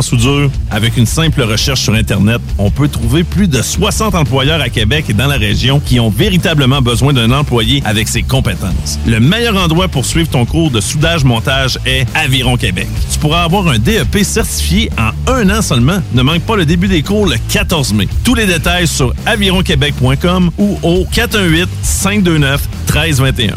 En 0.00 0.02
soudure, 0.02 0.50
avec 0.70 0.96
une 0.96 1.04
simple 1.04 1.42
recherche 1.42 1.82
sur 1.82 1.92
Internet, 1.92 2.40
on 2.56 2.70
peut 2.70 2.88
trouver 2.88 3.22
plus 3.22 3.48
de 3.48 3.60
60 3.60 4.14
employeurs 4.14 4.62
à 4.62 4.70
Québec 4.70 5.04
et 5.10 5.12
dans 5.12 5.26
la 5.26 5.36
région 5.36 5.78
qui 5.78 6.00
ont 6.00 6.08
véritablement 6.08 6.80
besoin 6.80 7.12
d'un 7.12 7.30
employé 7.32 7.82
avec 7.84 8.08
ses 8.08 8.22
compétences. 8.22 8.98
Le 9.06 9.20
meilleur 9.20 9.62
endroit 9.62 9.88
pour 9.88 10.06
suivre 10.06 10.30
ton 10.30 10.46
cours 10.46 10.70
de 10.70 10.80
soudage-montage 10.80 11.78
est 11.84 12.06
Aviron 12.14 12.56
Québec. 12.56 12.88
Tu 13.12 13.18
pourras 13.18 13.42
avoir 13.42 13.68
un 13.68 13.78
DEP 13.78 14.24
certifié 14.24 14.90
en 14.96 15.10
un 15.30 15.50
an 15.50 15.60
seulement. 15.60 16.00
Ne 16.14 16.22
manque 16.22 16.44
pas 16.44 16.56
le 16.56 16.64
début 16.64 16.88
des 16.88 17.02
cours 17.02 17.26
le 17.26 17.36
14 17.50 17.92
mai. 17.92 18.08
Tous 18.24 18.34
les 18.34 18.46
détails 18.46 18.88
sur 18.88 19.12
avironquebec.com 19.26 20.50
ou 20.56 20.78
au 20.82 21.04
418-529-1321. 21.12 23.50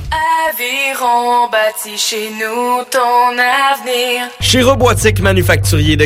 Aviron 0.54 1.50
bâti 1.50 1.98
chez 1.98 2.30
nous 2.32 2.84
ton 2.92 3.32
avenir. 3.32 4.30
Chez 4.40 4.62
Robotique 4.62 5.20
Manufacturier 5.20 5.96
de 5.96 6.06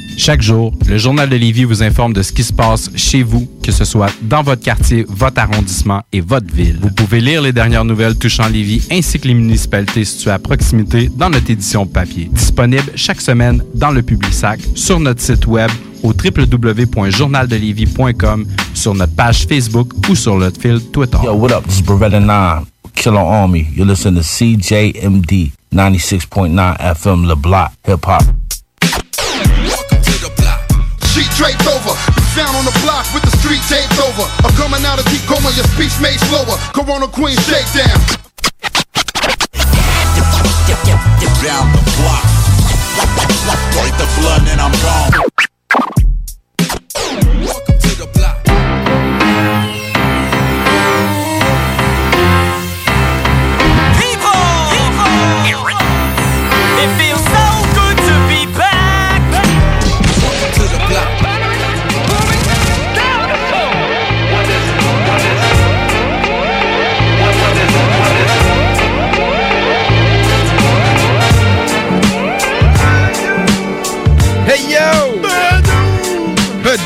Chaque 0.17 0.41
jour, 0.41 0.73
le 0.87 0.97
Journal 0.97 1.29
de 1.29 1.35
Lévis 1.35 1.63
vous 1.63 1.83
informe 1.83 2.13
de 2.13 2.21
ce 2.21 2.31
qui 2.31 2.43
se 2.43 2.53
passe 2.53 2.91
chez 2.95 3.23
vous, 3.23 3.49
que 3.63 3.71
ce 3.71 3.83
soit 3.85 4.11
dans 4.21 4.43
votre 4.43 4.61
quartier, 4.61 5.03
votre 5.09 5.39
arrondissement 5.39 6.03
et 6.11 6.21
votre 6.21 6.53
ville. 6.53 6.77
Vous 6.79 6.91
pouvez 6.91 7.19
lire 7.21 7.41
les 7.41 7.51
dernières 7.51 7.83
nouvelles 7.85 8.15
touchant 8.15 8.47
Lévis 8.47 8.87
ainsi 8.91 9.19
que 9.19 9.27
les 9.27 9.33
municipalités 9.33 10.05
situées 10.05 10.29
à 10.31 10.37
proximité 10.39 11.09
dans 11.15 11.29
notre 11.31 11.49
édition 11.49 11.87
papier. 11.87 12.29
Disponible 12.31 12.91
chaque 12.95 13.19
semaine 13.21 13.63
dans 13.73 13.89
le 13.91 14.03
Publisac, 14.03 14.59
sur 14.75 14.99
notre 14.99 15.21
site 15.21 15.47
web 15.47 15.71
au 16.03 16.09
www.journaldelévis.com, 16.13 18.45
sur 18.73 18.93
notre 18.93 19.15
page 19.15 19.47
Facebook 19.47 19.91
ou 20.07 20.13
sur 20.15 20.37
notre 20.37 20.61
fil 20.61 20.79
Twitter. 20.91 21.17
Yo, 21.23 21.33
what 21.33 21.51
up? 21.51 21.65
This 21.65 21.79
is 21.79 21.83
Beretta 21.83 22.19
9, 22.19 22.65
Killer 22.93 23.17
Army. 23.17 23.65
You're 23.75 23.87
listening 23.87 24.21
to 24.21 24.27
CJMD 24.27 25.51
96.9 25.73 26.77
FM, 26.79 27.25
Le 27.27 27.35
Block, 27.35 27.71
Hip 27.87 28.05
Hop. 28.07 28.21
Sheet 31.11 31.27
draped 31.35 31.67
over. 31.67 31.91
We 32.15 32.23
found 32.31 32.55
on 32.55 32.63
the 32.63 32.71
block 32.79 33.03
with 33.13 33.23
the 33.23 33.35
street 33.43 33.59
taped 33.67 33.99
over. 33.99 34.23
I'm 34.47 34.55
coming 34.55 34.79
out 34.87 34.97
of 34.97 35.03
deep 35.11 35.19
coma, 35.27 35.51
your 35.59 35.67
speech 35.75 35.91
made 35.99 36.15
slower. 36.31 36.55
Corona 36.71 37.07
Queen 37.07 37.35
shakedown. 37.35 37.99
Down 41.43 41.67
the 41.75 41.83
block. 41.99 42.23
Break 43.75 43.91
the 43.99 44.07
blood 44.21 44.47
and 44.47 44.61
I'm 44.61 44.71
gone. 44.79 46.00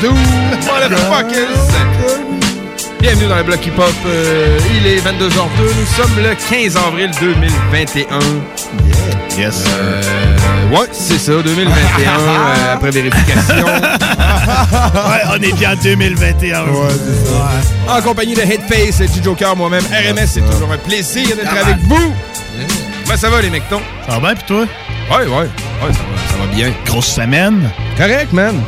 Badou! 0.02 0.14
Motherfuckers! 0.66 1.56
Bienvenue 3.00 3.28
dans 3.28 3.36
le 3.36 3.42
bloc 3.44 3.64
hip-hop. 3.64 3.92
Euh, 4.06 4.58
il 4.74 4.86
est 4.86 4.98
22h02. 4.98 5.62
Nous 5.78 5.86
sommes 5.86 6.16
le 6.22 6.34
15 6.34 6.76
avril 6.76 7.10
2021. 7.20 8.06
Yes. 9.38 9.64
Euh, 9.68 10.70
ouais, 10.70 10.86
c'est 10.92 11.18
ça, 11.18 11.32
2021, 11.42 11.70
euh, 12.10 12.74
après 12.74 12.90
vérification. 12.90 13.66
ouais, 13.66 15.22
on 15.30 15.42
est 15.42 15.52
bien 15.52 15.72
en 15.72 15.76
2021. 15.76 16.64
Ouais, 16.64 16.70
c'est 16.90 17.28
ça. 17.28 17.96
En 17.96 18.02
compagnie 18.02 18.34
de 18.34 18.40
Headface, 18.40 18.98
G 18.98 19.20
Joker, 19.22 19.54
moi-même, 19.56 19.84
RMS, 19.84 20.26
c'est 20.26 20.40
toujours 20.40 20.72
un 20.72 20.78
plaisir 20.78 21.36
d'être 21.36 21.52
avec 21.52 21.78
vous. 21.84 22.14
Comment 23.04 23.18
ça 23.18 23.30
va, 23.30 23.40
les 23.40 23.50
mectons? 23.50 23.82
Ça 24.06 24.18
va 24.18 24.20
bien, 24.20 24.34
pis 24.34 24.44
toi? 24.44 24.66
Ouais, 25.10 25.26
ouais. 25.26 25.28
Ouais, 25.28 25.48
ça 25.80 25.86
va, 25.86 26.30
ça 26.30 26.36
va 26.40 26.46
bien. 26.54 26.72
Grosse 26.86 27.06
semaine. 27.06 27.70
Correct, 27.96 28.32
man. 28.32 28.60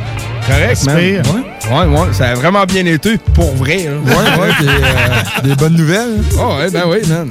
Correct, 0.48 0.84
man. 0.86 0.96
Ouais, 0.96 1.20
ouais, 1.70 1.86
ouais. 1.86 2.12
Ça 2.12 2.30
a 2.30 2.34
vraiment 2.34 2.64
bien 2.64 2.86
été, 2.86 3.18
pour 3.34 3.54
vrai. 3.54 3.88
Ouais, 3.88 4.14
ouais, 4.40 4.52
des, 4.60 4.68
euh, 4.68 5.42
des 5.44 5.54
bonnes 5.54 5.76
nouvelles. 5.76 6.22
Oh, 6.38 6.56
ouais, 6.58 6.70
ben 6.70 6.84
oui, 6.88 6.98
man. 7.08 7.30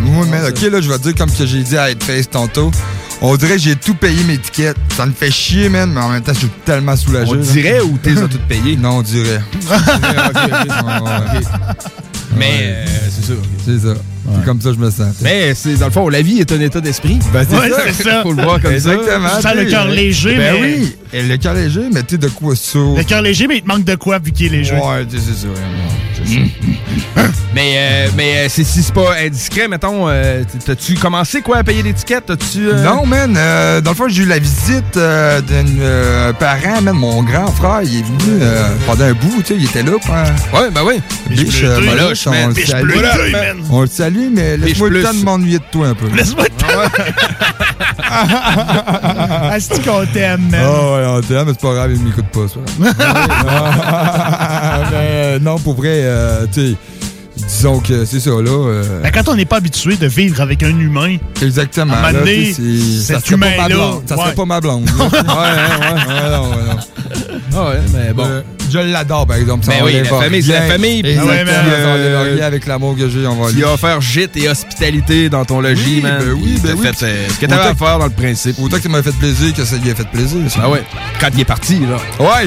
Moi, 0.00 0.26
man, 0.26 0.44
ok, 0.48 0.60
là, 0.70 0.80
je 0.80 0.90
vais 0.90 0.98
dire 0.98 1.14
comme 1.14 1.30
que 1.30 1.46
j'ai 1.46 1.62
dit 1.62 1.76
à 1.76 1.90
Headface 1.90 2.30
tantôt. 2.30 2.70
On 3.20 3.36
dirait 3.36 3.54
que 3.54 3.62
j'ai 3.62 3.76
tout 3.76 3.94
payé 3.94 4.22
mes 4.24 4.38
tickets. 4.38 4.76
Ça 4.96 5.06
me 5.06 5.12
fait 5.12 5.30
chier, 5.30 5.68
man, 5.68 5.90
mais 5.92 6.00
en 6.00 6.08
même 6.10 6.22
temps, 6.22 6.34
je 6.34 6.40
suis 6.40 6.50
tellement 6.64 6.96
soulagé. 6.96 7.30
On 7.30 7.34
là. 7.34 7.40
dirait 7.40 7.80
ou 7.80 7.96
t'es 7.98 8.12
as 8.12 8.28
toutes 8.28 8.46
payées? 8.46 8.76
Non, 8.76 8.98
on 8.98 9.02
dirait. 9.02 9.40
Mais 12.36 12.58
euh, 12.62 12.84
c'est 13.08 13.24
ça. 13.26 13.32
C'est 13.64 13.78
ça. 13.78 13.94
C'est 14.34 14.44
comme 14.44 14.60
ça 14.60 14.68
que 14.70 14.74
je 14.76 14.80
me 14.80 14.90
sens. 14.90 15.14
Mais 15.22 15.54
c'est 15.54 15.74
dans 15.76 15.86
le 15.86 15.92
fond, 15.92 16.08
la 16.08 16.22
vie 16.22 16.38
est 16.40 16.50
un 16.52 16.60
état 16.60 16.80
d'esprit. 16.80 17.18
Ben, 17.32 17.46
c'est 17.48 17.56
Ouais, 17.56 17.70
ça. 17.70 17.76
c'est 17.92 18.02
ça. 18.02 18.22
Faut 18.22 18.32
le 18.32 18.42
voir 18.42 18.60
comme 18.60 18.72
Exactement. 18.72 19.28
Tu 19.36 19.42
sens 19.42 19.54
le 19.54 19.60
tu 19.60 19.64
sais, 19.66 19.70
cœur 19.70 19.88
léger, 19.88 20.36
Ben 20.36 20.54
mais- 20.60 20.60
oui. 20.78 20.96
Et 21.12 21.22
le 21.22 21.36
cœur 21.36 21.54
léger, 21.54 21.82
mais 21.92 22.02
tu 22.02 22.14
sais 22.14 22.18
de 22.18 22.28
quoi 22.28 22.54
ça? 22.56 22.78
Le 22.78 23.02
cœur 23.04 23.22
léger, 23.22 23.46
mais 23.46 23.56
il 23.58 23.62
te 23.62 23.68
manque 23.68 23.84
de 23.84 23.94
quoi 23.94 24.18
vu 24.18 24.32
qu'il 24.32 24.46
est 24.46 24.58
léger? 24.58 24.74
Ouais, 24.74 25.06
c'est 25.08 25.18
ça. 25.18 25.48
Mais, 27.54 27.72
euh, 27.78 28.08
mais 28.14 28.36
euh, 28.36 28.46
c'est- 28.50 28.64
si 28.64 28.82
c'est 28.82 28.92
pas 28.92 29.14
indiscret, 29.18 29.66
mettons, 29.66 30.08
euh, 30.10 30.42
t'as-tu 30.66 30.92
commencé 30.94 31.40
quoi 31.40 31.56
à 31.58 31.64
payer 31.64 31.82
l'étiquette? 31.82 32.24
T'as-tu. 32.26 32.68
euh, 32.68 32.82
Non, 32.84 33.06
man. 33.06 33.34
euh, 33.34 33.80
dans 33.80 33.92
le 33.92 33.96
fond, 33.96 34.08
j'ai 34.08 34.24
eu 34.24 34.26
la 34.26 34.38
visite 34.38 34.98
euh, 34.98 35.40
d'un 35.40 35.64
euh, 35.80 36.32
parent, 36.34 36.82
man. 36.82 36.94
Mon 36.94 37.22
grand 37.22 37.46
frère, 37.52 37.80
il 37.82 38.00
est 38.00 38.02
venu 38.02 38.42
euh, 38.42 38.68
pendant 38.84 39.06
un 39.06 39.14
bout, 39.14 39.38
tu 39.38 39.46
sais, 39.46 39.54
il 39.56 39.64
était 39.64 39.82
là. 39.82 39.92
hein. 40.12 40.24
Ouais, 40.52 40.70
ben 40.70 40.82
oui. 40.84 41.00
Biche. 41.30 41.62
Moloch, 41.62 42.18
on 42.26 42.48
le 42.48 42.54
salue. 42.66 42.90
On 43.70 43.80
le 43.80 43.86
salue, 43.86 44.28
mais 44.32 44.58
laisse-moi 44.58 44.90
le 44.90 45.02
temps 45.02 45.14
de 45.14 45.24
m'ennuyer 45.24 45.58
de 45.58 45.64
toi 45.72 45.88
un 45.88 45.94
peu. 45.94 46.08
Laisse-moi 46.14 46.44
te 48.02 49.52
Asti 49.54 49.80
qu'on 49.80 50.04
t'aime, 50.06 50.48
man? 50.50 50.66
Oh, 50.68 50.94
ouais, 50.96 51.06
on 51.06 51.20
t'aime, 51.20 51.44
mais 51.46 51.52
c'est 51.52 51.60
pas 51.60 51.74
grave, 51.74 51.92
il 51.94 52.02
m'écoute 52.02 52.26
pas, 52.32 52.48
ça. 52.48 52.60
mais 54.90 54.96
euh, 55.00 55.38
non, 55.38 55.58
pour 55.58 55.74
vrai, 55.74 56.00
euh, 56.02 56.46
tu 56.52 56.72
sais, 56.72 56.76
disons 57.36 57.80
que 57.80 58.04
c'est 58.04 58.20
ça, 58.20 58.30
là. 58.30 58.50
euh, 58.50 59.02
Ben, 59.02 59.10
quand 59.12 59.28
on 59.28 59.34
n'est 59.36 59.44
pas 59.44 59.56
habitué 59.56 59.96
de 59.96 60.06
vivre 60.06 60.40
avec 60.40 60.62
un 60.62 60.78
humain, 60.78 61.16
exactement. 61.42 61.92
à 61.94 61.96
un 61.96 62.00
moment 62.00 62.12
là, 62.12 62.18
donné, 62.20 62.52
c'est- 62.52 63.02
ça 63.02 63.14
cet 63.20 63.26
serait 63.26 63.38
pas 63.38 63.46
ma 63.46 63.54
humain-là, 63.54 63.74
blonde. 63.74 64.02
Ça 64.06 64.16
serait 64.16 64.28
ouais. 64.28 64.34
pas 64.34 64.44
ma 64.44 64.60
blonde. 64.60 64.86
là. 64.86 64.92
ouais, 65.04 65.10
ouais, 65.10 65.18
ouais, 65.80 66.22
ouais, 66.22 66.30
non, 66.30 66.50
Ah 67.56 67.68
ouais, 67.70 67.80
mais 67.92 68.12
bon. 68.12 68.24
Euh, 68.26 68.42
je 68.82 68.92
l'adore, 68.92 69.26
par 69.26 69.36
exemple. 69.36 69.64
Ça 69.64 69.72
Ben 69.72 69.84
oui, 69.84 69.94
la 69.94 70.04
famille, 70.04 70.42
c'est 70.42 70.52
la 70.52 70.62
famille, 70.62 71.02
Euh, 71.04 72.46
avec 72.46 72.66
l'amour 72.66 72.96
que 72.96 73.08
j'ai 73.08 73.26
envers 73.26 73.48
Tu 73.50 73.56
lui. 73.56 73.64
as 73.64 73.72
offert 73.72 74.00
gîte 74.00 74.36
et 74.36 74.48
hospitalité 74.48 75.28
dans 75.28 75.44
ton 75.44 75.60
logis, 75.60 75.96
Oui, 75.96 76.00
man. 76.02 76.18
ben 76.20 76.32
oui, 76.32 76.60
ben 76.62 76.74
oui. 76.76 76.86
fait 76.86 77.04
euh, 77.04 77.28
ce 77.28 77.38
que 77.38 77.46
t'avais 77.46 77.62
à 77.68 77.74
faire 77.74 77.98
dans 77.98 78.04
le 78.06 78.10
principe. 78.10 78.56
Autant 78.60 78.76
que 78.76 78.82
ça 78.82 78.88
m'a 78.88 79.02
fait 79.02 79.12
plaisir 79.16 79.52
que 79.54 79.64
ça 79.64 79.76
lui 79.76 79.90
a 79.90 79.94
fait 79.94 80.08
plaisir. 80.08 80.40
ça. 80.50 80.60
Ah 80.64 80.68
ouais. 80.70 80.82
Quand 81.20 81.28
il 81.34 81.40
est 81.40 81.44
parti, 81.44 81.80
là. 81.80 81.96
Ouais, 82.24 82.46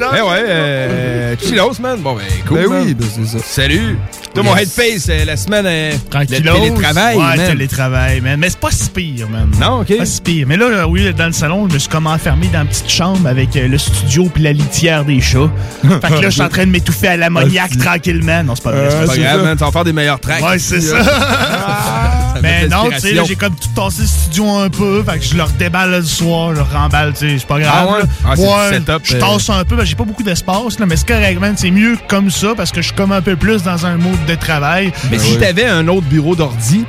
Eh 0.00 0.20
ouais, 0.20 0.44
euh, 0.46 1.36
chillos, 1.40 1.72
man? 1.80 2.00
Bon, 2.00 2.14
ben, 2.14 2.22
cool. 2.46 2.58
Ben 2.58 2.68
man. 2.68 2.82
oui, 2.86 2.94
ben 2.94 3.06
c'est 3.14 3.38
ça. 3.38 3.44
Salut. 3.44 3.96
Toi, 4.34 4.42
mon 4.44 4.56
headface, 4.56 5.06
euh, 5.10 5.24
la 5.24 5.36
semaine, 5.36 5.66
euh, 5.66 5.92
Tranquillos. 6.10 6.38
le 6.42 6.52
télétravail, 6.60 7.16
Ouais, 7.16 7.36
man. 7.36 7.46
télétravail, 7.50 8.20
man. 8.20 8.40
Mais 8.40 8.48
c'est 8.50 8.58
pas 8.58 8.70
si 8.70 8.88
pire, 8.90 9.28
man. 9.28 9.50
Non, 9.60 9.80
OK. 9.80 9.96
Pas 9.96 10.06
si 10.06 10.20
pire. 10.22 10.46
Mais 10.48 10.56
là, 10.56 10.66
euh, 10.66 10.84
oui, 10.86 11.12
dans 11.14 11.26
le 11.26 11.32
salon, 11.32 11.68
je 11.68 11.74
me 11.74 11.78
suis 11.78 11.88
comme 11.88 12.06
enfermé 12.06 12.48
dans 12.52 12.62
une 12.62 12.68
petite 12.68 12.90
chambre 12.90 13.26
avec 13.28 13.54
euh, 13.56 13.68
le 13.68 13.78
studio 13.78 14.30
puis 14.32 14.42
la 14.42 14.52
litière 14.52 15.04
des 15.04 15.20
chats. 15.20 15.50
fait 15.82 15.88
que 16.08 16.14
là, 16.14 16.22
je 16.22 16.30
suis 16.30 16.42
en 16.42 16.48
train 16.48 16.64
de 16.66 16.70
m'étouffer 16.70 17.08
à 17.08 17.16
l'ammoniaque 17.18 17.76
tranquillement. 17.78 18.42
Non, 18.44 18.54
c'est 18.54 18.64
pas 18.64 18.72
vrai. 18.72 18.88
C'est 18.90 19.00
c'est 19.00 19.06
pas 19.06 19.16
grave, 19.18 19.38
ça. 19.40 19.44
man. 19.44 19.56
Tu 19.58 19.64
vas 19.64 19.70
faire 19.70 19.84
des 19.84 19.92
meilleurs 19.92 20.20
tracks. 20.20 20.42
Ouais, 20.42 20.58
c'est 20.58 20.80
ça. 20.80 20.96
Mais 22.42 22.62
met 22.62 22.68
non, 22.68 22.90
tu 22.90 22.98
sais, 23.00 23.24
j'ai 23.24 23.36
comme 23.36 23.54
tout 23.54 23.68
tassé 23.74 24.02
le 24.02 24.08
studio 24.08 24.50
un 24.50 24.68
peu. 24.68 25.02
Fait 25.04 25.18
que 25.18 25.24
je 25.24 25.36
le 25.36 25.42
redéballe 25.44 25.90
le 25.90 26.02
soir, 26.02 26.50
je 26.50 26.60
le 26.60 26.62
remballe, 26.62 27.12
tu 27.12 27.30
sais, 27.30 27.38
c'est 27.38 27.46
pas 27.46 27.60
grave. 27.60 27.72
Ah 27.74 27.92
ouais? 27.92 28.02
Ah, 28.24 28.68
ouais, 28.70 28.78
setup, 28.78 29.00
je 29.04 29.16
euh. 29.16 29.20
tasse 29.20 29.50
un 29.50 29.64
peu, 29.64 29.76
que 29.76 29.84
j'ai 29.84 29.94
pas 29.94 30.04
beaucoup 30.04 30.22
d'espace, 30.22 30.78
là, 30.78 30.86
mais 30.86 30.96
c'est 30.96 31.08
correct. 31.08 31.40
C'est 31.56 31.70
mieux 31.70 31.96
comme 32.08 32.30
ça 32.30 32.54
parce 32.56 32.70
que 32.72 32.80
je 32.80 32.86
suis 32.86 32.96
comme 32.96 33.12
un 33.12 33.22
peu 33.22 33.36
plus 33.36 33.62
dans 33.62 33.86
un 33.86 33.96
mode 33.96 34.24
de 34.26 34.34
travail. 34.34 34.92
Mais 35.10 35.18
si 35.18 35.38
t'avais 35.38 35.66
un 35.66 35.86
autre 35.88 36.06
bureau 36.06 36.34
d'ordi, 36.34 36.84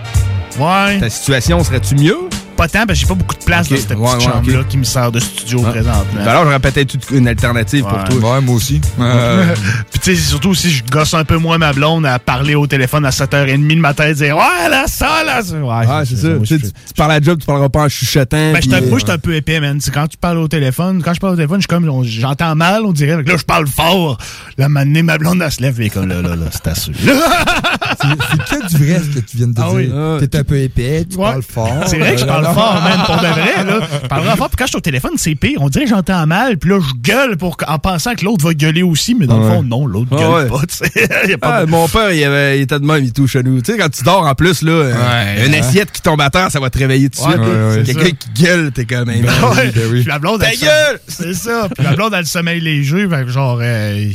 Ouais. 0.59 0.99
ta 0.99 1.09
situation 1.09 1.63
serait-tu 1.63 1.95
mieux? 1.95 2.29
Pas 2.55 2.67
tant, 2.67 2.85
parce 2.85 2.99
que 2.99 3.01
j'ai 3.01 3.07
pas 3.07 3.15
beaucoup 3.15 3.35
de 3.35 3.43
place 3.43 3.67
dans 3.67 3.75
cette 3.75 3.87
petite 3.87 3.99
ouais, 3.99 4.19
chambre-là 4.21 4.63
qui 4.69 4.77
me 4.77 4.83
sert 4.83 5.11
de 5.11 5.19
studio 5.19 5.63
Ah. 5.65 5.69
présentement. 5.71 6.03
Ben 6.23 6.27
alors, 6.27 6.43
j'aurais 6.43 6.59
peut-être 6.59 6.93
eu 6.93 7.17
une 7.17 7.27
alternative 7.27 7.83
pour 7.83 8.03
toi. 8.03 8.35
Ouais, 8.35 8.41
moi 8.41 8.55
aussi. 8.55 8.79
Euh, 8.99 9.55
Puis 9.91 9.99
tu 9.99 10.15
sais, 10.15 10.21
c'est 10.21 10.29
surtout 10.29 10.53
si 10.53 10.69
je 10.69 10.83
gosse 10.83 11.13
un 11.15 11.25
peu 11.25 11.37
moins 11.37 11.57
ma 11.57 11.73
blonde 11.73 12.05
à 12.05 12.19
parler 12.19 12.53
au 12.55 12.67
téléphone 12.67 13.05
à 13.05 13.09
7h30 13.09 13.67
le 13.75 13.81
matin 13.81 14.05
et 14.07 14.13
dire 14.13 14.37
Ouais, 14.37 14.69
là, 14.69 14.85
ça, 14.87 15.23
là, 15.25 15.41
ça. 15.41 15.55
Ouais, 15.55 15.85
Ah, 15.89 16.03
c'est 16.05 16.15
ça. 16.15 16.27
moi, 16.29 16.45
Tu, 16.45 16.59
parles 16.95 17.11
à 17.13 17.19
job, 17.21 17.39
tu 17.39 17.45
parleras 17.45 17.69
pas 17.69 17.83
en 17.85 17.89
chuchotant. 17.89 18.53
Ben, 18.53 18.59
puis, 18.59 18.69
moi, 18.69 18.77
euh, 18.79 18.89
je 18.99 19.03
suis 19.03 19.11
un 19.11 19.17
peu 19.17 19.35
épais, 19.35 19.59
man. 19.59 19.79
C'est 19.81 19.91
quand 19.93 20.07
tu 20.07 20.17
parles 20.17 20.37
au 20.37 20.47
téléphone, 20.47 21.01
quand 21.03 21.13
je 21.13 21.19
parle 21.19 21.33
au 21.33 21.37
téléphone, 21.37 21.57
je 21.57 21.61
suis 21.63 21.67
comme, 21.67 21.89
on- 21.89 22.03
j'entends 22.03 22.55
mal, 22.55 22.83
on 22.85 22.93
dirait. 22.93 23.21
Là, 23.23 23.35
je 23.37 23.43
parle 23.43 23.67
fort. 23.67 24.17
Là, 24.57 24.69
maintenant, 24.69 25.03
ma 25.03 25.17
blonde, 25.17 25.41
elle 25.43 25.51
se 25.51 25.61
lève 25.61 25.81
et 25.81 25.89
comme 25.89 26.07
là, 26.07 26.21
là, 26.21 26.35
là, 26.35 26.45
c'est 26.51 26.67
assez. 26.67 26.91
c'est 28.01 28.57
que 28.59 28.67
du 28.77 28.85
vrai 28.85 28.99
ce 28.99 29.19
que 29.19 29.25
tu 29.25 29.37
viens 29.37 29.47
de 29.47 29.53
Ah 29.57 29.71
oui. 29.71 29.87
dire. 29.87 30.29
T'es 30.29 30.37
un 30.37 30.43
peu 30.43 30.57
épais, 30.59 31.05
tu 31.09 31.17
Ouais. 31.17 31.23
parles 31.23 31.43
fort. 31.43 31.83
C'est 31.87 31.97
vrai 31.97 32.13
que 32.15 32.21
je 32.21 32.25
parle 32.25 32.45
fort, 32.45 32.81
man, 32.83 32.99
pour 33.05 33.15
de 33.17 33.27
vrai, 33.27 33.63
là. 33.65 33.87
Je 34.03 34.07
parle 34.07 34.37
fort, 34.37 34.49
puis 34.49 34.57
quand 34.57 34.65
je 34.65 34.69
suis 34.69 34.77
au 34.77 34.81
téléphone, 34.81 35.11
c'est 35.17 35.35
pire. 35.35 35.57
On 35.61 35.69
dirait 35.69 35.85
que 35.85 35.89
j'entends 35.91 36.25
mal, 36.27 36.57
puis 36.57 36.69
là, 36.69 36.79
je 36.79 36.93
gueule 37.01 37.37
pour, 37.37 37.57
en 37.67 37.79
pensant 37.79 38.15
que 38.15 38.25
l'autre 38.25 38.45
va 38.45 38.53
gueuler 38.53 38.83
aussi, 38.83 39.15
mais 39.15 39.27
dans 39.27 39.39
le 39.39 39.49
fond, 39.49 39.63
non, 39.63 39.85
l'autre 39.85 40.15
gueule 40.15 40.43
ouais. 40.43 40.47
pas, 40.49 40.65
tu 40.67 40.75
sais. 40.75 41.09
Y 41.29 41.33
a 41.33 41.37
pas 41.37 41.55
Ah, 41.57 41.65
de- 41.65 41.71
mon 41.71 41.87
père, 41.87 42.11
il, 42.11 42.23
avait, 42.23 42.59
il 42.59 42.61
était 42.63 42.79
de 42.79 42.85
même, 42.85 43.03
il 43.03 43.13
touche 43.13 43.35
à 43.35 43.43
nous. 43.43 43.61
Tu 43.61 43.71
sais, 43.71 43.77
quand 43.77 43.89
tu 43.89 44.03
dors 44.03 44.25
en 44.25 44.35
plus, 44.35 44.61
là, 44.61 44.71
euh, 44.71 45.45
une 45.47 45.53
assiette 45.55 45.91
qui 45.91 46.01
tombe 46.01 46.21
à 46.21 46.29
terre, 46.29 46.51
ça 46.51 46.59
va 46.59 46.69
te 46.69 46.77
réveiller 46.77 47.09
tout 47.09 47.21
de 47.25 47.29
suite. 47.31 47.85
Quelqu'un 47.95 48.15
qui 48.33 48.43
gueule, 48.43 48.71
t'es 48.71 48.85
comme 48.85 49.09
un. 49.09 49.13
Puis 49.91 50.03
la 50.05 50.19
blonde, 50.19 50.41
Ta 50.41 50.51
gueule! 50.51 50.99
C'est 51.07 51.33
ça. 51.33 51.67
Puis 51.75 51.83
la 51.83 51.95
blonde, 51.95 52.13
elle 52.13 52.25
sommeil 52.25 52.59
léger. 52.59 53.07
Genre, 53.27 53.59
euh, 53.61 54.05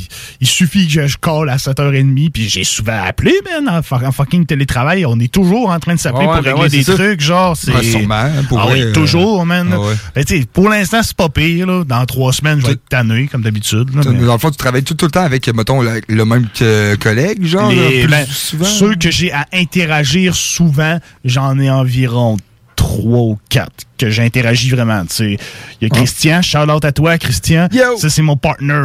il- 0.41 0.47
suffit 0.47 0.87
que 0.89 1.07
je, 1.07 1.17
call 1.17 1.49
à 1.49 1.57
7h30. 1.57 2.31
Puis 2.31 2.49
j'ai 2.49 2.65
souvent 2.65 3.01
appelé, 3.07 3.33
man, 3.45 3.68
en, 3.69 3.83
fu- 3.83 3.95
en 3.95 4.13
fucking 4.13 4.47
télétravail. 4.47 5.05
On 5.07 5.19
est 5.21 5.33
toujours 5.33 5.71
en 5.71 5.79
train 5.79 5.95
de 5.95 6.01
s'appeler 6.01 6.27
Ah 6.29 6.31
ouais, 6.31 6.35
pour 6.37 6.43
ben 6.45 6.51
régler 6.55 6.63
ouais, 6.63 6.69
des 6.71 6.83
ça. 6.83 6.95
trucs. 6.95 7.21
Genre, 7.21 7.57
c'est. 7.57 7.73
Ouais, 7.73 7.83
sûrement, 7.83 8.31
pour 8.49 8.61
ah 8.61 8.67
oui, 8.73 8.83
euh, 8.83 8.93
toujours, 8.93 9.45
man. 9.47 9.75
ah 10.17 10.21
sais, 10.27 10.45
pour 10.53 10.69
l'instant, 10.69 11.01
c'est 11.03 11.17
pas 11.17 11.29
pire. 11.29 11.67
Là. 11.67 11.85
Dans 11.85 12.05
trois 12.07 12.33
semaines, 12.33 12.61
je 12.61 12.67
vais 12.67 12.73
être 12.73 12.89
tanné, 12.89 13.29
comme 13.29 13.43
d'habitude. 13.43 13.91
mais- 13.95 14.03
Dans 14.03 14.33
le 14.33 14.39
fond, 14.39 14.51
tu 14.51 14.57
travailles 14.57 14.83
tout, 14.85 14.95
tout 14.95 15.07
le 15.07 15.11
temps 15.11 15.25
avec, 15.25 15.47
mettons, 15.55 15.83
le, 15.83 16.01
le 16.09 16.25
même 16.25 16.47
que- 16.55 16.95
collègue, 16.97 17.45
genre, 17.45 17.71
là, 17.71 17.75
Les- 17.89 18.01
plus 18.01 18.09
ben, 18.11 18.27
souvent? 18.27 18.65
Ceux 18.65 18.95
que 18.95 19.11
j'ai 19.11 19.33
à 19.33 19.47
interagir 19.53 20.35
souvent, 20.35 20.99
j'en 21.25 21.59
ai 21.59 21.71
environ 21.71 22.37
trois 22.77 23.23
ou 23.23 23.39
quatre 23.49 23.87
que 23.99 24.09
j'interagis 24.09 24.71
vraiment. 24.71 25.03
tu 25.07 25.15
sais. 25.17 25.37
Il 25.81 25.89
y 25.89 25.91
a 25.91 25.95
Christian, 25.95 26.43
shout 26.43 26.71
out 26.71 26.85
à 26.85 26.93
toi, 26.93 27.19
Christian. 27.19 27.69
Ça, 27.99 28.09
c'est 28.09 28.23
mon 28.23 28.37
partner. 28.37 28.81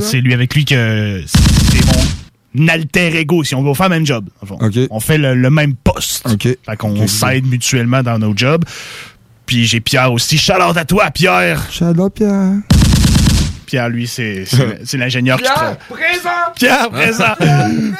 C'est 0.00 0.20
lui 0.20 0.32
avec 0.34 0.54
lui 0.54 0.64
que 0.64 1.22
alter 2.68 3.16
ego. 3.18 3.44
Si 3.44 3.54
on 3.54 3.62
va 3.62 3.74
faire 3.74 3.88
le 3.88 3.94
même 3.96 4.06
job. 4.06 4.28
On 4.90 5.00
fait 5.00 5.18
le, 5.18 5.34
le 5.34 5.50
même 5.50 5.74
poste. 5.74 6.26
Fait 6.42 6.76
qu'on 6.76 7.06
s'aide 7.06 7.46
mutuellement 7.46 8.02
dans 8.02 8.18
nos 8.18 8.36
jobs. 8.36 8.64
Puis 9.46 9.64
j'ai 9.66 9.80
Pierre 9.80 10.12
aussi. 10.12 10.38
Shout 10.38 10.54
out 10.54 10.76
à 10.76 10.84
toi, 10.84 11.10
Pierre. 11.10 11.62
Shout 11.70 11.84
out, 11.98 12.12
Pierre. 12.14 12.54
Pierre, 13.66 13.88
lui, 13.88 14.06
c'est 14.06 14.44
l'ingénieur 14.94 15.38
qui 15.38 15.44
travaille. 15.44 15.76
présent! 15.88 16.30
Pierre, 16.56 16.90
présent! 16.90 17.34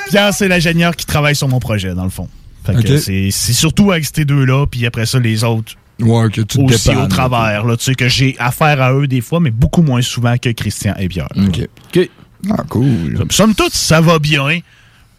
Pierre, 0.09 0.33
c'est 0.33 0.49
l'ingénieur 0.49 0.95
qui 0.95 1.07
travaille 1.07 1.35
sur 1.35 1.49
mon 1.49 1.59
projet, 1.59 1.93
dans 1.95 2.05
le 2.05 2.11
fond. 2.11 2.29
Fait 2.65 2.73
que 2.75 2.79
Ok. 2.95 2.99
c'est 3.01 3.29
c'est 3.31 3.53
surtout 3.53 3.91
avec 3.93 4.05
ces 4.13 4.25
deux-là, 4.25 4.67
puis 4.67 4.87
après 4.87 5.07
ça, 5.07 5.19
les 5.19 5.45
autres 5.45 5.75
Ouais, 6.01 6.29
que 6.31 6.43
tu 6.43 6.61
aussi 6.61 6.89
dépannes, 6.91 7.05
au 7.05 7.09
travers, 7.09 7.65
là, 7.65 7.77
tu 7.77 7.85
sais, 7.85 7.95
que 7.95 8.07
j'ai 8.09 8.37
affaire 8.39 8.83
à 8.83 8.93
eux 8.93 9.07
des 9.07 9.21
fois, 9.23 9.41
mais 9.41 9.51
beaucoup 9.51 9.83
moins 9.83 10.03
souvent 10.03 10.37
que 10.37 10.51
Christian 10.51 10.95
et 10.99 11.09
Pierre. 11.09 11.29
OK. 11.37 11.69
OK. 11.97 12.11
Ah, 12.51 12.63
cool. 12.69 13.25
Somme 13.31 13.55
toute, 13.55 13.73
ça 13.75 14.01
va 14.01 14.19
bien. 14.19 14.61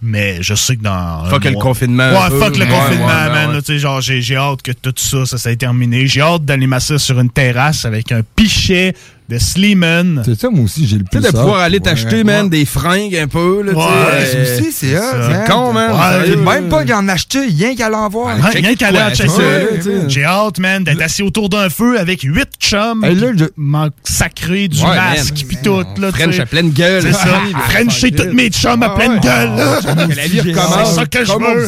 Mais 0.01 0.37
je 0.41 0.53
sais 0.53 0.75
que 0.75 0.83
dans. 0.83 1.25
Fuck 1.25 1.45
le 1.45 1.51
mois- 1.53 1.61
confinement, 1.63 2.09
Ouais, 2.11 2.29
fuck 2.39 2.55
le 2.55 2.65
Ouais, 2.65 2.69
confinement, 2.69 3.07
ouais, 3.07 3.29
man. 3.29 3.47
ouais. 3.49 3.55
là, 3.55 3.61
tu 3.61 3.65
sais, 3.73 3.79
genre, 3.79 3.99
j'ai 3.99 4.21
j'ai 4.21 4.35
hâte 4.35 4.61
que 4.61 4.71
tout 4.71 4.93
ça, 4.95 5.25
ça, 5.25 5.51
ait 5.51 5.55
terminé. 5.55 6.05
J'ai 6.05 6.21
hâte 6.21 6.45
d'aller 6.45 6.67
m'asseoir 6.67 6.99
sur 6.99 7.19
une 7.19 7.31
terrasse 7.31 7.83
avec 7.83 8.11
un 8.11 8.21
pichet 8.35 8.93
de 9.29 9.37
Sleeman. 9.37 10.21
C'est 10.25 10.39
ça, 10.39 10.49
moi 10.49 10.63
aussi, 10.63 10.87
j'ai 10.87 10.97
le 10.97 11.03
Tu 11.03 11.09
plus 11.19 11.21
sais, 11.21 11.31
de 11.31 11.37
pouvoir 11.37 11.59
aller 11.59 11.77
Ouais. 11.77 11.83
t'acheter, 11.83 12.23
man, 12.23 12.49
des 12.49 12.63
fringues 12.65 13.15
un 13.15 13.27
peu, 13.27 13.61
là, 13.61 13.73
tu 13.73 13.77
sais. 13.79 13.85
Ouais, 13.85 13.91
euh, 14.13 14.45
Ça 14.45 14.61
aussi, 14.61 14.71
c'est. 14.71 14.95
C'est 14.95 15.51
con, 15.51 15.73
man. 15.73 15.91
Ouais, 15.91 16.35
Même 16.37 16.69
pas 16.69 16.85
d'en 16.85 17.07
acheter, 17.09 17.39
rien 17.47 17.75
qu'à 17.75 17.89
l'envoi. 17.89 18.33
Ouais, 18.35 18.41
rien 18.61 18.75
qu'à 18.75 18.87
aller 18.87 18.99
en 18.99 19.07
quoi, 19.07 19.15
checker. 19.15 20.01
J'ai 20.07 20.23
hâte, 20.23 20.59
man, 20.59 20.83
d'être 20.83 21.01
assis 21.01 21.23
autour 21.23 21.49
d'un 21.49 21.69
feu 21.69 21.99
avec 21.99 22.21
huit 22.21 22.47
chums. 22.59 23.03
Hey, 23.03 23.15
là, 23.15 23.27
je- 23.37 23.45
m'en 23.57 23.89
sacré 24.03 24.67
du 24.69 24.81
Ouais, 24.81 24.95
masque, 24.95 25.45
pis 25.47 25.57
tout, 25.63 25.77
là, 25.97 26.11
tu 26.11 26.19
French 26.21 26.35
sais. 26.35 26.41
à 26.41 26.45
pleine 26.45 26.69
gueule. 26.71 27.01
C'est 27.01 27.11
ça. 27.13 27.41
Ah, 27.53 27.59
Frencher 27.69 28.11
tranquille. 28.11 28.15
toutes 28.15 28.33
mes 28.33 28.49
chums 28.49 28.81
à 28.83 28.91
Ah, 28.93 28.95
pleine 28.95 29.19
gueule, 29.19 29.55
là. 29.55 29.79
Que 30.07 30.15
la 30.15 30.27
vie 30.27 30.39
C'est 30.43 30.49
recommence. 30.53 30.89
C'est 30.89 30.95
ça 30.95 31.05
que 31.05 31.25
je 31.25 31.31
veux. 31.33 31.67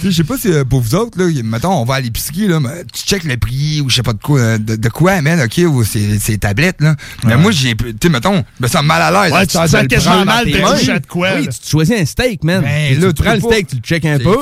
Tu 0.00 0.10
Je 0.10 0.16
sais 0.16 0.24
pas 0.24 0.36
si 0.38 0.48
euh, 0.52 0.64
pour 0.64 0.80
vous 0.80 0.94
autres, 0.94 1.18
là, 1.18 1.28
mettons, 1.44 1.72
on 1.72 1.84
va 1.84 1.94
à 1.96 2.00
l'épicerie, 2.00 2.46
là, 2.46 2.60
mais 2.60 2.84
tu 2.92 3.02
checkes 3.02 3.24
le 3.24 3.36
prix 3.36 3.80
ou 3.80 3.90
je 3.90 3.96
sais 3.96 4.02
pas 4.02 4.12
de 4.12 4.18
quoi, 4.22 4.38
euh, 4.38 4.58
de, 4.58 4.76
de 4.76 4.88
man, 5.22 5.40
ok, 5.40 5.60
ou 5.68 5.84
c'est 5.84 6.18
c'est 6.20 6.38
tablettes, 6.38 6.80
là. 6.80 6.94
Mais 7.24 7.36
moi, 7.36 7.50
j'ai, 7.52 7.74
tu 7.74 7.84
sais, 8.02 8.08
mettons, 8.08 8.44
je 8.58 8.62
me 8.62 8.68
sens 8.68 8.82
mal 8.82 9.02
à 9.02 9.10
l'aise. 9.10 9.32
Ouais, 9.32 9.46
tu 9.46 9.56
te 9.56 9.62
de 9.62 9.68
sens 9.68 9.82
le 9.82 9.88
quasiment 9.88 10.24
mal 10.24 10.44
de 10.46 11.06
quoi, 11.06 11.28
Oui, 11.36 11.48
tu 11.48 11.58
te 11.58 11.68
choisis 11.68 12.00
un 12.00 12.04
steak, 12.04 12.44
man. 12.44 12.62
Ben, 12.62 12.94
Tu 12.94 13.00
là, 13.00 13.12
prends 13.12 13.24
tu 13.32 13.36
le 13.36 13.40
peux 13.40 13.52
steak, 13.52 13.66
tu 13.68 13.76
le 13.76 13.82
check 13.82 14.04
un 14.04 14.18
peu. 14.18 14.36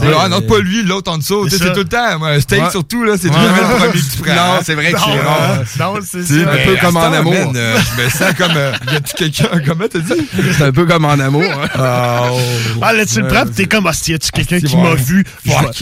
Ah 0.00 0.28
non, 0.28 0.40
mais- 0.40 0.46
pas 0.46 0.58
lui, 0.60 0.82
l'autre 0.84 1.10
en 1.12 1.18
dessous. 1.18 1.48
C'est 1.48 1.58
tout 1.58 1.78
le 1.80 1.84
temps. 1.84 2.18
moi, 2.18 2.40
steak 2.40 2.62
Ouais. 2.64 2.70
surtout, 2.70 3.04
là, 3.04 3.14
c'est 3.20 3.28
Ouais. 3.28 3.34
toujours 3.34 3.50
le 3.50 3.76
premier 3.76 3.92
que 3.92 3.98
tu 3.98 4.22
prends. 4.22 4.34
Non, 4.34 4.60
c'est 4.64 4.74
vrai 4.74 4.92
que 4.92 4.98
c'est 4.98 5.06
Non, 5.06 5.22
rare. 5.22 5.58
Non, 5.78 6.00
c'est 6.04 6.22
ça. 6.24 6.34
un 6.34 6.44
peu 6.44 6.72
mais 6.72 6.78
comme 6.78 6.96
en 6.96 7.12
amour. 7.12 7.32
man, 7.32 7.52
euh, 7.56 7.78
je 7.96 8.02
me 8.02 8.08
sens 8.08 8.32
comme. 8.36 8.56
euh, 8.56 8.72
y 8.92 8.96
a-tu 8.96 9.14
quelqu'un. 9.16 9.48
Comment 9.66 9.84
t'as 9.90 9.98
dit? 9.98 10.26
C'est 10.56 10.64
un 10.64 10.72
peu 10.72 10.86
comme 10.86 11.04
en 11.04 11.10
amour. 11.18 11.42
hein. 11.44 11.68
Ah, 12.80 12.92
là, 12.92 13.04
tu 13.06 13.20
le 13.20 13.28
prends, 13.28 13.44
t'es 13.46 13.66
comme, 13.66 13.84
y 13.84 14.12
a-tu 14.14 14.30
quelqu'un 14.32 14.60
qui 14.60 14.76
m'a 14.76 14.94
vu? 14.94 15.24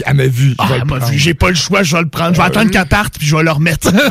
Elle 0.05 0.13
m'a 0.15 0.27
vu. 0.27 0.55
Ah, 0.57 0.67
elle 0.73 0.79
le 0.79 0.85
m'a 0.85 0.99
vu, 0.99 1.17
j'ai 1.17 1.33
pas 1.33 1.49
le 1.49 1.55
choix, 1.55 1.83
je 1.83 1.95
vais 1.95 2.01
le 2.01 2.09
prendre. 2.09 2.33
Je 2.35 2.41
vais 2.41 2.47
attendre 2.47 2.69
qu'elle 2.71 2.85
parte, 2.85 3.15
puis 3.17 3.27
je 3.27 3.35
vais 3.35 3.43
le 3.43 3.51
remettre. 3.51 3.89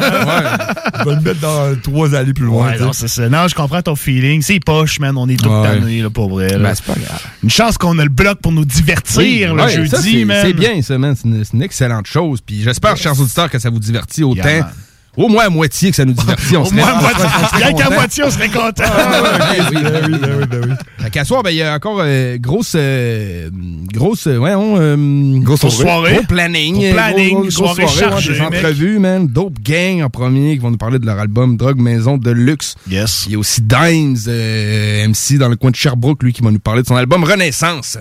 Je 1.00 1.04
vais 1.08 1.14
le 1.14 1.20
mettre 1.22 1.40
dans 1.40 1.74
trois 1.82 2.14
allées 2.14 2.34
plus 2.34 2.44
loin. 2.44 2.72
Non, 2.78 2.92
c'est 2.92 3.08
ça. 3.08 3.28
Non, 3.28 3.48
je 3.48 3.54
comprends 3.54 3.80
ton 3.80 3.96
feeling. 3.96 4.42
C'est 4.42 4.60
poche, 4.60 4.98
man. 5.00 5.16
On 5.16 5.28
est 5.28 5.36
tout 5.42 5.48
tannés, 5.48 6.02
là, 6.02 6.10
pour 6.10 6.28
vrai. 6.28 6.48
là. 6.50 6.58
Ben, 6.58 6.74
c'est 6.74 6.84
pas 6.84 6.92
grave. 7.00 7.22
Une 7.42 7.48
chance 7.50 7.78
qu'on 7.78 7.98
a 7.98 8.02
le 8.02 8.10
bloc 8.10 8.38
pour 8.42 8.52
nous 8.52 8.64
divertir, 8.66 9.54
le 9.54 9.68
jeudi, 9.68 9.89
ça, 9.90 10.02
c'est- 10.02 10.24
man. 10.24 10.42
C'est 10.44 10.52
bien, 10.52 10.82
ça, 10.82 10.98
man. 10.98 11.14
C'est 11.16 11.52
une, 11.54 11.62
excellente 11.62 12.06
chose. 12.06 12.40
Puis 12.44 12.62
j'espère, 12.62 12.96
chers 12.96 13.18
auditeurs, 13.20 13.50
que 13.50 13.58
ça 13.58 13.70
vous 13.70 13.78
divertit 13.80 14.22
autant. 14.24 14.48
Yeah. 14.48 14.70
Au 15.16 15.28
moins 15.28 15.46
à 15.46 15.50
moitié 15.50 15.90
que 15.90 15.96
ça 15.96 16.04
nous 16.04 16.12
divertit. 16.12 16.56
On 16.56 16.62
Au 16.62 16.64
serait- 16.66 16.76
moins, 16.76 16.94
on 16.94 17.00
moi, 17.00 17.10
serait- 17.10 17.28
on 17.42 17.48
serait 17.48 17.64
rien 17.64 17.72
qu'à 17.76 17.90
moitié, 17.90 18.22
on 18.24 18.30
serait 18.30 18.48
content. 18.48 18.84
Ah, 18.86 19.22
ouais, 19.22 19.58
oui, 19.72 19.76
ben 19.82 20.02
oui, 20.06 20.18
ben 20.20 20.30
oui, 20.38 20.46
ben 20.48 20.60
oui. 20.68 20.74
Fait 21.04 21.10
qu'à 21.10 21.24
soir, 21.24 21.42
ben, 21.42 21.50
il 21.50 21.56
y 21.56 21.62
a 21.62 21.74
encore 21.74 21.98
euh, 22.00 22.38
grosse, 22.38 22.74
euh, 22.76 23.50
grosse, 23.92 24.28
euh, 24.28 24.36
ouais, 24.38 24.54
on, 24.54 24.76
euh, 24.78 25.40
Grosse 25.40 25.68
soirée. 25.68 26.14
Gros 26.14 26.22
planning. 26.28 26.74
Gros 26.76 26.92
planning, 26.92 27.30
gros- 27.32 27.40
grosse 27.42 27.54
soirée 27.54 27.88
soirée, 27.88 28.04
ouais, 28.14 28.20
chargée, 28.22 28.32
Des 28.34 28.38
mec. 28.40 28.54
entrevues, 28.64 28.98
man. 29.00 29.26
Dope 29.26 29.58
Gang 29.64 30.02
en 30.02 30.10
premier, 30.10 30.52
qui 30.54 30.58
vont 30.62 30.70
nous 30.70 30.76
parler 30.78 31.00
de 31.00 31.06
leur 31.06 31.18
album 31.18 31.56
Drogue 31.56 31.80
Maison 31.80 32.16
de 32.16 32.30
Luxe. 32.30 32.76
Yes. 32.88 33.24
Il 33.26 33.32
y 33.32 33.34
a 33.34 33.38
aussi 33.40 33.62
Dimes, 33.62 34.16
euh, 34.28 35.04
MC 35.08 35.38
dans 35.38 35.48
le 35.48 35.56
coin 35.56 35.72
de 35.72 35.76
Sherbrooke, 35.76 36.22
lui, 36.22 36.32
qui 36.32 36.40
va 36.42 36.52
nous 36.52 36.60
parler 36.60 36.82
de 36.82 36.86
son 36.86 36.94
album 36.96 37.24
Renaissance. 37.24 37.98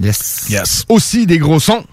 Yes. 0.00 0.46
Yes. 0.50 0.84
Aussi 0.88 1.26
des 1.26 1.38
gros 1.38 1.60
sons. 1.60 1.84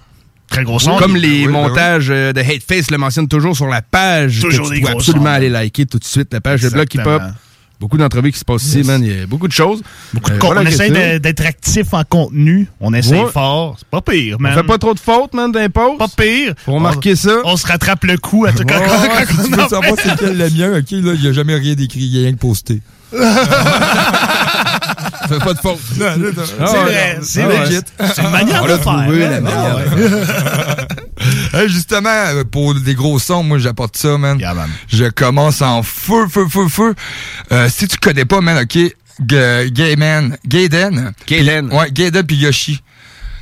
Très 0.50 0.64
gros 0.64 0.80
son. 0.80 0.98
Comme 0.98 1.16
les 1.16 1.42
oui, 1.42 1.46
ben 1.46 1.52
montages 1.52 2.08
euh, 2.10 2.34
de 2.34 2.40
Hateface 2.40 2.90
le 2.92 2.98
mentionnent 2.98 3.28
toujours 3.28 3.56
sur 3.56 3.68
la 3.68 3.82
page. 3.82 4.40
Toujours 4.42 4.68
que 4.70 4.74
des 4.74 4.78
tu 4.78 4.82
dois 4.82 4.92
gros 4.92 5.00
absolument 5.00 5.26
sons. 5.26 5.32
aller 5.32 5.50
liker 5.50 5.86
tout 5.86 6.00
de 6.00 6.06
suite, 6.06 6.34
la 6.34 6.42
page 6.42 6.62
de 6.62 6.70
Block 6.70 6.92
Hip 6.94 7.00
Hop. 7.02 7.08
Exactement. 7.08 7.34
Beaucoup 7.80 7.98
d'entrevues 7.98 8.34
qui 8.34 8.40
se 8.40 8.44
passent 8.44 8.64
ici, 8.66 8.84
man. 8.84 9.02
Il 9.02 9.20
y 9.20 9.22
a 9.22 9.26
beaucoup 9.26 9.48
de 9.48 9.54
choses. 9.54 9.82
Beaucoup 10.14 10.32
de 10.32 10.36
Euh, 10.36 10.40
voilà, 10.42 10.62
on 10.62 10.66
essaie 10.66 11.20
d'être 11.20 11.46
actif 11.46 11.94
en 11.94 12.04
contenu. 12.04 12.68
On 12.82 12.94
essaie 12.94 13.22
Ouais. 13.24 13.32
fort. 13.32 13.76
C'est 13.80 13.88
pas 13.88 14.02
pire, 14.02 14.36
On 14.38 14.44
man. 14.44 14.54
fait 14.54 14.64
pas 14.64 14.78
trop 14.78 14.94
de 14.94 15.00
fautes, 15.00 15.34
man, 15.34 15.50
d'impôts. 15.52 15.96
Pas 15.98 16.08
pire. 16.10 16.56
Faut 16.66 16.74
remarquer 16.74 17.16
ça. 17.16 17.36
On 17.46 17.56
se 17.56 17.66
rattrape 17.66 18.04
le 18.04 18.18
coup 18.18 18.46
à 18.46 18.52
tout 18.52 18.64
quand, 18.68 18.80
ouais, 18.80 18.86
quand- 18.86 19.44
si 19.44 19.50
tu 19.50 19.56
quand- 19.56 19.62
veux 19.64 19.70
savoir 19.70 19.94
c'est 20.04 20.18
quel 20.20 20.38
le 20.38 20.50
mien, 20.50 20.78
ok, 20.78 20.92
là, 20.92 21.14
il 21.22 21.28
a 21.28 21.32
jamais 21.32 21.56
rien 21.56 21.76
d'écrit, 21.76 22.02
il 22.02 22.16
y 22.18 22.20
a 22.20 22.24
rien 22.24 22.34
que 22.34 22.40
posté. 22.40 22.82
Fais 25.28 25.40
pas 25.40 25.54
de 25.54 25.60
faute. 25.60 25.80
C'est 25.96 26.04
Ah, 26.06 26.16
vrai, 26.66 26.84
ouais. 26.86 27.18
c'est 27.22 27.44
Ah, 27.44 27.48
vrai. 27.48 27.70
C'est 28.16 28.22
une 28.22 28.30
manière 28.32 28.62
On 28.64 28.66
de 28.66 28.70
l'a 28.72 28.78
faire. 28.80 28.94
trouvé, 29.04 29.20
la 29.20 29.36
Ah, 29.38 29.42
manière. 29.42 29.76
ouais. 29.76 30.88
Hey, 31.54 31.68
justement, 31.68 32.10
pour 32.50 32.74
des 32.76 32.96
gros 32.96 33.20
sons, 33.20 33.44
moi, 33.44 33.58
j'apporte 33.58 33.98
ça, 33.98 34.18
man. 34.18 34.40
Je 34.88 35.06
commence 35.10 35.62
en 35.62 35.84
feu, 35.84 36.28
feu, 36.30 36.48
feu, 36.50 36.68
feu. 36.70 36.96
Euh, 37.52 37.68
si 37.70 37.88
tu 37.88 37.98
connais 37.98 38.24
pas, 38.26 38.40
man, 38.42 38.58
OK, 38.64 38.74
G- 39.28 39.70
Gayman, 39.72 40.38
Gayden. 40.48 41.12
Gayden. 41.28 41.74
Ouais, 41.74 41.92
Gayden 41.92 42.24
puis 42.26 42.38
Yoshi. 42.38 42.82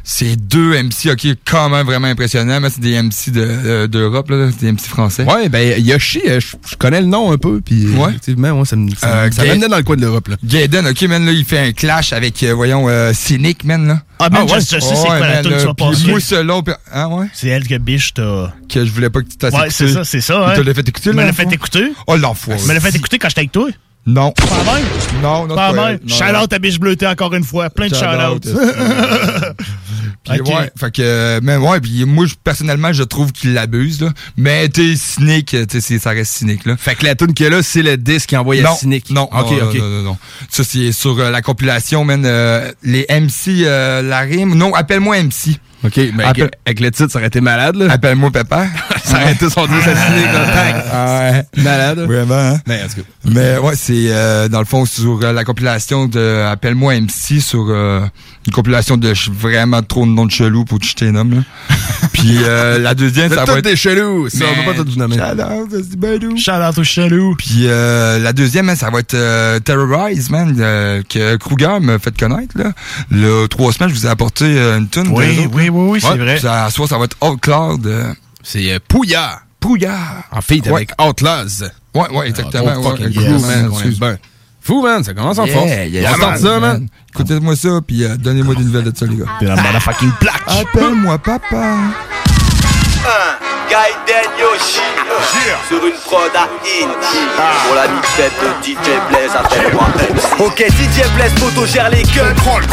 C'est 0.09 0.37
deux 0.37 0.73
MC, 0.73 1.11
OK, 1.11 1.27
quand 1.43 1.67
même 1.67 1.85
vraiment 1.85 2.07
impressionnants. 2.07 2.61
mais 2.61 2.69
C'est 2.69 2.79
des 2.79 2.93
MC 2.95 3.29
de, 3.29 3.41
euh, 3.45 3.87
d'Europe, 3.87 4.29
là. 4.29 4.47
C'est 4.51 4.61
des 4.65 4.71
MC 4.71 4.87
français. 4.87 5.23
Ouais, 5.25 5.49
ben 5.49 5.83
Yoshi, 5.83 6.21
euh, 6.25 6.39
je 6.39 6.55
je 6.71 6.75
connais 6.77 7.01
le 7.01 7.07
nom 7.07 7.29
un 7.33 7.37
peu, 7.37 7.59
puis 7.59 7.87
Ouais. 7.87 8.11
effectivement, 8.11 8.55
moi, 8.55 8.65
ça 8.65 8.77
me 8.77 8.89
ça, 8.95 9.05
Euh, 9.05 9.25
me- 9.27 9.31
ça 9.33 9.43
Gay- 9.45 9.57
dans 9.67 9.75
le 9.75 9.83
coin 9.83 9.97
de 9.97 10.01
l'Europe, 10.01 10.29
là. 10.29 10.37
Gaiden, 10.45 10.87
ok, 10.87 11.01
man, 11.03 11.25
là, 11.25 11.33
il 11.33 11.43
fait 11.43 11.59
un 11.59 11.71
clash 11.73 12.13
avec, 12.13 12.41
euh, 12.43 12.53
voyons, 12.53 12.87
euh, 12.87 13.11
Cynic, 13.13 13.65
man, 13.65 13.85
là. 13.85 14.01
Ah, 14.19 14.29
man, 14.29 14.47
je- 14.47 14.53
je 14.55 14.59
sais 14.61 14.79
c'est 14.79 15.05
quoi 15.05 15.19
la 15.19 15.41
tune 15.43 15.51
tu 15.59 15.65
vas 15.65 15.73
puis 15.73 15.85
passer. 15.89 16.07
Mousselon, 16.07 16.63
hein, 16.93 17.07
ouais? 17.07 17.25
C'est 17.33 17.49
elle 17.49 17.67
que 17.67 17.77
biche 17.77 18.13
t'a. 18.13 18.53
Que 18.69 18.85
je 18.85 18.91
voulais 18.93 19.09
pas 19.09 19.21
que 19.21 19.27
tu 19.27 19.35
t'asses 19.35 19.53
Ouais, 19.53 19.69
c'est 19.69 19.89
ça, 19.89 20.05
c'est 20.05 20.21
ça. 20.21 20.35
Tu 20.35 20.51
hein. 20.51 20.63
te 20.63 20.67
l'as 20.67 20.73
fait 20.73 20.87
écouter, 20.87 21.09
Tu 21.09 21.15
me 21.15 21.15
là, 21.17 21.23
l'as 21.23 21.27
l'enfant? 21.31 21.49
fait 21.49 21.53
écouter. 21.55 21.91
Oh, 22.07 22.15
l'enfoiré. 22.15 22.61
Tu 22.61 22.67
me 22.69 22.73
l'as 22.73 22.79
fait 22.79 22.95
écouter 22.95 23.19
quand 23.19 23.27
j'étais 23.27 23.41
avec 23.41 23.51
toi. 23.51 23.67
Non. 24.07 24.31
Pas 24.31 24.45
même? 24.73 24.85
Non, 25.21 25.45
non, 25.47 25.55
Pas 25.55 25.73
même? 25.73 25.99
Shout-out 26.07 26.53
à 26.53 26.59
Biche 26.59 26.79
Bleutée 26.79 27.05
encore 27.07 27.33
une 27.33 27.43
fois. 27.43 27.69
Plein 27.69 27.87
de 27.89 27.93
Shout-out, 27.93 28.43
shout-outs. 28.47 28.57
Puis 30.29 30.39
Ok. 30.41 30.47
ouais, 30.47 30.71
fait 30.77 30.91
que, 30.91 31.01
euh, 31.01 31.39
mais 31.41 31.55
ouais, 31.55 31.79
puis 31.79 32.03
moi, 32.03 32.25
personnellement, 32.43 32.91
je 32.91 33.03
trouve 33.03 33.31
qu'il 33.31 33.53
l'abuse, 33.53 34.01
là. 34.01 34.09
Mais 34.35 34.67
t'es 34.67 34.95
cynique, 34.97 35.55
tu 35.69 35.79
sais, 35.81 35.99
ça 35.99 36.09
reste 36.09 36.33
cynique, 36.33 36.65
là. 36.65 36.75
Fait 36.77 36.95
que 36.95 37.05
la 37.05 37.15
tune 37.15 37.33
qu'il 37.33 37.45
y 37.45 37.47
a 37.47 37.49
là, 37.49 37.63
c'est 37.63 37.81
le 37.81 37.95
disque 37.95 38.29
qui 38.29 38.37
envoie 38.37 38.55
à 38.55 38.61
non, 38.61 38.75
Cynic. 38.75 39.09
Non, 39.09 39.23
ok, 39.31 39.51
non, 39.51 39.67
ok. 39.69 39.75
non, 39.77 39.89
non, 39.89 40.01
non. 40.03 40.17
Ça, 40.49 40.63
c'est 40.65 40.91
sur 40.91 41.17
euh, 41.19 41.31
la 41.31 41.41
compilation, 41.41 42.03
man. 42.03 42.23
euh, 42.25 42.71
les 42.83 43.05
MC, 43.09 43.63
euh, 43.65 44.01
la 44.01 44.19
rime. 44.19 44.55
Non, 44.55 44.73
appelle-moi 44.73 45.17
MC. 45.23 45.59
Ok, 45.83 45.99
mais 46.15 46.23
avec, 46.23 46.79
le 46.79 46.91
titre, 46.91 47.11
ça 47.11 47.19
aurait 47.19 47.27
été 47.27 47.39
malade, 47.39 47.75
là. 47.75 47.91
Appelle-moi 47.91 48.31
papa. 48.31 48.65
ça 49.03 49.21
aurait 49.21 49.33
été 49.33 49.49
son 49.49 49.67
disque 49.67 49.83
Cynic, 49.83 50.25
là. 50.33 50.45
Tac. 50.53 50.85
Ah 50.91 51.19
ouais. 51.31 51.63
Malade. 51.63 51.99
Vraiment, 51.99 52.35
hein? 52.35 52.59
Mais, 52.67 52.81
en 52.83 52.87
tout 52.87 52.95
cas. 52.95 53.07
Mais 53.25 53.57
ouais, 53.59 53.75
c'est 53.75 54.07
euh, 54.09 54.47
dans 54.47 54.59
le 54.59 54.65
fond 54.65 54.85
sur 54.85 55.19
euh, 55.21 55.33
la 55.33 55.43
compilation 55.43 56.07
de 56.07 56.45
Appelle-moi 56.45 56.99
MC 56.99 57.39
sur 57.39 57.67
euh, 57.69 58.01
une 58.47 58.53
compilation 58.53 58.97
de 58.97 59.13
vraiment 59.31 59.83
trop 59.83 60.05
de 60.05 60.11
noms 60.11 60.25
de 60.25 60.31
chelous 60.31 60.65
pour 60.65 60.79
que 60.79 60.85
je 60.85 60.93
t'ai 60.93 61.11
nomme. 61.11 61.35
là. 61.35 61.41
Puis 62.13 62.37
euh, 62.43 62.79
la 62.79 62.95
deuxième, 62.95 63.31
ça 63.31 63.45
va 63.45 63.59
être 63.59 63.63
des 63.63 63.75
chelous. 63.75 64.29
Ça, 64.29 64.45
on 64.51 64.65
peut 64.65 64.73
pas 64.73 64.83
vous 64.83 64.97
nommer. 64.97 65.17
Shout-out. 65.17 66.37
Shout-out 66.37 66.77
aux 66.77 66.83
chelous. 66.83 67.35
Puis 67.37 67.65
euh, 67.65 68.17
la 68.17 68.33
deuxième, 68.33 68.69
hein, 68.69 68.75
ça 68.75 68.89
va 68.89 68.99
être 68.99 69.13
euh, 69.13 69.59
Terrorize, 69.59 70.31
man, 70.31 70.55
euh, 70.59 71.03
que 71.07 71.35
Kruger 71.35 71.79
m'a 71.79 71.99
fait 71.99 72.17
connaître. 72.17 72.57
Là. 72.57 72.71
Le 73.11 73.45
trois 73.47 73.71
semaines, 73.71 73.89
je 73.89 73.93
vous 73.93 74.07
ai 74.07 74.09
apporté 74.09 74.45
euh, 74.45 74.79
une 74.79 74.89
tune. 74.89 75.09
Oui, 75.11 75.47
oui, 75.53 75.66
oui, 75.69 75.89
oui, 75.91 76.01
c'est 76.01 76.17
vrai. 76.17 76.39
Soit 76.69 76.87
ça 76.87 76.97
va 76.97 77.05
être 77.05 77.17
Outcloud. 77.21 77.85
Euh, 77.87 78.13
C'est 78.43 78.71
euh, 78.71 78.79
Pouya. 78.87 79.41
Pouya. 79.59 79.97
En 80.31 80.41
feat 80.41 80.65
Ouais. 80.67 80.73
avec 80.73 80.91
Outlaws. 81.01 81.63
Ouais, 81.95 82.09
ouais, 82.11 82.29
exactement. 82.29 82.73
Oh, 82.77 82.91
ouais, 82.91 83.09
yes, 83.09 83.41
man, 83.41 83.69
bien. 83.99 84.17
Fou, 84.61 84.81
man, 84.83 85.03
ça 85.03 85.13
commence 85.13 85.39
en 85.39 85.45
Yeah, 85.45 85.53
force. 85.55 85.71
yeah, 85.89 86.11
on 86.11 86.15
starte 86.15 86.37
ça, 86.39 86.59
man. 86.59 86.87
Écoutez-moi 87.13 87.55
ça, 87.55 87.69
puis 87.85 88.03
euh, 88.03 88.17
donnez-moi 88.17 88.53
des 88.55 88.63
nouvelles 88.63 88.83
de 88.91 88.95
ça, 88.95 89.05
les 89.05 89.15
gars. 89.15 89.25
T'es 89.39 89.45
la 89.45 89.55
motherfucking 89.55 90.11
plaque. 90.19 90.43
Appelle-moi 90.45 91.17
papa. 91.19 91.77
Gaiden 93.69 94.29
Yoshi. 94.39 94.79
Sur 95.67 95.85
une 95.85 95.93
prod 96.05 96.31
à 96.35 96.47
Indy 96.63 97.17
Pour 97.65 97.75
la 97.75 97.87
mixette 97.87 98.31
de 98.41 98.65
DJ 98.65 98.87
Blaze 99.09 99.35
appelle-moi 99.35 99.83
MC 99.97 100.41
Ok 100.41 100.59
DJ 100.67 101.07
Blaze 101.15 101.31
photo 101.39 101.65
gère 101.65 101.89
les 101.89 102.03
gueules. 102.03 102.33
Prends 102.35 102.59
le 102.59 102.65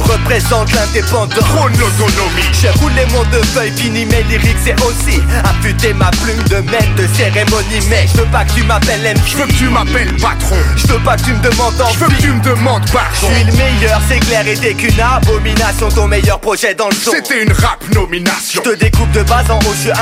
Représente 0.00 0.72
l'indépendant 0.72 1.34
Prône 1.54 1.72
l'autonomie 1.72 2.50
Je 2.52 2.68
roule 2.80 2.92
les 2.92 3.04
de 3.04 3.44
feuilles 3.46 3.72
Fini 3.76 4.06
mes 4.06 4.22
lyrics 4.24 4.56
c'est 4.64 4.80
aussi 4.82 5.20
Affûter 5.44 5.92
ma 5.94 6.10
plume 6.10 6.42
de 6.48 6.56
maître 6.70 6.94
de 6.96 7.06
cérémonie. 7.14 7.86
Mec 7.88 8.08
je 8.12 8.20
veux 8.20 8.26
pas 8.26 8.44
que 8.44 8.52
tu 8.52 8.62
m'appelles 8.64 9.02
MC 9.02 9.20
Je 9.26 9.36
veux 9.36 9.46
que 9.46 9.52
tu 9.52 9.68
m'appelles 9.68 10.16
patron. 10.16 10.56
Je 10.76 10.86
veux 10.86 11.00
pas 11.00 11.16
que 11.16 11.22
tu 11.22 11.32
me 11.32 11.40
demandes 11.42 11.80
en 11.80 11.90
Je 11.92 11.98
veux 11.98 12.08
que 12.08 12.20
tu 12.20 12.32
me 12.32 12.40
demandes 12.40 12.90
pardon 12.92 13.28
Je 13.30 13.34
suis 13.34 13.44
le 13.44 13.52
meilleur 13.52 14.00
c'est 14.08 14.20
clair 14.20 14.46
et 14.46 14.56
dès 14.56 14.74
qu'une 14.74 15.00
abomination 15.00 15.88
Ton 15.90 16.06
meilleur 16.06 16.40
projet 16.40 16.74
dans 16.74 16.88
le 16.88 16.94
son 16.94 17.10
C'était 17.12 17.42
une 17.42 17.52
rap 17.52 17.82
nomination. 17.94 18.62
Je 18.64 18.70
te 18.70 18.74
découpe 18.76 19.10
de 19.12 19.22
base 19.22 19.50
en 19.50 19.58
haut 19.58 19.74
Je 19.74 19.80
suis 19.80 19.92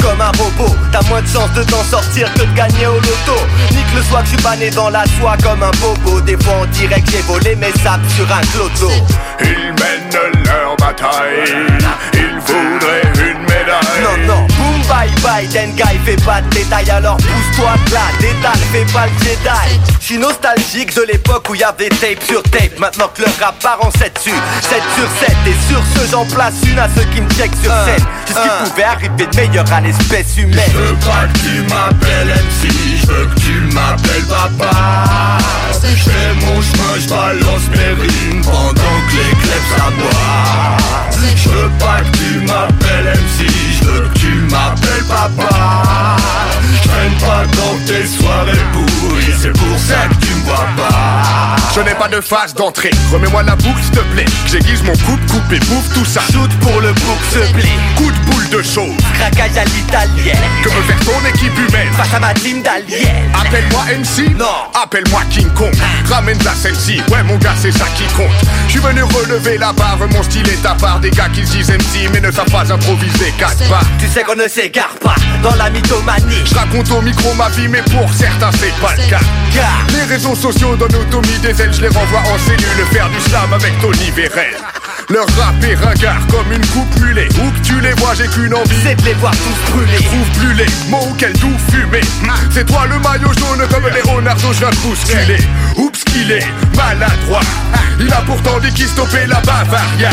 comme 0.00 0.20
un 0.20 0.32
robot. 0.38 0.74
T'as 0.90 1.02
moins 1.08 1.22
de 1.22 1.26
chances 1.26 1.52
de 1.52 1.62
t'en 1.62 1.82
sortir 1.84 2.32
que 2.34 2.40
de 2.40 2.54
gagner 2.54 2.86
au 2.86 2.94
loto. 2.94 3.38
Nique 3.70 3.94
le 3.94 4.02
soir 4.02 4.22
que 4.22 4.28
je 4.28 4.34
suis 4.34 4.42
banné 4.42 4.70
dans 4.70 4.90
la 4.90 5.04
soie 5.18 5.36
comme 5.42 5.62
un 5.62 5.70
bobo. 5.80 6.20
Des 6.20 6.36
fois 6.42 6.54
en 6.62 6.66
direct 6.66 7.08
j'ai 7.10 7.22
volé 7.22 7.54
mes 7.56 7.72
sables 7.72 8.08
sur 8.10 8.26
un 8.32 8.40
cloto 8.52 8.90
Ils 9.40 9.72
mènent 9.72 10.44
leur 10.44 10.76
bataille. 10.76 11.44
Ils 12.14 12.38
voudraient 12.40 13.30
une 13.30 13.42
médaille. 13.42 14.26
Non 14.26 14.34
non, 14.34 14.46
bye 14.92 15.10
bye 15.22 15.46
Dengai 15.48 15.98
fait 16.04 16.22
pas 16.24 16.40
de 16.42 16.48
détails 16.50 16.90
Alors 16.90 17.16
pousse-toi 17.16 17.72
de 17.86 17.94
là, 18.42 18.52
fais 18.72 18.84
pas 18.92 19.06
le 19.06 19.12
Jedi. 19.24 19.80
Je 20.00 20.04
suis 20.04 20.18
nostalgique 20.18 20.94
de 20.94 21.02
l'époque 21.02 21.48
où 21.48 21.54
y 21.54 21.62
avait 21.62 21.88
tape 21.88 22.22
sur 22.22 22.42
tape. 22.42 22.78
Maintenant 22.78 23.08
que 23.14 23.22
le 23.22 23.28
rap 23.40 23.58
part 23.60 23.78
en 23.84 23.90
7 23.90 24.14
dessus 24.14 24.30
7 24.60 24.82
sur 24.96 25.26
7 25.26 25.36
Et 25.46 25.72
sur 25.72 25.82
ce 25.94 26.10
j'en 26.10 26.26
place 26.26 26.54
une 26.70 26.78
à 26.78 26.88
ceux 26.94 27.04
qui 27.14 27.20
me 27.20 27.30
checkent 27.30 27.56
sur 27.62 27.72
scène. 27.84 28.04
C'est 28.26 28.34
ce 28.34 28.40
qui 28.40 28.70
pouvait 28.70 28.84
arriver 28.84 29.26
de 29.26 29.36
meilleur 29.36 29.64
à 29.72 29.80
l'espèce 29.80 30.36
humaine. 30.36 30.70
Je 30.72 30.78
veux 30.78 30.94
pas 30.96 31.26
que 31.32 31.38
tu 31.38 31.62
m'appelles 31.62 32.28
MC 32.28 32.72
Je 33.00 33.06
veux 33.06 33.26
que 33.26 33.40
tu 33.40 33.74
m'appelles 33.74 34.26
papa. 34.28 35.38
Je 35.82 36.10
fais 36.10 36.34
mon 36.46 36.60
chemin, 36.62 36.94
je 37.00 37.08
balance 37.08 37.68
mes 37.70 38.02
rimes 38.02 38.40
Pendant 38.42 38.98
que 39.08 39.16
les 39.16 39.36
clubs 39.42 41.11
Je 41.36 41.48
veux 41.48 41.70
pas 41.78 42.00
que 42.00 42.16
tu 42.16 42.46
m'appelles 42.46 43.12
MC 43.14 43.46
Je 43.80 43.84
veux 43.84 44.08
que 44.08 44.18
tu 44.18 44.32
m'appelles 44.50 45.04
papa. 45.08 46.16
Je 46.82 47.24
pas 47.24 47.44
dans 47.46 47.76
tes 47.86 48.06
soirées 48.06 48.66
pourries 48.72 49.21
C'est 49.42 49.50
pour 49.54 49.76
ça 49.76 50.06
que 50.08 50.24
tu 50.24 50.32
me 50.34 50.44
vois 50.44 50.68
pas. 50.76 51.56
Je 51.74 51.80
n'ai 51.80 51.94
pas 51.94 52.06
de 52.06 52.20
phase 52.20 52.54
d'entrée. 52.54 52.92
Remets-moi 53.12 53.42
la 53.42 53.56
boucle, 53.56 53.82
s'il 53.82 53.90
te 53.90 54.04
plaît. 54.14 54.24
J'aiguise 54.46 54.84
mon 54.84 54.92
coupe, 54.92 55.26
coupe 55.26 55.52
et 55.52 55.58
bouffe 55.58 55.92
tout 55.92 56.04
ça. 56.04 56.20
Shoot 56.30 56.50
pour 56.60 56.80
le 56.80 56.92
bouc 56.92 57.18
se 57.32 57.52
blé 57.52 57.68
Coup 57.96 58.12
de 58.12 58.30
boule 58.30 58.48
de 58.50 58.62
choses. 58.62 58.94
Craquage 59.14 59.56
à 59.56 59.64
l'italienne. 59.64 60.38
Que 60.62 60.68
veut 60.68 60.82
faire 60.82 61.00
ton 61.00 61.28
équipe 61.28 61.58
humaine. 61.58 61.88
Face 61.94 62.14
à 62.14 62.20
ma 62.20 62.32
team 62.34 62.62
d'aliens. 62.62 63.08
Appelle-moi 63.34 63.82
MC 63.98 64.36
Non. 64.38 64.46
Appelle-moi 64.80 65.22
King 65.30 65.48
Kong. 65.54 65.74
Ramène 66.08 66.38
la 66.44 66.54
celle-ci 66.54 67.00
Ouais 67.10 67.24
mon 67.24 67.36
gars 67.38 67.56
c'est 67.60 67.72
ça 67.72 67.86
qui 67.96 68.04
compte. 68.14 68.30
Je 68.66 68.72
suis 68.72 68.80
venu 68.80 69.02
relever 69.02 69.58
la 69.58 69.72
barre. 69.72 69.98
Mon 70.12 70.22
style 70.22 70.48
est 70.48 70.64
à 70.64 70.76
part. 70.76 71.00
Des 71.00 71.10
gars 71.10 71.30
qui 71.34 71.44
se 71.44 71.56
disent 71.56 71.70
MC 71.70 72.08
Mais 72.12 72.20
ne 72.20 72.30
savent 72.30 72.50
pas 72.52 72.72
improviser. 72.72 73.34
Quatre 73.38 73.68
pas. 73.68 73.80
Tu 73.98 74.06
sais 74.06 74.22
qu'on 74.22 74.36
ne 74.36 74.46
s'égare 74.46 74.94
pas 75.02 75.16
dans 75.42 75.56
la 75.56 75.68
mythomanie. 75.68 76.44
Je 76.44 76.54
raconte 76.54 76.92
au 76.92 77.00
micro 77.00 77.34
ma 77.34 77.48
vie 77.48 77.66
Mais 77.66 77.82
pour 77.82 78.12
certains 78.14 78.52
c'est 78.52 78.78
pas 78.80 78.94
le 78.94 79.10
cas 79.10 79.31
Car 79.54 79.86
Les 79.94 80.04
réseaux 80.04 80.34
sociaux 80.34 80.76
donnent 80.76 81.08
Tommy 81.10 81.38
des 81.40 81.60
ailes. 81.60 81.72
Je 81.72 81.82
les 81.82 81.88
renvoie 81.88 82.20
en 82.20 82.38
cellule 82.38 82.86
Faire 82.90 83.08
du 83.10 83.20
slam 83.20 83.52
avec 83.52 83.78
Tony 83.80 84.10
Vérel. 84.10 84.56
Leur 85.08 85.26
rap 85.36 85.54
est 85.62 85.74
ringard 85.74 86.26
comme 86.28 86.50
une 86.52 86.64
coupe 86.66 87.00
mulet. 87.00 87.28
Où 87.38 87.50
que 87.50 87.66
tu 87.66 87.80
les 87.80 87.92
vois 87.92 88.14
j'ai 88.14 88.28
qu'une 88.28 88.54
envie. 88.54 88.82
C'est 88.82 88.94
de 88.96 89.04
les 89.04 89.14
voir 89.14 89.32
tous 89.32 89.72
brûler. 89.72 89.96
Trouve 90.04 90.30
plus 90.38 90.54
les 90.54 90.66
mots 90.88 91.14
qu'elle 91.18 91.32
doux 91.34 91.56
fumée 91.70 92.00
C'est 92.50 92.66
toi 92.66 92.86
le 92.86 92.98
maillot 92.98 93.32
jaune 93.38 93.66
comme 93.68 93.88
Leonardo 93.88 94.52
je 94.52 94.58
viens 94.58 94.70
de 94.70 94.76
bousculer 94.76 95.38
Oups 95.76 96.04
qu'il 96.04 96.30
est 96.30 96.46
maladroit. 96.76 97.40
Il 98.00 98.12
a 98.12 98.22
pourtant 98.26 98.58
dit 98.60 98.72
qu'il 98.72 98.88
stoppait 98.88 99.26
la 99.26 99.40
Bavaria 99.40 100.10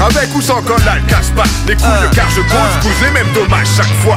Avec 0.00 0.34
ou 0.34 0.42
sans 0.42 0.62
collal 0.62 1.02
casse 1.08 1.30
pas 1.30 1.44
les 1.66 1.74
couilles 1.74 2.10
car 2.14 2.28
je 2.30 2.40
cause 2.42 2.74
Vous 2.82 3.04
les 3.04 3.10
mêmes 3.12 3.32
dommages 3.32 3.68
chaque 3.76 3.94
fois. 4.02 4.16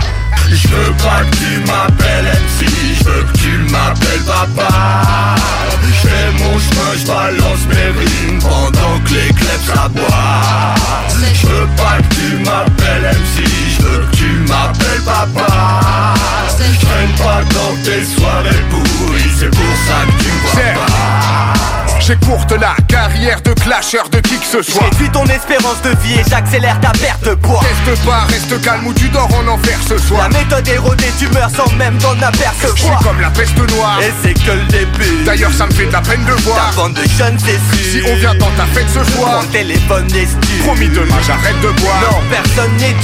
Je 0.50 0.68
veux 0.68 0.94
pas 0.94 1.22
que 1.30 1.36
tu 1.38 1.60
m'appelles 1.60 2.26
MC 2.26 2.70
Je 3.00 3.04
veux 3.06 3.24
que 3.24 3.38
tu 3.38 3.58
m'appelles 3.72 4.24
papa. 4.26 5.36
Je 5.82 6.08
fais 6.08 6.32
mon 6.44 6.60
chemin, 6.60 6.92
je 7.00 7.06
balance 7.08 7.66
mes 7.70 8.00
rimes 8.00 8.40
Pendant 8.40 9.00
que 9.06 9.14
les 9.14 9.34
clubs 9.34 9.66
s'aboient. 9.66 10.76
Je 11.34 11.48
veux 11.48 11.68
pas 11.78 11.98
que 11.98 12.16
tu 12.16 12.44
m'appelles 12.44 13.12
MC 13.12 13.50
Je 13.78 13.84
veux 13.84 14.06
que 14.06 14.16
tu 14.16 14.30
m'appelles 14.48 15.04
papa. 15.06 16.14
Je 16.58 16.86
traîne 16.86 17.12
pas 17.18 17.42
dans 17.54 17.76
tes 17.84 18.06
soirées 18.06 18.64
pourries 18.70 19.32
C'est 19.40 19.50
pour 19.50 19.76
ça 19.88 20.06
que 20.06 20.24
tu 20.24 20.30
me 20.30 20.42
vois 20.42 20.52
Certes. 20.56 21.29
Pas 22.16 22.20
J'écourte 22.30 22.51
la 22.54 22.75
carrière 22.88 23.42
de 23.42 23.54
clasheur 23.54 24.10
de 24.10 24.20
qui 24.20 24.38
que 24.38 24.46
ce 24.46 24.62
soit. 24.62 24.84
Réduis 24.84 25.10
ton 25.10 25.25
espérance 25.25 25.82
de 25.84 25.89
vie 26.01 26.20
et 26.20 26.24
j'accélère 26.30 26.80
ta 26.80 26.92
perte 26.92 27.24
de 27.24 27.36
poids. 27.36 27.62
Teste 27.86 28.06
pas, 28.06 28.25
reste 28.28 28.62
calme 28.62 28.88
ou 28.88 28.94
tu 28.94 29.10
dors 29.10 29.30
en 29.34 29.48
enfer 29.48 29.78
ce 29.88 29.98
soir. 29.98 30.30
La 30.30 30.39
méthode 30.39 30.68
érodée, 30.68 31.12
tu 31.20 31.28
meurs 31.30 31.50
sans 31.50 31.72
même 31.74 31.98
t'en 31.98 32.13
apercevoir. 32.22 32.75
Je 32.75 32.82
suis 32.82 33.04
comme 33.04 33.22
la 33.22 33.30
peste 33.30 33.58
noire. 33.75 34.00
Et 34.01 34.12
c'est 34.24 34.34
que 34.34 34.51
le 34.51 34.63
début. 34.66 35.24
D'ailleurs, 35.25 35.54
ça 35.54 35.66
me 35.66 35.72
fait 35.72 35.86
de 35.86 35.92
la 35.94 36.01
peine 36.01 36.24
de 36.25 36.34
voir. 36.44 36.70
Ta 36.70 36.75
bande 36.75 36.94
de 36.94 37.04
jeunes, 37.18 37.38
c'est 37.39 37.60
Si 37.84 38.01
on 38.12 38.16
vient 38.16 38.36
dans 38.36 38.51
ta 38.51 38.66
fête 38.66 38.89
ce 38.94 39.04
soir, 39.12 39.42
Mon 39.42 39.48
téléphone 39.48 40.08
est 40.16 40.63
promis 40.63 40.89
demain 40.89 41.18
j'arrête 41.25 41.60
de 41.62 41.70
boire. 41.82 42.01
Non, 42.12 42.18
personne 42.30 42.75
n'est. 42.78 42.96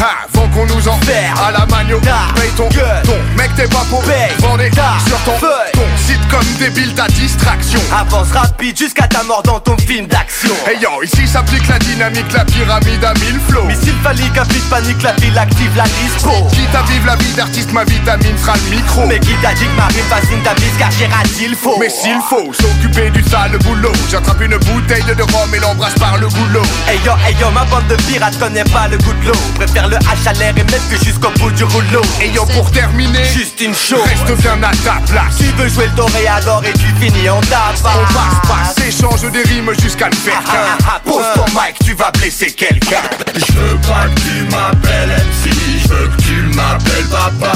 Ha, 0.00 0.26
avant 0.32 0.48
qu'on 0.48 0.66
nous 0.66 0.88
en 0.88 0.98
Faire 1.04 1.34
à 1.46 1.50
la 1.52 1.66
magno, 1.66 2.00
paye 2.00 2.50
ton 2.56 2.68
gueule. 2.68 3.02
ton 3.04 3.16
mec 3.36 3.50
t'es 3.56 3.68
pas 3.68 3.84
pour 3.90 4.02
Paye 4.04 4.32
vendez 4.38 4.70
sur 5.06 5.18
ton 5.24 5.38
feuille. 5.38 5.72
ton 5.74 5.80
site 5.96 6.28
comme 6.30 6.46
débile 6.58 6.94
ta 6.94 7.06
distraction. 7.08 7.80
Avance 7.92 8.32
rapide 8.32 8.53
jusqu'à 8.76 9.06
ta 9.06 9.22
mort 9.24 9.42
dans 9.42 9.60
ton 9.60 9.76
film 9.76 10.06
d'action. 10.06 10.54
Hey 10.66 10.78
yo, 10.80 11.02
ici 11.02 11.26
s'applique 11.26 11.66
la 11.68 11.78
dynamique, 11.78 12.32
la 12.32 12.44
pyramide 12.44 13.04
à 13.04 13.12
mille 13.14 13.38
flots. 13.48 13.64
Missile 13.64 13.94
phallique, 14.02 14.36
affiche 14.38 14.68
panique, 14.70 15.02
la 15.02 15.12
ville 15.14 15.38
active 15.38 15.76
la 15.76 15.84
dispo. 15.84 16.30
Quitte 16.50 16.74
à 16.74 16.82
vivre 16.90 17.06
la 17.06 17.16
vie 17.16 17.32
d'artiste, 17.34 17.72
ma 17.72 17.84
vitamine 17.84 18.36
sera 18.38 18.54
le 18.56 18.76
micro. 18.76 19.06
Mais 19.06 19.18
qui 19.20 19.34
t'a 19.42 19.52
dit 19.54 19.64
que 19.66 19.76
ma 19.76 19.86
rime 19.86 20.04
fascine 20.08 20.40
ta 20.42 20.54
bise 20.54 20.72
car 20.78 20.90
j'ai 20.92 21.06
raté 21.06 21.28
il 21.46 21.54
faut. 21.54 21.76
Mais 21.78 21.90
s'il 21.90 22.18
faut 22.28 22.52
s'occuper 22.52 23.10
du 23.10 23.22
sale 23.24 23.58
boulot, 23.58 23.92
j'attrape 24.10 24.40
une 24.40 24.56
bouteille 24.56 25.04
de 25.04 25.22
rhum 25.22 25.54
et 25.54 25.58
l'embrasse 25.60 25.94
par 25.94 26.16
le 26.16 26.28
goulot. 26.28 26.62
Hey 26.88 26.98
yo, 27.04 27.12
hey 27.26 27.34
yo, 27.40 27.50
ma 27.50 27.64
bande 27.64 27.86
de 27.88 27.96
pirates 27.96 28.38
connaît 28.38 28.64
pas 28.64 28.88
le 28.88 28.96
goût 28.98 29.12
de 29.22 29.28
l'eau. 29.28 29.38
Préfère 29.56 29.88
le 29.88 29.96
H 29.96 30.28
à 30.28 30.32
l'air 30.32 30.54
et 30.56 30.64
même 30.64 30.82
que 30.90 31.04
jusqu'au 31.04 31.30
bout 31.38 31.50
du 31.50 31.64
rouleau. 31.64 32.02
Et 32.22 32.30
yo, 32.30 32.44
pour 32.46 32.70
terminer, 32.70 33.24
Juste 33.24 33.60
une 33.60 33.74
chose. 33.74 34.00
reste 34.04 34.40
bien 34.40 34.62
à 34.62 34.70
ta 34.84 35.00
place. 35.10 35.36
Tu 35.36 35.44
veux 35.60 35.68
jouer 35.68 35.86
le 35.86 35.92
toréador 35.96 36.62
et 36.64 36.72
tu 36.72 36.86
finis 37.00 37.28
en 37.28 37.40
tabac. 37.42 37.74
On 37.84 38.12
passe, 38.12 38.43
passe, 38.46 38.76
échange 38.86 39.30
des 39.30 39.42
rimes 39.42 39.72
jusqu'à 39.80 40.08
le 40.08 40.16
faire 40.16 40.40
Ah, 40.46 40.52
ah, 40.54 40.78
ah, 40.96 41.00
Pose 41.04 41.24
ton 41.34 41.44
mic, 41.52 41.76
tu 41.84 41.94
vas 41.94 42.10
blesser 42.12 42.52
quelqu'un. 42.52 43.02
Je 43.34 43.52
veux 43.52 43.76
pas 43.78 44.06
que 44.14 44.20
tu 44.20 44.44
m'appelles 44.50 45.10
MC, 45.10 45.50
je 45.82 45.88
veux 45.88 46.08
que 46.08 46.22
tu 46.22 46.56
m'appelles 46.56 47.06
papa. 47.10 47.52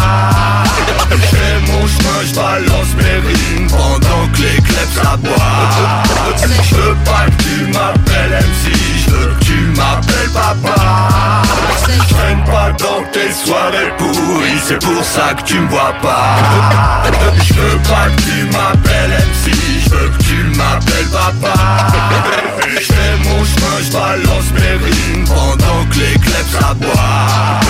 Je 1.10 1.16
fais 1.16 1.60
mon 1.72 1.86
chemin, 1.86 2.20
je 2.28 2.34
balance 2.34 2.94
mes 2.96 3.28
rimes 3.28 3.68
pendant 3.68 4.28
que 4.32 4.42
les 4.42 4.62
clubs 4.62 4.92
s'aboient. 4.94 6.02
Je 6.70 6.74
veux 6.74 6.96
pas 7.04 7.26
que 7.26 7.42
tu 7.42 7.72
m'appelles 7.72 8.38
MC, 8.40 8.72
je 9.06 9.10
veux 9.10 9.34
que 9.34 9.44
tu 9.44 9.67
m'appelles 9.78 10.30
papa. 10.34 11.42
Je 11.86 12.14
traîne 12.14 12.44
pas 12.44 12.70
dans 12.72 13.02
tes 13.12 13.32
soirées 13.32 13.92
pourries, 13.96 14.60
c'est 14.66 14.82
pour 14.82 15.02
ça 15.02 15.34
que 15.34 15.42
tu 15.42 15.58
me 15.60 15.68
vois 15.68 15.94
pas. 16.02 16.36
Je 17.42 17.54
veux 17.54 17.78
pas 17.88 18.08
que 18.14 18.22
tu 18.22 18.44
m'appelles 18.52 19.12
MC, 19.12 19.54
je 19.84 19.90
veux 19.90 20.08
que 20.10 20.22
tu 20.22 20.36
m'appelles 20.56 21.08
papa. 21.10 21.54
Je 22.68 22.84
fais 22.84 23.16
mon 23.24 23.44
chemin, 23.44 23.78
je 23.82 23.92
balance 23.92 24.50
mes 24.54 24.76
rimes 24.84 25.24
pendant 25.26 25.84
que 25.90 25.98
les 25.98 26.18
clubs 26.18 26.50
s'aboient. 26.52 27.60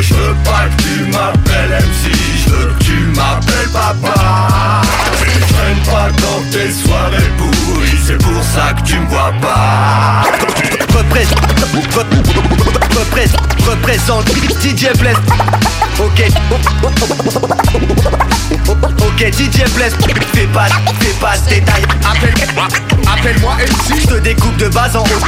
Je 0.00 0.14
veux 0.14 0.34
pas 0.44 0.64
que 0.68 0.82
tu 0.82 1.04
m'appelles 1.12 1.78
MC, 1.78 2.12
je 2.44 2.50
veux 2.50 2.72
que 2.72 2.84
tu 2.84 2.96
m'appelles 3.14 3.70
papa. 3.72 4.82
Je 5.22 5.54
traîne 5.54 5.82
pas 5.86 6.10
dans 6.20 6.42
tes 6.50 6.72
soirées 6.72 7.30
pourries, 7.38 7.98
c'est 8.04 8.18
pour 8.18 8.42
ça 8.42 8.72
que 8.74 8.82
tu 8.82 8.98
me 8.98 9.06
vois 9.06 9.32
pas. 9.40 10.49
Représente, 10.94 11.38
représente, 13.66 14.28
DJ 14.62 14.92
Bless. 14.98 15.16
Ok, 15.98 16.22
ok, 18.98 19.32
DJ 19.32 19.64
Bless. 19.74 19.94
Fais 20.32 20.46
pas, 20.46 20.68
fais 21.00 21.14
pas 21.20 21.36
de 21.38 21.48
détails. 21.48 21.84
Appelle-moi, 22.04 22.68
appelle-moi 23.12 23.54
MC. 23.56 24.00
Je 24.02 24.06
te 24.06 24.14
découpe 24.20 24.56
de 24.56 24.68
base 24.68 24.96
en 24.96 25.02
haut. 25.02 25.20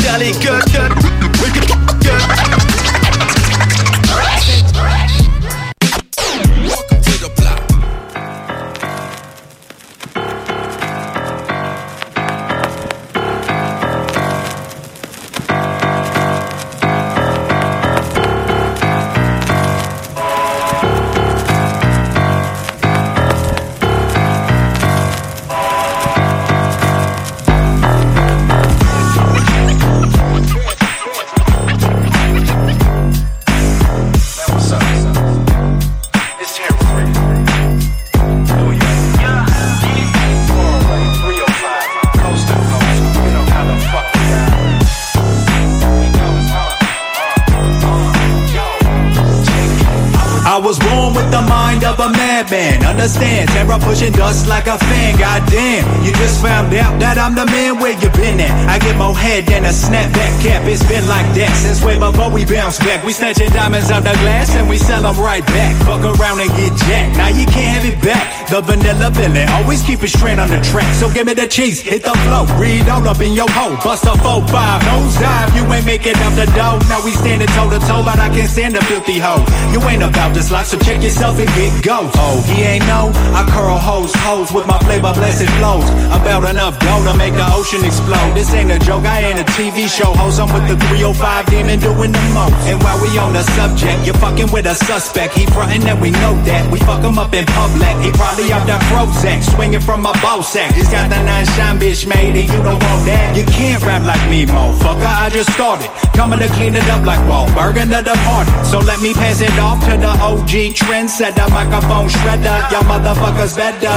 Faire 0.00 0.18
les 0.18 0.32
gueules. 0.32 0.64
Madman. 52.34 52.82
Understand, 52.84 53.48
terror 53.50 53.78
pushing 53.78 54.12
dust 54.12 54.46
like 54.46 54.66
a 54.66 54.78
fan. 54.78 55.18
Goddamn, 55.18 55.84
you 56.04 56.10
just 56.18 56.42
found 56.42 56.74
out 56.74 56.98
that 56.98 57.16
I'm 57.18 57.34
the 57.34 57.46
man 57.46 57.78
where 57.78 57.94
you 57.94 58.10
been 58.18 58.40
at. 58.40 58.50
I 58.66 58.78
get 58.82 58.96
more 58.98 59.14
head 59.14 59.46
than 59.46 59.62
a 59.64 59.74
snapback 59.74 60.32
cap. 60.42 60.66
It's 60.66 60.82
been 60.90 61.06
like 61.06 61.28
that 61.38 61.54
since 61.54 61.78
way 61.86 61.98
before 61.98 62.30
we 62.30 62.42
bounce 62.44 62.78
back. 62.78 63.04
We 63.06 63.12
snatching 63.12 63.50
diamonds 63.54 63.90
out 63.90 64.02
the 64.02 64.16
glass 64.22 64.50
and 64.58 64.66
we 64.68 64.78
sell 64.78 65.02
them 65.02 65.18
right 65.22 65.46
back. 65.46 65.78
Fuck 65.86 66.02
around 66.02 66.40
and 66.40 66.50
get 66.58 66.74
jacked. 66.86 67.16
Now 67.16 67.30
you 67.30 67.46
can't 67.46 67.70
have 67.78 67.86
it 67.86 67.98
back. 68.02 68.50
The 68.50 68.60
vanilla 68.60 69.10
villain 69.14 69.48
always 69.54 69.82
keep 69.82 70.02
it 70.02 70.10
straight 70.10 70.38
on 70.38 70.50
the 70.50 70.60
track. 70.70 70.90
So 70.98 71.06
give 71.12 71.26
me 71.26 71.34
the 71.34 71.46
cheese, 71.46 71.80
hit 71.80 72.02
the 72.02 72.14
flow. 72.26 72.50
Read 72.58 72.88
all 72.90 73.06
up 73.06 73.20
in 73.20 73.32
your 73.32 73.50
hole. 73.50 73.78
Bust 73.84 74.04
a 74.10 74.14
4-5, 74.18 74.50
nose 74.90 75.14
dive. 75.22 75.54
You 75.54 75.62
ain't 75.70 75.86
making 75.86 76.18
up 76.26 76.34
the 76.34 76.46
dough. 76.58 76.82
Now 76.90 76.98
we 77.04 77.12
standing 77.14 77.50
toe 77.54 77.70
to 77.70 77.78
toe, 77.86 78.02
but 78.02 78.18
I 78.18 78.28
can't 78.34 78.50
stand 78.50 78.74
a 78.74 78.82
filthy 78.90 79.18
hoe. 79.22 79.46
You 79.70 79.78
ain't 79.86 80.02
about 80.02 80.34
this 80.34 80.50
life, 80.50 80.66
so 80.66 80.78
check 80.78 81.02
yourself 81.02 81.38
and 81.38 81.48
get 81.54 81.70
ghost. 81.84 82.23
He 82.48 82.62
ain't 82.62 82.86
know. 82.86 83.12
I 83.34 83.42
curl 83.50 83.78
hoes, 83.78 84.12
hoes 84.14 84.52
with 84.52 84.66
my 84.66 84.78
flavor 84.86 85.12
blessed 85.12 85.50
flows. 85.58 85.86
About 86.14 86.48
enough 86.48 86.78
dough 86.80 87.04
to 87.04 87.14
make 87.16 87.34
the 87.34 87.46
ocean 87.52 87.84
explode. 87.84 88.32
This 88.34 88.52
ain't 88.54 88.70
a 88.70 88.78
joke, 88.78 89.04
I 89.04 89.20
ain't 89.28 89.40
a 89.40 89.46
TV 89.56 89.88
show 89.88 90.12
host. 90.14 90.40
I'm 90.40 90.48
with 90.52 90.66
the 90.68 90.76
305 90.88 91.46
demon 91.46 91.78
doing 91.80 92.12
the 92.12 92.24
most. 92.32 92.54
And 92.70 92.80
while 92.82 93.00
we 93.02 93.10
on 93.18 93.32
the 93.32 93.42
subject, 93.58 94.06
you're 94.06 94.18
fucking 94.22 94.50
with 94.52 94.66
a 94.66 94.74
suspect. 94.74 95.34
He 95.34 95.46
frontin' 95.46 95.86
and 95.86 96.00
we 96.00 96.10
know 96.10 96.34
that. 96.48 96.70
We 96.72 96.78
fuck 96.80 97.02
him 97.02 97.18
up 97.18 97.34
in 97.34 97.44
public. 97.46 97.94
He 98.00 98.10
probably 98.12 98.52
out 98.52 98.66
that 98.66 98.80
Prozac, 98.88 99.42
swinging 99.42 99.80
from 99.80 100.06
a 100.06 100.12
bow 100.24 100.40
sack. 100.40 100.74
He's 100.74 100.88
got 100.88 101.10
the 101.10 101.20
nine 101.22 101.46
shine 101.56 101.78
bitch 101.78 102.06
made 102.06 102.36
and 102.36 102.48
you 102.48 102.60
don't 102.62 102.80
want 102.80 103.02
that. 103.06 103.36
You 103.36 103.44
can't 103.44 103.82
rap 103.82 104.02
like 104.02 104.22
me, 104.30 104.46
motherfucker. 104.46 105.04
I 105.04 105.30
just 105.30 105.52
started. 105.52 105.90
Coming 106.14 106.38
to 106.38 106.48
clean 106.54 106.74
it 106.74 106.86
up 106.88 107.04
like 107.04 107.20
Wahlberg 107.26 107.76
and 107.76 107.90
the 107.90 108.16
party. 108.24 108.50
So 108.64 108.78
let 108.78 109.00
me 109.00 109.12
pass 109.14 109.40
it 109.40 109.56
off 109.58 109.80
to 109.88 109.96
the 109.96 110.12
OG 110.22 110.74
trendsetter, 110.74 111.50
microphone 111.50 112.08
shredder. 112.20 112.58
Y'all 112.70 112.86
motherfuckers 112.86 113.56
better. 113.56 113.96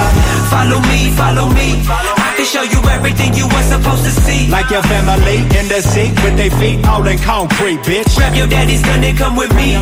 Follow 0.50 0.80
me, 0.90 1.12
follow 1.14 1.48
me. 1.50 1.82
I 1.88 2.34
can 2.38 2.46
show 2.46 2.64
you 2.64 2.80
everything 2.90 3.34
you 3.34 3.48
were 3.48 3.66
supposed 3.66 4.04
to 4.04 4.12
see. 4.12 4.48
Like 4.50 4.70
your 4.70 4.84
family 4.84 5.44
in 5.58 5.68
the 5.68 5.82
seat 5.82 6.14
with 6.24 6.36
their 6.38 6.52
feet 6.60 6.86
all 6.88 7.06
in 7.06 7.18
concrete, 7.20 7.80
bitch. 7.88 8.16
Grab 8.16 8.36
your 8.36 8.48
daddy's 8.48 8.84
gun 8.84 9.04
and 9.04 9.18
come 9.18 9.36
with 9.36 9.54
me. 9.56 9.76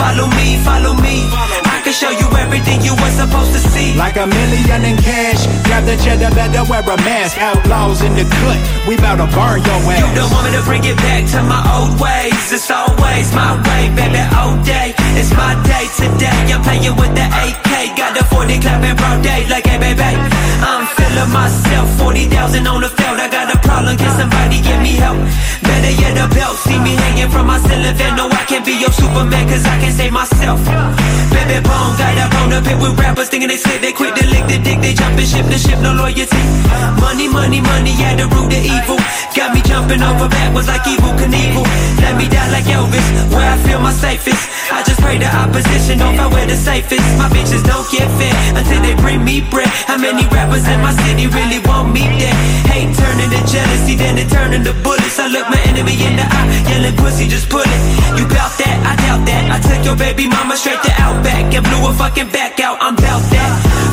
Follow 0.00 0.26
me, 0.38 0.56
follow 0.62 0.94
me. 0.94 1.26
I 1.74 1.77
can 1.88 1.96
show 1.96 2.12
you 2.12 2.28
everything 2.36 2.84
you 2.84 2.92
were 2.92 3.14
supposed 3.16 3.48
to 3.56 3.60
see. 3.72 3.96
Like 3.96 4.20
a 4.20 4.26
million 4.26 4.84
in 4.84 4.96
cash. 5.00 5.48
Grab 5.64 5.88
the 5.88 5.96
cheddar, 6.04 6.28
better 6.36 6.60
wear 6.68 6.84
a 6.84 6.96
mask. 7.00 7.40
Outlaws 7.40 8.04
in 8.04 8.12
the 8.12 8.28
cut. 8.28 8.60
We 8.84 9.00
bout 9.00 9.16
to 9.16 9.28
burn 9.32 9.64
your 9.64 9.80
ass. 9.88 10.04
You 10.04 10.12
don't 10.12 10.28
want 10.28 10.44
me 10.44 10.52
to 10.52 10.64
bring 10.68 10.84
it 10.84 11.00
back 11.00 11.24
to 11.32 11.40
my 11.48 11.64
old 11.72 11.96
ways. 11.96 12.52
It's 12.52 12.68
always 12.68 13.32
my 13.32 13.56
way, 13.64 13.88
baby, 13.96 14.20
all 14.36 14.52
day. 14.68 14.92
It's 15.16 15.32
my 15.32 15.56
day 15.64 15.88
today. 15.96 16.52
I'm 16.52 16.60
playing 16.60 16.92
with 16.92 17.16
the 17.16 17.24
AK. 17.24 17.96
Got 17.96 18.12
the 18.20 18.24
40 18.28 18.60
clapping 18.60 18.96
broad 19.00 19.24
day, 19.24 19.48
like, 19.48 19.64
hey, 19.64 19.80
baby. 19.80 20.12
I'm 20.60 20.84
feeling 20.92 21.32
myself. 21.32 21.88
40,000 21.96 22.68
on 22.68 22.84
the 22.84 22.92
field. 22.92 23.16
I 23.16 23.32
got 23.32 23.48
a 23.48 23.56
problem. 23.64 23.96
Can 23.96 24.12
somebody 24.12 24.60
give 24.60 24.80
me 24.84 24.92
help? 25.00 25.16
Better 25.64 25.94
yet, 25.96 26.20
a 26.20 26.28
belt. 26.36 26.56
See 26.68 26.76
me 26.76 27.00
hanging 27.00 27.32
from 27.32 27.48
my 27.48 27.56
ceiling 27.64 27.96
fan. 27.96 28.12
No, 28.16 28.28
I 28.28 28.44
can't 28.44 28.64
be 28.64 28.76
your 28.76 28.92
Superman, 28.92 29.48
cause 29.48 29.64
I 29.64 29.80
can 29.80 29.92
save 29.92 30.12
myself. 30.12 30.60
Baby, 31.32 31.64
bone, 31.78 31.94
got 31.94 32.18
up 32.18 32.34
on 32.42 32.50
the 32.50 32.60
pit 32.66 32.78
with 32.82 32.98
rappers 32.98 33.28
thinking 33.28 33.48
they 33.48 33.56
slick. 33.56 33.80
They 33.80 33.92
quick 33.92 34.14
to 34.18 34.26
lick 34.26 34.44
the 34.50 34.58
dick. 34.58 34.82
They 34.82 34.94
jump 34.94 35.14
and 35.14 35.28
ship 35.28 35.46
the 35.46 35.58
ship, 35.58 35.78
no 35.78 35.94
loyalty. 35.94 36.42
Money, 36.98 37.28
money, 37.30 37.60
money, 37.62 37.94
yeah, 37.94 38.18
the 38.18 38.26
root 38.26 38.50
of 38.50 38.62
evil. 38.62 38.98
Got 39.38 39.54
me 39.54 39.62
jumping 39.62 40.02
over 40.02 40.28
backwards 40.28 40.66
like 40.66 40.84
evil 40.86 41.14
Knievel. 41.14 41.64
Let 42.02 42.18
me 42.18 42.26
die 42.28 42.50
like 42.50 42.66
Elvis, 42.66 43.06
where 43.30 43.46
I 43.46 43.56
feel 43.62 43.80
my 43.80 43.94
safest. 43.94 44.42
I 44.72 44.82
just 44.82 45.00
pray 45.00 45.16
the 45.16 45.30
opposition 45.30 45.98
don't 45.98 46.16
find 46.16 46.32
where 46.34 46.46
the 46.46 46.56
safest. 46.56 47.06
My 47.16 47.28
bitches 47.30 47.64
don't 47.64 47.86
get 47.88 48.06
fed 48.18 48.34
until 48.58 48.80
they 48.82 48.94
bring 49.00 49.24
me 49.24 49.40
bread. 49.40 49.68
How 49.86 49.96
many 49.96 50.26
rappers 50.28 50.66
in 50.66 50.80
my 50.82 50.92
city 51.06 51.26
really 51.26 51.60
want 51.64 51.94
me 51.94 52.04
dead? 52.18 52.34
Hate 52.68 52.92
turning 52.92 53.30
to 53.30 53.40
jealousy, 53.48 53.94
then 53.96 54.18
it 54.18 54.28
turning 54.28 54.64
to 54.64 54.74
bullets. 54.84 55.18
I 55.18 55.28
look 55.28 55.48
my 55.48 55.60
enemy 55.70 55.96
in 56.04 56.16
the 56.16 56.26
eye, 56.26 56.48
yelling 56.68 56.96
pussy, 56.96 57.28
just 57.28 57.48
pull 57.48 57.64
it. 57.64 57.80
You 58.18 58.26
bout 58.28 58.52
that? 58.60 58.76
I 58.84 58.92
doubt 59.06 59.22
that. 59.24 59.44
I 59.48 59.58
took 59.62 59.80
your 59.84 59.96
baby 59.96 60.28
mama 60.28 60.56
straight 60.56 60.82
to 60.82 60.92
Outback 61.00 61.54
and 61.54 61.64
blew 61.68 61.86
her 61.86 61.94
fucking 61.94 62.30
back 62.32 62.58
out. 62.60 62.76
I'm 62.80 62.96
bout 62.96 63.22
that. 63.30 63.50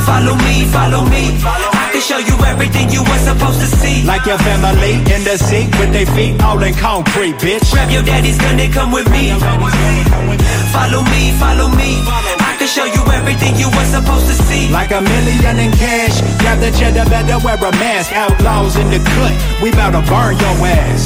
Follow 0.08 0.34
me, 0.46 0.64
follow 0.72 1.02
me. 1.04 1.36
I 1.44 1.90
can 1.92 2.00
show 2.00 2.18
you 2.18 2.36
everything 2.46 2.90
you 2.90 3.02
were 3.04 3.22
supposed 3.22 3.60
to 3.60 3.68
see. 3.68 4.02
Like 4.04 4.24
your 4.24 4.38
family 4.38 5.02
in 5.12 5.22
the 5.24 5.36
seat 5.36 5.68
with 5.78 5.92
their 5.92 6.06
feet 6.16 6.40
all 6.42 6.62
in 6.62 6.74
concrete, 6.74 7.36
bitch. 7.42 7.70
Grab 7.72 7.90
your 7.90 8.02
daddy's 8.02 8.38
gun 8.38 8.58
and 8.58 8.72
come 8.72 8.90
with 8.92 9.08
me. 9.10 9.34
Follow 10.72 11.02
me, 11.12 11.32
follow 11.36 11.68
me. 11.74 12.00
I 12.40 12.56
can 12.58 12.68
show 12.68 12.84
you 12.84 13.02
everything 13.12 13.56
you 13.56 13.68
were 13.68 13.88
supposed 13.90 14.26
to 14.26 14.36
see. 14.48 14.70
Like 14.70 14.90
a 14.90 15.00
million 15.00 15.58
in 15.58 15.72
cash. 15.76 16.20
Grab 16.40 16.58
the 16.60 16.70
cheddar, 16.78 17.08
better 17.10 17.38
wear 17.44 17.56
a 17.56 17.72
mask. 17.82 18.12
Outlaws 18.12 18.76
in 18.76 18.88
the 18.90 19.00
cut. 19.00 19.34
We 19.62 19.70
bout 19.72 19.92
to 19.92 20.02
burn 20.08 20.38
your 20.38 20.56
ass. 20.66 21.02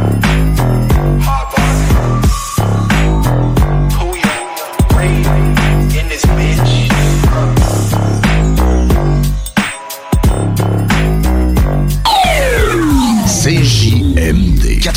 in 0.00 0.09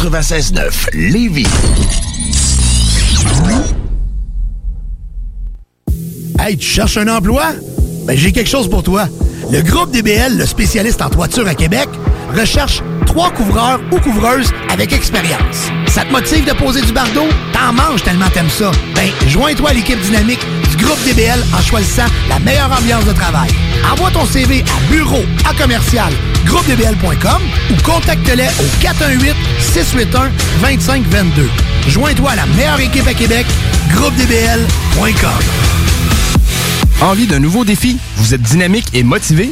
96.9 0.04 0.90
Lévis. 0.96 1.48
Hey, 6.38 6.58
tu 6.58 6.68
cherches 6.68 6.98
un 6.98 7.08
emploi? 7.08 7.54
Ben, 8.06 8.18
j'ai 8.18 8.34
quelque 8.34 8.50
chose 8.50 8.70
pour 8.70 8.84
toi. 8.84 9.08
Le 9.50 9.62
groupe 9.62 9.92
DBL, 9.92 10.38
le 10.38 10.46
spécialiste 10.46 11.02
en 11.02 11.10
toiture 11.10 11.48
à 11.48 11.56
Québec, 11.56 11.88
recherche 12.34 12.82
trois 13.06 13.32
couvreurs 13.32 13.80
ou 13.92 14.00
couvreuses 14.00 14.52
avec 14.72 14.94
expérience. 14.94 15.70
Ça 15.88 16.04
te 16.04 16.12
motive 16.12 16.46
de 16.46 16.54
poser 16.54 16.82
du 16.82 16.92
bardeau? 16.92 17.28
T'en 17.52 17.74
manges 17.74 18.04
tellement 18.04 18.30
t'aimes 18.34 18.50
ça. 18.50 18.72
Ben, 18.96 19.10
joins-toi 19.28 19.70
à 19.70 19.74
l'équipe 19.74 20.00
dynamique 20.02 20.46
du 20.70 20.84
groupe 20.84 21.00
DBL 21.06 21.44
en 21.58 21.62
choisissant 21.62 22.08
la 22.30 22.40
meilleure 22.40 22.72
ambiance 22.72 23.06
de 23.06 23.14
travail. 23.14 23.50
Envoie 23.92 24.12
ton 24.12 24.26
CV 24.26 24.64
à 24.64 24.92
bureau 24.92 25.24
à 25.50 25.54
commercial 25.54 26.12
groupedbl.com 26.46 27.42
ou 27.72 27.82
contacte-les 27.84 28.48
au 28.60 28.68
418-681-2522. 30.62 31.48
Joins-toi 31.88 32.32
à 32.32 32.36
la 32.36 32.46
meilleure 32.48 32.80
équipe 32.80 33.08
à 33.08 33.14
Québec, 33.14 33.46
groupedbl.com. 33.92 35.32
Envie 37.02 37.28
d'un 37.28 37.40
nouveau 37.40 37.66
défi? 37.66 37.98
Vous 38.18 38.34
êtes 38.34 38.42
dynamique 38.42 38.88
et 38.94 39.04
motivé? 39.04 39.52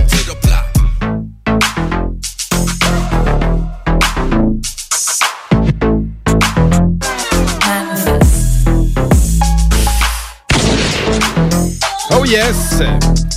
Yes! 12.31 12.81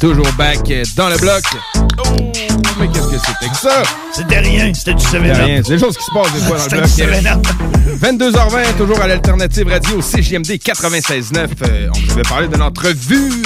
Toujours 0.01 0.31
back 0.39 0.61
dans 0.97 1.09
le 1.09 1.17
bloc. 1.17 1.43
Oh, 1.77 2.03
mais 2.79 2.89
qu'est-ce 2.89 3.09
que 3.09 3.19
c'était 3.19 3.51
que 3.51 3.57
ça? 3.57 3.83
C'était 4.13 4.39
rien, 4.39 4.73
c'était 4.73 4.95
du 4.95 5.05
7 5.05 5.11
C'était 5.11 5.33
rien, 5.33 5.63
c'est 5.65 5.73
des 5.73 5.79
choses 5.79 5.97
qui 5.97 6.05
se 6.05 6.11
passent 6.13 6.33
des 6.33 6.41
fois 6.41 6.57
dans 6.59 6.65
le 6.65 6.71
bloc. 6.71 6.85
du 6.85 7.03
7-Up. 7.03 7.47
22h20, 8.01 8.77
toujours 8.77 9.01
à 9.01 9.09
l'Alternative 9.09 9.69
Radio, 9.69 10.01
CJMD 10.01 10.59
96.9. 10.59 11.49
Euh, 11.63 11.89
on 11.95 11.99
vous 11.99 12.13
avait 12.13 12.23
parlé 12.23 12.49
d'une 12.49 12.63
entrevue. 12.63 13.43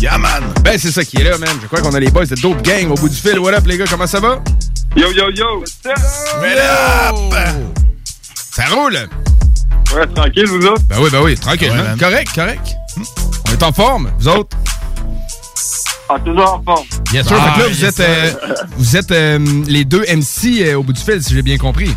Yeah, 0.00 0.18
man! 0.18 0.44
Ben, 0.62 0.78
c'est 0.78 0.90
ça 0.92 1.04
qui 1.04 1.18
est 1.18 1.24
là, 1.24 1.36
man. 1.38 1.48
Je 1.60 1.66
crois 1.66 1.80
qu'on 1.80 1.94
a 1.94 2.00
les 2.00 2.10
boys 2.10 2.26
de 2.26 2.34
Dope 2.36 2.62
Gang 2.62 2.90
au 2.90 2.94
bout 2.94 3.08
du 3.08 3.16
fil. 3.16 3.38
What 3.38 3.52
up, 3.52 3.66
les 3.66 3.76
gars? 3.76 3.86
Comment 3.88 4.06
ça 4.06 4.20
va? 4.20 4.42
Yo, 4.96 5.10
yo, 5.12 5.30
yo! 5.34 5.64
What 5.84 7.10
up? 7.10 7.16
Ça 8.52 8.64
roule? 8.74 9.08
Ouais, 9.94 10.06
tranquille, 10.14 10.46
vous 10.46 10.66
autres? 10.66 10.82
Ben 10.88 10.96
oui, 11.00 11.10
ben 11.10 11.20
oui, 11.22 11.34
tranquille. 11.36 11.70
Ouais, 11.70 11.78
hein? 11.78 11.96
man. 11.96 11.98
Correct, 11.98 12.34
correct. 12.34 12.76
Hmm. 12.96 13.25
On 13.48 13.52
est 13.52 13.62
en 13.62 13.72
forme, 13.72 14.10
vous 14.18 14.28
autres? 14.28 14.56
Ah, 16.08 16.18
toujours 16.24 16.54
en 16.54 16.62
forme. 16.62 16.86
Yes, 17.12 17.26
sir. 17.26 17.36
Ah, 17.40 17.52
fait 17.52 17.56
que 17.56 17.60
là, 17.60 17.68
vous 17.68 17.80
yes, 17.80 17.98
êtes, 17.98 18.00
euh, 18.00 18.30
vous 18.76 18.96
êtes 18.96 19.10
euh, 19.10 19.38
les 19.66 19.84
deux 19.84 20.02
MC 20.02 20.62
euh, 20.62 20.74
au 20.76 20.82
bout 20.82 20.92
du 20.92 21.00
fil, 21.00 21.22
si 21.22 21.34
j'ai 21.34 21.42
bien 21.42 21.58
compris. 21.58 21.90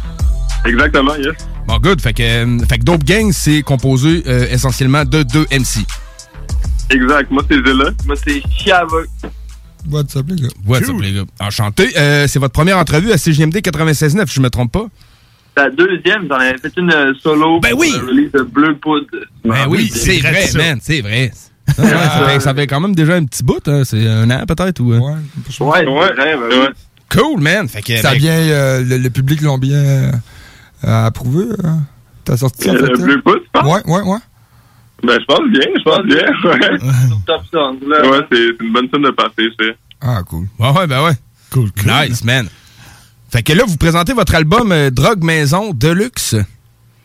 Exactement, 0.65 1.15
yes. 1.15 1.35
Bon, 1.67 1.77
good. 1.77 2.01
Fait 2.01 2.13
que, 2.13 2.23
euh, 2.23 2.59
fait 2.67 2.79
que 2.79 2.83
Dope 2.83 3.03
Gang, 3.03 3.31
c'est 3.31 3.61
composé 3.61 4.23
euh, 4.25 4.47
essentiellement 4.49 5.05
de 5.05 5.23
deux 5.23 5.45
MC. 5.51 5.85
Exact. 6.89 7.29
Moi, 7.29 7.43
c'est 7.49 7.57
Zilla. 7.57 7.91
Moi, 8.05 8.15
c'est 8.25 8.41
Chiava. 8.57 8.97
What's 9.89 10.15
up, 10.15 10.25
les 10.27 10.35
gars? 10.41 10.47
What's 10.65 10.89
up, 10.89 10.95
les 10.99 11.13
gars? 11.13 11.23
Enchanté. 11.39 11.89
Euh, 11.97 12.27
c'est 12.27 12.39
votre 12.39 12.53
première 12.53 12.77
entrevue 12.77 13.11
à 13.11 13.17
CGMD 13.17 13.57
96.9, 13.57 14.27
si 14.27 14.35
je 14.35 14.41
me 14.41 14.49
trompe 14.49 14.71
pas? 14.71 14.85
La 15.57 15.69
deuxième, 15.69 16.27
j'en 16.29 16.35
avais 16.35 16.57
fait 16.57 16.71
une 16.77 16.91
euh, 16.93 17.13
solo. 17.21 17.59
Ben 17.59 17.73
oui! 17.75 17.91
release 18.07 18.31
de 18.31 18.41
Bleu 18.43 18.75
Poudre. 18.75 19.07
Ben 19.43 19.67
oui, 19.67 19.89
c'est 19.93 20.19
vrai, 20.19 20.45
man, 20.55 20.79
c'est 20.81 21.01
vrai. 21.01 21.31
Ouais, 21.77 21.85
ça, 21.85 22.27
fait, 22.27 22.39
ça 22.39 22.55
fait 22.55 22.65
quand 22.65 22.79
même 22.79 22.95
déjà 22.95 23.13
un 23.13 23.25
petit 23.25 23.43
bout, 23.43 23.61
hein. 23.67 23.83
c'est 23.85 24.07
un 24.07 24.27
an 24.31 24.43
peut-être 24.47 24.79
ou. 24.79 24.91
Ouais, 24.93 24.99
ouais, 25.59 25.85
ouais. 25.87 26.15
ouais. 26.25 26.69
Cool, 27.11 27.41
man. 27.41 27.67
Fait 27.69 27.83
que, 27.83 27.95
Ça 27.97 28.11
ben, 28.13 28.17
bien, 28.17 28.31
euh, 28.33 28.83
le, 28.83 28.97
le 28.97 29.09
public 29.11 29.41
l'ont 29.41 29.59
bien 29.59 29.77
euh, 29.77 30.11
approuvé. 30.83 31.43
euh. 31.63 31.73
T'as 32.25 32.37
sorti 32.37 32.63
ça, 32.63 32.73
Le 32.73 32.85
fait, 32.87 32.93
Bleu 33.03 33.21
Poudre, 33.21 33.41
tu 33.43 33.49
penses? 33.53 33.63
Ouais, 33.65 33.81
ouais, 33.93 34.01
ouais. 34.01 34.17
Ben, 35.03 35.19
je 35.19 35.25
pense 35.25 35.47
bien, 35.51 35.61
je 35.77 35.83
pense 35.83 36.05
bien. 36.05 36.25
Ouais. 36.43 37.17
Top 37.27 37.41
song, 37.53 37.77
là. 37.87 38.09
Ouais, 38.09 38.19
c'est 38.31 38.37
c'est 38.57 38.63
une 38.65 38.73
bonne 38.73 38.89
scène 38.91 39.03
de 39.03 39.11
passer, 39.11 39.49
c'est. 39.59 39.75
Ah, 40.01 40.21
cool. 40.27 40.47
Ouais, 40.57 40.71
ouais, 40.71 40.87
ben 40.87 41.03
ouais. 41.03 41.13
Cool, 41.51 41.69
cool. 41.71 41.91
Nice, 41.91 42.23
man. 42.23 42.47
Fait 43.31 43.43
que 43.43 43.53
là, 43.53 43.63
vous 43.67 43.77
présentez 43.77 44.13
votre 44.13 44.33
album 44.35 44.71
euh, 44.71 44.89
Drogue 44.89 45.23
Maison 45.23 45.71
Deluxe. 45.73 46.35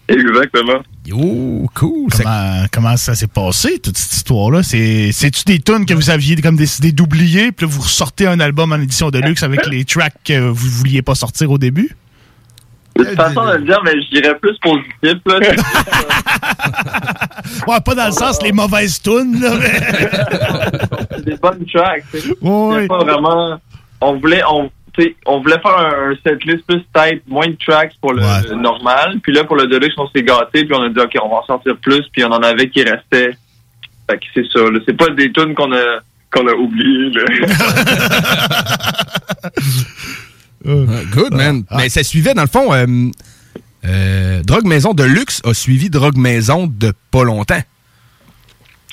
Exactement. 0.09 0.83
Yo, 1.07 1.67
cool. 1.75 2.09
Comment, 2.17 2.65
comment 2.73 2.97
ça 2.97 3.15
s'est 3.15 3.27
passé, 3.27 3.79
toute 3.79 3.97
cette 3.99 4.13
histoire-là? 4.13 4.63
C'est- 4.63 5.11
C'est-tu 5.13 5.45
des 5.45 5.59
tunes 5.61 5.85
que 5.87 5.95
vous 5.95 6.11
aviez 6.11 6.37
comme 6.37 6.57
décidé 6.57 6.93
d'oublier, 6.93 7.53
puis 7.53 7.67
là, 7.67 7.73
vous 7.73 7.83
ressortez 7.83 8.27
un 8.27 8.41
album 8.41 8.73
en 8.73 8.77
édition 8.77 9.11
de 9.11 9.19
luxe 9.19 9.43
avec 9.43 9.67
les 9.67 9.85
tracks 9.85 10.15
que 10.25 10.49
vous 10.49 10.69
vouliez 10.69 11.03
pas 11.03 11.15
sortir 11.15 11.51
au 11.51 11.59
début? 11.59 11.95
De 12.97 13.05
toute 13.05 13.17
façon 13.17 13.45
de 13.47 13.53
le 13.57 13.65
dire, 13.65 13.81
mais 13.85 13.91
je 13.93 14.21
dirais 14.21 14.35
plus 14.41 14.57
positif, 14.63 15.21
là. 15.27 15.41
Ouais, 17.67 17.81
pas 17.85 17.95
dans 17.95 18.07
le 18.07 18.13
sens 18.13 18.41
les 18.43 18.53
mauvaises 18.53 19.01
tunes, 19.03 19.41
là, 19.41 19.51
mais... 19.59 21.19
Des 21.23 21.37
bonnes 21.37 21.65
tracks, 21.67 22.05
tu 22.13 22.21
sais. 22.21 22.29
Ouais. 22.41 22.83
C'est 22.83 22.89
pas 22.89 23.05
vraiment. 23.05 23.61
On 24.01 24.19
voulait, 24.19 24.43
on, 24.49 24.71
on 25.27 25.41
voulait 25.41 25.61
faire 25.61 25.77
un, 25.79 26.11
un 26.13 26.15
setlist 26.25 26.65
plus 26.67 26.81
type, 26.95 27.23
moins 27.27 27.47
de 27.49 27.57
tracks 27.67 27.93
pour 28.01 28.13
le, 28.13 28.23
le 28.51 28.57
normal. 28.57 29.19
Puis 29.23 29.33
là, 29.33 29.45
pour 29.45 29.57
le 29.57 29.67
deluxe, 29.67 29.95
on 29.99 30.09
s'est 30.09 30.23
gâté, 30.23 30.65
puis 30.65 30.75
on 30.75 30.83
a 30.83 30.89
dit, 30.89 31.01
OK, 31.01 31.13
on 31.23 31.29
va 31.29 31.37
en 31.37 31.45
sortir 31.47 31.77
plus, 31.79 32.03
puis 32.13 32.25
on 32.25 32.29
en 32.33 32.43
avait 32.43 32.69
qui 32.71 32.83
restaient. 32.83 33.37
Fait 34.11 34.19
que 34.19 34.25
c'est 34.35 34.47
ça, 34.53 34.61
là. 34.71 34.79
C'est 34.87 34.97
pas 34.97 35.09
des 35.11 35.33
tunes 35.33 35.55
qu'on 35.55 35.73
a, 35.73 36.01
qu'on 36.31 36.47
a 36.47 36.53
oubliées, 36.53 37.11
là. 37.11 37.25
Ah, 40.67 40.71
good, 41.13 41.35
man. 41.35 41.65
Mais 41.77 41.89
ça 41.91 42.03
suivait, 42.03 42.33
dans 42.35 42.43
le 42.43 42.49
fond, 42.49 42.73
euh, 42.73 42.87
euh, 43.85 44.43
Drogue 44.45 44.65
Maison 44.67 44.95
Deluxe 44.95 45.43
a 45.45 45.53
suivi 45.53 45.91
Drogue 45.91 46.17
Maison 46.17 46.67
de 46.67 46.93
pas 47.11 47.23
longtemps. 47.25 47.63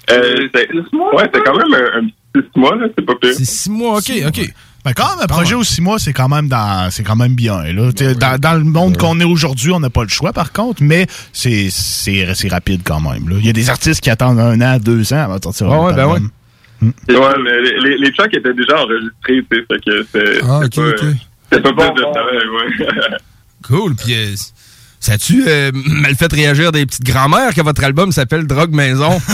Euh, 0.10 0.50
c'est- 0.54 0.70
ouais, 0.74 1.30
c'est 1.34 1.42
quand 1.44 1.56
même 1.56 1.74
un, 1.74 2.00
un 2.00 2.08
petit 2.34 2.48
six 2.54 2.60
mois, 2.60 2.76
là. 2.76 2.88
C'est 2.98 3.06
pas 3.06 3.16
pire. 3.16 3.34
C'est 3.34 3.46
six 3.46 3.70
mois, 3.70 3.98
OK, 4.00 4.12
OK. 4.28 4.54
Ben 4.84 4.94
quand 4.96 5.10
même, 5.16 5.24
un 5.24 5.28
projet 5.28 5.54
aux 5.54 5.64
six 5.64 5.80
mois, 5.82 6.00
c'est 6.00 6.12
quand 6.14 6.28
même 6.28 6.48
dans, 6.48 6.90
c'est 6.90 7.04
quand 7.04 7.16
même 7.16 7.36
bien. 7.36 7.62
Là. 7.72 7.92
T'sais, 7.94 8.16
Dans, 8.16 8.40
dans 8.40 8.54
le 8.54 8.64
monde 8.64 8.98
qu'on 8.98 9.20
est 9.20 9.24
aujourd'hui, 9.26 9.72
on 9.72 9.80
n'a 9.80 9.92
pas 9.92 10.02
le 10.04 10.10
choix, 10.10 10.34
par 10.34 10.52
contre, 10.52 10.82
mais 10.82 11.06
c'est, 11.34 11.68
c'est, 11.70 12.28
c'est 12.34 12.48
rapide 12.48 12.82
quand 12.84 13.00
même. 13.00 13.30
là. 13.30 13.36
Il 13.40 13.46
y 13.46 13.50
a 13.50 13.54
des 13.54 13.70
artistes 13.70 14.02
qui 14.02 14.10
attendent 14.10 14.40
un 14.40 14.60
an, 14.62 14.80
deux 14.80 15.14
ans 15.14 15.24
avant 15.26 15.38
de 15.38 15.44
sortir 15.44 15.68
Ah 15.72 15.76
un 15.76 15.80
ouais, 15.86 15.94
ben 15.94 16.08
mais 17.44 17.62
les, 17.62 17.80
les, 17.80 17.98
les 18.00 18.12
tracks 18.14 18.34
étaient 18.34 18.56
déjà 18.56 18.82
enregistrés, 18.82 19.46
tu 19.52 19.58
sais. 19.58 19.66
Fait 19.70 19.80
que 19.86 20.04
c'est. 20.12 20.44
Ah, 20.44 20.62
ok, 20.66 20.76
pas, 20.76 20.82
ok. 20.90 21.16
C'est 21.52 21.62
pas 21.62 21.74
plus 21.74 21.94
de 21.94 22.02
travail, 22.12 22.38
ouais. 22.58 23.18
Cool, 23.68 23.96
puis... 23.96 24.16
euh, 24.16 24.34
Ça 25.00 25.14
a-tu 25.14 25.44
euh, 25.48 25.72
mal 25.86 26.16
fait 26.16 26.32
réagir 26.34 26.72
des 26.72 26.88
petites 26.88 27.06
grand-mères 27.06 27.54
que 27.54 27.62
votre 27.62 27.84
album 27.84 28.12
s'appelle 28.12 28.48
Drogue 28.48 28.74
Maison? 28.74 29.22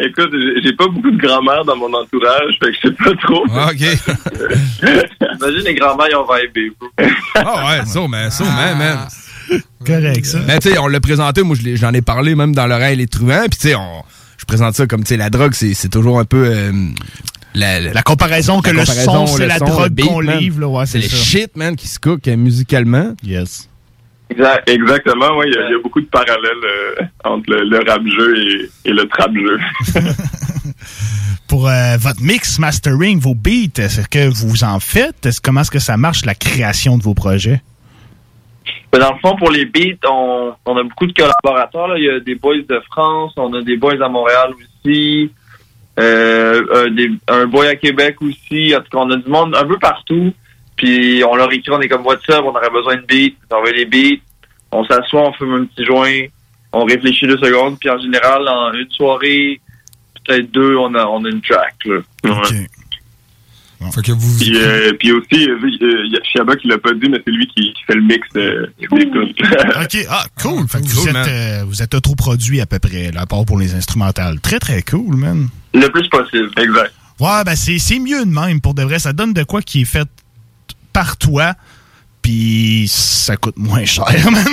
Écoute, 0.00 0.30
j'ai- 0.62 0.72
pas 0.74 0.86
beaucoup 0.86 1.10
de 1.10 1.20
grand-mère 1.20 1.64
dans 1.64 1.76
mon 1.76 1.92
entourage, 1.92 2.54
fait 2.62 2.70
que 2.70 2.76
je 2.82 2.88
sais 2.88 2.94
pas 2.94 3.14
trop. 3.20 3.44
Ah, 3.50 3.70
OK. 3.72 3.80
Imagine 4.82 5.64
les 5.64 5.74
grand-mères, 5.74 6.06
ils 6.10 6.16
ont 6.16 6.26
vibé. 6.26 6.72
Ah 7.34 7.66
ouais, 7.66 7.86
sûrement, 7.86 8.30
sûrement, 8.30 8.76
man. 8.76 8.98
Correct, 9.84 10.24
ça. 10.24 10.38
Mais 10.46 10.58
tu 10.60 10.70
sais, 10.70 10.78
on 10.78 10.86
l'a 10.86 11.00
présenté, 11.00 11.42
moi 11.42 11.56
j'en 11.74 11.92
ai 11.94 12.02
parlé 12.02 12.34
même 12.34 12.54
dans 12.54 12.66
l'oreille 12.66 12.96
les 12.96 13.06
truands, 13.06 13.46
puis 13.50 13.58
tu 13.58 13.68
sais, 13.68 13.74
on- 13.74 14.04
je 14.36 14.44
présente 14.44 14.74
ça 14.74 14.86
comme, 14.86 15.02
tu 15.02 15.08
sais, 15.08 15.16
la 15.16 15.30
drogue, 15.30 15.52
c'est 15.54 15.74
c'est 15.74 15.88
toujours 15.88 16.20
un 16.20 16.24
peu... 16.24 16.44
euh, 16.46 16.72
la, 17.54 17.80
La 17.80 18.02
comparaison 18.02 18.60
que 18.60 18.70
le 18.70 18.84
son, 18.84 19.26
c'est 19.26 19.42
le 19.42 19.48
la 19.48 19.58
son, 19.58 19.64
drogue 19.64 19.90
beat, 19.90 20.06
qu'on 20.06 20.22
man. 20.22 20.38
livre, 20.38 20.60
là, 20.60 20.68
ouais, 20.68 20.86
c'est 20.86 21.00
c'est 21.00 21.08
le 21.10 21.16
ça. 21.18 21.24
shit, 21.24 21.56
man, 21.56 21.74
qui 21.76 21.88
se 21.88 21.98
cook 21.98 22.28
euh, 22.28 22.36
musicalement. 22.36 23.14
Yes. 23.24 23.68
Exact- 24.30 24.68
exactement, 24.68 25.36
oui. 25.38 25.46
Il 25.48 25.54
y, 25.54 25.58
a- 25.58 25.68
il 25.68 25.72
y 25.72 25.74
a 25.74 25.82
beaucoup 25.82 26.00
de 26.00 26.06
parallèles 26.06 26.64
euh, 26.64 26.94
entre 27.24 27.50
le, 27.50 27.64
le 27.64 27.78
rap-jeu 27.90 28.36
et, 28.38 28.88
et 28.90 28.92
le 28.92 29.06
trap-jeu. 29.08 29.58
Pour 31.48 31.66
euh, 31.68 31.96
votre 31.98 32.22
mix, 32.22 32.58
mastering, 32.58 33.18
vos 33.18 33.34
beats, 33.34 33.78
est-ce 33.82 34.06
que 34.06 34.28
vous 34.28 34.64
en 34.64 34.80
faites? 34.80 35.24
Est-ce- 35.24 35.40
comment 35.40 35.62
est-ce 35.62 35.70
que 35.70 35.78
ça 35.78 35.96
marche, 35.96 36.24
la 36.26 36.34
création 36.34 36.98
de 36.98 37.02
vos 37.02 37.14
projets? 37.14 37.62
Mais 38.92 38.98
dans 38.98 39.12
le 39.12 39.18
fond, 39.20 39.34
pour 39.36 39.50
les 39.50 39.64
beats, 39.64 40.06
on, 40.10 40.52
on 40.66 40.76
a 40.76 40.82
beaucoup 40.82 41.06
de 41.06 41.12
collaborateurs. 41.12 41.88
là. 41.88 41.94
Il 41.98 42.04
y 42.04 42.10
a 42.10 42.20
des 42.20 42.34
boys 42.34 42.56
de 42.68 42.80
France, 42.90 43.32
on 43.36 43.52
a 43.54 43.62
des 43.62 43.76
boys 43.78 43.94
à 44.02 44.08
Montréal 44.08 44.50
aussi, 44.84 45.30
euh, 45.98 46.62
un, 46.86 46.90
des- 46.94 47.12
un 47.28 47.46
boy 47.46 47.66
à 47.66 47.76
Québec 47.76 48.16
aussi. 48.20 48.74
En 48.76 48.80
tout 48.80 48.90
cas, 48.92 48.98
on 48.98 49.10
a 49.10 49.16
du 49.16 49.28
monde 49.30 49.56
un 49.56 49.64
peu 49.66 49.78
partout. 49.78 50.32
Puis 50.78 51.22
on 51.28 51.34
leur 51.34 51.52
écrit, 51.52 51.70
on 51.72 51.80
est 51.80 51.88
comme 51.88 52.06
WhatsApp, 52.06 52.42
on 52.44 52.50
aurait 52.50 52.70
besoin 52.70 52.96
de 52.96 53.02
beats, 53.02 53.36
on 53.50 53.56
envoie 53.56 53.72
les 53.72 53.84
beats. 53.84 54.22
On 54.70 54.84
s'assoit, 54.84 55.28
on 55.28 55.32
fume 55.32 55.54
un 55.54 55.64
petit 55.64 55.84
joint, 55.84 56.26
on 56.72 56.84
réfléchit 56.84 57.26
deux 57.26 57.38
secondes. 57.38 57.78
Puis 57.78 57.90
en 57.90 57.98
général, 57.98 58.48
en 58.48 58.72
une 58.72 58.90
soirée, 58.90 59.60
peut-être 60.24 60.50
deux, 60.52 60.76
on 60.76 60.94
a, 60.94 61.04
on 61.06 61.24
a 61.24 61.28
une 61.28 61.42
track. 61.42 61.74
Là. 61.84 61.98
Ouais. 62.24 62.66
Fait 63.92 64.02
que 64.02 64.12
vous... 64.12 64.38
Puis, 64.38 64.56
euh, 64.56 64.92
puis 64.98 65.12
aussi, 65.12 65.48
euh, 65.48 65.56
il 65.62 66.12
y 66.12 66.16
a 66.16 66.20
Chiaba 66.24 66.56
qui 66.56 66.66
l'a 66.66 66.78
pas 66.78 66.92
dit, 66.94 67.08
mais 67.08 67.20
c'est 67.24 67.30
lui 67.30 67.46
qui, 67.46 67.72
qui 67.72 67.82
fait 67.86 67.94
le 67.94 68.02
mix 68.02 68.26
euh. 68.36 68.66
OK, 68.82 70.06
ah, 70.10 70.24
cool. 70.42 70.68
Fait 70.68 70.80
que 70.80 70.86
vous, 70.86 71.08
êtes, 71.08 71.16
euh, 71.16 71.64
vous 71.64 71.82
êtes 71.82 71.94
autoproduit 71.94 72.60
à 72.60 72.66
peu 72.66 72.80
près, 72.80 73.12
là, 73.12 73.22
à 73.22 73.26
part 73.26 73.44
pour 73.44 73.58
les 73.58 73.74
instrumentales. 73.74 74.40
Très, 74.40 74.58
très 74.58 74.82
cool, 74.82 75.16
man. 75.16 75.48
Le 75.74 75.86
plus 75.88 76.08
possible, 76.08 76.50
exact. 76.56 76.92
Ouais, 77.20 77.42
ben 77.44 77.56
c'est 77.56 77.78
c'est 77.78 77.98
mieux 77.98 78.24
de 78.24 78.30
même, 78.30 78.60
pour 78.60 78.74
de 78.74 78.82
vrai. 78.82 78.98
Ça 79.00 79.12
donne 79.12 79.32
de 79.32 79.42
quoi 79.42 79.60
qui 79.60 79.82
est 79.82 79.84
fait 79.84 80.08
par 80.98 81.16
toi, 81.16 81.54
puis 82.22 82.86
ça 82.92 83.36
coûte 83.36 83.54
moins 83.56 83.84
cher, 83.84 84.04
man. 84.32 84.44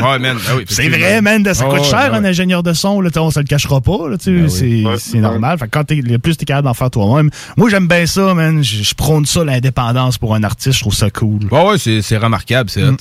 ouais, 0.00 0.18
man, 0.18 0.36
ben 0.44 0.56
oui, 0.56 0.64
C'est 0.68 0.88
vrai, 0.88 1.20
man, 1.20 1.44
ça 1.54 1.64
coûte 1.66 1.84
cher, 1.84 2.12
un 2.14 2.24
ingénieur 2.24 2.64
de 2.64 2.72
son, 2.72 3.00
là, 3.00 3.10
on 3.16 3.30
se 3.30 3.38
le 3.38 3.44
cachera 3.46 3.80
pas, 3.80 4.08
là, 4.08 4.18
tu 4.18 4.24
sais, 4.24 4.30
Ben 4.32 4.88
oui. 4.90 4.98
c'est 4.98 5.14
Ouais. 5.14 5.20
normal. 5.20 5.56
Fait 5.58 5.68
quand 5.68 5.84
t'es, 5.84 5.96
le 5.96 6.18
plus 6.18 6.36
t'es 6.36 6.44
capable 6.46 6.66
d'en 6.66 6.74
faire 6.74 6.90
toi-même. 6.90 7.30
Moi, 7.56 7.70
j'aime 7.70 7.86
bien 7.86 8.06
ça, 8.06 8.34
man. 8.34 8.62
Je 8.64 8.82
je 8.82 8.94
prône 8.94 9.24
ça, 9.24 9.44
l'indépendance 9.44 10.18
pour 10.18 10.34
un 10.34 10.42
artiste, 10.42 10.74
je 10.78 10.80
trouve 10.80 10.94
ça 10.94 11.10
cool. 11.10 11.44
Ouais, 11.52 11.64
ouais, 11.78 12.00
c'est 12.02 12.16
remarquable, 12.16 12.68
c'est 12.70 12.82
hot. 12.82 12.96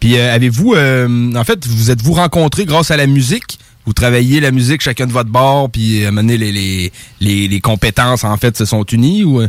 Puis 0.00 0.18
euh, 0.18 0.34
avez-vous, 0.34 0.74
euh, 0.74 1.32
en 1.36 1.44
fait, 1.44 1.64
vous 1.66 1.92
êtes-vous 1.92 2.14
rencontrés 2.14 2.64
grâce 2.64 2.90
à 2.90 2.96
la 2.96 3.06
musique? 3.06 3.58
Vous 3.84 3.92
travaillez 3.92 4.40
la 4.40 4.50
musique 4.50 4.80
chacun 4.82 5.06
de 5.06 5.12
votre 5.12 5.30
bord, 5.30 5.70
puis 5.70 6.04
donné, 6.06 6.36
les, 6.36 6.50
les, 6.50 6.92
les, 7.20 7.46
les 7.46 7.60
compétences, 7.60 8.24
en 8.24 8.36
fait, 8.36 8.56
se 8.56 8.64
sont 8.64 8.82
unies 8.82 9.22
ou... 9.22 9.42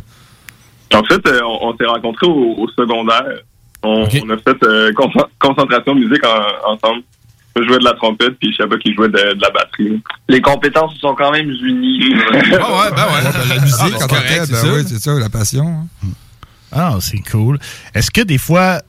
En 0.94 1.04
fait, 1.04 1.26
euh, 1.28 1.40
on, 1.44 1.70
on 1.70 1.78
s'est 1.78 1.86
rencontrés 1.86 2.28
au, 2.28 2.56
au 2.58 2.68
secondaire. 2.70 3.40
On, 3.84 4.08
on 4.24 4.30
a 4.30 4.38
fait 4.38 4.64
euh, 4.64 4.92
concent- 4.94 5.28
concentration 5.40 5.96
musique 5.96 6.26
en- 6.26 6.72
ensemble. 6.74 7.04
Je 7.56 7.64
jouais 7.64 7.80
de 7.80 7.84
la 7.86 7.94
trompette, 7.94 8.38
puis 8.40 8.54
Chiaba 8.54 8.78
qui 8.78 8.94
jouait 8.94 9.08
de, 9.10 9.14
de 9.34 9.42
la 9.42 9.50
batterie. 9.50 10.00
Les 10.30 10.42
compétences 10.42 10.94
sont 11.00 11.16
quand 11.16 11.32
même 11.32 11.50
unies. 11.50 12.14
Ah 12.34 12.36
ouais, 12.44 12.92
ben 12.96 13.06
ouais. 13.08 13.50
La 13.50 13.62
musique, 13.62 13.76
Ah, 13.80 13.86
en 13.86 13.90
ben, 13.90 13.98
tant 14.00 14.06
que 14.08 14.10
correct, 14.14 14.28
telle, 14.28 14.46
c'est 14.46 14.52
ben 14.52 14.58
ça. 14.58 14.74
oui, 14.74 14.84
c'est 14.88 15.00
ça, 15.00 15.14
la 15.20 15.30
passion. 15.30 15.66
hein. 15.66 16.08
Ah, 16.72 16.98
c'est 17.00 17.22
cool. 17.32 17.58
Est-ce 17.96 18.12
que 18.12 18.22
des 18.22 18.38
fois, 18.38 18.82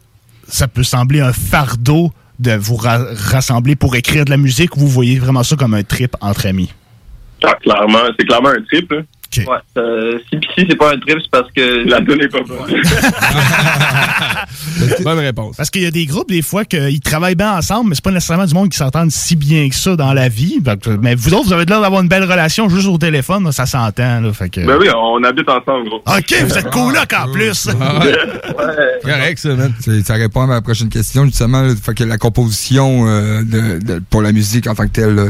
ça 0.46 0.68
peut 0.68 0.82
sembler 0.82 1.20
un 1.20 1.32
fardeau 1.32 2.10
de 2.38 2.52
vous 2.56 2.76
ra- 2.76 3.06
rassembler 3.30 3.74
pour 3.74 3.96
écrire 3.96 4.24
de 4.26 4.30
la 4.30 4.36
musique 4.36 4.76
ou 4.76 4.80
vous 4.80 4.88
voyez 4.88 5.18
vraiment 5.18 5.42
ça 5.42 5.56
comme 5.56 5.74
un 5.74 5.82
trip 5.82 6.14
entre 6.20 6.46
amis? 6.46 6.72
Ah, 7.44 7.54
clairement, 7.62 8.00
c'est 8.18 8.26
clairement 8.26 8.50
un 8.50 8.62
trip. 8.62 8.92
Ouais, 9.36 9.44
euh, 9.76 10.18
si 10.30 10.38
c'est 10.68 10.76
pas 10.76 10.92
un 10.94 10.98
trip, 10.98 11.18
c'est 11.22 11.30
parce 11.30 11.50
que 11.52 11.86
la 11.88 12.00
donne 12.00 12.20
est 12.22 12.28
pas 12.28 12.38
bonne. 12.46 12.58
Bonne 15.02 15.18
réponse. 15.18 15.56
Parce 15.56 15.70
qu'il 15.70 15.82
y 15.82 15.86
a 15.86 15.90
des 15.90 16.06
groupes, 16.06 16.28
des 16.28 16.42
fois, 16.42 16.64
qu'ils 16.64 17.00
travaillent 17.00 17.34
bien 17.34 17.56
ensemble, 17.56 17.90
mais 17.90 17.94
c'est 17.94 18.04
pas 18.04 18.10
nécessairement 18.10 18.46
du 18.46 18.54
monde 18.54 18.68
qui 18.70 18.76
s'entendent 18.76 19.10
si 19.10 19.36
bien 19.36 19.68
que 19.68 19.74
ça 19.74 19.96
dans 19.96 20.12
la 20.12 20.28
vie. 20.28 20.60
Mais 21.00 21.14
vous 21.14 21.34
autres, 21.34 21.46
vous 21.46 21.52
avez 21.52 21.64
l'air 21.64 21.80
d'avoir 21.80 22.02
une 22.02 22.08
belle 22.08 22.24
relation 22.24 22.68
juste 22.68 22.88
au 22.88 22.98
téléphone, 22.98 23.44
là, 23.44 23.52
ça 23.52 23.66
s'entend. 23.66 24.20
Là, 24.20 24.32
fait 24.32 24.48
que... 24.48 24.60
ben 24.60 24.76
oui, 24.80 24.88
on 24.94 25.22
habite 25.24 25.48
ensemble, 25.48 25.88
gros. 25.88 26.02
OK, 26.06 26.34
vous 26.46 26.58
êtes 26.58 26.70
coloc 26.70 27.12
en 27.12 27.32
plus. 27.32 27.68
Correct, 29.04 29.38
ça, 29.38 29.48
man. 29.54 29.72
Ça 30.04 30.14
répond 30.14 30.42
à 30.42 30.46
ma 30.46 30.60
prochaine 30.62 30.88
question, 30.88 31.24
justement. 31.26 31.62
là. 31.62 31.74
Fait 31.82 31.94
que 31.94 32.04
la 32.04 32.18
composition 32.18 33.06
euh, 33.08 33.42
de, 33.42 33.78
de- 33.84 34.02
pour 34.10 34.22
la 34.22 34.32
musique 34.32 34.66
en 34.66 34.74
tant 34.74 34.84
que 34.84 34.92
telle, 34.92 35.14
là, 35.14 35.24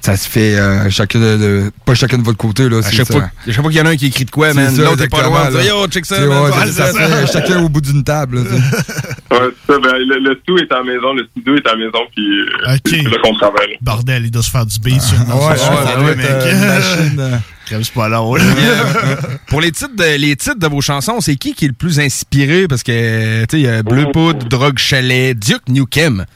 ça 0.00 0.16
se 0.16 0.28
fait 0.28 0.56
euh, 0.56 0.90
chacun 0.90 1.20
de, 1.20 1.36
de- 1.36 1.72
pas 1.84 1.94
chacun 1.94 2.18
de 2.18 2.22
votre 2.22 2.38
côté. 2.38 2.68
Là, 2.68 2.78
À 2.78 2.82
c'est 2.82 2.96
chaque, 2.96 3.06
ça. 3.06 3.14
fois, 3.14 3.21
à 3.21 3.21
chaque 3.46 3.54
fois 3.56 3.70
qu'il 3.70 3.78
y 3.78 3.80
en 3.82 3.86
a 3.86 3.90
un 3.90 3.96
qui 3.96 4.06
écrit 4.06 4.24
de 4.24 4.30
quoi, 4.30 4.52
man, 4.54 4.74
ça, 4.74 4.82
l'autre 4.82 5.02
est 5.04 5.08
pas 5.08 5.22
loin, 5.22 5.46
exactement, 5.46 5.76
yo, 5.78 5.82
là. 5.82 5.88
check 5.88 6.06
ça, 6.06 7.26
chacun 7.32 7.62
au 7.62 7.68
bout 7.68 7.80
d'une 7.80 8.04
table. 8.04 8.38
là. 8.44 8.50
Ouais, 9.32 9.38
ça, 9.66 9.78
ben, 9.78 9.92
le, 9.96 10.18
le 10.18 10.34
studio 10.42 10.58
est 10.58 10.70
à 10.72 10.78
la 10.78 10.84
maison, 10.84 11.14
le 11.14 11.26
studio 11.30 11.54
est 11.56 11.66
à 11.66 11.70
la 11.70 11.76
maison, 11.78 11.98
puis 12.14 12.40
euh, 12.68 12.76
c'est 12.84 13.02
là 13.02 13.16
qu'on 13.24 13.34
travaille. 13.34 13.70
là. 13.70 13.76
Bordel, 13.80 14.24
il 14.26 14.30
doit 14.30 14.42
se 14.42 14.50
faire 14.50 14.66
du 14.66 14.78
beat 14.78 15.00
sur 15.00 15.16
être, 15.18 16.16
mec. 16.16 16.18
euh, 16.20 17.08
euh. 17.72 17.82
Pas 17.94 18.08
long. 18.10 18.34
là. 18.34 18.42
Pour 19.46 19.62
les 19.62 19.72
titres, 19.72 19.96
de, 19.96 20.18
les 20.18 20.36
titres 20.36 20.58
de 20.58 20.66
vos 20.66 20.82
chansons, 20.82 21.20
c'est 21.22 21.36
qui 21.36 21.54
qui 21.54 21.64
est 21.64 21.68
le 21.68 21.74
plus 21.74 21.98
inspiré? 21.98 22.68
Parce 22.68 22.82
que, 22.82 23.40
tu 23.46 23.56
sais, 23.56 23.60
il 23.60 23.64
y 23.64 23.68
a 23.68 23.82
Bleu 23.82 24.08
Poudre, 24.12 24.46
Drogue 24.46 24.76
Chalet, 24.78 25.32
Duke 25.38 25.66
Nukem. 25.68 26.26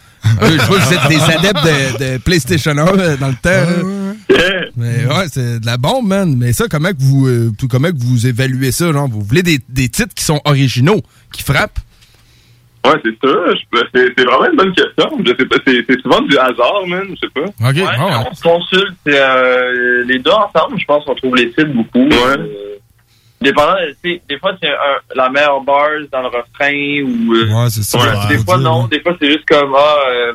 Euh, 0.43 0.59
je 0.59 0.67
vois 0.67 0.79
que 0.79 0.83
vous 0.85 0.93
êtes 0.95 1.09
des 1.09 1.21
adeptes 1.35 1.65
de, 1.65 2.13
de 2.15 2.19
PlayStation 2.19 2.73
1 2.73 2.99
euh, 2.99 3.17
dans 3.19 3.29
le 3.29 3.35
temps. 3.35 3.51
Mais 4.77 5.07
ouais, 5.07 5.27
c'est 5.31 5.61
de 5.61 5.67
la 5.67 5.77
bombe, 5.77 6.09
man. 6.09 6.35
Mais 6.37 6.53
ça, 6.53 6.65
comment 6.69 6.91
que 6.91 6.99
vous, 7.01 7.27
euh, 7.29 7.53
comment 7.71 7.91
que 7.91 7.99
vous 7.99 8.27
évaluez 8.27 8.73
ça? 8.73 8.93
Genre, 8.93 9.09
vous 9.09 9.23
voulez 9.23 9.43
des, 9.43 9.59
des 9.69 9.89
titres 9.89 10.15
qui 10.15 10.25
sont 10.25 10.41
originaux, 10.45 11.01
qui 11.33 11.43
frappent? 11.43 11.79
Ouais, 12.85 12.93
c'est 13.05 13.11
ça. 13.27 13.35
Je- 13.55 14.13
C'est 14.17 14.25
vraiment 14.25 14.51
une 14.51 14.57
bonne 14.57 14.73
question. 14.75 15.11
Je 15.25 15.29
sais 15.31 15.47
pas, 15.47 15.57
c'est 15.67 16.01
souvent 16.03 16.21
du 16.23 16.37
hasard, 16.39 16.87
man. 16.87 17.03
Je 17.11 17.27
sais 17.27 17.33
pas. 17.35 17.41
Ouais, 17.71 18.27
On 18.31 18.35
se 18.35 18.43
consulte 18.43 18.97
euh, 19.09 20.05
les 20.07 20.19
deux 20.21 20.31
ensemble. 20.31 20.79
Je 20.79 20.85
pense 20.85 21.05
qu'on 21.05 21.15
trouve 21.17 21.35
les 21.37 21.49
titres 21.49 21.73
beaucoup. 21.75 22.09
Euh, 22.13 22.37
dépendant, 23.41 23.75
tu 24.05 24.13
sais, 24.15 24.23
des 24.29 24.39
fois, 24.39 24.57
c'est 24.63 24.71
la 25.17 25.29
meilleure 25.31 25.61
bars 25.63 25.89
dans 26.13 26.21
le 26.23 26.29
refrain 26.29 27.03
ou. 27.05 27.33
Ouais, 27.63 27.71
c'est 27.71 27.83
ça. 27.83 27.99
des 28.29 28.39
fois, 28.39 28.59
dire, 28.59 28.65
non. 28.71 28.83
ouais. 28.83 28.89
Des 28.91 29.01
fois, 29.01 29.17
c'est 29.21 29.29
juste 29.33 29.47
comme. 29.49 29.75
Ah, 29.77 29.97
euh, 30.11 30.33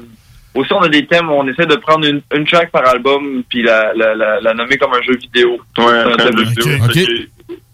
aussi, 0.55 0.73
on 0.73 0.81
a 0.81 0.89
des 0.89 1.05
thèmes 1.05 1.29
où 1.29 1.33
on 1.33 1.47
essaie 1.47 1.65
de 1.65 1.75
prendre 1.75 2.05
une, 2.05 2.21
une 2.35 2.45
track 2.45 2.71
par 2.71 2.87
album 2.87 3.43
puis 3.49 3.63
la, 3.63 3.93
la, 3.95 4.13
la, 4.15 4.39
la 4.41 4.53
nommer 4.53 4.77
comme 4.77 4.93
un 4.93 5.01
jeu 5.01 5.15
vidéo. 5.17 5.59
Ouais, 5.77 5.85
un 5.85 6.15
thème 6.17 6.35
de 6.35 6.43
vidéo. 6.43 6.67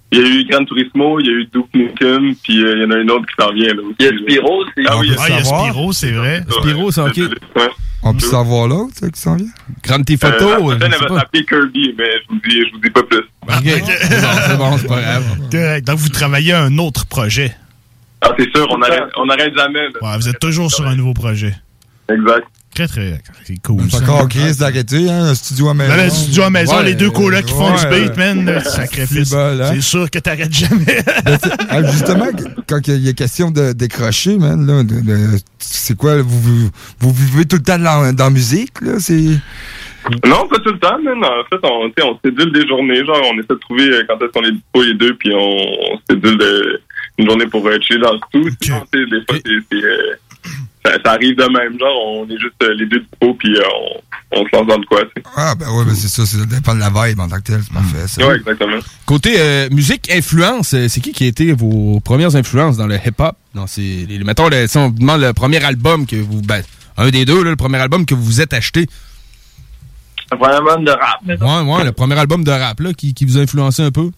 Il 0.09 0.19
y 0.19 0.23
a 0.23 0.25
eu 0.25 0.45
Gran 0.45 0.63
Turismo, 0.63 1.19
il 1.19 1.25
y 1.25 1.29
a 1.29 1.33
eu 1.33 1.45
Duke 1.53 1.67
Nukem, 1.73 2.33
puis 2.41 2.63
euh, 2.63 2.75
il 2.77 2.81
y 2.81 2.85
en 2.85 2.91
a 2.91 2.95
une 3.01 3.11
autre 3.11 3.25
qui 3.25 3.35
s'en 3.43 3.51
vient 3.51 3.73
là 3.73 3.81
aussi. 3.81 3.95
Il 3.99 4.05
y 4.05 4.07
a 4.07 4.17
Spyro 4.19 4.61
aussi. 4.61 4.71
Ah 4.87 4.97
oui, 4.99 5.11
Ah, 5.19 5.25
il 5.27 5.35
y 5.35 5.37
a 5.37 5.43
Spyro, 5.43 5.91
c'est 5.91 6.11
vrai. 6.11 6.43
Spyro, 6.49 6.91
c'est 6.91 7.01
OK. 7.01 7.17
Ouais. 7.57 7.69
On 8.03 8.13
peut 8.13 8.19
savoir 8.19 8.69
l'autre, 8.69 8.93
ça, 8.93 9.09
qui 9.09 9.19
s'en 9.19 9.35
vient? 9.35 9.47
Grande 9.83 10.05
tes 10.05 10.13
Euh, 10.23 10.29
la 10.29 10.37
je 10.37 10.85
elle 10.85 10.91
va 10.91 11.07
pas. 11.07 11.19
s'appeler 11.19 11.45
Kirby, 11.45 11.93
mais 11.97 12.09
je 12.23 12.27
vous 12.29 12.39
dis, 12.47 12.61
je 12.67 12.71
vous 12.71 12.79
dis 12.79 12.89
pas 12.89 13.03
plus. 13.03 13.19
OK. 13.19 13.63
C'est 13.65 14.57
bon, 14.57 14.71
c'est 14.77 14.81
c'est 14.83 14.87
pas 14.87 15.01
grave. 15.01 15.23
Correct. 15.51 15.85
Donc, 15.87 15.97
vous 15.97 16.09
travaillez 16.09 16.53
à 16.53 16.61
un 16.63 16.77
autre 16.77 17.05
projet. 17.07 17.53
Ah, 18.21 18.31
c'est 18.39 18.49
sûr, 18.55 18.65
on 18.71 18.81
arrête, 18.81 19.03
on 19.17 19.27
arrête 19.29 19.53
jamais. 19.57 19.87
Ouais, 20.01 20.17
vous 20.17 20.29
êtes 20.29 20.39
toujours 20.39 20.71
sur 20.71 20.87
un 20.87 20.95
nouveau 20.95 21.13
projet. 21.13 21.53
Exact. 22.09 22.47
Très, 22.77 22.87
très. 22.87 23.21
C'est 23.43 23.59
cool. 23.63 23.81
C'est 23.89 23.97
ça. 23.97 24.03
encore 24.03 24.27
Chris 24.29 24.55
d'arrêter, 24.59 25.09
hein, 25.09 25.25
un 25.29 25.33
studio 25.35 25.69
à 25.69 25.73
maison. 25.73 25.93
Le 25.95 26.09
studio 26.11 26.43
à 26.43 26.49
maison, 26.51 26.77
Ouais, 26.77 26.83
les 26.83 26.93
deux 26.93 27.09
colocs 27.09 27.43
qui 27.45 27.53
font 27.53 27.73
ouais, 27.73 27.99
du 28.01 28.05
beat, 28.07 28.17
man, 28.17 28.45
là, 28.45 28.63
sacrifice. 28.63 29.29
C'est 29.29 29.35
bol, 29.35 29.61
hein? 29.61 29.71
C'est 29.73 29.81
sûr 29.81 30.11
que 30.11 30.19
t'arrêtes 30.19 30.53
jamais. 30.53 30.85
Ben, 31.25 31.37
ah, 31.69 31.83
justement, 31.91 32.27
quand 32.67 32.79
il 32.87 32.99
y 33.05 33.09
a 33.09 33.13
question 33.13 33.49
de 33.51 33.73
décrocher, 33.73 34.37
man, 34.37 34.65
là, 34.67 34.83
de- 34.83 35.01
de- 35.01 35.37
c'est 35.57 35.97
quoi, 35.97 36.21
vous, 36.21 36.39
vous, 36.39 36.69
vous 36.99 37.11
vivez 37.13 37.45
tout 37.45 37.55
le 37.57 37.63
temps 37.63 37.79
dans, 37.79 38.13
dans 38.15 38.25
la 38.25 38.29
musique, 38.29 38.79
là, 38.81 38.93
c'est... 38.99 39.39
Non, 40.25 40.47
pas 40.47 40.57
tout 40.59 40.71
le 40.71 40.79
temps, 40.79 40.97
man. 41.03 41.17
En 41.23 41.43
fait, 41.49 41.59
on, 41.63 41.91
on 42.07 42.19
sédule 42.23 42.53
des 42.53 42.65
journées. 42.67 43.03
Genre, 43.05 43.17
on 43.29 43.33
essaie 43.39 43.47
de 43.49 43.55
trouver 43.55 43.89
euh, 43.89 44.03
quand 44.07 44.15
est-ce 44.23 44.31
qu'on 44.31 44.43
est 44.45 44.51
dispo 44.53 44.83
les 44.83 44.93
deux, 44.93 45.15
puis 45.15 45.33
on, 45.33 45.39
on 45.39 45.99
sédule 46.09 46.37
de- 46.37 46.81
une 47.17 47.25
journée 47.27 47.47
pour 47.47 47.67
euh, 47.67 47.77
chiller 47.81 47.99
dans 47.99 48.13
le 48.13 48.19
tout. 48.31 48.47
Sinon, 48.61 48.83
tu 48.93 48.99
sais, 48.99 49.05
des 49.09 49.25
fois, 49.27 49.37
c'est- 49.45 49.63
c'est, 49.71 49.83
euh, 49.83 50.15
ça, 50.91 50.97
ça 51.03 51.11
arrive 51.11 51.35
de 51.35 51.43
même. 51.43 51.77
Genre, 51.79 52.05
on 52.05 52.25
est 52.25 52.39
juste 52.39 52.53
euh, 52.63 52.73
les 52.75 52.85
deux 52.85 52.99
dispo, 52.99 53.33
puis 53.33 53.55
euh, 53.57 53.61
on, 54.31 54.39
on 54.41 54.45
se 54.45 54.55
lance 54.55 54.67
dans 54.67 54.77
le 54.77 54.85
quoi. 54.85 55.01
Ah, 55.35 55.53
ben 55.55 55.67
ouais, 55.71 55.85
ben 55.85 55.93
c'est 55.95 56.07
ça, 56.07 56.25
ça 56.25 56.37
dépend 56.45 56.75
de 56.75 56.79
la 56.79 56.89
vibe 56.89 57.19
en 57.19 57.27
tant 57.27 57.37
que 57.37 57.43
tel, 57.43 57.61
c'est 57.63 57.73
parfait. 57.73 58.07
ça. 58.07 58.27
Ouais, 58.27 58.35
exactement. 58.37 58.77
Côté 59.05 59.35
euh, 59.37 59.69
musique, 59.71 60.11
influence, 60.11 60.69
c'est 60.69 61.01
qui 61.01 61.11
qui 61.11 61.23
a 61.25 61.27
été 61.27 61.53
vos 61.53 61.99
premières 61.99 62.35
influences 62.35 62.77
dans 62.77 62.87
le 62.87 62.95
hip-hop? 62.95 63.35
Dans 63.55 63.67
ces, 63.67 64.05
les, 64.07 64.19
mettons, 64.19 64.49
le- 64.49 64.67
si 64.67 64.77
on 64.77 64.89
vous 64.89 64.99
demande 64.99 65.21
le 65.21 65.33
premier 65.33 65.63
album 65.63 66.05
que 66.05 66.15
vous... 66.15 66.41
Ben, 66.41 66.61
un 66.97 67.09
des 67.09 67.25
deux, 67.25 67.43
là, 67.43 67.51
le 67.51 67.55
premier 67.55 67.77
album 67.77 68.05
que 68.05 68.15
vous 68.15 68.23
vous 68.23 68.41
êtes 68.41 68.53
acheté? 68.53 68.87
Un 70.31 70.37
premier 70.37 70.55
album 70.55 70.83
de 70.83 70.91
rap, 70.91 71.19
Ouais, 71.25 71.71
ouais, 71.77 71.83
le 71.85 71.91
premier 71.91 72.17
album 72.19 72.43
de 72.43 72.51
rap, 72.51 72.79
là, 72.81 72.93
qui, 72.93 73.13
qui 73.13 73.23
vous 73.25 73.37
a 73.37 73.41
influencé 73.41 73.81
un 73.83 73.91
peu? 73.91 74.09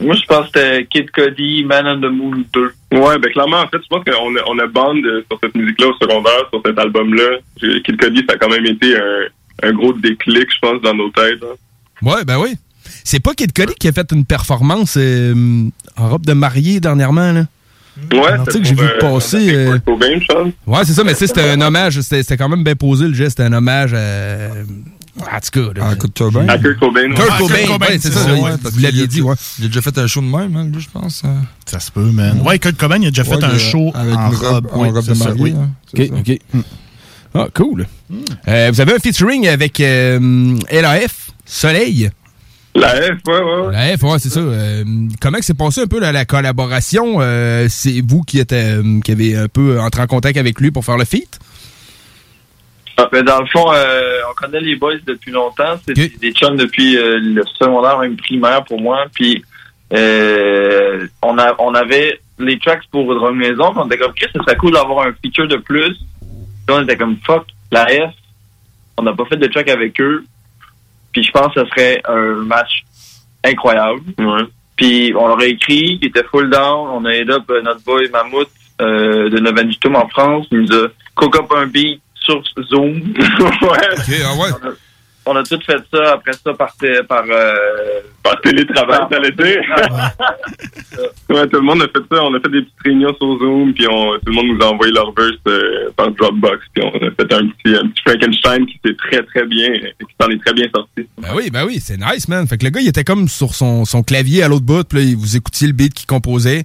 Moi, 0.00 0.14
je 0.16 0.26
pense 0.26 0.50
que 0.50 0.58
c'était 0.60 0.86
Kid 0.90 1.10
Cody, 1.12 1.64
Man 1.64 1.86
on 1.86 2.00
the 2.00 2.12
Moon 2.12 2.44
2. 2.52 2.74
Ouais, 2.94 3.18
ben 3.18 3.30
clairement, 3.32 3.60
en 3.60 3.68
fait, 3.68 3.78
je 3.82 3.88
pense 3.88 4.04
qu'on 4.04 4.36
a, 4.36 4.40
on 4.46 4.58
a 4.58 4.64
euh, 4.64 5.22
sur 5.30 5.38
cette 5.42 5.54
musique-là 5.54 5.88
au 5.88 5.94
secondaire, 5.94 6.48
sur 6.50 6.62
cet 6.64 6.78
album-là. 6.78 7.38
Kid 7.84 8.00
Cody, 8.00 8.24
ça 8.28 8.34
a 8.34 8.38
quand 8.38 8.48
même 8.48 8.64
été 8.66 8.96
un, 8.96 9.68
un 9.68 9.72
gros 9.72 9.92
déclic, 9.92 10.46
je 10.52 10.58
pense, 10.60 10.80
dans 10.82 10.94
nos 10.94 11.10
têtes. 11.10 11.42
hein. 11.42 11.56
Ouais, 12.02 12.24
ben 12.24 12.38
oui. 12.38 12.54
C'est 13.02 13.20
pas 13.20 13.34
Kid 13.34 13.52
Cody 13.52 13.74
qui 13.74 13.88
a 13.88 13.92
fait 13.92 14.10
une 14.12 14.24
performance 14.24 14.96
euh, 14.98 15.64
en 15.96 16.08
robe 16.08 16.24
de 16.26 16.34
mariée 16.34 16.78
dernièrement, 16.80 17.32
là? 17.32 17.44
Ouais, 18.12 18.26
Un 18.32 18.40
article 18.40 18.62
que 18.62 18.68
j'ai 18.68 18.74
vu 18.74 18.82
euh, 18.84 18.98
passer. 18.98 19.54
euh. 19.54 19.78
Ouais, 20.66 20.84
c'est 20.84 20.92
ça, 20.94 21.04
mais 21.04 21.14
c'était 21.14 21.50
un 21.50 21.60
hommage. 21.60 22.00
C'était 22.00 22.22
c'était 22.22 22.36
quand 22.36 22.48
même 22.48 22.64
bien 22.64 22.74
posé, 22.74 23.06
le 23.06 23.14
geste. 23.14 23.38
C'était 23.38 23.48
un 23.48 23.52
hommage 23.52 23.94
à. 23.94 24.48
En 25.20 25.24
tout 25.40 25.72
cas. 25.74 25.84
À 25.84 25.94
Kurt 25.94 26.18
Cobain. 26.18 26.48
À 26.48 26.58
Kurt 26.58 26.78
Cobain. 26.80 27.14
Kurt 27.14 27.28
Ah, 27.30 27.38
Cobain, 27.38 27.86
ouais, 27.86 27.98
c'est 28.00 28.12
ça. 28.12 28.32
ouais, 28.34 28.50
vous 28.62 28.80
l'aviez 28.80 29.06
dit, 29.06 29.22
ouais. 29.22 29.34
Il 29.58 29.66
a 29.66 29.68
déjà 29.68 29.80
fait 29.80 29.96
un 29.98 30.06
show 30.06 30.20
de 30.20 30.26
même, 30.26 30.56
hein, 30.56 30.68
lui, 30.72 30.80
je 30.82 30.88
pense. 30.90 31.22
euh. 31.24 31.28
Ça 31.66 31.78
se 31.78 31.90
peut, 31.92 32.10
man. 32.10 32.40
Ouais, 32.44 32.58
Kurt 32.58 32.76
Cobain, 32.76 32.98
il 33.00 33.06
a 33.06 33.10
déjà 33.10 33.24
fait 33.24 33.42
un 33.42 33.56
show 33.58 33.92
avec 33.94 34.14
en 34.16 34.30
une 34.30 34.36
robe- 34.36 34.68
en 34.72 34.86
de 34.92 35.14
mariée, 35.18 35.34
oui. 35.42 35.54
hein. 35.56 35.70
OK, 35.96 36.10
OK. 36.18 36.38
Ah, 37.36 37.46
cool. 37.54 37.86
Euh, 38.48 38.70
vous 38.72 38.80
avez 38.80 38.94
un 38.94 38.98
featuring 38.98 39.46
avec 39.48 39.80
euh, 39.80 40.56
LAF, 40.70 41.30
Soleil. 41.44 42.10
La 42.76 42.88
F, 42.90 43.00
ouais, 43.28 43.34
ouais. 43.40 43.72
La 43.72 43.96
F, 43.96 44.02
ouais, 44.02 44.18
c'est 44.18 44.30
ça. 44.30 44.40
Euh, 44.40 44.84
comment 45.20 45.38
que 45.38 45.44
s'est 45.44 45.54
passé 45.54 45.82
un 45.82 45.86
peu 45.86 46.00
la, 46.00 46.10
la 46.10 46.24
collaboration? 46.24 47.16
Euh, 47.20 47.66
c'est 47.70 48.02
vous 48.06 48.22
qui, 48.22 48.40
êtes, 48.40 48.52
euh, 48.52 49.00
qui 49.00 49.12
avez 49.12 49.36
un 49.36 49.46
peu 49.48 49.80
entré 49.80 50.02
en 50.02 50.06
contact 50.08 50.36
avec 50.38 50.60
lui 50.60 50.72
pour 50.72 50.84
faire 50.84 50.96
le 50.96 51.04
feat? 51.04 51.38
Ah, 52.96 53.08
ben, 53.10 53.24
dans 53.24 53.40
le 53.40 53.46
fond, 53.46 53.72
euh, 53.72 54.20
on 54.30 54.34
connaît 54.34 54.60
les 54.60 54.76
boys 54.76 54.94
depuis 55.04 55.32
longtemps. 55.32 55.76
C'est 55.84 55.94
des- 55.94 56.08
des 56.08 56.32
chums 56.32 56.56
depuis 56.56 56.96
euh, 56.96 57.18
le 57.20 57.42
secondaire, 57.58 57.98
même 57.98 58.16
primaire 58.16 58.64
pour 58.64 58.80
moi. 58.80 59.04
Puis 59.12 59.44
euh, 59.92 61.06
on, 61.22 61.38
a, 61.38 61.54
on 61.58 61.74
avait 61.74 62.20
les 62.38 62.58
tracks 62.58 62.86
pour 62.90 63.12
Drug 63.14 63.34
Maison. 63.34 63.72
On 63.76 63.86
était 63.86 63.98
comme, 63.98 64.14
Chris, 64.14 64.28
ce 64.34 64.40
serait 64.42 64.56
cool 64.56 64.72
d'avoir 64.72 65.06
un 65.06 65.12
feature 65.22 65.48
de 65.48 65.56
plus. 65.56 65.94
Puis 66.66 66.76
on 66.76 66.82
était 66.82 66.96
comme, 66.96 67.16
fuck, 67.26 67.46
la 67.72 67.86
F. 67.86 68.12
On 68.96 69.02
n'a 69.02 69.12
pas 69.12 69.24
fait 69.26 69.36
de 69.36 69.46
track 69.48 69.68
avec 69.70 70.00
eux. 70.00 70.24
Puis 71.12 71.22
je 71.24 71.30
pense 71.32 71.52
que 71.54 71.60
ce 71.64 71.66
serait 71.70 72.00
un 72.08 72.34
match 72.44 72.84
incroyable. 73.44 74.00
Puis 74.76 75.12
on 75.16 75.28
leur 75.28 75.38
a 75.40 75.46
écrit, 75.46 75.98
il 76.00 76.06
était 76.08 76.24
full 76.24 76.48
down. 76.50 76.88
On 76.92 77.04
a 77.04 77.10
aidé 77.10 77.32
up 77.32 77.44
euh, 77.50 77.60
notre 77.62 77.82
boy 77.84 78.08
Mammouth 78.10 78.48
euh, 78.80 79.28
de 79.30 79.38
Novenditum 79.38 79.96
en 79.96 80.08
France. 80.08 80.46
Il 80.50 80.60
nous 80.60 80.72
a 80.72 80.86
cook 81.14 81.36
up 81.36 81.52
un 81.56 81.66
beat 81.66 82.00
sur 82.24 82.42
Zoom. 82.68 82.94
ouais. 83.62 84.50
On, 84.52 84.68
a, 84.68 84.72
on 85.26 85.36
a 85.36 85.42
tout 85.42 85.58
fait 85.64 85.82
ça 85.92 86.14
après 86.14 86.32
ça 86.32 86.52
par, 86.54 87.24
euh, 87.30 87.54
par 88.22 88.40
télétravail, 88.40 89.00
t'allais 89.10 89.30
dire? 89.30 89.62
Ouais, 91.30 91.48
tout 91.48 91.56
le 91.56 91.62
monde 91.62 91.82
a 91.82 91.86
fait 91.86 92.04
ça. 92.12 92.22
On 92.22 92.34
a 92.34 92.38
fait 92.38 92.50
des 92.50 92.62
petites 92.62 92.82
réunions 92.84 93.14
sur 93.16 93.38
Zoom, 93.38 93.72
puis 93.74 93.86
on, 93.90 94.12
tout 94.18 94.26
le 94.26 94.32
monde 94.32 94.46
nous 94.46 94.64
a 94.64 94.70
envoyé 94.70 94.92
leur 94.92 95.12
verse 95.12 95.32
euh, 95.48 95.90
par 95.96 96.10
Dropbox, 96.12 96.60
puis 96.72 96.84
on 96.84 96.96
a 96.96 97.10
fait 97.10 97.32
un 97.32 97.48
petit, 97.48 97.74
un 97.74 97.88
petit 97.88 98.02
Frankenstein 98.06 98.66
qui 98.66 98.78
s'est 98.84 98.94
très, 98.94 99.22
très 99.24 99.44
bien, 99.46 99.68
qui 99.72 100.14
s'en 100.20 100.28
est 100.28 100.38
très 100.44 100.54
bien 100.54 100.68
sorti. 100.72 101.08
Ben 101.18 101.30
oui, 101.34 101.50
ben 101.50 101.64
oui, 101.66 101.80
c'est 101.80 101.96
nice, 101.96 102.28
man. 102.28 102.46
Fait 102.46 102.58
que 102.58 102.64
le 102.64 102.70
gars, 102.70 102.80
il 102.80 102.88
était 102.88 103.02
comme 103.02 103.26
sur 103.26 103.54
son, 103.54 103.84
son 103.84 104.02
clavier 104.04 104.44
à 104.44 104.48
l'autre 104.48 104.64
bout, 104.64 104.86
puis 104.86 104.98
là, 104.98 105.04
il 105.04 105.16
vous 105.16 105.36
écoutiez 105.36 105.66
le 105.66 105.72
beat 105.72 105.94
qu'il 105.94 106.06
composait. 106.06 106.64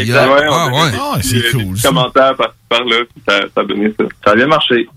Exact. 0.00 0.28
euh, 0.28 0.34
Ouais, 0.34 0.42
ah, 0.50 0.68
ouais. 1.16 1.22
fait 1.22 1.34
des- 1.34 1.40
des- 1.42 1.52
des 1.64 1.64
petits 1.72 1.82
commentaires 1.82 2.34
par, 2.36 2.54
par 2.68 2.84
là, 2.84 2.96
puis 3.14 3.22
ça, 3.28 3.40
ça 3.54 3.60
a 3.60 3.64
donné 3.64 3.92
ça. 3.98 4.04
Ça 4.24 4.30
a 4.32 4.34
bien 4.36 4.46
marché. 4.46 4.88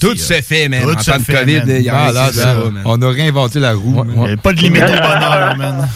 Tout 0.00 0.16
se 0.16 0.32
fait, 0.34 0.68
man. 0.68 0.82
Tout 0.82 0.90
en 0.90 0.98
se 0.98 1.10
temps 1.10 1.18
de 1.18 1.22
fait, 1.22 1.32
COVID, 1.34 1.58
man. 1.66 1.82
y 1.82 1.88
a 1.88 1.94
Ah, 1.96 2.12
là, 2.12 2.28
qui 2.30 2.36
là, 2.38 2.54
fait, 2.54 2.70
man. 2.70 2.82
On 2.86 3.02
a 3.02 3.10
réinventé 3.10 3.60
la 3.60 3.74
roue. 3.74 4.02
man. 4.04 4.10
Il 4.16 4.20
n'y 4.22 4.32
a 4.32 4.36
pas 4.36 4.52
de 4.52 4.58
limite 4.60 4.82
au 4.82 4.86
bonheur, 4.86 5.56
man. 5.58 5.88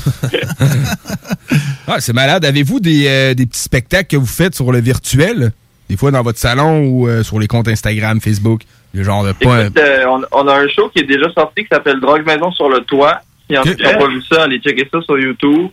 Ah, 1.86 1.96
c'est 2.00 2.12
malade. 2.12 2.44
Avez-vous 2.44 2.80
des, 2.80 3.06
euh, 3.08 3.34
des 3.34 3.46
petits 3.46 3.60
spectacles 3.60 4.08
que 4.08 4.16
vous 4.16 4.26
faites 4.26 4.54
sur 4.54 4.70
le 4.72 4.80
virtuel? 4.80 5.52
Des 5.88 5.96
fois 5.96 6.10
dans 6.10 6.22
votre 6.22 6.38
salon 6.38 6.84
ou 6.86 7.08
euh, 7.08 7.22
sur 7.22 7.38
les 7.38 7.48
comptes 7.48 7.68
Instagram, 7.68 8.20
Facebook? 8.20 8.62
Le 8.94 9.02
genre 9.02 9.24
de 9.24 9.30
Écoute, 9.30 9.78
euh, 9.78 10.04
on, 10.08 10.22
on 10.32 10.48
a 10.48 10.54
un 10.60 10.68
show 10.68 10.88
qui 10.90 11.00
est 11.00 11.06
déjà 11.06 11.30
sorti 11.32 11.62
qui 11.62 11.68
s'appelle 11.72 12.00
Drogue 12.00 12.24
Maison 12.26 12.50
sur 12.52 12.68
le 12.68 12.80
toit. 12.80 13.20
Si 13.50 13.56
en 13.58 13.62
Ok. 13.62 13.76
qui 13.76 13.82
n'ont 13.82 13.98
pas 13.98 14.08
vu 14.08 14.22
ça, 14.30 14.42
allez 14.44 14.58
checker 14.58 14.86
ça 14.92 15.00
sur 15.02 15.18
YouTube. 15.18 15.68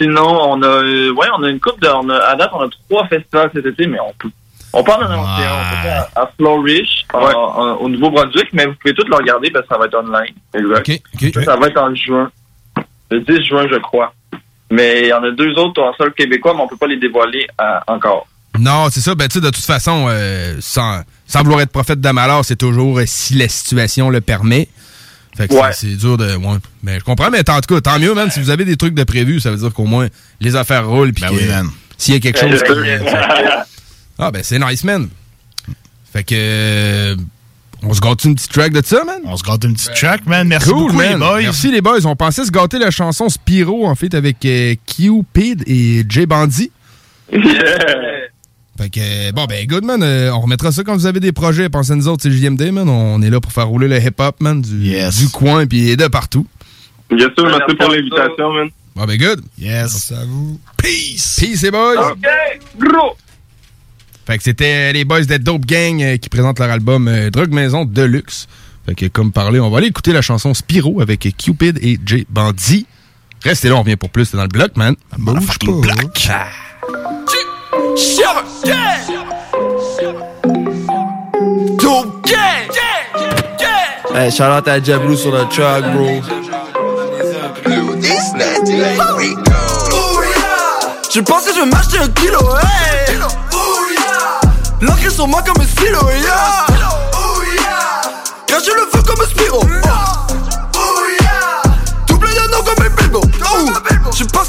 Sinon, 0.00 0.26
on 0.52 0.62
a, 0.62 0.66
euh, 0.66 1.12
ouais, 1.12 1.26
on 1.38 1.42
a 1.42 1.48
une 1.48 1.60
coupe 1.60 1.80
de, 1.80 1.88
on 1.88 2.08
a, 2.08 2.16
à 2.18 2.36
date, 2.36 2.50
on 2.52 2.62
a 2.62 2.68
trois 2.88 3.06
festivals 3.08 3.50
cet 3.54 3.66
été, 3.66 3.86
mais 3.86 3.98
on 4.00 4.12
peut, 4.18 4.30
on 4.72 4.82
parle 4.84 5.04
en 5.04 5.10
annoncer 5.10 5.42
un. 5.42 5.52
On 5.52 5.70
peut 5.70 5.82
faire 5.82 6.06
à 6.16 6.30
Flourish, 6.36 7.04
en- 7.12 7.18
en- 7.20 7.74
au 7.76 7.88
Nouveau-Brunswick, 7.88 8.48
mais 8.52 8.66
vous 8.66 8.74
pouvez 8.80 8.94
tout 8.94 9.04
le 9.08 9.16
regarder 9.16 9.50
parce 9.50 9.66
que 9.66 9.74
ça 9.74 9.78
va 9.78 9.86
être 9.86 9.96
online. 9.96 10.34
Exact. 10.54 10.84
Ça, 11.34 11.44
ça 11.44 11.56
va 11.56 11.66
être 11.66 11.80
en 11.80 11.94
juin. 11.94 12.30
Le 13.10 13.20
10 13.20 13.42
juin, 13.44 13.66
je 13.70 13.76
crois. 13.78 14.12
Mais 14.70 15.00
il 15.02 15.06
y 15.08 15.12
en 15.12 15.22
a 15.24 15.30
deux 15.30 15.52
autres 15.58 15.82
en 15.82 15.94
sol 15.94 16.12
québécois, 16.12 16.52
mais 16.54 16.60
on 16.62 16.68
peut 16.68 16.76
pas 16.76 16.86
les 16.86 16.98
dévoiler 16.98 17.46
euh, 17.60 17.78
encore. 17.86 18.26
Non, 18.58 18.88
c'est 18.90 19.00
ça. 19.00 19.14
Ben, 19.14 19.26
tu 19.28 19.34
sais, 19.38 19.40
de 19.40 19.50
toute 19.50 19.64
façon, 19.64 20.06
euh, 20.08 20.56
sans, 20.60 21.00
sans 21.26 21.42
vouloir 21.42 21.60
être 21.62 21.70
prophète 21.72 22.00
de 22.00 22.10
malheur, 22.10 22.44
c'est 22.44 22.56
toujours 22.56 22.98
euh, 22.98 23.04
si 23.06 23.34
la 23.34 23.48
situation 23.48 24.10
le 24.10 24.20
permet. 24.20 24.68
Fait 25.38 25.46
que 25.48 25.54
Ouais. 25.54 25.72
c'est- 25.72 25.94
dur 25.96 26.18
de. 26.18 26.34
Ouais. 26.36 26.56
Mais 26.82 26.98
je 26.98 27.04
comprends, 27.04 27.30
mais 27.30 27.48
en 27.48 27.60
tout 27.60 27.74
cas, 27.76 27.80
tant 27.80 27.98
mieux, 28.00 28.12
man. 28.12 28.28
Si 28.30 28.40
vous 28.40 28.50
avez 28.50 28.64
des 28.64 28.76
trucs 28.76 28.94
de 28.94 29.04
prévu, 29.04 29.38
ça 29.40 29.50
veut 29.52 29.56
dire 29.56 29.72
qu'au 29.72 29.84
moins 29.86 30.08
les 30.40 30.56
affaires 30.56 30.86
roulent. 30.88 31.12
Puis 31.12 31.22
que, 31.24 31.28
s'il 31.96 32.14
y 32.14 32.16
a 32.16 32.20
quelque 32.20 32.40
Ben, 32.40 32.50
chose. 32.50 32.62
euh, 32.68 32.98
ah, 34.18 34.30
ben, 34.32 34.42
c'est 34.42 34.58
nice, 34.58 34.82
man. 34.84 35.08
Fait 36.12 36.24
que. 36.24 36.34
euh, 36.36 37.16
on 37.84 37.94
se 37.94 38.00
gâte 38.00 38.24
une 38.24 38.34
petite 38.34 38.50
track 38.52 38.72
de 38.72 38.82
ça, 38.84 39.04
man? 39.04 39.20
On 39.26 39.36
se 39.36 39.44
gâte 39.44 39.62
une 39.62 39.74
petite 39.74 39.94
track, 39.94 40.26
man. 40.26 40.48
Merci 40.48 40.70
cool, 40.70 40.78
beaucoup, 40.78 40.96
man. 40.96 41.12
les 41.12 41.18
boys. 41.18 41.40
Merci, 41.42 41.70
les 41.70 41.80
boys. 41.80 42.04
On 42.06 42.16
pensait 42.16 42.44
se 42.44 42.50
gâter 42.50 42.80
la 42.80 42.90
chanson 42.90 43.28
Spiro, 43.28 43.86
en 43.86 43.94
fait, 43.94 44.12
avec 44.14 44.44
euh, 44.44 44.74
Cupid 44.86 45.62
et 45.68 46.04
J 46.08 46.26
Bandy. 46.26 46.72
Fait 48.78 48.90
que, 48.90 49.00
euh, 49.00 49.32
bon, 49.32 49.46
ben, 49.46 49.66
good, 49.66 49.84
man. 49.84 50.00
euh, 50.04 50.30
on 50.32 50.40
remettra 50.40 50.70
ça 50.70 50.84
quand 50.84 50.94
vous 50.94 51.06
avez 51.06 51.18
des 51.18 51.32
projets. 51.32 51.68
Pensez 51.68 51.92
à 51.92 51.96
nous 51.96 52.06
autres, 52.06 52.22
c'est 52.22 52.30
JMD, 52.30 52.70
man. 52.70 52.88
On 52.88 53.20
est 53.22 53.30
là 53.30 53.40
pour 53.40 53.50
faire 53.52 53.66
rouler 53.66 53.88
le 53.88 54.00
hip-hop, 54.00 54.36
man, 54.40 54.62
du, 54.62 54.78
du 54.80 55.28
coin 55.32 55.66
puis 55.66 55.96
de 55.96 56.06
partout. 56.06 56.46
Bien 57.10 57.28
sûr, 57.36 57.44
merci 57.46 57.74
pour 57.74 57.88
l'invitation, 57.88 58.52
man. 58.52 58.68
Bon, 58.94 59.04
ben, 59.04 59.18
good. 59.18 59.40
Yes. 59.58 60.10
Merci 60.10 60.14
à 60.14 60.24
vous. 60.24 60.60
Peace. 60.76 61.36
Peace, 61.40 61.62
les 61.62 61.70
boys. 61.72 62.12
OK, 62.12 62.18
gros! 62.78 63.16
Fait 64.26 64.36
que 64.38 64.44
c'était 64.44 64.92
les 64.92 65.04
boys 65.04 65.24
de 65.24 65.36
Dope 65.38 65.64
Gang 65.66 66.02
euh, 66.02 66.16
qui 66.18 66.28
présentent 66.28 66.58
leur 66.60 66.70
album 66.70 67.08
euh, 67.08 67.30
Drug 67.30 67.52
Maison 67.52 67.84
Deluxe. 67.84 68.46
Fait 68.86 68.94
que, 68.94 69.06
comme 69.06 69.32
parlé, 69.32 69.58
on 69.58 69.70
va 69.70 69.78
aller 69.78 69.86
écouter 69.88 70.12
la 70.12 70.22
chanson 70.22 70.54
Spiro 70.54 71.00
avec 71.00 71.20
Cupid 71.36 71.78
et 71.82 71.98
J 72.04 72.26
Bandy. 72.28 72.86
Restez 73.42 73.68
là, 73.68 73.76
on 73.76 73.82
revient 73.82 73.96
pour 73.96 74.10
plus. 74.10 74.26
C'est 74.26 74.36
dans 74.36 74.42
le 74.44 74.48
bloc, 74.48 74.76
man. 74.76 74.94
Bouge 75.18 75.58
pas. 75.58 75.72
Dope! 81.78 82.28
Hey, 84.14 84.30
shout 84.30 84.44
out 84.44 84.68
sur 85.16 85.32
le 85.32 85.48
track, 85.48 85.84
bro. 85.92 86.22
Je 91.10 91.20
pense 91.20 91.44
que 91.44 91.52
je 91.52 91.60
vais 91.60 91.66
m'acheter 91.66 91.98
un 91.98 92.08
kilo, 92.08 92.38
hey! 92.38 93.18
L'encre 94.80 95.10
sur 95.10 95.26
moi 95.26 95.42
comme 95.44 95.60
un 95.60 95.66
stylo, 95.66 96.08
yeah! 96.10 96.66
Je 98.64 98.72
le 98.74 98.82
veux 98.92 99.02
comme 99.02 99.20
un 99.20 99.26
Spiro, 99.26 99.62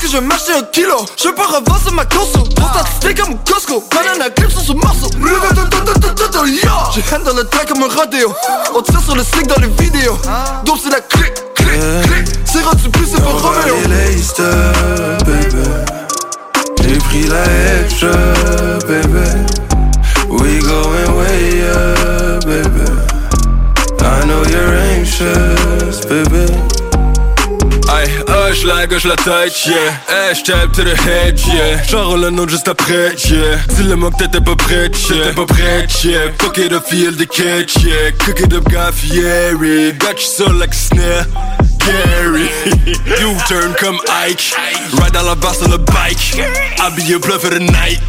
Je 0.10 0.16
je 0.16 0.20
vais 0.20 0.26
m'acheter 0.26 0.54
un 0.54 0.64
kilo. 0.64 1.06
Je 1.22 1.28
veux 1.28 1.36
pas 1.36 1.46
revancer 1.46 1.92
ma 1.94 2.04
conso 2.04 2.44
Grosse 2.56 2.72
quantité 2.72 3.14
comme 3.14 3.38
Costco. 3.46 3.84
Banana 3.94 4.32
clip 4.32 4.50
sur 4.50 4.62
ce 4.62 4.72
morceau. 4.72 5.08
J'ai 6.96 7.16
hand 7.16 7.24
dans 7.24 7.36
le 7.36 7.44
track 7.44 7.68
comme 7.68 7.84
un 7.84 7.88
rodéo. 7.88 8.34
On 8.74 8.82
tire 8.82 9.02
sur 9.02 9.16
le 9.16 9.22
stick 9.22 9.46
dans 9.46 9.62
les 9.62 9.68
vidéos. 9.68 10.18
Donc 10.66 10.80
c'est 10.84 10.90
la 10.90 11.02
clic, 11.02 11.32
clic, 11.54 11.70
clic 12.04 12.28
C'est 12.44 12.64
rendu 12.64 12.90
plus, 12.90 13.06
c'est 13.06 13.22
pas 13.22 13.30
Roméo. 13.30 13.76
J'ai 16.82 16.98
pris 16.98 17.28
la 17.28 17.44
extra, 17.84 18.10
baby. 18.88 19.46
We 20.28 20.60
going 20.64 21.18
way 21.20 21.62
up, 21.70 22.46
baby. 22.46 22.90
I 24.02 24.26
know 24.26 24.44
you're 24.50 24.76
anxious, 24.98 26.04
baby. 26.08 26.89
Aïe, 27.92 28.08
hush 28.28 28.66
la 28.66 28.86
gauche 28.86 29.06
la 29.06 29.16
tête, 29.16 29.66
yeah. 29.66 29.76
Hey, 30.08 30.36
j'tape 30.36 30.72
to 30.74 30.84
the 30.84 30.96
head, 31.08 31.40
yeah. 31.48 31.82
J'enroule 31.90 32.22
le 32.22 32.30
nom 32.30 32.48
juste 32.48 32.68
après, 32.68 33.16
yeah. 33.30 33.58
Dis-le-moi 33.70 34.12
que 34.12 34.24
t'étais 34.24 34.42
pas 34.42 34.56
prête, 34.56 34.96
yeah. 35.10 35.24
T'étais 35.24 35.34
pas 35.34 35.46
prête, 35.46 36.04
yeah. 36.04 36.20
Fuck 36.40 36.58
it 36.60 36.72
up, 36.72 36.86
feel 36.86 37.16
the 37.16 37.26
catch, 37.26 37.84
yeah. 37.84 38.12
Cook 38.20 38.42
it 38.42 38.54
up, 38.54 38.70
got 38.70 38.94
fiery 38.94 39.94
Got 39.94 40.20
you 40.20 40.28
so 40.28 40.52
like 40.52 40.72
a 40.72 40.76
snare 40.76 41.26
Gary. 41.80 42.50
U-turn 43.22 43.74
comme 43.80 43.98
Ike. 44.28 44.54
Ride 45.02 45.14
dans 45.14 45.24
la 45.24 45.36
barre 45.36 45.56
sur 45.56 45.70
le 45.70 45.78
bike. 45.78 46.40
Habillé 46.80 47.16
au 47.16 47.20
plein 47.20 47.40
for 47.40 47.50
the 47.50 47.60
night. 47.60 48.00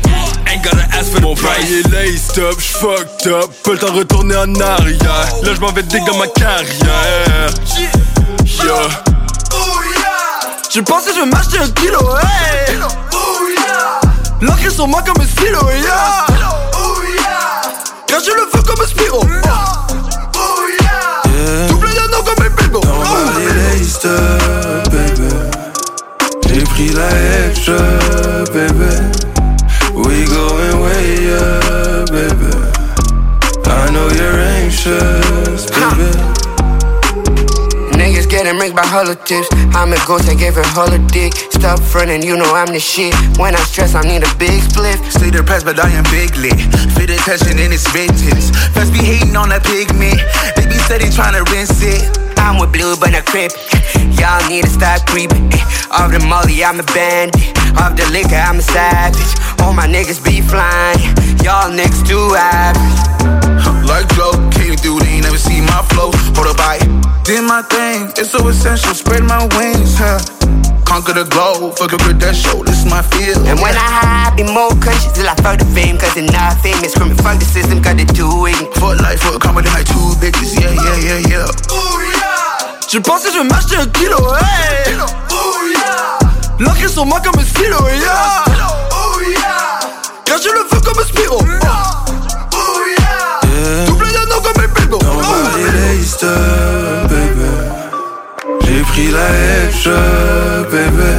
Ain't 0.47 0.63
gotta 0.63 0.85
ask 0.93 1.11
for 1.13 1.21
the 1.21 1.23
Mon 1.23 1.35
price. 1.35 1.71
est 1.71 1.89
laced 1.91 2.39
up, 2.39 2.59
j'fucked 2.59 3.33
up. 3.33 3.51
Pas 3.65 3.73
le 3.73 3.79
temps 3.79 3.93
de 3.93 3.99
retourner 3.99 4.37
en 4.37 4.55
arrière. 4.57 4.99
Là 5.43 5.55
j'm'en 5.55 5.73
vais 5.73 5.83
dans 5.83 6.19
ma 6.19 6.27
carrière. 6.27 7.51
Yeah 8.63 9.10
Pense 10.79 11.05
que 11.05 11.13
je 11.13 11.19
vais 11.19 11.27
m'acheter 11.27 11.59
un 11.59 11.69
kilo, 11.71 11.99
hey 12.17 12.79
L'encre 14.41 14.71
sur 14.71 14.87
moi 14.87 15.03
comme 15.05 15.21
un 15.21 15.27
stylo, 15.27 15.69
yeah. 15.69 16.27
Quand 18.09 18.19
je 18.25 18.31
le 18.31 18.43
veux 18.55 18.63
comme 18.63 18.81
un 18.81 18.87
Spiro. 18.87 19.25
Double 21.69 21.89
d'anneau 21.93 22.23
comme 22.23 22.47
un 22.47 22.51
Bilbo 22.51 22.81
up, 24.05 24.89
baby. 24.93 25.29
J'ai 26.49 26.63
pris 26.63 26.89
la 26.91 27.09
extra, 27.49 27.75
baby. 28.53 28.95
We 29.97 30.25
going 30.27 30.81
way 30.85 31.33
up, 31.35 32.11
baby. 32.13 32.55
I 33.67 33.91
know 33.91 34.09
you're 34.11 34.39
anxious, 34.39 35.67
baby. 35.67 36.50
Getting 38.43 38.59
rigged 38.59 38.77
by 38.77 38.89
tips. 39.29 39.49
I'm 39.77 39.93
a 39.93 40.01
ghost, 40.09 40.29
I 40.29 40.35
gave 40.35 40.55
her 40.55 40.65
dick. 41.13 41.35
Stop 41.53 41.79
frontin', 41.81 42.23
you 42.23 42.37
know 42.37 42.49
I'm 42.57 42.73
the 42.73 42.81
shit. 42.81 43.13
When 43.37 43.55
I 43.55 43.61
stress, 43.69 43.95
I 43.95 44.01
need 44.01 44.25
a 44.25 44.33
big 44.41 44.63
split. 44.65 44.97
Stay 45.13 45.31
depressed, 45.31 45.67
but 45.67 45.79
I 45.79 45.91
am 45.91 46.05
big 46.09 46.33
lit. 46.41 46.57
Fit 46.97 47.11
attention 47.11 47.59
in 47.59 47.69
its 47.73 47.85
vintage. 47.93 48.49
First 48.73 48.93
be 48.97 49.05
hating 49.05 49.37
on 49.37 49.51
that 49.51 49.61
pigment. 49.65 50.25
They 50.57 50.65
be 50.65 50.81
steady 50.89 51.13
trying 51.13 51.37
to 51.37 51.45
rinse 51.53 51.85
it. 51.85 52.01
I'm 52.41 52.57
with 52.57 52.73
blue, 52.73 52.97
but 52.97 53.13
not 53.13 53.27
crip. 53.29 53.53
Y'all 54.17 54.41
need 54.49 54.65
to 54.65 54.73
stop 54.73 55.05
creeping. 55.05 55.53
Off 55.93 56.09
the 56.09 56.25
molly, 56.25 56.65
I'm 56.65 56.81
a 56.81 56.87
bandit. 56.97 57.37
Off 57.77 57.93
the 57.93 58.09
liquor, 58.09 58.41
I'm 58.41 58.57
a 58.57 58.65
savage. 58.65 59.33
All 59.61 59.77
my 59.77 59.85
niggas 59.85 60.25
be 60.25 60.41
flying. 60.41 61.13
Y'all 61.45 61.69
niggas 61.69 62.09
too 62.09 62.33
average. 62.33 63.05
Like 63.85 64.09
Joe, 64.17 64.33
came 64.57 64.81
through, 64.81 65.05
they 65.05 65.21
ain't 65.21 65.29
never 65.29 65.37
see 65.37 65.61
my 65.61 65.85
flow. 65.93 66.09
Hold 66.33 66.57
up, 66.57 66.61
I 66.61 67.00
did 67.31 67.47
my 67.47 67.63
thing. 67.63 68.11
It's 68.19 68.31
so 68.31 68.43
essential, 68.49 68.93
spread 68.93 69.23
my 69.23 69.47
wings, 69.55 69.95
huh? 69.95 70.19
Conquer 70.83 71.15
the 71.15 71.23
globe, 71.31 71.79
fuck 71.79 71.93
a 71.93 71.99
credential, 71.99 72.65
this 72.67 72.83
is 72.83 72.91
my 72.91 73.03
field. 73.15 73.47
And 73.47 73.55
when 73.63 73.71
I 73.71 73.87
high, 73.87 74.27
I 74.27 74.35
be 74.35 74.43
more 74.43 74.75
conscious 74.83 75.15
till 75.15 75.31
I 75.31 75.39
fuck 75.39 75.63
the 75.63 75.69
fame, 75.71 75.95
cause 75.95 76.11
it's 76.19 76.27
not 76.33 76.59
famous. 76.59 76.91
Screaming, 76.91 77.17
fuck 77.23 77.39
the 77.39 77.47
system, 77.47 77.79
got 77.87 77.99
to 78.03 78.07
do 78.19 78.27
it. 78.51 78.59
For 78.83 78.99
life, 78.99 79.23
for 79.23 79.37
a 79.37 79.39
comedy, 79.39 79.71
like 79.71 79.87
two 79.87 80.11
bitches, 80.19 80.59
yeah, 80.59 80.75
yeah, 80.75 80.99
yeah, 81.07 81.31
yeah. 81.31 81.47
Je 82.91 82.99
pense 82.99 83.23
que 83.23 83.31
je 83.31 83.39
vais 83.39 83.45
m'acheter 83.45 83.77
un 83.77 83.87
kilo, 83.87 84.19
hey 84.35 84.99
L'encre 86.59 86.89
sur 86.91 87.07
moi 87.07 87.21
comme 87.21 87.39
un 87.39 87.45
stylo, 87.45 87.79
yeah 87.87 88.45
oh, 88.91 89.21
Quand 90.27 90.37
je 90.43 90.49
le 90.51 90.63
veux 90.69 90.81
comme 90.81 90.99
un 90.99 91.07
Spiro 91.07 91.39
Double 91.39 92.10
Up, 96.01 97.11
baby. 97.11 97.51
J'ai 98.65 98.83
pris 98.85 99.11
la 99.11 99.67
extra, 99.67 100.65
baby. 100.71 101.13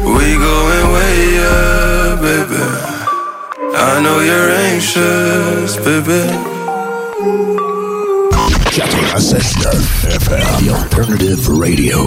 We 0.00 0.34
going 0.38 0.92
way 0.94 1.38
up, 1.38 2.20
baby. 2.22 2.62
I 3.76 4.00
know 4.02 4.20
you're 4.20 4.50
anxious, 4.50 5.76
baby. 5.76 6.24
96.9 8.70 10.08
FM, 10.08 10.64
The 10.64 10.70
Alternative 10.72 11.48
Radio. 11.50 11.98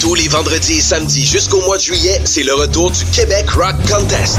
Tous 0.00 0.14
les 0.14 0.28
vendredis 0.28 0.78
et 0.78 0.82
samedis 0.82 1.24
jusqu'au 1.24 1.62
mois 1.62 1.78
de 1.78 1.82
juillet, 1.82 2.20
c'est 2.24 2.42
le 2.42 2.52
retour 2.52 2.90
du 2.90 3.06
Québec 3.06 3.48
Rock 3.50 3.76
Contest. 3.90 4.38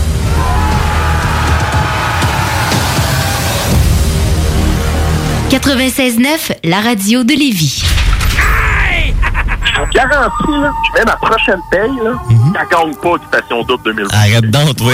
96.9, 5.51 6.59
la 6.63 6.79
radio 6.79 7.25
de 7.25 7.33
Lévis. 7.33 7.83
Je 9.65 9.81
vous 9.81 9.87
garantis, 9.93 10.61
là, 10.61 10.71
je 10.87 10.97
mets 10.97 11.05
ma 11.05 11.17
prochaine 11.17 11.59
paye, 11.69 11.91
là, 12.01 12.13
ça 12.53 12.65
gagne 12.71 12.95
pas 12.95 13.09
Occupation 13.09 13.61
Double 13.63 13.83
2020. 13.83 14.17
Arrête 14.17 14.49
donc, 14.49 14.77
oui. 14.79 14.93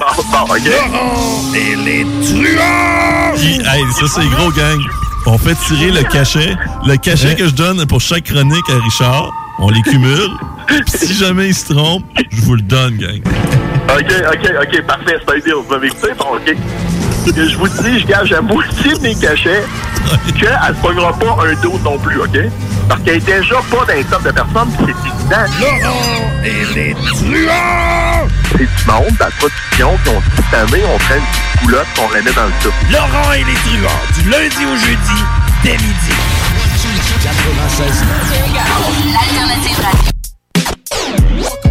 Bon, 0.00 0.22
bon, 0.32 0.54
OK? 0.54 1.54
Et 1.54 1.76
les 1.76 2.06
truands! 2.24 3.34
Hey, 3.36 3.84
ça, 3.92 4.06
c'est 4.08 4.26
gros, 4.28 4.50
gang. 4.52 4.80
On 5.26 5.36
fait 5.36 5.54
tirer 5.66 5.90
le 5.90 6.04
cachet. 6.04 6.56
Le 6.86 6.96
cachet 6.96 7.34
que 7.34 7.44
je 7.44 7.54
donne 7.54 7.84
pour 7.86 8.00
chaque 8.00 8.24
chronique 8.24 8.70
à 8.70 8.82
Richard, 8.82 9.30
on 9.58 9.68
les 9.68 9.82
cumule. 9.82 10.30
Puis 10.68 10.80
si 10.86 11.12
jamais 11.12 11.48
il 11.48 11.54
se 11.54 11.74
trompe, 11.74 12.02
je 12.30 12.40
vous 12.40 12.54
le 12.54 12.62
donne, 12.62 12.96
gang. 12.96 13.20
OK, 13.90 14.10
OK, 14.32 14.52
OK, 14.62 14.82
parfait, 14.86 15.18
c'est 15.20 15.34
un 15.34 15.38
deal. 15.38 15.54
Vous 15.66 15.70
m'avez 15.70 15.88
écouté? 15.88 16.08
Bon, 16.18 16.36
OK. 16.36 16.56
Que 17.34 17.46
je 17.46 17.58
vous 17.58 17.68
dis, 17.68 18.00
je 18.00 18.06
gage 18.06 18.32
à 18.32 18.40
moitié 18.40 18.94
de 18.94 19.00
mes 19.00 19.14
cachets 19.14 19.62
qu'elle 20.38 20.58
ne 20.68 20.74
pognera 20.80 21.12
pas 21.12 21.36
un 21.44 21.54
dos 21.60 21.78
non 21.84 21.98
plus, 21.98 22.18
OK? 22.20 22.38
Parce 22.88 23.02
qu'elle 23.02 23.16
est 23.16 23.26
déjà 23.26 23.56
pas 23.70 23.84
dans 23.84 23.94
les 23.94 24.04
top 24.04 24.22
de 24.22 24.30
personnes, 24.30 24.70
puis 24.78 24.94
c'est 24.94 25.08
évident. 25.10 25.44
Laurent 25.60 26.30
et 26.44 26.74
les 26.74 26.94
truands! 26.94 28.28
C'est 28.52 28.58
du 28.58 28.84
monde 28.86 29.16
la 29.20 29.26
production, 29.32 29.98
puis 30.02 30.12
on 30.14 30.20
dit 30.20 30.26
cette 30.36 30.54
année, 30.54 30.84
on 30.86 30.98
prend 30.98 31.14
une 31.14 31.20
petite 31.20 31.60
coulotte, 31.60 31.86
on 31.98 32.14
la 32.14 32.22
met 32.22 32.32
dans 32.32 32.46
le 32.46 32.52
top. 32.62 32.72
Laurent 32.90 33.32
et 33.32 33.44
les 33.44 33.54
truands, 33.54 34.02
du 34.14 34.30
lundi 34.30 34.64
au 34.64 34.76
jeudi, 34.76 35.24
dès 35.62 35.72
midi. 35.72 36.14
96. 37.22 38.04
L'alternative 39.12 39.78
radio. 39.82 41.65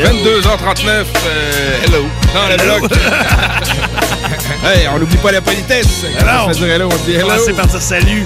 22h39, 0.00 0.88
euh, 0.88 1.84
hello, 1.84 2.06
dans 2.32 2.48
le 2.48 2.56
bloc. 2.56 2.90
hey, 4.64 4.88
on 4.88 4.98
n'oublie 4.98 5.18
pas 5.18 5.30
la 5.30 5.42
politesse. 5.42 6.06
Quand 6.18 6.46
on 6.46 6.48
fait 6.48 6.58
dire 6.58 6.72
hello, 6.72 6.88
on 6.90 7.04
dit 7.04 7.16
hello. 7.16 7.28
Commencez 7.28 7.52
par 7.52 7.66
dire 7.66 7.82
salut. 7.82 8.24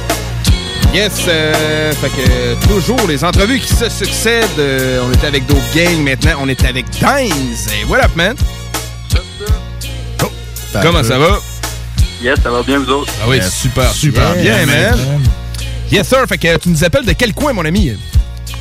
Yes, 0.95 1.13
euh, 1.27 1.93
fait 1.95 2.11
que 2.11 2.69
toujours 2.69 3.05
les 3.09 3.25
entrevues 3.25 3.59
qui 3.59 3.75
se 3.75 3.89
succèdent. 3.89 4.47
Euh, 4.61 5.03
on 5.05 5.13
était 5.13 5.27
avec 5.27 5.47
d'autres 5.47 5.75
gangs, 5.75 6.01
maintenant 6.01 6.39
on 6.43 6.49
est 6.49 6.65
avec 6.65 6.89
Dines. 6.91 7.57
Et 7.81 7.85
voilà, 7.87 8.07
man? 8.15 8.37
Comment 10.81 11.03
ça 11.03 11.19
va? 11.19 11.41
Yes, 12.23 12.39
ça 12.41 12.51
va 12.51 12.63
bien, 12.63 12.79
vous 12.79 12.91
autres? 12.91 13.13
Ah 13.21 13.27
oui, 13.29 13.41
super, 13.51 13.91
super 13.91 14.35
bien, 14.37 14.65
man. 14.65 14.97
Yes, 15.91 16.07
sir. 16.07 16.25
Fait 16.29 16.39
que 16.39 16.57
tu 16.57 16.69
nous 16.69 16.85
appelles 16.85 17.05
de 17.05 17.13
quel 17.15 17.35
coin, 17.35 17.53
mon 17.53 17.65
ami? 17.65 17.97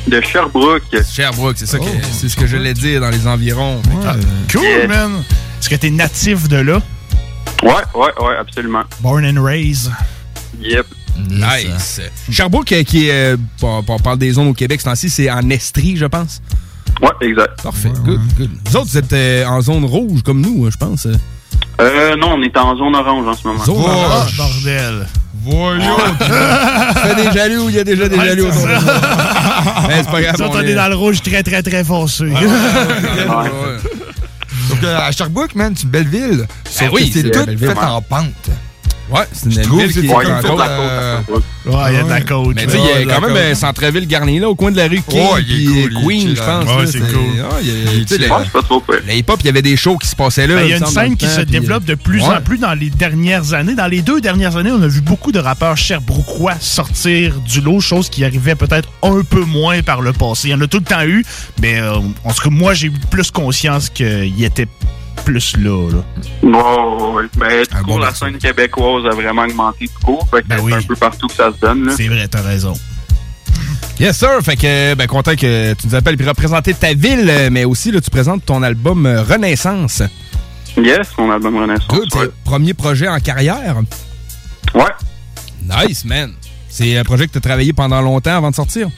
De 0.06 0.20
Sherbrooke. 0.20 0.82
Sherbrooke, 1.10 1.56
c'est 1.56 1.66
ça 1.66 1.78
que 1.78 1.84
c'est 2.12 2.28
ce 2.28 2.36
que 2.36 2.46
je 2.46 2.56
l'ai 2.56 2.74
dire 2.74 3.00
dans 3.00 3.08
les 3.10 3.26
environs. 3.26 3.80
Cool, 4.52 4.62
Yeah. 4.62 4.86
man. 4.86 5.22
Est-ce 5.60 5.68
que 5.70 5.76
t'es 5.76 5.90
natif 5.90 6.46
de 6.48 6.56
là? 6.58 6.80
Ouais, 7.62 7.70
ouais, 7.94 8.12
ouais, 8.22 8.36
absolument. 8.38 8.82
Born 9.00 9.24
and 9.24 9.42
raised. 9.42 9.90
Yep. 10.60 10.86
Nice. 11.30 12.00
Sherbrooke, 12.30 12.70
euh, 12.72 12.82
qui 12.82 13.08
est, 13.08 13.34
euh, 13.34 13.36
on, 13.62 13.82
on 13.86 13.98
parle 13.98 14.18
des 14.18 14.32
zones 14.32 14.48
au 14.48 14.52
Québec, 14.52 14.80
ce 14.80 14.86
temps-ci, 14.86 15.08
c'est 15.08 15.30
en 15.30 15.48
Estrie, 15.48 15.96
je 15.96 16.06
pense. 16.06 16.42
Ouais, 17.00 17.10
exact. 17.28 17.62
Parfait. 17.62 17.90
Good, 18.04 18.20
good. 18.36 18.50
Vous 18.66 18.76
autres, 18.76 18.88
vous 18.90 18.98
êtes 18.98 19.12
euh, 19.12 19.46
en 19.46 19.60
zone 19.62 19.84
rouge 19.84 20.22
comme 20.22 20.40
nous, 20.40 20.70
je 20.70 20.76
pense. 20.76 21.06
Euh, 21.80 22.16
non, 22.16 22.34
on 22.34 22.42
est 22.42 22.56
en 22.56 22.76
zone 22.76 22.94
orange 22.94 23.26
en 23.26 23.32
ce 23.34 23.46
moment. 23.48 23.64
Zone 23.64 23.76
Ah, 23.86 23.90
orange. 24.16 24.36
bordel. 24.36 25.06
Voyons! 25.46 25.96
Fais 26.20 27.14
des 27.16 27.32
jaloux, 27.32 27.68
il 27.68 27.74
y 27.74 27.78
a 27.78 27.84
déjà 27.84 28.08
des 28.08 28.16
Ouais, 28.16 28.26
jaloux 28.26 28.46
ça. 29.62 29.84
Mais 29.88 30.02
c'est 30.02 30.10
pas 30.10 30.22
grave. 30.22 30.34
Autres, 30.40 30.60
on 30.62 30.66
est 30.66 30.74
dans 30.74 30.88
le 30.88 30.96
rouge 30.96 31.22
très, 31.22 31.42
très, 31.42 31.62
très 31.62 31.84
foncé. 31.84 32.24
Donc, 34.70 34.82
euh, 34.82 34.98
à 34.98 35.12
Sherbrooke, 35.12 35.54
man, 35.54 35.74
c'est 35.76 35.84
une 35.84 35.90
belle 35.90 36.08
ville. 36.08 36.46
Sauf 36.68 36.88
oui, 36.92 37.08
que 37.08 37.14
c'est 37.14 37.22
c'est 37.22 37.30
tout 37.30 37.38
une 37.40 37.46
belle 37.46 37.56
ville. 37.56 37.68
fait 37.68 37.78
en 37.78 38.02
pente. 38.02 38.50
Ouais, 39.10 39.20
c'est 39.32 39.44
une 39.46 39.50
ville 39.78 39.88
qui 39.88 39.92
c'est 40.00 40.06
est 40.06 40.10
en 40.10 40.16
côte. 40.40 40.60
euh, 40.60 41.18
côte, 41.26 41.42
Ouais, 41.66 41.72
il 41.90 41.94
y 41.94 41.98
a 41.98 42.02
de 42.04 42.08
la 42.08 42.20
côte. 42.22 42.54
Mais 42.56 42.64
tu 42.64 42.70
sais, 42.72 42.78
il 42.78 43.06
y 43.06 43.10
a 43.10 43.14
quand 43.14 43.26
même 43.26 43.36
un 43.36 43.54
centre-ville 43.54 44.06
garni 44.06 44.38
là, 44.38 44.48
au 44.48 44.54
coin 44.54 44.70
de 44.70 44.78
la 44.78 44.88
rue 44.88 45.02
King 45.06 45.20
Ouais, 45.20 45.42
il 45.46 45.52
est 45.52 45.54
puis 45.54 45.66
cool, 45.66 45.76
il 45.76 45.84
est 45.84 46.24
Queen, 46.24 46.36
je 46.36 46.42
pense. 46.42 46.64
Ouais, 46.64 46.84
là, 46.84 46.90
c'est 46.90 46.98
cool. 47.00 47.08
il 47.62 47.68
y 47.68 48.00
a- 48.00 48.04
tu 48.04 48.06
sais, 48.08 48.18
le- 48.18 48.30
Ouais, 48.30 48.38
c'est 48.44 48.52
pas 48.52 48.62
trop 48.62 48.80
pire. 48.80 49.00
Le 49.06 49.12
hip-hop, 49.14 49.36
il 49.40 49.46
y 49.46 49.48
avait 49.50 49.62
des 49.62 49.76
shows 49.76 49.98
qui 49.98 50.08
se 50.08 50.16
passaient 50.16 50.46
là. 50.46 50.54
Ben, 50.56 50.64
Il 50.64 50.70
y 50.70 50.72
a 50.72 50.78
une 50.78 50.86
scène 50.86 51.16
qui 51.16 51.26
se 51.26 51.42
puis- 51.42 51.50
développe 51.52 51.84
de 51.84 51.94
plus 51.96 52.22
en 52.22 52.40
plus 52.40 52.56
dans 52.58 52.72
les 52.74 52.88
dernières 52.90 53.52
années. 53.52 53.74
Dans 53.74 53.86
les 53.88 54.00
deux 54.00 54.20
dernières 54.22 54.56
années, 54.56 54.72
on 54.72 54.82
a 54.82 54.88
vu 54.88 55.02
beaucoup 55.02 55.32
de 55.32 55.38
rappeurs 55.38 55.76
cherbrouquois 55.76 56.54
sortir 56.60 57.34
du 57.40 57.60
lot, 57.60 57.80
chose 57.80 58.08
qui 58.08 58.24
arrivait 58.24 58.54
peut-être 58.54 58.88
un 59.02 59.20
peu 59.22 59.44
moins 59.44 59.82
par 59.82 60.00
le 60.00 60.12
passé. 60.14 60.48
Il 60.48 60.50
y 60.52 60.54
en 60.54 60.60
a 60.62 60.66
tout 60.66 60.78
le 60.78 60.84
temps 60.84 61.04
eu, 61.04 61.24
mais 61.60 61.78
euh, 61.78 61.96
en 62.24 62.32
tout 62.32 62.42
cas, 62.42 62.50
moi, 62.50 62.72
j'ai 62.74 62.86
eu 62.86 62.92
plus 63.10 63.30
conscience 63.30 63.90
qu'il 63.90 64.42
était 64.42 64.66
plus 65.24 65.56
là. 65.56 65.90
là. 65.90 66.04
Ouais, 66.42 66.50
ouais, 66.50 67.12
ouais. 67.14 67.24
Mais 67.38 67.66
tout 67.66 67.84
court, 67.84 67.98
la 67.98 68.14
scène 68.14 68.38
québécoise 68.38 69.06
a 69.06 69.14
vraiment 69.14 69.42
augmenté 69.42 69.88
tout 69.88 70.06
court. 70.06 70.28
Fait 70.30 70.42
que 70.42 70.48
c'est 70.48 70.72
un 70.74 70.82
peu 70.82 70.96
partout 70.96 71.26
que 71.26 71.34
ça 71.34 71.52
se 71.52 71.58
donne. 71.58 71.86
là. 71.86 71.92
C'est 71.96 72.08
vrai, 72.08 72.28
t'as 72.28 72.42
raison. 72.42 72.74
Yes, 74.00 74.18
sir. 74.18 74.40
Fait 74.42 74.56
que, 74.56 74.94
ben, 74.94 75.06
content 75.06 75.36
que 75.36 75.74
tu 75.74 75.86
nous 75.86 75.94
appelles 75.94 76.16
puis 76.16 76.26
représenter 76.28 76.74
ta 76.74 76.94
ville, 76.94 77.48
mais 77.50 77.64
aussi, 77.64 77.92
là, 77.92 78.00
tu 78.00 78.10
présentes 78.10 78.44
ton 78.44 78.62
album 78.62 79.06
euh, 79.06 79.22
Renaissance. 79.22 80.02
Yes, 80.76 81.08
mon 81.16 81.30
album 81.30 81.56
Renaissance. 81.56 81.86
Good. 81.88 82.08
C'est 82.12 82.18
ouais. 82.18 82.30
premier 82.44 82.74
projet 82.74 83.08
en 83.08 83.20
carrière. 83.20 83.76
Ouais. 84.74 84.82
Nice, 85.62 86.04
man. 86.04 86.32
C'est 86.68 86.98
un 86.98 87.04
projet 87.04 87.28
que 87.28 87.32
tu 87.32 87.38
as 87.38 87.40
travaillé 87.40 87.72
pendant 87.72 88.00
longtemps 88.00 88.36
avant 88.36 88.50
de 88.50 88.56
sortir? 88.56 88.88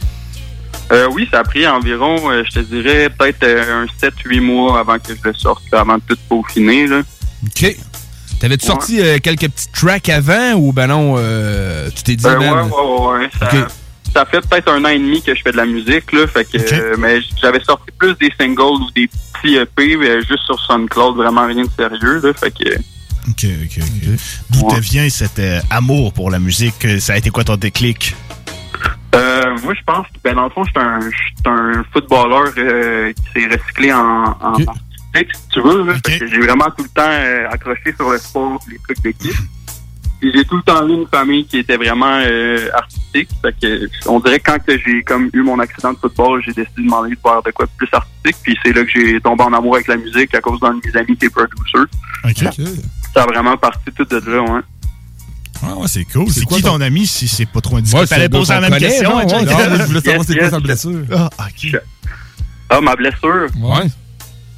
Euh, 0.92 1.08
oui, 1.12 1.28
ça 1.32 1.40
a 1.40 1.42
pris 1.42 1.66
environ, 1.66 2.30
euh, 2.30 2.42
je 2.48 2.60
te 2.60 2.64
dirais, 2.64 3.10
peut-être 3.10 3.42
euh, 3.42 3.84
un 3.84 3.86
7-8 4.00 4.40
mois 4.40 4.78
avant 4.78 4.98
que 4.98 5.14
je 5.14 5.28
le 5.28 5.34
sorte, 5.34 5.64
là, 5.72 5.80
avant 5.80 5.96
de 5.96 6.02
tout 6.08 6.16
peaufiner. 6.28 6.86
Là. 6.86 7.00
OK. 7.44 7.76
T'avais-tu 8.38 8.66
Ouais. 8.66 8.72
sorti 8.72 9.00
euh, 9.00 9.18
quelques 9.18 9.48
petits 9.48 9.68
tracks 9.72 10.08
avant 10.10 10.52
ou 10.54 10.72
ben 10.72 10.86
non, 10.86 11.14
euh, 11.18 11.88
tu 11.94 12.02
t'es 12.02 12.16
dit, 12.16 12.26
Euh, 12.26 12.38
ouais, 12.38 12.48
ouais, 12.48 12.60
ouais, 12.60 13.18
ouais. 13.18 13.30
Ça, 13.40 13.68
ça 14.14 14.26
fait 14.26 14.40
peut-être 14.48 14.68
un 14.70 14.84
an 14.84 14.88
et 14.88 14.98
demi 14.98 15.22
que 15.22 15.34
je 15.34 15.40
fais 15.42 15.52
de 15.52 15.56
la 15.56 15.66
musique, 15.66 16.12
là, 16.12 16.26
fait 16.26 16.44
que, 16.44 16.58
euh, 16.58 16.96
mais 16.98 17.18
j'avais 17.40 17.62
sorti 17.64 17.90
plus 17.98 18.14
des 18.18 18.30
singles 18.38 18.62
ou 18.82 18.90
des 18.94 19.08
petits 19.08 19.56
EP, 19.56 19.96
mais 19.96 20.20
juste 20.22 20.44
sur 20.44 20.58
SoundCloud, 20.66 21.16
vraiment 21.16 21.46
rien 21.46 21.64
de 21.64 21.70
sérieux, 21.76 22.20
là, 22.22 22.32
fait 22.34 22.50
que... 22.52 22.74
OK, 23.28 23.44
OK, 23.44 23.78
OK. 23.82 24.18
D'où 24.50 24.68
te 24.68 24.80
vient 24.80 25.08
cet 25.10 25.38
euh, 25.40 25.60
amour 25.70 26.12
pour 26.12 26.30
la 26.30 26.38
musique? 26.38 26.86
Ça 27.00 27.14
a 27.14 27.16
été 27.16 27.30
quoi 27.30 27.42
ton 27.42 27.56
déclic? 27.56 28.14
Euh, 29.14 29.56
moi, 29.62 29.74
je 29.74 29.82
pense 29.84 30.06
que, 30.08 30.18
ben, 30.22 30.34
dans 30.34 30.44
le 30.44 30.50
fond, 30.50 30.64
je 30.64 30.70
suis 30.70 31.34
un, 31.46 31.84
footballeur 31.92 32.52
euh, 32.58 33.12
qui 33.12 33.40
s'est 33.40 33.48
recyclé 33.48 33.92
en, 33.92 34.36
en 34.40 34.52
artistique, 34.52 35.34
si 35.34 35.48
tu 35.50 35.60
veux. 35.62 35.94
Que 36.02 36.26
J'ai 36.26 36.40
vraiment 36.40 36.66
tout 36.76 36.84
le 36.84 36.88
temps 36.90 37.02
euh, 37.08 37.48
accroché 37.50 37.94
sur 37.94 38.10
le 38.10 38.18
sport, 38.18 38.60
les 38.70 38.78
trucs 38.78 39.00
d'équipe. 39.02 39.36
Puis 40.20 40.32
j'ai 40.34 40.44
tout 40.44 40.56
le 40.56 40.62
temps 40.62 40.86
eu 40.88 40.92
une 40.92 41.06
famille 41.06 41.44
qui 41.44 41.58
était 41.58 41.76
vraiment 41.76 42.20
euh, 42.24 42.68
artistique. 42.72 43.28
Fait 43.42 43.54
que 43.60 43.88
on 44.06 44.18
dirait 44.20 44.40
que 44.40 44.50
quand 44.50 44.58
j'ai 44.66 45.02
comme 45.02 45.28
eu 45.32 45.42
mon 45.42 45.58
accident 45.58 45.92
de 45.92 45.98
football, 45.98 46.42
j'ai 46.42 46.52
décidé 46.52 46.82
de 46.82 46.86
demander 46.86 47.10
de 47.10 47.20
faire 47.20 47.42
de 47.42 47.50
quoi 47.50 47.66
de 47.66 47.70
plus 47.76 47.88
artistique. 47.92 48.36
Puis 48.42 48.58
c'est 48.64 48.72
là 48.72 48.82
que 48.84 48.90
j'ai 48.90 49.20
tombé 49.20 49.44
en 49.44 49.52
amour 49.52 49.74
avec 49.74 49.88
la 49.88 49.96
musique 49.96 50.34
à 50.34 50.40
cause 50.40 50.58
d'un 50.60 50.74
de 50.74 50.80
mes 50.86 50.96
amis 50.96 51.16
qui 51.16 51.26
est 51.26 51.30
producer. 51.30 51.78
OK. 52.24 52.66
Ça 53.12 53.22
a 53.22 53.26
vraiment 53.26 53.56
parti 53.58 53.90
tout 53.94 54.04
de 54.04 54.30
là, 54.30 54.42
ouais. 54.42 54.60
Ah, 55.62 55.74
ouais, 55.76 55.88
c'est 55.88 56.04
cool. 56.04 56.30
C'est 56.30 56.44
quoi 56.44 56.58
qui 56.58 56.62
ton- 56.64 56.80
ami 56.80 57.06
si 57.06 57.28
c'est 57.28 57.46
pas 57.46 57.60
trop 57.60 57.76
indiscret? 57.76 58.00
Ouais, 58.00 58.24
un 58.24 58.28
poser 58.28 58.54
la 58.54 58.60
même 58.60 58.78
question. 58.78 59.18
hein, 59.18 59.24
Ouais, 59.26 59.44
moi, 59.44 59.78
je 59.78 59.82
voulais 59.84 60.00
savoir 60.00 60.24
c'est 60.26 60.36
quoi 60.38 60.50
sa 60.50 60.60
blessure. 60.60 61.02
Ah, 61.14 61.30
OK. 61.40 61.80
Ah, 62.68 62.80
ma 62.80 62.96
blessure? 62.96 63.46
Ouais. 63.60 63.86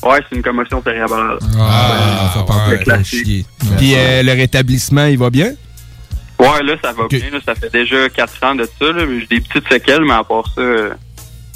Ouais, 0.02 0.20
c'est 0.28 0.36
une 0.36 0.42
commotion 0.42 0.82
cérébrale. 0.82 1.38
Ah, 1.58 2.30
ça 2.34 2.42
part 2.42 2.66
C'est 2.70 2.82
classique. 2.84 3.46
Puis 3.76 3.94
euh, 3.94 4.22
le 4.22 4.32
rétablissement, 4.32 5.06
il 5.06 5.18
va 5.18 5.28
bien? 5.30 5.52
Ouais, 6.38 6.62
là, 6.62 6.74
ça 6.82 6.92
va 6.92 7.08
bien. 7.08 7.18
Là, 7.32 7.38
ça 7.44 7.54
fait 7.56 7.72
déjà 7.72 8.08
4 8.08 8.44
ans 8.44 8.54
de 8.54 8.68
ça. 8.78 8.92
Là, 8.92 9.04
mais 9.06 9.20
j'ai 9.20 9.26
des 9.26 9.40
petites 9.40 9.68
séquelles, 9.68 10.04
mais 10.04 10.14
à 10.14 10.22
part 10.24 10.44
ça, 10.54 10.60
euh, 10.60 10.90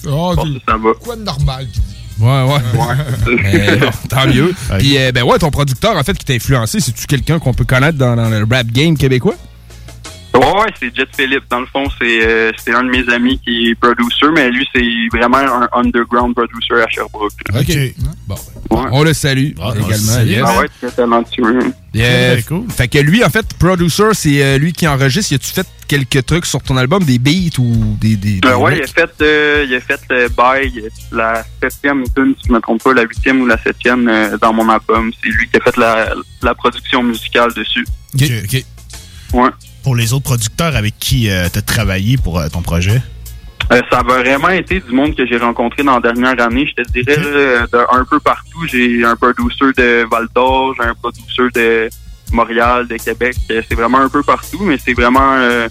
Oh, 0.08 0.30
à 0.32 0.34
part 0.36 0.44
ça, 0.46 0.50
ça 0.72 0.76
va. 0.76 0.90
Quoi 1.00 1.14
de 1.16 1.22
normal, 1.22 1.66
tu 1.72 1.78
dis? 1.80 1.96
Ouais, 2.22 2.42
ouais. 2.44 3.36
Mais 3.42 3.76
bon, 3.76 3.90
tant 4.08 4.26
mieux. 4.26 4.54
Puis, 4.78 4.96
euh, 4.96 5.10
ben 5.12 5.24
ouais, 5.24 5.38
ton 5.38 5.50
producteur, 5.50 5.96
en 5.96 6.04
fait, 6.04 6.16
qui 6.16 6.24
t'a 6.24 6.34
influencé, 6.34 6.78
c'est-tu 6.80 7.06
quelqu'un 7.06 7.38
qu'on 7.40 7.52
peut 7.52 7.64
connaître 7.64 7.98
dans, 7.98 8.14
dans 8.14 8.28
le 8.28 8.46
rap 8.48 8.66
game 8.68 8.96
québécois? 8.96 9.34
Ouais, 10.34 10.40
ouais, 10.40 10.72
c'est 10.80 10.94
Jet 10.96 11.08
Philip. 11.14 11.42
Dans 11.50 11.60
le 11.60 11.66
fond, 11.66 11.84
c'est 12.00 12.26
euh, 12.26 12.50
c'est 12.56 12.72
un 12.72 12.84
de 12.84 12.88
mes 12.90 13.06
amis 13.12 13.38
qui 13.44 13.68
est 13.68 13.74
producer, 13.74 14.26
mais 14.34 14.50
lui, 14.50 14.66
c'est 14.74 14.82
vraiment 15.18 15.36
un 15.38 15.68
underground 15.74 16.34
producer 16.34 16.82
à 16.82 16.88
Sherbrooke. 16.88 17.32
OK. 17.54 17.78
Bon. 18.26 18.36
On 18.70 19.02
le 19.02 19.12
salue 19.12 19.50
également. 19.50 20.20
yes. 20.24 20.42
Ah 20.44 20.58
ouais, 20.58 20.66
très 20.80 20.90
talentueux. 20.90 21.58
Yeah. 21.92 22.36
Fait 22.74 22.88
que 22.88 22.98
lui, 22.98 23.22
en 23.22 23.28
fait, 23.28 23.46
producer, 23.58 24.08
c'est 24.14 24.42
euh, 24.42 24.58
lui 24.58 24.72
qui 24.72 24.88
enregistre. 24.88 25.32
Y 25.32 25.34
a-tu 25.34 25.50
fait 25.52 25.66
quelques 25.86 26.24
trucs 26.24 26.46
sur 26.46 26.62
ton 26.62 26.78
album, 26.78 27.04
des 27.04 27.18
beats 27.18 27.58
ou 27.58 27.96
des. 28.00 28.16
des, 28.16 28.40
des 28.40 28.48
Euh, 28.48 28.56
ouais, 28.56 28.78
il 28.78 28.82
a 28.82 28.86
fait, 28.86 29.12
euh, 29.20 29.66
il 29.68 29.74
a 29.74 29.80
fait 29.80 30.00
euh, 30.10 30.28
Bye, 30.30 30.88
la 31.12 31.44
septième 31.62 32.04
tune, 32.14 32.34
si 32.40 32.48
je 32.48 32.52
me 32.54 32.60
trompe 32.60 32.82
pas, 32.82 32.94
la 32.94 33.02
huitième 33.02 33.42
ou 33.42 33.46
la 33.46 33.58
septième 33.62 34.08
euh, 34.08 34.38
dans 34.38 34.54
mon 34.54 34.66
album. 34.70 35.12
C'est 35.22 35.28
lui 35.28 35.46
qui 35.50 35.58
a 35.58 35.60
fait 35.60 35.76
la, 35.76 36.14
la 36.42 36.54
production 36.54 37.02
musicale 37.02 37.52
dessus. 37.52 37.84
OK, 38.14 38.22
OK. 38.44 38.64
Ouais. 39.34 39.50
Pour 39.82 39.96
les 39.96 40.12
autres 40.12 40.24
producteurs 40.24 40.76
avec 40.76 40.98
qui 40.98 41.22
tu 41.22 41.30
as 41.30 41.62
travaillé 41.62 42.16
pour 42.16 42.38
euh, 42.38 42.48
ton 42.48 42.62
projet? 42.62 43.02
Euh, 43.72 43.80
ça 43.90 43.98
a 44.00 44.02
vraiment 44.02 44.50
été 44.50 44.80
du 44.80 44.92
monde 44.92 45.14
que 45.16 45.26
j'ai 45.26 45.38
rencontré 45.38 45.82
dans 45.82 45.94
la 45.98 46.12
dernière 46.12 46.40
année. 46.46 46.66
Je 46.66 46.82
te 46.82 46.90
dirais, 46.90 47.16
là, 47.16 47.66
de 47.66 47.78
un 48.00 48.04
peu 48.04 48.20
partout. 48.20 48.66
J'ai 48.70 49.04
un 49.04 49.16
producer 49.16 49.66
de 49.76 50.06
Val 50.10 50.26
d'Or, 50.34 50.74
j'ai 50.76 50.88
un 50.88 50.94
producer 50.94 51.42
de 51.54 51.88
Montréal, 52.32 52.86
de 52.88 52.96
Québec. 52.96 53.36
Euh, 53.50 53.62
C'est 53.68 53.74
vraiment 53.74 53.98
un 53.98 54.08
peu 54.08 54.22
partout, 54.22 54.62
mais 54.64 54.78
c'est 54.84 54.94
vraiment... 54.94 55.34
euh, 55.34 55.68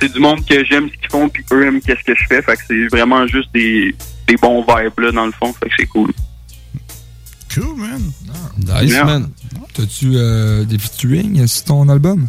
c'est 0.00 0.12
du 0.12 0.18
monde 0.18 0.44
que 0.44 0.64
j'aime 0.64 0.88
ce 0.88 0.94
qu'ils 0.98 1.10
font, 1.10 1.28
puis 1.28 1.44
eux 1.52 1.66
aiment 1.66 1.80
qu'est-ce 1.80 2.02
que 2.04 2.14
je 2.16 2.26
fais. 2.26 2.42
Fait 2.42 2.56
que 2.56 2.62
c'est 2.66 2.86
vraiment 2.88 3.26
juste 3.28 3.50
des, 3.54 3.94
des 4.26 4.36
bons 4.36 4.62
vibes, 4.62 4.98
là, 4.98 5.12
dans 5.12 5.26
le 5.26 5.32
fond. 5.32 5.52
Fait 5.52 5.68
que 5.68 5.74
c'est 5.78 5.86
cool. 5.86 6.10
Cool, 7.54 7.76
man. 7.76 8.12
Nice, 8.58 8.90
Yeah. 8.92 9.04
man. 9.04 9.30
T'as-tu 9.74 10.12
euh, 10.16 10.64
des 10.64 10.78
featuring 10.78 11.46
sur 11.46 11.64
ton 11.66 11.88
album? 11.88 12.28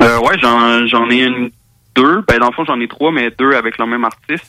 Euh, 0.00 0.18
ouais, 0.20 0.36
j'en, 0.40 0.86
j'en 0.86 1.10
ai 1.10 1.22
une, 1.24 1.50
deux. 1.94 2.22
Ben, 2.26 2.38
dans 2.38 2.46
le 2.48 2.52
fond, 2.52 2.64
j'en 2.64 2.80
ai 2.80 2.88
trois, 2.88 3.12
mais 3.12 3.30
deux 3.38 3.52
avec 3.54 3.78
le 3.78 3.86
même 3.86 4.04
artiste. 4.04 4.46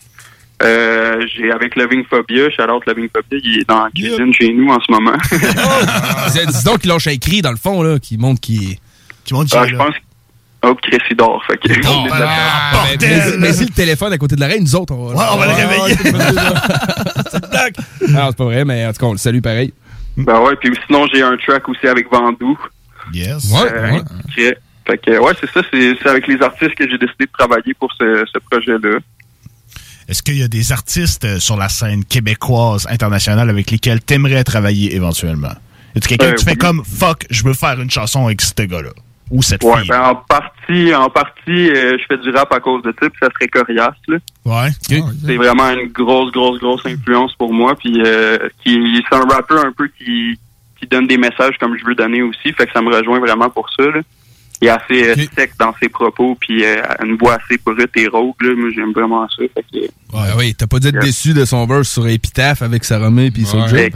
Euh, 0.62 1.26
j'ai 1.36 1.52
avec 1.52 1.76
Loving 1.76 2.06
Phobia, 2.06 2.50
shout-out 2.52 2.86
Loving 2.86 3.10
Phobia, 3.14 3.40
il 3.44 3.60
est 3.60 3.68
dans 3.68 3.84
la 3.84 3.90
cuisine 3.90 4.34
chez 4.34 4.54
nous 4.54 4.70
en 4.72 4.80
ce 4.80 4.92
moment. 4.92 5.18
Dis- 6.32 6.58
Dis 6.58 6.64
donc 6.64 6.80
qu'il 6.80 6.90
lâche 6.90 7.08
un 7.08 7.18
cri 7.18 7.42
dans 7.42 7.52
le 7.52 7.58
fond, 7.58 7.82
là, 7.82 8.00
qui 8.00 8.18
montre 8.18 8.40
qu'il. 8.40 8.78
Qui 9.26 9.34
montre 9.34 9.56
Ah, 9.58 9.68
je 9.68 9.76
pense 9.76 9.94
Oh, 10.66 10.74
Chris, 10.82 10.98
il 11.12 11.18
dort. 11.18 11.44
Fait 11.46 11.58
que... 11.58 11.74
Non, 11.84 12.08
ah, 12.14 12.86
mais- 13.02 13.06
mais- 13.06 13.38
mais 13.38 13.52
si 13.54 13.66
le 13.66 13.72
téléphone 13.72 14.14
à 14.14 14.18
côté 14.18 14.36
de 14.38 14.40
l'oreille, 14.42 14.62
nous 14.62 14.76
autres, 14.78 14.94
on 14.94 15.08
va, 15.08 15.14
Ouais, 15.16 15.26
on 15.34 15.38
va 15.38 15.46
le 15.48 15.54
réveiller. 15.54 15.96
c'est 17.30 17.44
une 17.44 17.50
blague. 17.50 17.76
Non, 18.08 18.28
c'est 18.30 18.38
pas 18.38 18.46
vrai, 18.46 18.64
mais 18.64 18.86
en 18.86 18.94
tout 18.94 19.00
cas, 19.00 19.06
on 19.08 19.12
le 19.12 19.18
salue 19.18 19.42
pareil. 19.42 19.74
Ben 20.16 20.40
ouais, 20.40 20.56
puis 20.56 20.72
sinon, 20.88 21.06
j'ai 21.14 21.22
un 21.22 21.36
track 21.36 21.68
aussi 21.68 21.86
avec 21.86 22.10
Vandou. 22.10 22.58
Yes. 23.14 23.52
Ouais, 23.52 23.70
Euh, 23.74 23.92
ouais. 23.92 24.02
qui- 24.34 24.54
Fait 24.86 24.98
que, 24.98 25.18
ouais, 25.20 25.34
c'est 25.40 25.50
ça, 25.52 25.62
c'est 25.72 25.96
c'est 26.02 26.10
avec 26.10 26.28
les 26.28 26.42
artistes 26.42 26.76
que 26.76 26.90
j'ai 26.90 26.98
décidé 26.98 27.26
de 27.26 27.32
travailler 27.38 27.74
pour 27.74 27.92
ce, 27.94 28.26
ce 28.32 28.40
projet-là. 28.50 29.00
Est-ce 30.10 30.22
qu'il 30.22 30.38
y 30.38 30.44
a 30.44 30.50
des 30.50 30.72
artistes 30.74 31.24
euh, 31.24 31.40
sur 31.40 31.56
la 31.56 31.70
scène 31.70 32.04
québécoise, 32.04 32.86
internationale, 32.90 33.50
avec 33.50 33.72
lesquels 33.72 34.02
t'aimerais 34.02 34.44
travailler 34.44 34.94
éventuellement? 34.96 35.54
Est-ce 35.96 36.08
quelqu'un 36.10 36.34
Euh, 36.34 36.38
fais 36.44 36.52
oui. 36.52 36.58
comme 36.58 36.84
fuck, 36.84 37.26
je 37.30 37.44
veux 37.44 37.54
faire 37.54 37.80
une 37.80 37.90
chanson 37.90 38.26
avec 38.26 38.42
ce 38.42 38.52
gars-là? 38.64 38.90
Ou 39.32 39.42
cette 39.42 39.64
Ouais, 39.64 39.80
fille? 39.80 39.88
ben 39.90 40.02
en 40.02 40.16
partie, 40.16 40.94
en 40.94 41.10
partie, 41.10 41.70
euh, 41.72 41.98
je 41.98 42.04
fais 42.08 42.18
du 42.22 42.30
rap 42.32 42.52
à 42.52 42.60
cause 42.60 42.84
de 42.84 42.94
ça, 43.00 43.10
puis 43.10 43.18
ça 43.22 43.30
serait 43.34 43.48
Corias, 43.48 43.94
là. 44.10 44.18
Ouais. 44.44 44.70
C'est 44.82 45.38
vraiment 45.38 45.70
une 45.72 45.88
grosse, 45.88 46.32
grosse, 46.34 46.60
grosse 46.60 46.86
influence 46.86 47.34
pour 47.36 47.54
moi, 47.54 47.74
puis 47.76 48.02
euh, 48.06 48.38
qui 48.64 49.02
c'est 49.10 49.16
un 49.16 49.22
rappeur 49.22 49.66
un 49.66 49.72
peu 49.72 49.88
qui, 49.98 50.38
qui 50.78 50.86
donne 50.88 51.08
des 51.08 51.18
messages 51.18 51.58
comme 51.60 51.78
je 51.80 51.86
veux 51.86 51.96
donner 51.96 52.22
aussi, 52.22 52.52
fait 52.52 52.66
que 52.68 52.74
ça 52.74 52.82
me 52.82 52.94
rejoint 52.94 53.20
vraiment 53.22 53.50
pour 53.50 53.70
ça, 53.70 53.84
là. 53.86 54.02
Il 54.64 54.68
est 54.68 54.70
assez 54.70 55.10
euh, 55.10 55.16
sec 55.38 55.52
dans 55.60 55.74
ses 55.82 55.90
propos, 55.90 56.38
puis 56.40 56.64
euh, 56.64 56.78
une 57.04 57.18
voix 57.18 57.34
assez 57.36 57.60
brute 57.66 57.90
et 57.98 58.08
rogue, 58.08 58.34
là. 58.42 58.54
Moi, 58.56 58.70
j'aime 58.74 58.94
vraiment 58.94 59.28
ça, 59.28 59.44
fait 59.54 59.66
que... 59.74 59.86
Ouais, 60.18 60.30
oui, 60.38 60.56
t'as 60.56 60.68
pas 60.68 60.80
dû 60.80 60.88
être 60.88 61.00
déçu 61.02 61.34
de 61.34 61.44
son 61.44 61.66
verse 61.68 61.90
sur 61.90 62.08
Epitaph 62.08 62.62
avec 62.62 62.86
Saramé 62.86 63.30
puis 63.30 63.46
son 63.46 63.62
Ouais, 63.64 63.92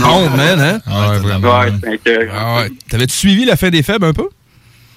Non, 0.00 0.28
man, 0.30 0.60
hein? 0.60 0.80
Ouais, 0.86 1.18
vraiment. 1.18 1.60
Ouais, 1.60 1.72
c'est 1.80 1.92
incroyable. 1.94 2.30
Ah 2.36 2.56
ouais. 2.62 2.70
T'avais-tu 2.90 3.14
suivi 3.14 3.44
la 3.44 3.56
fin 3.56 3.70
des 3.70 3.82
faibles 3.84 4.04
un 4.06 4.12
peu? 4.12 4.28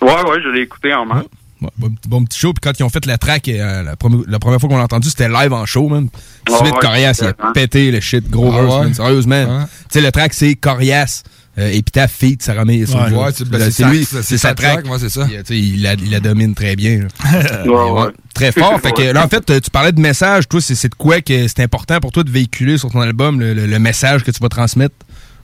Ouais, 0.01 0.11
ouais, 0.29 0.41
je 0.43 0.49
l'ai 0.49 0.61
écouté 0.61 0.93
en 0.93 1.05
main. 1.05 1.23
Ouais, 1.61 1.69
bon, 1.77 1.89
petit- 1.89 2.09
bon 2.09 2.23
petit 2.25 2.39
show. 2.39 2.53
Puis 2.53 2.61
quand 2.61 2.77
ils 2.79 2.83
ont 2.83 2.89
fait 2.89 3.05
la 3.05 3.17
track, 3.17 3.47
euh, 3.49 3.83
la, 3.83 3.95
première- 3.95 4.23
la 4.27 4.39
première 4.39 4.59
fois 4.59 4.69
qu'on 4.69 4.77
l'a 4.77 4.83
entendu, 4.83 5.09
c'était 5.09 5.29
live 5.29 5.53
en 5.53 5.65
show, 5.65 5.87
man. 5.89 6.09
Ouais, 6.49 6.55
Suite 6.57 6.73
ouais, 6.73 6.79
Corias, 6.81 7.17
il 7.21 7.27
a 7.27 7.31
vraiment. 7.33 7.53
pété 7.53 7.91
le 7.91 7.99
shit, 8.01 8.29
gros 8.29 8.51
Ah 8.51 8.61
verse, 8.61 8.73
ouais? 8.75 8.81
man. 8.83 8.93
Sérieusement. 8.93 9.65
Tu 9.65 9.67
sais, 9.89 10.01
le 10.01 10.11
track, 10.11 10.33
c'est 10.33 10.55
Corias. 10.55 11.23
Euh, 11.57 11.69
Epitaph, 11.71 12.11
Feat, 12.11 12.43
Saramé 12.43 12.75
et 12.79 12.85
son 12.85 12.97
Ouais, 12.99 13.31
c'est- 13.33 13.47
ben, 13.47 13.59
lui, 13.89 14.03
c'est 14.05 14.37
sa 14.37 14.53
track. 14.53 14.85
ouais, 14.85 14.99
c'est 14.99 15.07
ça. 15.09 15.25
Il, 15.49 15.81
la, 15.83 15.93
il 15.93 16.11
la 16.11 16.19
domine 16.19 16.53
très 16.53 16.75
bien. 16.75 16.99
là. 17.23 17.63
Ouais, 17.65 17.91
ouais. 17.91 18.09
Très 18.33 18.51
fort. 18.51 18.79
Fait 18.81 18.91
que 18.91 19.01
là, 19.03 19.23
en 19.25 19.29
fait, 19.29 19.61
tu 19.61 19.69
parlais 19.71 19.93
de 19.93 20.01
message. 20.01 20.49
Toi, 20.49 20.59
c'est 20.59 20.89
de 20.89 20.95
quoi 20.95 21.21
que 21.21 21.47
c'est 21.47 21.61
important 21.61 21.99
pour 22.01 22.11
toi 22.11 22.23
de 22.23 22.29
véhiculer 22.29 22.77
sur 22.77 22.91
ton 22.91 22.99
album, 22.99 23.39
le, 23.39 23.53
le- 23.53 23.67
le 23.67 23.79
message 23.79 24.23
que 24.25 24.31
tu 24.31 24.39
vas 24.41 24.49
transmettre, 24.49 24.95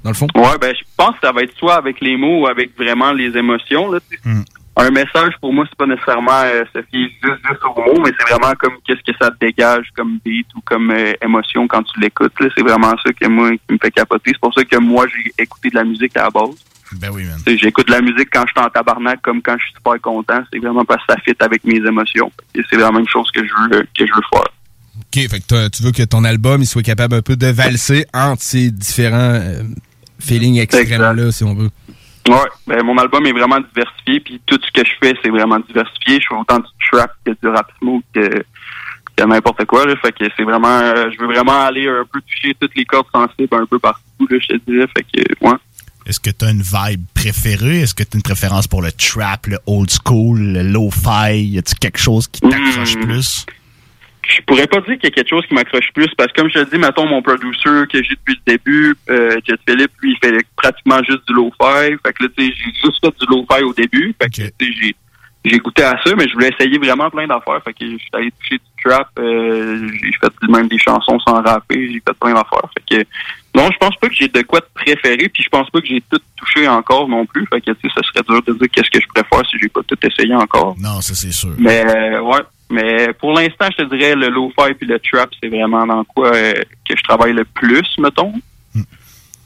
dans 0.03 0.09
le 0.09 0.16
fond? 0.16 0.28
Ouais, 0.36 0.57
ben 0.59 0.74
je 0.78 0.84
pense 0.97 1.12
que 1.12 1.26
ça 1.28 1.32
va 1.32 1.43
être 1.43 1.55
soit 1.57 1.76
avec 1.78 2.01
les 2.01 2.18
mots 2.18 2.41
ou 2.41 2.47
avec 2.47 2.76
vraiment 2.78 3.14
les 3.14 3.38
émotions. 3.38 3.89
Là. 3.89 3.99
Hmm. 4.26 4.41
Un 4.78 4.89
message, 4.89 5.34
pour 5.41 5.53
moi, 5.53 5.65
c'est 5.69 5.78
pas 5.78 5.86
nécessairement 5.86 6.43
euh, 6.45 6.63
se 6.74 6.82
fier 6.84 7.09
juste, 7.22 7.41
juste 7.47 7.61
aux 7.63 7.82
mots, 7.82 8.01
mais 8.03 8.11
c'est 8.17 8.30
vraiment 8.30 8.53
comme 8.55 8.76
qu'est-ce 8.88 9.01
que 9.01 9.17
ça 9.22 9.30
te 9.30 9.45
dégage 9.45 9.88
comme 9.95 10.19
beat 10.24 10.47
ou 10.55 10.61
comme 10.61 10.91
euh, 10.91 11.13
émotion 11.22 11.67
quand 11.67 11.84
tu 11.84 11.99
l'écoutes. 11.99 12.39
là. 12.39 12.47
C'est 12.55 12.63
vraiment 12.63 12.93
ça 13.03 13.11
que 13.11 13.28
moi 13.28 13.51
qui 13.51 13.74
me 13.74 13.78
fait 13.82 13.91
capoter. 13.91 14.32
C'est 14.32 14.39
pour 14.39 14.53
ça 14.53 14.63
que 14.63 14.78
moi, 14.78 15.05
j'ai 15.07 15.43
écouté 15.43 15.69
de 15.69 15.76
la 15.76 15.84
musique 15.84 16.15
à 16.15 16.24
la 16.24 16.30
base. 16.30 16.55
Ben 16.93 17.09
oui, 17.11 17.26
man. 17.26 17.38
J'écoute 17.57 17.88
de 17.88 17.91
la 17.91 18.01
musique 18.01 18.30
quand 18.32 18.43
je 18.47 18.51
suis 18.51 18.65
en 18.65 18.69
tabarnak 18.69 19.22
comme 19.22 19.41
quand 19.41 19.57
je 19.57 19.63
suis 19.65 19.74
super 19.74 19.99
content. 20.01 20.41
C'est 20.51 20.59
vraiment 20.59 20.86
parce 20.86 21.05
que 21.05 21.13
ça 21.13 21.19
fit 21.22 21.36
avec 21.39 21.63
mes 21.63 21.78
émotions. 21.78 22.32
Et 22.55 22.61
c'est 22.69 22.78
vraiment 22.78 22.99
une 22.99 23.07
chose 23.07 23.30
que 23.32 23.41
je 23.45 23.51
veux, 23.69 23.82
que 23.97 24.05
je 24.05 24.13
veux 24.13 24.22
faire. 24.32 24.41
OK, 24.97 25.30
fait 25.30 25.39
que 25.39 25.69
tu 25.69 25.84
veux 25.84 25.91
que 25.91 26.03
ton 26.03 26.24
album 26.24 26.61
il 26.61 26.65
soit 26.65 26.84
capable 26.84 27.15
un 27.15 27.22
peu 27.22 27.36
de 27.36 27.47
valser 27.47 28.05
entre 28.13 28.41
ces 28.41 28.72
différents 28.72 29.36
euh, 29.36 29.63
feelings 30.19 30.59
extrêmes-là, 30.59 31.32
si 31.32 31.43
on 31.43 31.55
veut. 31.55 31.69
Ouais, 32.30 32.36
ben 32.67 32.84
mon 32.84 32.97
album 32.97 33.26
est 33.26 33.32
vraiment 33.32 33.59
diversifié, 33.59 34.19
puis 34.19 34.41
tout 34.45 34.59
ce 34.63 34.72
que 34.72 34.88
je 34.88 34.93
fais, 35.01 35.15
c'est 35.24 35.30
vraiment 35.30 35.59
diversifié. 35.59 36.19
Je 36.22 36.28
fais 36.30 36.36
autant 36.36 36.59
du 36.59 36.65
trap 36.91 37.11
que 37.26 37.32
du 37.32 37.47
rap 37.47 37.67
smooth 37.80 38.03
que, 38.13 38.43
que 39.15 39.24
n'importe 39.26 39.65
quoi. 39.65 39.86
Là. 39.86 39.95
Fait 39.97 40.11
que 40.11 40.26
c'est 40.38 40.43
vraiment, 40.43 40.80
euh, 40.80 41.09
je 41.11 41.19
veux 41.19 41.28
vraiment 41.34 41.65
aller 41.65 41.88
un 41.88 42.05
peu 42.11 42.22
toucher 42.22 42.55
toutes 42.59 42.76
les 42.76 42.86
cordes 42.86 43.07
sensibles 43.13 43.55
un 43.55 43.65
peu 43.65 43.80
partout. 43.80 44.01
Là, 44.30 44.38
je 44.39 44.47
te 44.47 44.72
dirais. 44.72 44.88
Fait 44.95 45.03
que 45.03 45.45
ouais. 45.47 45.55
Est-ce 46.05 46.19
que 46.19 46.30
tu 46.30 46.45
as 46.45 46.51
une 46.51 46.61
vibe 46.63 47.05
préférée? 47.13 47.82
Est-ce 47.82 47.93
que 47.95 48.03
tu 48.03 48.09
as 48.13 48.17
une 48.17 48.24
préférence 48.24 48.67
pour 48.67 48.82
le 48.82 48.91
trap, 48.91 49.47
le 49.47 49.57
old 49.67 49.89
school, 49.89 50.39
le 50.39 50.63
lo-fi? 50.63 51.38
Y 51.43 51.57
a-t-il 51.59 51.80
quelque 51.80 51.99
chose 51.99 52.28
qui 52.28 52.41
t'accroche 52.41 52.95
Hmm. 52.95 53.01
plus? 53.05 53.45
Je 54.24 54.41
pourrais 54.41 54.67
pas 54.67 54.80
dire 54.82 54.97
qu'il 54.97 55.03
y 55.03 55.07
a 55.07 55.11
quelque 55.11 55.30
chose 55.30 55.45
qui 55.47 55.53
m'accroche 55.53 55.91
plus 55.93 56.07
parce 56.15 56.32
que 56.32 56.41
comme 56.41 56.49
je 56.49 56.59
te 56.59 56.69
dis, 56.69 56.78
mettons 56.78 57.07
mon 57.07 57.22
producer 57.22 57.88
que 57.91 58.03
j'ai 58.03 58.15
depuis 58.15 58.39
le 58.45 58.51
début, 58.53 58.95
euh, 59.09 59.39
Jet 59.45 59.59
Philip, 59.67 59.91
lui, 60.01 60.11
il 60.11 60.17
fait 60.17 60.38
pratiquement 60.55 60.99
juste 61.03 61.28
du 61.28 61.34
lo-fi. 61.34 61.95
Fait 62.05 62.13
que 62.13 62.24
là, 62.24 62.30
tu 62.38 62.45
sais, 62.45 62.53
j'ai 62.55 62.72
juste 62.84 63.03
fait 63.03 63.13
du 63.19 63.26
lo-fi 63.28 63.63
au 63.63 63.74
début. 63.74 64.15
Fait 64.22 64.30
que 64.30 64.36
tu 64.36 64.43
sais, 64.43 64.74
j'ai 64.80 64.95
j'ai 65.43 65.57
goûté 65.57 65.84
à 65.84 65.99
ça, 66.05 66.15
mais 66.15 66.28
je 66.28 66.34
voulais 66.34 66.49
essayer 66.49 66.78
vraiment 66.78 67.09
plein 67.09 67.26
d'affaires. 67.26 67.61
Fait 67.63 67.74
que 67.74 67.86
je 67.86 67.97
suis 67.97 68.09
allé 68.13 68.32
toucher 68.39 68.55
du 68.57 68.84
trap, 68.84 69.07
euh, 69.17 69.89
j'ai 70.03 70.11
fait 70.11 70.47
même 70.47 70.67
des 70.67 70.78
chansons 70.78 71.19
sans 71.19 71.41
rapper, 71.41 71.91
j'ai 71.91 72.01
fait 72.07 72.13
plein 72.19 72.34
d'affaires. 72.34 72.69
Fait 72.78 73.03
que 73.03 73.07
non, 73.55 73.67
je 73.72 73.78
pense 73.78 73.95
pas 73.97 74.07
que 74.07 74.13
j'ai 74.13 74.28
de 74.28 74.41
quoi 74.43 74.59
de 74.59 74.67
préféré, 74.74 75.30
puis 75.30 75.43
je 75.43 75.49
pense 75.49 75.69
pas 75.69 75.82
que 75.82 75.88
j'ai 75.88 76.01
tout 76.09 76.19
touché 76.38 76.67
encore 76.67 77.09
non 77.09 77.26
plus. 77.26 77.45
Fait 77.47 77.59
que 77.59 77.72
tu 77.72 77.89
sais, 77.89 77.93
ça 77.95 78.01
serait 78.03 78.24
dur 78.28 78.41
de 78.43 78.53
dire 78.53 78.67
qu'est-ce 78.72 78.89
que 78.91 79.01
je 79.01 79.07
préfère 79.07 79.45
si 79.49 79.57
j'ai 79.59 79.69
pas 79.69 79.82
tout 79.88 79.97
essayé 80.03 80.36
encore. 80.36 80.76
Non, 80.80 81.01
ça 81.01 81.15
c'est 81.15 81.32
sûr. 81.32 81.53
Mais 81.57 81.84
euh, 81.88 82.22
ouais. 82.22 82.41
Mais 82.72 83.13
pour 83.19 83.34
l'instant, 83.34 83.67
je 83.78 83.84
te 83.84 83.95
dirais 83.95 84.15
le 84.15 84.30
lo-fi 84.30 84.74
puis 84.74 84.88
le 84.88 84.99
trap, 84.99 85.30
c'est 85.41 85.49
vraiment 85.49 85.86
dans 85.86 86.03
quoi 86.05 86.34
euh, 86.34 86.53
que 86.88 86.95
je 86.97 87.03
travaille 87.03 87.34
le 87.34 87.43
plus, 87.45 87.84
mettons. 87.99 88.34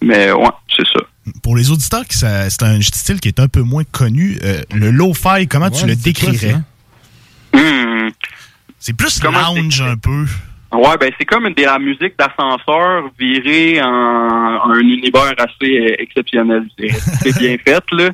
Mais 0.02 0.32
ouais, 0.32 0.50
c'est 0.76 0.86
ça. 0.86 1.00
Pour 1.42 1.56
les 1.58 1.72
auditeurs, 1.72 2.06
qui 2.06 2.18
ça- 2.18 2.50
c'est 2.50 2.62
un 2.64 2.80
style 2.82 3.20
qui 3.20 3.30
est 3.30 3.40
un 3.40 3.48
peu 3.48 3.62
moins 3.62 3.84
connu. 3.84 4.38
euh, 4.44 4.62
le 4.74 4.92
lo-fi, 4.92 5.48
comment 5.48 5.70
tu 5.72 5.86
le 5.88 5.96
décrirais? 5.96 6.58
Hmm. 7.54 8.10
C'est 8.80 8.96
plus 8.96 9.20
Comment 9.20 9.54
lounge 9.56 9.82
un 9.82 9.98
peu. 9.98 10.26
Ouais, 10.74 10.98
ben 11.00 11.12
c'est 11.18 11.26
comme 11.26 11.46
de 11.52 11.62
la 11.64 11.80
musique 11.80 12.14
d'ascenseur 12.20 13.10
virée 13.18 13.82
en, 13.82 13.88
en 13.88 14.72
un 14.72 14.80
univers 14.80 15.34
assez 15.38 15.80
euh, 15.80 15.96
exceptionnel. 16.00 16.68
C'est 16.78 17.40
bien 17.40 17.56
fait, 17.66 17.84
là. 17.94 18.10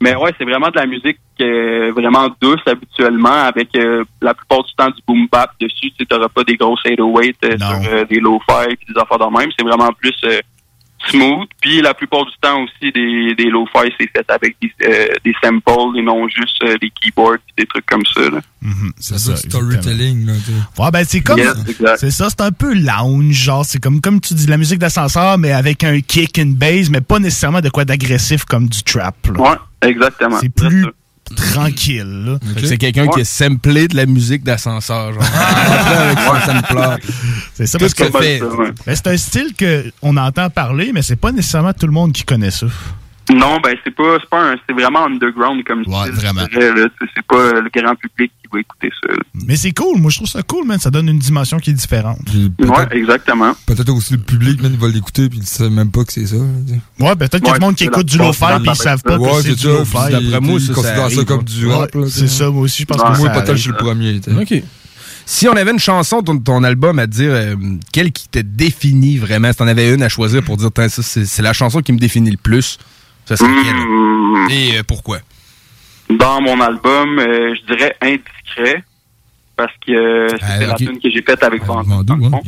Mais 0.00 0.14
ouais, 0.16 0.32
c'est 0.36 0.44
vraiment 0.44 0.68
de 0.68 0.76
la 0.76 0.86
musique 0.86 1.18
euh, 1.40 1.92
vraiment 1.92 2.28
douce 2.40 2.60
habituellement, 2.66 3.30
avec 3.30 3.68
euh, 3.76 4.04
la 4.20 4.34
plupart 4.34 4.62
du 4.64 4.74
temps 4.74 4.90
du 4.90 5.00
boom 5.06 5.26
bap 5.30 5.50
dessus. 5.60 5.90
Tu 5.98 6.06
n'auras 6.10 6.28
pas 6.28 6.44
des 6.44 6.56
grosses 6.56 6.82
808 6.84 7.36
euh, 7.44 7.58
sur 7.58 7.92
euh, 7.92 8.04
des 8.04 8.20
lo-fi 8.20 8.70
et 8.70 8.92
des 8.92 9.00
affaires 9.00 9.18
de 9.18 9.38
même. 9.38 9.50
C'est 9.56 9.64
vraiment 9.64 9.90
plus 9.92 10.14
euh, 10.24 10.40
smooth. 11.10 11.48
Puis 11.60 11.80
la 11.80 11.94
plupart 11.94 12.24
du 12.24 12.32
temps 12.40 12.62
aussi, 12.62 12.92
des, 12.92 13.34
des 13.34 13.50
lo-fi, 13.50 13.92
c'est 13.98 14.10
fait 14.10 14.28
avec 14.28 14.56
des, 14.60 14.72
euh, 14.82 15.06
des 15.24 15.34
samples 15.42 15.98
et 15.98 16.02
non 16.02 16.28
juste 16.28 16.62
euh, 16.64 16.76
des 16.78 16.90
keyboards 16.90 17.34
et 17.34 17.62
des 17.62 17.66
trucs 17.66 17.86
comme 17.86 18.04
ça. 18.14 18.20
Là. 18.30 18.40
c'est 18.98 19.18
ça. 19.18 19.36
storytelling, 19.36 20.26
là. 20.26 20.32
Ouais, 20.78 20.90
ben 20.90 21.04
c'est 21.04 21.20
comme. 21.20 21.38
Yes, 21.38 21.54
exact. 21.68 21.96
c'est 21.98 22.10
ça, 22.10 22.28
c'est 22.30 22.40
un 22.40 22.52
peu 22.52 22.74
lounge, 22.74 23.34
genre, 23.34 23.64
c'est 23.64 23.78
comme, 23.82 24.00
comme 24.00 24.20
tu 24.20 24.34
dis, 24.34 24.46
de 24.46 24.50
la 24.50 24.58
musique 24.58 24.78
d'ascenseur, 24.78 25.38
mais 25.38 25.52
avec 25.52 25.84
un 25.84 26.00
kick, 26.00 26.38
une 26.38 26.54
bass, 26.54 26.90
mais 26.90 27.00
pas 27.00 27.18
nécessairement 27.18 27.60
de 27.60 27.68
quoi 27.68 27.84
d'agressif 27.84 28.44
comme 28.44 28.68
du 28.68 28.82
trap. 28.82 29.16
là. 29.26 29.40
Ouais, 29.40 29.88
exactement. 29.88 30.38
C'est 30.40 30.48
plus 30.48 30.86
tranquille. 31.36 32.38
C'est 32.62 32.76
quelqu'un 32.76 33.08
qui 33.08 33.20
a 33.20 33.24
samplé 33.24 33.88
de 33.88 33.96
la 33.96 34.06
musique 34.06 34.44
d'ascenseur. 34.44 35.12
sampler. 36.44 36.96
C'est 37.54 37.66
ça 37.66 37.78
parce 37.78 37.94
que 37.94 38.04
que 38.04 38.18
fait. 38.18 38.40
Ben, 38.86 38.94
c'est 38.94 39.06
un 39.06 39.16
style 39.16 39.54
qu'on 40.02 40.16
entend 40.16 40.50
parler, 40.50 40.92
mais 40.92 41.02
c'est 41.02 41.16
pas 41.16 41.32
nécessairement 41.32 41.72
tout 41.72 41.86
le 41.86 41.92
monde 41.92 42.12
qui 42.12 42.24
connaît 42.24 42.50
ça. 42.50 42.66
Non, 43.32 43.58
ben 43.62 43.74
c'est 43.82 43.94
pas, 43.94 44.18
c'est 44.20 44.28
pas 44.28 44.52
un, 44.52 44.56
c'est 44.68 44.74
vraiment 44.74 45.06
underground 45.06 45.64
comme 45.64 45.80
Ouais, 45.86 46.10
vraiment. 46.10 46.42
C'est- 46.52 47.22
pas 47.26 47.52
le 47.54 47.70
grand 47.74 47.94
public 47.96 48.30
qui 48.42 48.48
va 48.52 48.60
écouter 48.60 48.90
ça. 49.02 49.10
là. 49.10 49.18
Mais 49.48 49.56
c'est 49.56 49.72
cool, 49.72 49.98
moi 49.98 50.10
je 50.10 50.16
trouve 50.18 50.28
ça 50.28 50.42
cool, 50.42 50.66
man. 50.66 50.78
Ça 50.78 50.90
donne 50.90 51.08
une 51.08 51.18
dimension 51.18 51.58
qui 51.58 51.70
est 51.70 51.74
différente. 51.74 52.18
Ouais, 52.58 52.86
exactement. 52.98 53.54
Peut-être 53.66 53.88
aussi 53.90 54.12
le 54.12 54.20
public, 54.20 54.60
man, 54.62 54.70
il 54.74 54.78
va 54.78 54.88
l'écouter 54.88 55.30
puis 55.30 55.38
il 55.38 55.46
sait 55.46 55.70
même 55.70 55.90
pas 55.90 56.04
que 56.04 56.12
c'est 56.12 56.26
ça. 56.26 56.36
là. 56.36 56.42
Ouais, 57.00 57.16
peut-être 57.16 57.38
qu'il 57.38 57.48
y 57.48 57.50
a 57.50 57.54
du 57.54 57.60
monde 57.64 57.74
qui 57.76 57.84
écoute 57.84 58.06
du 58.06 58.18
lo-fi 58.18 58.44
puis 58.60 58.68
ils 58.68 58.76
savent 58.76 59.02
pas 59.02 59.16
Ouais, 59.16 59.30
que 59.38 59.42
c'est 59.42 59.54
du 59.54 59.62
ça, 59.62 59.68
lo-fi. 59.68 59.96
puis 60.06 60.30
d'après 60.30 60.40
moi, 60.40 60.60
ça, 60.60 60.72
considère 60.74 61.10
ça 61.10 61.24
comme 61.24 61.42
du 61.44 61.66
rap, 61.68 61.90
C'est 62.08 62.28
ça, 62.28 62.50
moi 62.50 62.62
aussi, 62.62 62.82
je 62.82 62.86
pense 62.86 63.02
que 63.02 63.18
Moi, 63.18 63.30
peut-être 63.30 63.56
je 63.56 63.60
suis 63.62 63.70
le 63.70 63.76
premier. 63.76 64.20
OK. 64.38 64.62
Si 65.26 65.48
on 65.48 65.52
avait 65.56 65.70
une 65.70 65.78
chanson 65.78 66.20
de 66.20 66.26
ton, 66.26 66.38
ton 66.38 66.62
album 66.62 66.98
à 66.98 67.06
te 67.06 67.12
dire, 67.12 67.30
euh, 67.32 67.56
quelle 67.90 68.12
qui 68.12 68.28
te 68.28 68.40
définit 68.40 69.16
vraiment, 69.16 69.50
si 69.50 69.56
t'en 69.56 69.66
avais 69.66 69.94
une 69.94 70.02
à 70.02 70.10
choisir 70.10 70.42
pour 70.42 70.58
dire, 70.58 70.68
c'est 70.88 71.40
la 71.42 71.54
chanson 71.54 71.80
qui 71.80 71.92
me 71.94 71.98
définit 71.98 72.30
le 72.30 72.36
plus, 72.36 72.76
ça 73.24 73.36
serait 73.36 73.48
Hmm. 73.48 74.48
Et 74.50 74.78
euh, 74.78 74.82
pourquoi? 74.86 75.18
Dans 76.10 76.40
mon 76.40 76.60
album, 76.60 77.18
euh, 77.18 77.54
je 77.54 77.74
dirais 77.74 77.96
indiscret 78.00 78.84
parce 79.56 79.72
que 79.86 79.92
euh, 79.92 80.28
c'était 80.28 80.44
Ah, 80.44 80.58
la 80.66 80.72
ok. 80.72 80.78
tune 80.78 81.00
que 81.00 81.10
j'ai 81.10 81.22
faite 81.22 81.42
avec 81.42 81.64
dans 81.64 81.78
le 81.80 81.84
fond. 81.84 82.42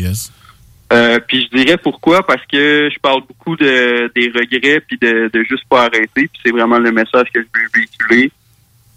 Euh, 0.93 1.19
puis 1.27 1.43
je 1.51 1.57
dirais 1.57 1.77
pourquoi 1.79 2.25
parce 2.25 2.43
que 2.47 2.89
je 2.93 2.99
parle 3.01 3.23
beaucoup 3.27 3.57
de 3.57 4.09
des 4.15 4.29
regrets 4.29 4.81
puis 4.87 4.97
de, 5.01 5.29
de 5.33 5.43
juste 5.43 5.65
pas 5.69 5.81
arrêter 5.87 6.09
puis 6.15 6.31
c'est 6.45 6.53
vraiment 6.53 6.79
le 6.79 6.93
message 6.93 7.27
que 7.35 7.41
je 7.41 7.47
veux 7.61 7.67
véhiculer 7.75 8.31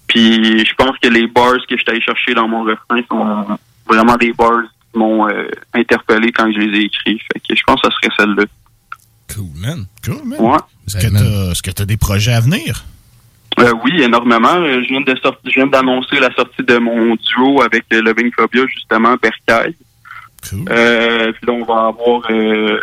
puis 0.07 0.63
je 0.65 0.73
pense 0.75 0.95
que 1.01 1.07
les 1.07 1.25
bars 1.25 1.55
que 1.67 1.75
je 1.75 1.81
suis 1.81 1.89
allé 1.89 1.99
chercher 2.01 2.35
dans 2.35 2.47
mon 2.47 2.61
refrain 2.63 3.01
sont 3.09 3.57
vraiment 3.87 4.17
des 4.17 4.33
bars 4.33 4.61
qui 4.91 4.99
m'ont 4.99 5.27
euh, 5.29 5.47
interpellé 5.73 6.31
quand 6.31 6.51
je 6.51 6.59
les 6.59 6.79
ai 6.79 6.83
écrits 6.85 7.19
fait 7.33 7.39
que 7.39 7.55
je 7.55 7.63
pense 7.65 7.81
que 7.81 7.89
ça 7.89 7.95
serait 7.95 8.13
celle-là 8.19 8.43
Cool, 9.33 9.49
man. 9.55 9.85
Cool, 10.03 10.21
man. 10.25 10.39
ouais 10.39 10.57
Est-ce 10.87 10.97
que 10.97 11.11
t'as 11.13 11.51
est-ce 11.51 11.61
que 11.63 11.71
t'as 11.71 11.85
des 11.85 11.97
projets 11.97 12.33
à 12.33 12.39
venir? 12.41 12.83
Euh, 13.59 13.73
oui, 13.83 14.01
énormément. 14.01 14.55
Euh, 14.55 14.81
Je 14.83 14.89
viens 14.89 15.01
de 15.01 15.15
sortir, 15.21 15.39
je 15.51 15.55
viens 15.55 15.67
d'annoncer 15.67 16.19
la 16.19 16.33
sortie 16.33 16.63
de 16.63 16.77
mon 16.77 17.15
duo 17.15 17.61
avec 17.61 17.85
euh, 17.93 18.01
Loving 18.01 18.31
Phobia, 18.33 18.65
justement, 18.67 19.15
Bercaille. 19.21 19.75
Euh, 20.69 21.31
puis 21.33 21.45
là, 21.47 21.53
on 21.53 21.65
va 21.65 21.87
avoir 21.87 22.21
euh, 22.29 22.79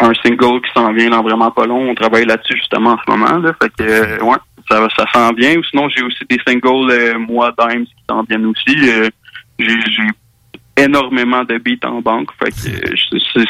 un 0.00 0.12
single 0.22 0.60
qui 0.62 0.70
s'en 0.74 0.92
vient 0.92 1.10
dans 1.10 1.22
vraiment 1.22 1.50
pas 1.50 1.66
long. 1.66 1.90
On 1.90 1.94
travaille 1.94 2.24
là-dessus 2.24 2.56
justement 2.56 2.92
en 2.92 2.98
ce 3.04 3.10
moment. 3.10 3.38
Là. 3.38 3.52
Fait 3.60 3.68
que 3.68 3.82
euh, 3.82 4.18
ouais, 4.22 4.36
ça, 4.70 4.88
ça 4.96 5.04
s'en 5.12 5.32
vient. 5.34 5.56
Ou 5.56 5.64
sinon, 5.64 5.88
j'ai 5.90 6.02
aussi 6.02 6.24
des 6.30 6.38
singles 6.46 6.90
euh, 6.90 7.18
moi 7.18 7.52
Dimes 7.58 7.84
qui 7.84 7.94
s'en 8.08 8.22
viennent 8.22 8.46
aussi. 8.46 8.76
Euh, 8.88 9.10
j'ai 9.58 9.78
j'ai 9.90 10.02
énormément 10.78 11.44
de 11.44 11.58
beats 11.58 11.86
en 11.86 12.00
banque. 12.00 12.30
Fait 12.38 12.50
que 12.50 12.68
euh, 12.68 12.94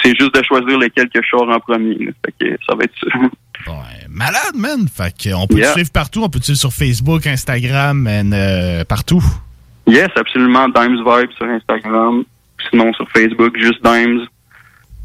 c'est 0.02 0.18
juste 0.18 0.34
de 0.34 0.42
choisir 0.42 0.78
lequel 0.78 1.08
que 1.08 1.20
je 1.22 1.28
sors 1.28 1.48
en 1.48 1.60
premier. 1.60 1.94
là. 1.94 2.12
Fait 2.24 2.34
que 2.40 2.56
ça 2.68 2.74
va 2.74 2.84
être 2.84 2.94
ça. 3.00 3.18
Malade, 4.08 4.54
man. 4.54 4.88
Fait 4.88 5.14
que 5.16 5.34
on 5.34 5.46
peut 5.46 5.58
Yeah. 5.58 5.68
te 5.68 5.72
suivre 5.74 5.90
partout. 5.92 6.22
On 6.22 6.28
peut 6.28 6.38
te 6.40 6.44
suivre 6.44 6.58
sur 6.58 6.72
Facebook, 6.72 7.26
Instagram, 7.26 8.06
and, 8.06 8.32
euh, 8.32 8.84
partout? 8.84 9.22
Yes, 9.86 10.08
absolument. 10.16 10.68
Dimes 10.68 10.96
Vibe 10.96 11.30
sur 11.36 11.46
Instagram. 11.46 12.24
Sinon, 12.70 12.92
sur 12.94 13.08
Facebook, 13.10 13.56
juste 13.58 13.82
Dimes. 13.84 14.26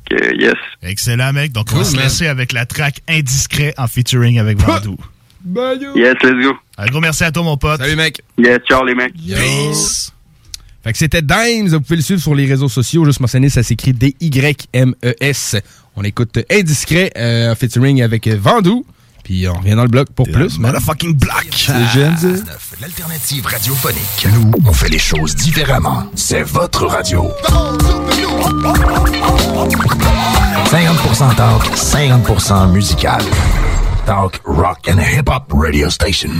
Que, 0.09 0.35
yes. 0.35 0.55
Excellent, 0.81 1.31
mec. 1.33 1.51
Donc, 1.51 1.67
on 1.73 1.77
va 1.77 1.83
se 1.83 1.95
laisser 1.95 2.27
avec 2.27 2.51
la 2.51 2.65
track 2.65 3.01
Indiscret 3.07 3.73
en 3.77 3.87
featuring 3.87 4.39
avec 4.39 4.57
Vandou. 4.59 4.97
Yes, 5.95 6.15
let's 6.23 6.43
go. 6.45 6.53
Un 6.77 6.85
gros 6.87 6.99
merci 7.01 7.23
à 7.23 7.31
toi, 7.31 7.43
mon 7.43 7.57
pote. 7.57 7.79
Salut, 7.79 7.95
mec. 7.95 8.21
Yes, 8.37 8.59
ciao, 8.67 8.83
les 8.85 8.95
mecs. 8.95 9.13
Peace. 9.13 10.11
Fait 10.83 10.91
que 10.91 10.97
c'était 10.97 11.21
Dimes, 11.21 11.69
vous 11.69 11.79
pouvez 11.79 11.95
le 11.95 12.01
suivre 12.01 12.21
sur 12.21 12.35
les 12.35 12.45
réseaux 12.45 12.67
sociaux, 12.67 13.05
juste 13.05 13.21
mentionner, 13.21 13.47
ça 13.49 13.63
s'écrit 13.63 13.93
D-Y-M-E-S. 13.93 15.55
On 15.95 16.03
écoute 16.03 16.39
Indiscret, 16.51 17.11
euh, 17.17 17.55
featuring 17.55 18.01
avec 18.01 18.27
Vandou, 18.27 18.85
puis 19.23 19.47
on 19.47 19.53
revient 19.53 19.75
dans 19.75 19.83
le 19.83 19.87
bloc 19.87 20.09
pour 20.11 20.29
plus. 20.29 20.59
Motherfucking 20.59 21.15
black! 21.15 21.47
C'est 21.51 21.71
GMZ. 21.71 22.43
L'alternative 22.81 23.45
radiophonique. 23.45 24.27
Nous, 24.33 24.51
on 24.65 24.73
fait 24.73 24.89
les 24.89 24.99
choses 24.99 25.35
différemment. 25.35 26.03
C'est 26.15 26.43
votre 26.43 26.85
radio. 26.87 27.31
50% 30.65 31.35
talk, 31.35 31.63
50% 31.77 32.71
musical. 32.73 33.21
Talk, 34.05 34.41
rock 34.43 34.89
and 34.89 34.99
hip-hop 34.99 35.53
radio 35.53 35.89
station. 35.89 36.31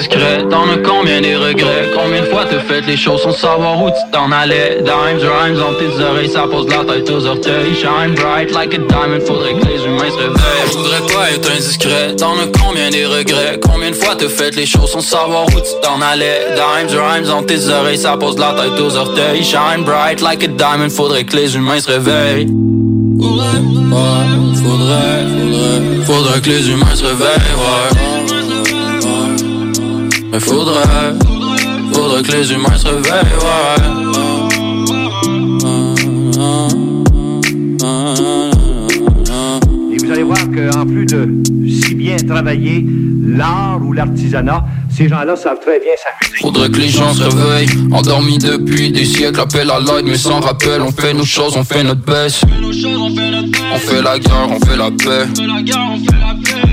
Indiscret, 0.00 0.48
t'en 0.48 0.64
as 0.70 0.78
combien 0.78 1.20
des 1.20 1.36
regrets? 1.36 1.90
Combien 1.94 2.20
de 2.22 2.26
fois 2.26 2.44
t'as 2.50 2.60
fait 2.60 2.80
les 2.86 2.96
choses 2.96 3.22
sans 3.22 3.32
savoir 3.32 3.82
où 3.82 3.88
tu 3.88 4.10
t'en 4.12 4.32
allais? 4.32 4.78
Dimes, 4.82 5.18
rhymes 5.20 5.56
dans 5.56 5.74
tes 5.74 6.02
oreilles, 6.02 6.30
ça 6.30 6.44
pose 6.50 6.68
la 6.68 6.84
tête 6.84 7.10
aux 7.10 7.26
orteils. 7.26 7.74
Shine 7.74 8.14
bright 8.14 8.52
like 8.52 8.74
a 8.74 8.78
diamond, 8.78 9.20
faudrait 9.26 9.54
que 9.54 9.66
les 9.66 9.84
humains 9.84 10.10
se 10.10 10.16
réveillent. 10.16 10.70
Je 10.70 10.76
voudrais 10.76 11.00
pas 11.14 11.30
être 11.32 11.50
indiscret, 11.50 12.16
t'en 12.16 12.32
as 12.32 12.46
combien 12.62 12.90
des 12.90 13.04
regrets? 13.04 13.60
Combien 13.60 13.90
de 13.90 13.96
fois 13.96 14.14
t'as 14.16 14.28
fait 14.28 14.54
les 14.56 14.66
choses 14.66 14.90
sans 14.90 15.00
savoir 15.00 15.46
où 15.46 15.60
tu 15.60 15.72
t'en 15.82 16.00
allais? 16.00 16.46
Dimes, 16.54 16.98
rhymes 16.98 17.26
dans 17.26 17.42
tes 17.42 17.68
oreilles, 17.68 17.98
ça 17.98 18.16
pose 18.16 18.38
la 18.38 18.54
tête 18.54 18.80
aux 18.80 18.96
orteils. 18.96 19.44
Shine 19.44 19.84
bright 19.84 20.20
like 20.20 20.42
a 20.44 20.48
diamond, 20.48 20.90
faudrait 20.90 21.24
que 21.24 21.36
les 21.36 21.56
humains 21.56 21.80
se 21.80 21.90
réveillent. 21.90 22.48
Ouais, 23.18 23.28
faudrait, 24.62 25.26
faudrait, 25.34 26.04
faudrait 26.06 26.40
que 26.40 26.48
les 26.48 26.70
humains 26.70 26.94
se 26.94 27.04
réveillent, 27.04 27.26
ouais. 27.26 28.19
Mais 30.32 30.38
faudrait, 30.38 31.14
faudrait 31.92 32.22
que 32.22 32.32
les 32.32 32.52
humains 32.52 32.76
se 32.76 32.86
réveillent, 32.86 33.26
Et 39.92 39.96
vous 39.98 40.12
allez 40.12 40.22
voir 40.22 40.38
qu'en 40.38 40.86
plus 40.86 41.06
de 41.06 41.42
si 41.68 41.94
bien 41.96 42.16
travailler 42.16 42.86
l'art 43.24 43.80
ou 43.84 43.92
l'artisanat, 43.92 44.64
ces 44.96 45.08
gens-là 45.08 45.36
savent 45.36 45.60
très 45.60 45.78
bien 45.80 45.92
s'amuser. 45.96 46.42
Faudrait 46.42 46.68
que 46.68 46.78
les 46.78 46.88
gens 46.88 47.12
se 47.14 47.22
réveillent, 47.22 47.92
endormis 47.92 48.38
depuis 48.38 48.90
des 48.90 49.04
siècles, 49.04 49.40
appel 49.40 49.70
à 49.70 49.80
l'aide, 49.80 50.06
mais 50.06 50.16
sans 50.16 50.40
rappel. 50.40 50.82
On 50.82 50.92
fait 50.92 51.14
nos 51.14 51.24
choses, 51.24 51.56
on 51.56 51.64
fait 51.64 51.82
notre 51.82 52.02
baisse. 52.02 52.42
On 53.72 53.78
fait 53.78 54.02
la 54.02 54.18
guerre, 54.18 54.48
on 54.50 54.60
fait 54.60 54.76
la 54.76 54.90
paix. 54.90 55.26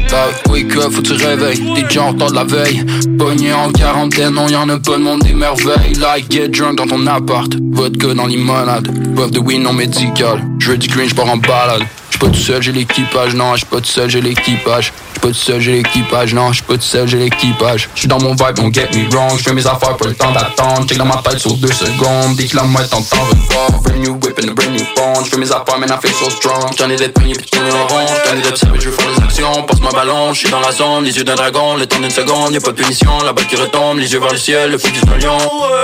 Bah, 0.10 0.30
wake 0.50 0.76
up, 0.78 0.92
faut 0.92 1.02
que 1.02 1.08
tu 1.08 1.14
réveilles. 1.14 1.62
T'es 1.76 1.84
déjà 1.84 2.04
en 2.04 2.14
temps 2.14 2.30
de 2.30 2.36
la 2.36 2.44
veille. 2.44 2.84
Pogné 3.18 3.54
en 3.54 3.72
quarantaine, 3.72 4.34
non, 4.34 4.48
y'en 4.48 4.68
a 4.70 4.80
pas 4.80 4.98
de 4.98 5.04
monde 5.04 5.24
des 5.24 5.34
merveilles. 5.34 5.94
Like, 6.00 6.32
get 6.32 6.48
drunk 6.48 6.78
dans 6.78 6.88
ton 6.88 7.06
appart. 7.08 7.52
Vodka 7.72 8.14
dans 8.14 8.26
limonade. 8.26 8.88
Bof 9.14 9.32
de 9.32 9.40
weed 9.40 9.62
non 9.62 9.74
médical. 9.74 10.42
J'veux 10.60 10.78
du 10.78 10.88
green, 10.88 11.10
j'pars 11.10 11.30
en 11.30 11.38
balade. 11.38 11.84
J'suis 12.18 12.30
pas 12.32 12.36
tout 12.36 12.42
seul, 12.42 12.64
j'ai 12.64 12.72
l'équipage. 12.72 13.36
Non, 13.36 13.56
j'suis 13.56 13.66
pas 13.68 13.78
tout 13.78 13.86
seul, 13.86 14.10
j'ai 14.10 14.22
l'équipage. 14.22 14.92
J'suis 15.12 15.20
pas 15.22 15.28
tout 15.28 15.34
seul, 15.36 15.62
j'ai 15.62 15.72
l'équipage. 15.74 16.34
Non, 16.34 16.52
j'suis 16.52 16.64
pas 16.64 16.74
tout 16.74 16.82
seul, 16.82 17.08
j'ai 17.08 17.20
l'équipage. 17.20 17.90
J'suis 17.94 18.08
dans 18.08 18.20
mon 18.20 18.32
vibe, 18.32 18.56
don't 18.56 18.74
get 18.74 18.90
me 18.92 19.08
wrong. 19.16 19.38
J'fais 19.38 19.54
mes 19.54 19.68
affaires, 19.68 19.96
pas 19.96 20.08
le 20.08 20.16
temps 20.16 20.32
d'attendre. 20.32 20.88
Check 20.88 20.98
dans 20.98 21.06
ma 21.06 21.18
tête 21.18 21.38
sur 21.38 21.54
deux 21.54 21.72
secondes. 21.72 22.36
Des 22.36 22.46
kilomètres 22.46 22.98
en 22.98 23.04
temps 23.04 23.18
de 23.32 23.54
voir. 23.54 23.82
Brand 23.84 24.00
new 24.00 24.14
whip 24.14 24.40
and 24.44 24.50
a 24.50 24.54
brand 24.56 24.72
new 24.72 24.84
phone. 24.96 25.26
J'fais 25.26 25.38
mes 25.38 25.52
affaires, 25.52 25.78
man, 25.78 25.90
I 25.92 25.98
feel 26.02 26.12
so 26.16 26.28
strong. 26.32 26.74
J'en 26.80 26.90
ai 26.90 26.96
d'être 26.96 27.14
pogné 27.14 27.34
pis 27.34 27.52
tourner 27.52 27.70
en 27.72 27.86
rond. 27.86 28.08
J'en 28.26 28.36
ai 28.36 28.42
d'observer, 28.42 28.80
je 28.80 28.90
veux 28.90 28.96
faire 28.96 29.12
des 29.16 29.24
actions. 29.24 29.64
Passe 29.68 29.82
ma 29.82 29.92
ballon, 29.92 30.34
j'suis 30.34 30.50
dans 30.50 30.60
la 30.60 30.72
zone. 30.72 31.04
Les 31.04 31.16
yeux 31.16 31.24
d'un 31.24 31.36
dragon, 31.36 31.76
le 31.76 31.86
temps 31.86 32.00
d'une 32.00 32.10
seconde. 32.10 32.52
Y'a 32.52 32.62
pas 32.62 32.72
de 32.72 32.82
punition, 32.82 33.12
la 33.24 33.34
balle 33.34 33.46
qui 33.46 33.58
retombe. 33.58 34.00
Les 34.00 34.12
yeux 34.12 34.20
vers 34.20 34.32
le 34.32 34.40
ciel, 34.40 34.72
le 34.72 34.80
fou 34.80 34.88
du 34.90 35.02
lion. 35.24 35.38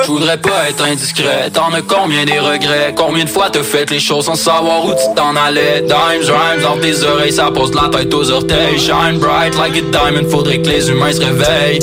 J'voudrais 0.06 0.40
pas 0.40 0.68
être 0.68 0.84
indiscret. 0.84 1.52
T'en 1.54 1.72
as 1.74 1.84
combien 1.84 2.26
des 2.26 2.40
regrets? 2.40 2.96
Combien 2.98 3.24
de 3.24 3.30
fois 3.30 3.52
t'as 3.52 3.62
fait 3.62 3.88
les 3.92 4.00
choses 4.00 4.26
sans 4.26 4.34
savoir 4.34 4.84
où 4.84 4.94
tu 4.94 5.14
t'en 5.16 5.36
allais? 5.36 5.84
Dimes, 6.26 6.64
rhymes 6.66 7.04
oreilles, 7.04 7.34
ça 7.34 7.52
pose 7.52 7.74
la 7.74 7.90
tête 7.90 8.14
aux 8.14 8.32
orteils. 8.32 8.80
Shine 8.80 9.20
bright 9.20 9.56
like 9.58 9.76
a 9.76 9.82
diamond, 9.92 10.30
faudrait 10.30 10.62
que 10.62 10.70
les 10.70 10.90
humains 10.90 11.12
se 11.12 11.20
réveillent. 11.20 11.80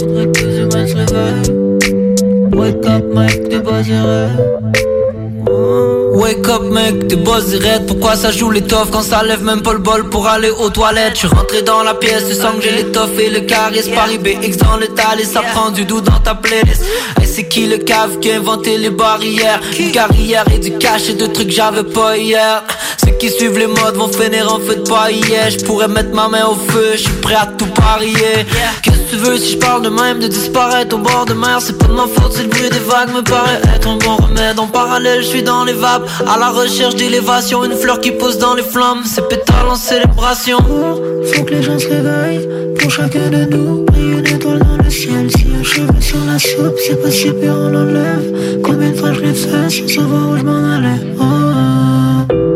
Wake 2.53 2.87
up, 2.87 3.05
mec, 3.15 3.49
t'es 3.49 3.61
pas 3.61 3.85
sérieux. 3.85 4.29
Wake 6.31 6.49
up 6.49 6.63
mec, 6.63 7.09
tes 7.09 7.17
boss 7.17 7.47
direct 7.47 7.87
Pourquoi 7.87 8.15
ça 8.17 8.31
joue 8.31 8.51
l'étoffe 8.51 8.91
quand 8.91 9.03
ça 9.03 9.23
lève 9.23 9.43
même 9.43 9.63
pas 9.63 9.73
le 9.73 9.79
bol 9.79 10.09
pour 10.09 10.29
aller 10.29 10.51
aux 10.51 10.71
toilettes? 10.71 11.15
Je 11.15 11.19
suis 11.21 11.29
rentré 11.29 11.63
dans 11.63 11.83
la 11.83 11.95
pièce, 11.95 12.29
tu 12.29 12.35
sens 12.35 12.55
que 12.57 12.63
j'ai 12.63 12.71
l'étoffe 12.71 13.19
et 13.19 13.31
le 13.31 13.41
charisme. 13.41 13.93
Paris 13.95 14.19
BX 14.19 14.57
dans 14.59 14.77
le 14.77 14.89
tal 14.89 15.21
et 15.21 15.25
ça 15.25 15.43
prend 15.43 15.71
du 15.71 15.85
doux 15.85 16.01
dans 16.01 16.21
ta 16.21 16.35
playlist. 16.35 16.85
Hey 17.21 17.27
c'est 17.27 17.49
qui 17.49 17.67
le 17.67 17.79
cave 17.79 18.19
qui 18.21 18.31
a 18.31 18.37
inventé 18.37 18.79
les 18.79 18.91
barrières? 18.91 19.61
Une 19.79 19.91
carrière 19.91 20.45
et 20.55 20.59
du 20.59 20.77
cash 20.79 21.09
et 21.09 21.15
de 21.15 21.27
trucs 21.27 21.51
j'avais 21.51 21.85
pas 21.85 22.17
hier. 22.17 22.63
Ceux 23.05 23.13
qui 23.13 23.31
suivent 23.31 23.59
les 23.59 23.67
modes 23.67 23.97
vont 23.97 24.09
finir 24.09 24.53
en 24.53 24.61
feu 24.61 24.77
de 24.77 24.89
paillet. 24.89 25.51
Je 25.51 25.65
pourrais 25.65 25.89
mettre 25.89 26.15
ma 26.15 26.29
main 26.29 26.47
au 26.47 26.55
feu, 26.55 26.93
je 26.93 27.03
suis 27.03 27.21
prêt 27.23 27.35
à 27.35 27.47
tout 27.47 27.67
parier. 27.67 28.47
Qu'est-ce 28.83 28.99
que 28.99 29.11
tu 29.11 29.17
veux 29.17 29.39
si 29.39 29.53
je 29.53 29.59
parle 29.59 29.83
de 29.83 29.89
même 29.89 30.21
de 30.21 30.29
disparaître 30.29 30.95
au 30.95 30.99
bord 30.99 31.25
de 31.27 31.35
mer? 31.35 31.59
C'est 31.61 31.79
pas 31.79 31.87
de 31.87 31.93
ma 31.95 32.07
faute 32.07 32.35
si 32.35 32.43
le 32.43 32.49
bruit 32.49 32.71
des 32.71 32.79
vagues 32.79 33.13
me 33.15 33.23
paraît 33.23 33.61
être 33.75 33.89
un 33.89 33.97
bon 33.97 34.17
remède. 34.17 34.59
En 34.59 34.67
parallèle 34.67 35.23
je 35.23 35.29
suis 35.29 35.43
dans 35.43 35.65
les 35.65 35.73
vapes 35.73 36.09
À 36.27 36.39
la 36.39 36.51
recherche 36.51 36.97
d'élévation 36.97 37.65
Une 37.65 37.77
fleur 37.77 38.01
qui 38.01 38.13
pousse 38.13 38.39
dans 38.39 38.55
les 38.55 38.63
flammes 38.63 39.03
C'est 39.05 39.29
pétale 39.29 39.69
en 39.69 39.75
célébration 39.75 40.59
Faut 40.59 41.45
que 41.45 41.55
les 41.55 41.63
gens 41.63 41.79
se 41.79 41.89
réveillent 41.89 42.49
pour 42.81 42.91
chacun 42.91 43.29
de 43.29 43.45
nous. 43.45 43.85
Brille 43.85 44.13
une 44.19 44.27
étoile 44.27 44.59
dans 44.59 44.83
le 44.83 44.91
ciel. 44.91 45.31
Si 45.31 45.47
un 45.59 45.63
cheveu 45.63 46.01
sur 46.01 46.19
la 46.27 46.39
soupe, 46.39 46.79
c'est 46.79 47.01
pas 47.01 47.11
si 47.11 47.31
pire, 47.31 47.55
on 47.57 47.69
l'enlève. 47.69 48.61
Combien 48.63 48.91
de 48.91 48.97
fois 48.97 49.13
je 49.13 49.21
l'ai 49.21 49.35
fait 49.35 49.71
sans 49.71 49.89
savoir 49.89 50.31
où 50.31 50.37
je 50.37 50.43
m'en 50.43 50.73
allais. 50.73 51.01
Oh. 51.19 51.50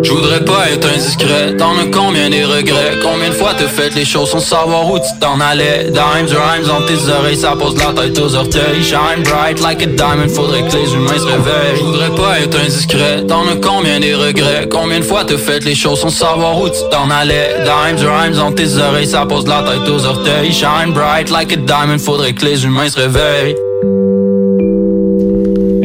Je 0.05 0.11
voudrais 0.11 0.45
pas 0.45 0.71
être 0.71 0.87
indiscret, 0.87 1.57
t'en 1.57 1.79
as 1.79 1.87
combien 1.91 2.29
des 2.29 2.45
regrets? 2.45 2.99
Combien 3.03 3.31
de 3.31 3.35
fois 3.35 3.53
t'as 3.59 3.67
fait 3.67 3.95
les 3.95 4.05
choses 4.05 4.31
sans 4.31 4.39
savoir 4.39 4.91
où 4.93 4.99
tu 4.99 5.19
t'en 5.19 5.41
allais? 5.41 5.91
Dimes, 5.91 6.27
rhymes 6.29 6.67
dans 6.67 6.83
tes 6.87 7.09
oreilles, 7.11 7.37
ça 7.37 7.57
pose 7.57 7.77
la 7.79 7.93
tête 7.93 8.19
aux 8.19 8.35
orteils. 8.35 8.83
Shine 8.83 9.23
bright 9.23 9.61
like 9.61 9.83
a 9.83 9.87
diamond, 9.87 10.29
faudrait 10.29 10.63
que 10.69 10.77
les 10.77 10.93
humains 10.93 11.19
se 11.19 11.25
réveillent. 11.25 11.77
Je 11.79 11.83
voudrais 11.85 12.11
pas 12.11 12.39
être 12.41 12.59
indiscret, 12.59 13.25
t'en 13.27 13.49
as 13.49 13.57
combien 13.57 13.99
des 13.99 14.15
regrets? 14.15 14.69
Combien 14.71 14.99
de 15.01 15.05
fois 15.05 15.25
t'as 15.25 15.39
fait 15.39 15.65
les 15.65 15.75
choses 15.75 16.01
sans 16.01 16.11
savoir 16.11 16.61
où 16.61 16.69
tu 16.69 16.81
t'en 16.91 17.09
allais? 17.11 17.57
Dimes, 17.65 18.07
rhymes 18.07 18.35
dans 18.35 18.53
tes 18.53 18.77
oreilles, 18.77 19.07
ça 19.07 19.25
pose 19.25 19.47
la 19.47 19.63
tête 19.63 19.89
aux 19.89 20.05
orteils. 20.05 20.53
Shine 20.53 20.93
bright 20.93 21.31
like 21.31 21.53
a 21.53 21.57
diamond, 21.57 21.99
faudrait 21.99 22.35
que 22.35 22.45
les 22.45 22.65
humains 22.65 22.91
se 22.91 23.01
réveillent. 23.01 23.57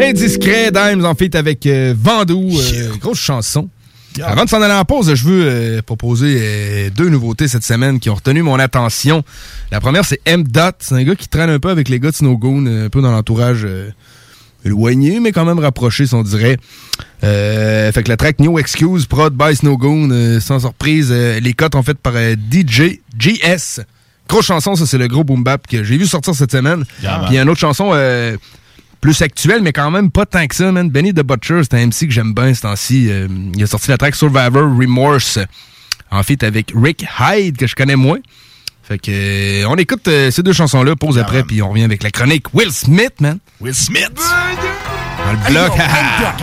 Indiscret, 0.02 0.72
Dimes 0.72 1.06
en 1.06 1.16
fait 1.16 1.36
avec 1.36 1.66
euh, 1.66 1.94
Vandou, 1.98 2.50
euh, 2.50 2.90
grosse 3.00 3.20
chanson. 3.20 3.70
Avant 4.26 4.46
de 4.46 4.50
s'en 4.50 4.62
aller 4.62 4.74
en 4.74 4.86
pause, 4.86 5.14
je 5.14 5.24
veux 5.24 5.46
euh, 5.46 5.82
proposer 5.82 6.38
euh, 6.40 6.90
deux 6.90 7.10
nouveautés 7.10 7.48
cette 7.48 7.64
semaine 7.64 8.00
qui 8.00 8.10
ont 8.10 8.16
retenu 8.16 8.42
mon 8.42 8.60
attention. 8.60 9.24
La 9.72 9.80
première, 9.80 10.06
c'est 10.06 10.22
M. 10.26 10.44
Dot. 10.44 10.76
C'est 10.80 10.96
un 10.96 11.04
gars 11.04 11.16
qui 11.16 11.28
traîne 11.28 11.50
un 11.50 11.60
peu 11.60 11.70
avec 11.70 11.90
les 11.90 12.00
gars 12.00 12.12
de 12.12 12.16
Snowgoon, 12.16 12.86
un 12.86 12.90
peu 12.90 13.02
dans 13.02 13.12
l'entourage 13.12 13.66
euh, 13.66 13.92
éloigné, 14.66 15.20
mais 15.20 15.32
quand 15.32 15.46
même 15.46 15.60
rapproché, 15.60 16.06
si 16.06 16.14
on 16.14 16.24
dirait. 16.24 16.58
Fait 17.22 18.04
que 18.04 18.10
la 18.10 18.18
track 18.18 18.40
New 18.40 18.60
Excuse, 18.60 19.06
prod 19.06 19.34
by 19.34 19.56
Snowgoon, 19.56 20.40
sans 20.40 20.60
surprise, 20.60 21.12
les 21.12 21.54
cotes 21.54 21.76
ont 21.76 21.84
fait 21.84 21.98
par 21.98 22.14
DJ 22.14 23.00
GS. 23.18 23.82
Grosse 24.30 24.46
chanson, 24.46 24.76
ça 24.76 24.86
c'est 24.86 25.00
le 25.00 25.08
gros 25.08 25.24
boom 25.24 25.44
bap 25.44 25.66
que 25.66 25.84
j'ai 25.84 25.98
vu 25.98 26.06
sortir 26.06 26.36
cette 26.36 26.52
semaine. 26.52 26.86
Yeah. 27.02 27.24
Puis 27.28 27.40
une 27.40 27.50
autre 27.50 27.60
chanson 27.60 27.90
euh, 27.94 28.38
plus 29.02 29.22
actuelle, 29.22 29.62
mais 29.62 29.74
quand 29.74 29.92
même 29.92 30.12
pas 30.12 30.26
tant 30.26 30.46
que 30.48 30.56
ça, 30.56 30.72
man. 30.72 30.90
Benny 30.90 31.14
the 31.14 31.24
Butcher, 31.24 31.62
c'est 31.64 31.76
un 31.76 31.88
MC 31.88 32.08
que 32.08 32.12
j'aime 32.12 32.34
bien 32.34 32.54
ce 32.54 32.62
temps-ci. 32.62 33.08
Euh, 33.10 33.28
il 33.56 33.64
a 33.64 33.68
sorti 33.68 33.90
la 33.90 33.98
track 33.98 34.16
Survivor 34.16 34.64
Remorse, 34.78 35.40
en 36.12 36.24
fait 36.24 36.44
avec 36.44 36.74
Rick 36.76 37.06
Hyde, 37.20 37.58
que 37.58 37.68
je 37.68 37.76
connais 37.76 37.96
moins. 37.96 38.20
Fait 38.84 38.98
que 38.98 39.12
euh, 39.12 39.70
on 39.70 39.76
écoute 39.76 40.08
euh, 40.08 40.32
ces 40.32 40.42
deux 40.42 40.54
chansons-là, 40.54 40.96
pause 40.96 41.20
après, 41.20 41.44
puis 41.44 41.62
on 41.62 41.70
revient 41.70 41.84
avec 41.84 42.04
la 42.04 42.12
chronique 42.12 42.54
Will 42.54 42.72
Smith, 42.72 43.14
man. 43.22 43.40
Will 43.62 43.76
Smith! 43.76 44.20
Dans 45.30 45.36
le 45.38 45.54
bloc, 45.54 45.78
haha. 45.78 46.34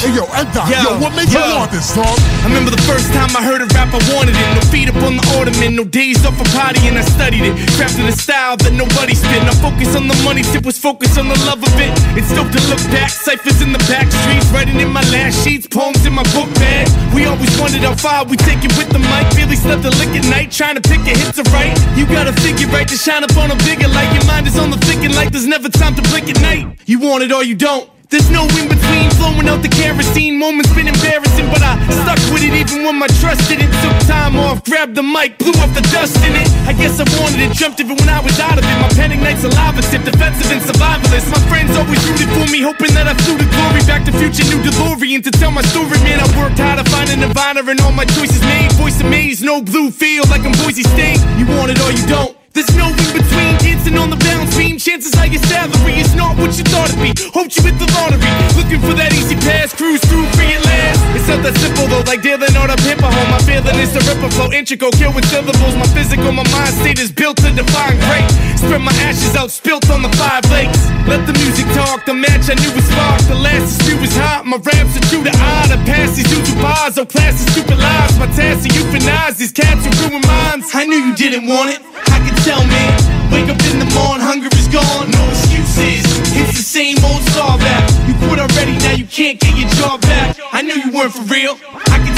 Hey 0.00 0.08
yo, 0.16 0.24
yo, 0.24 0.96
what 0.98 1.12
made 1.12 1.28
you 1.28 1.38
want 1.52 1.70
this 1.70 1.92
song? 1.92 2.16
I 2.40 2.48
remember 2.48 2.70
the 2.70 2.80
first 2.88 3.12
time 3.12 3.28
I 3.36 3.44
heard 3.44 3.60
a 3.60 3.68
rap, 3.76 3.92
I 3.92 4.00
wanted 4.08 4.32
it. 4.32 4.48
No 4.56 4.62
feet 4.72 4.88
up 4.88 4.96
on 5.04 5.20
the 5.20 5.24
ornament, 5.36 5.76
no 5.76 5.84
days 5.84 6.24
off 6.24 6.40
a 6.40 6.46
potty, 6.56 6.80
and 6.88 6.96
I 6.96 7.04
studied 7.04 7.44
it. 7.44 7.54
Crafted 7.76 8.08
a 8.08 8.16
style 8.16 8.56
that 8.56 8.72
nobody 8.72 9.14
spit. 9.14 9.44
Now 9.44 9.52
focus 9.60 9.94
on 9.94 10.08
the 10.08 10.16
money, 10.24 10.40
tip 10.48 10.64
was 10.64 10.78
focused 10.78 11.18
on 11.18 11.28
the 11.28 11.36
love 11.44 11.60
of 11.60 11.76
it. 11.76 11.92
It's 12.16 12.32
dope 12.32 12.48
to 12.56 12.62
look 12.72 12.80
back, 12.88 13.10
ciphers 13.10 13.60
in 13.60 13.70
the 13.70 13.82
back 13.84 14.08
streets, 14.08 14.48
writing 14.48 14.80
in 14.80 14.88
my 14.88 15.04
last 15.12 15.44
sheets, 15.44 15.68
poems 15.68 16.00
in 16.08 16.16
my 16.16 16.24
book 16.32 16.48
bag. 16.56 16.88
We 17.12 17.28
always 17.28 17.52
wanted 17.60 17.84
our 17.84 17.96
far 18.00 18.24
we 18.24 18.40
take 18.40 18.64
it 18.64 18.72
with 18.80 18.88
the 18.88 19.02
mic. 19.12 19.28
Really 19.36 19.60
slept 19.60 19.84
a 19.84 19.92
lick 20.00 20.16
at 20.16 20.24
night, 20.32 20.50
trying 20.50 20.80
to 20.80 20.82
pick 20.82 21.04
a 21.04 21.12
hit 21.12 21.36
to 21.36 21.44
write. 21.52 21.76
You 22.00 22.08
gotta 22.08 22.32
figure 22.40 22.66
right 22.72 22.88
to 22.88 22.96
shine 22.96 23.24
up 23.28 23.36
on 23.36 23.52
a 23.52 23.58
bigger 23.68 23.92
light. 23.92 24.08
Your 24.16 24.24
mind 24.24 24.48
is 24.48 24.56
on 24.56 24.72
the 24.72 24.80
thinking 24.88 25.12
like 25.12 25.36
there's 25.36 25.46
never 25.46 25.68
time 25.68 25.94
to 26.00 26.02
blink 26.08 26.32
at 26.32 26.40
night. 26.40 26.80
You 26.88 26.98
want 26.98 27.22
it 27.24 27.30
or 27.30 27.44
you 27.44 27.54
don't. 27.54 27.91
There's 28.12 28.28
no 28.28 28.44
in 28.60 28.68
between, 28.68 29.08
flowing 29.16 29.48
out 29.48 29.64
the 29.64 29.72
kerosene. 29.72 30.36
Moments 30.36 30.68
been 30.76 30.84
embarrassing, 30.84 31.48
but 31.48 31.64
I 31.64 31.80
stuck 32.04 32.20
with 32.28 32.44
it 32.44 32.52
even 32.52 32.84
when 32.84 33.00
my 33.00 33.08
trust 33.24 33.48
didn't. 33.48 33.72
Took 33.80 33.96
time 34.04 34.36
off, 34.36 34.60
grabbed 34.68 34.92
the 34.92 35.02
mic, 35.02 35.40
blew 35.40 35.56
off 35.64 35.72
the 35.72 35.80
dust 35.88 36.20
in 36.20 36.36
it. 36.36 36.44
I 36.68 36.76
guess 36.76 37.00
I 37.00 37.08
wanted 37.16 37.40
it, 37.40 37.56
jumped 37.56 37.80
it 37.80 37.88
when 37.88 38.12
I 38.12 38.20
was 38.20 38.36
out 38.36 38.60
of 38.60 38.68
it. 38.68 38.76
My 38.84 38.92
panic 38.92 39.16
nights 39.24 39.44
a 39.44 39.50
lava 39.56 39.80
tip, 39.88 40.04
defensive 40.04 40.52
and 40.52 40.60
survivalist. 40.60 41.32
My 41.32 41.40
friends 41.48 41.72
always 41.72 42.04
rooted 42.04 42.28
for 42.36 42.44
me, 42.52 42.60
hoping 42.60 42.92
that 42.92 43.08
I 43.08 43.16
flew 43.24 43.40
to 43.40 43.48
glory. 43.48 43.80
Back 43.88 44.04
to 44.04 44.12
future, 44.12 44.44
new 44.44 44.60
DeLorean 44.60 45.24
to 45.24 45.30
tell 45.32 45.50
my 45.50 45.64
story. 45.72 45.96
Man, 46.04 46.20
I 46.20 46.28
worked 46.36 46.60
hard 46.60 46.84
to 46.84 46.86
find 46.92 47.08
a 47.08 47.16
Nirvana 47.16 47.64
and 47.64 47.80
all 47.80 47.96
my 47.96 48.04
choices 48.04 48.44
made. 48.44 48.76
Voice 48.76 49.00
amazed, 49.00 49.40
no 49.40 49.64
blue, 49.64 49.88
feel 49.88 50.28
like 50.28 50.44
I'm 50.44 50.52
Boise 50.60 50.84
State. 50.84 51.16
You 51.40 51.48
want 51.48 51.72
it 51.72 51.80
or 51.80 51.88
you 51.88 52.04
don't. 52.04 52.41
There's 52.52 52.68
no 52.76 52.92
in 52.92 53.10
between, 53.16 53.56
dancing 53.64 53.96
on 53.96 54.12
the 54.12 54.20
bounce 54.20 54.52
beam. 54.56 54.76
Chances 54.76 55.16
are 55.16 55.26
your 55.26 55.40
salary 55.48 56.04
is 56.04 56.12
not 56.14 56.36
what 56.36 56.52
you 56.60 56.64
thought 56.68 56.92
it'd 56.92 57.00
be. 57.00 57.16
Hoped 57.32 57.56
you 57.56 57.64
hit 57.64 57.80
the 57.80 57.88
lottery, 57.96 58.28
looking 58.60 58.76
for 58.84 58.92
that 58.92 59.08
easy 59.16 59.40
pass, 59.40 59.72
cruise 59.72 60.04
through 60.04 60.28
free 60.36 60.52
at 60.52 60.60
last. 60.60 61.00
It's 61.16 61.28
not 61.32 61.40
that 61.48 61.56
simple 61.56 61.88
though, 61.88 62.04
like 62.04 62.20
dealing 62.20 62.52
on 62.60 62.68
a 62.68 62.76
pimp 62.84 63.00
home. 63.00 63.30
My 63.32 63.40
feeling 63.48 63.72
is 63.80 63.96
the 63.96 64.04
ripper 64.04 64.28
flow, 64.36 64.52
integral, 64.52 64.92
kill 64.92 65.16
with 65.16 65.24
syllables. 65.32 65.74
My 65.80 65.88
physical, 65.96 66.28
my 66.28 66.44
mind 66.52 66.76
state 66.76 67.00
is 67.00 67.08
built 67.08 67.40
to 67.40 67.48
define 67.56 67.96
great. 68.04 68.28
Spread 68.60 68.84
my 68.84 68.92
ashes 69.08 69.32
out, 69.32 69.48
spilt 69.48 69.88
on 69.88 70.04
the 70.04 70.12
five 70.20 70.44
lakes. 70.52 70.76
Let 71.08 71.24
the 71.24 71.32
music 71.40 71.64
talk, 71.72 72.04
the 72.04 72.12
match 72.12 72.52
I 72.52 72.54
knew 72.60 72.72
was 72.76 72.84
sparked. 72.84 73.32
The 73.32 73.40
last 73.40 73.80
is 73.80 73.80
few 73.88 73.96
is 74.04 74.12
hot, 74.12 74.44
my 74.44 74.60
raps 74.60 74.92
are 75.00 75.06
true 75.08 75.24
to 75.24 75.32
eye. 75.32 75.72
The 75.72 75.80
past 75.88 76.20
these 76.20 76.28
YouTube 76.28 76.60
bars, 76.60 77.00
oh 77.00 77.08
class 77.08 77.40
is 77.40 77.48
stupid 77.48 77.80
lies. 77.80 78.12
My 78.20 78.28
task 78.36 78.68
to 78.68 78.70
euthanize 78.76 79.40
these 79.40 79.56
cats 79.56 79.88
who 79.88 79.90
ruin 80.04 80.20
minds. 80.28 80.68
I 80.76 80.84
knew 80.84 81.00
you 81.00 81.16
didn't 81.16 81.48
want 81.48 81.72
it, 81.72 81.80
I 82.12 82.20
can 82.20 82.36
tell 82.42 82.64
man. 82.66 82.92
Wake 83.30 83.48
up 83.48 83.60
in 83.70 83.78
the 83.78 83.88
morning, 83.94 84.20
hunger 84.20 84.50
is 84.52 84.68
gone, 84.68 85.10
no 85.10 85.22
excuses. 85.30 86.04
It's 86.36 86.58
the 86.58 86.66
same 86.66 86.98
old 87.04 87.22
star 87.32 87.56
back. 87.58 87.88
You 88.06 88.14
quit 88.26 88.38
already, 88.38 88.76
now 88.78 88.92
you 88.92 89.06
can't 89.06 89.38
get 89.40 89.56
your 89.56 89.70
job 89.80 90.02
back. 90.02 90.36
I 90.52 90.60
knew 90.62 90.74
you 90.74 90.92
weren't 90.92 91.14
for 91.14 91.24
real, 91.32 91.56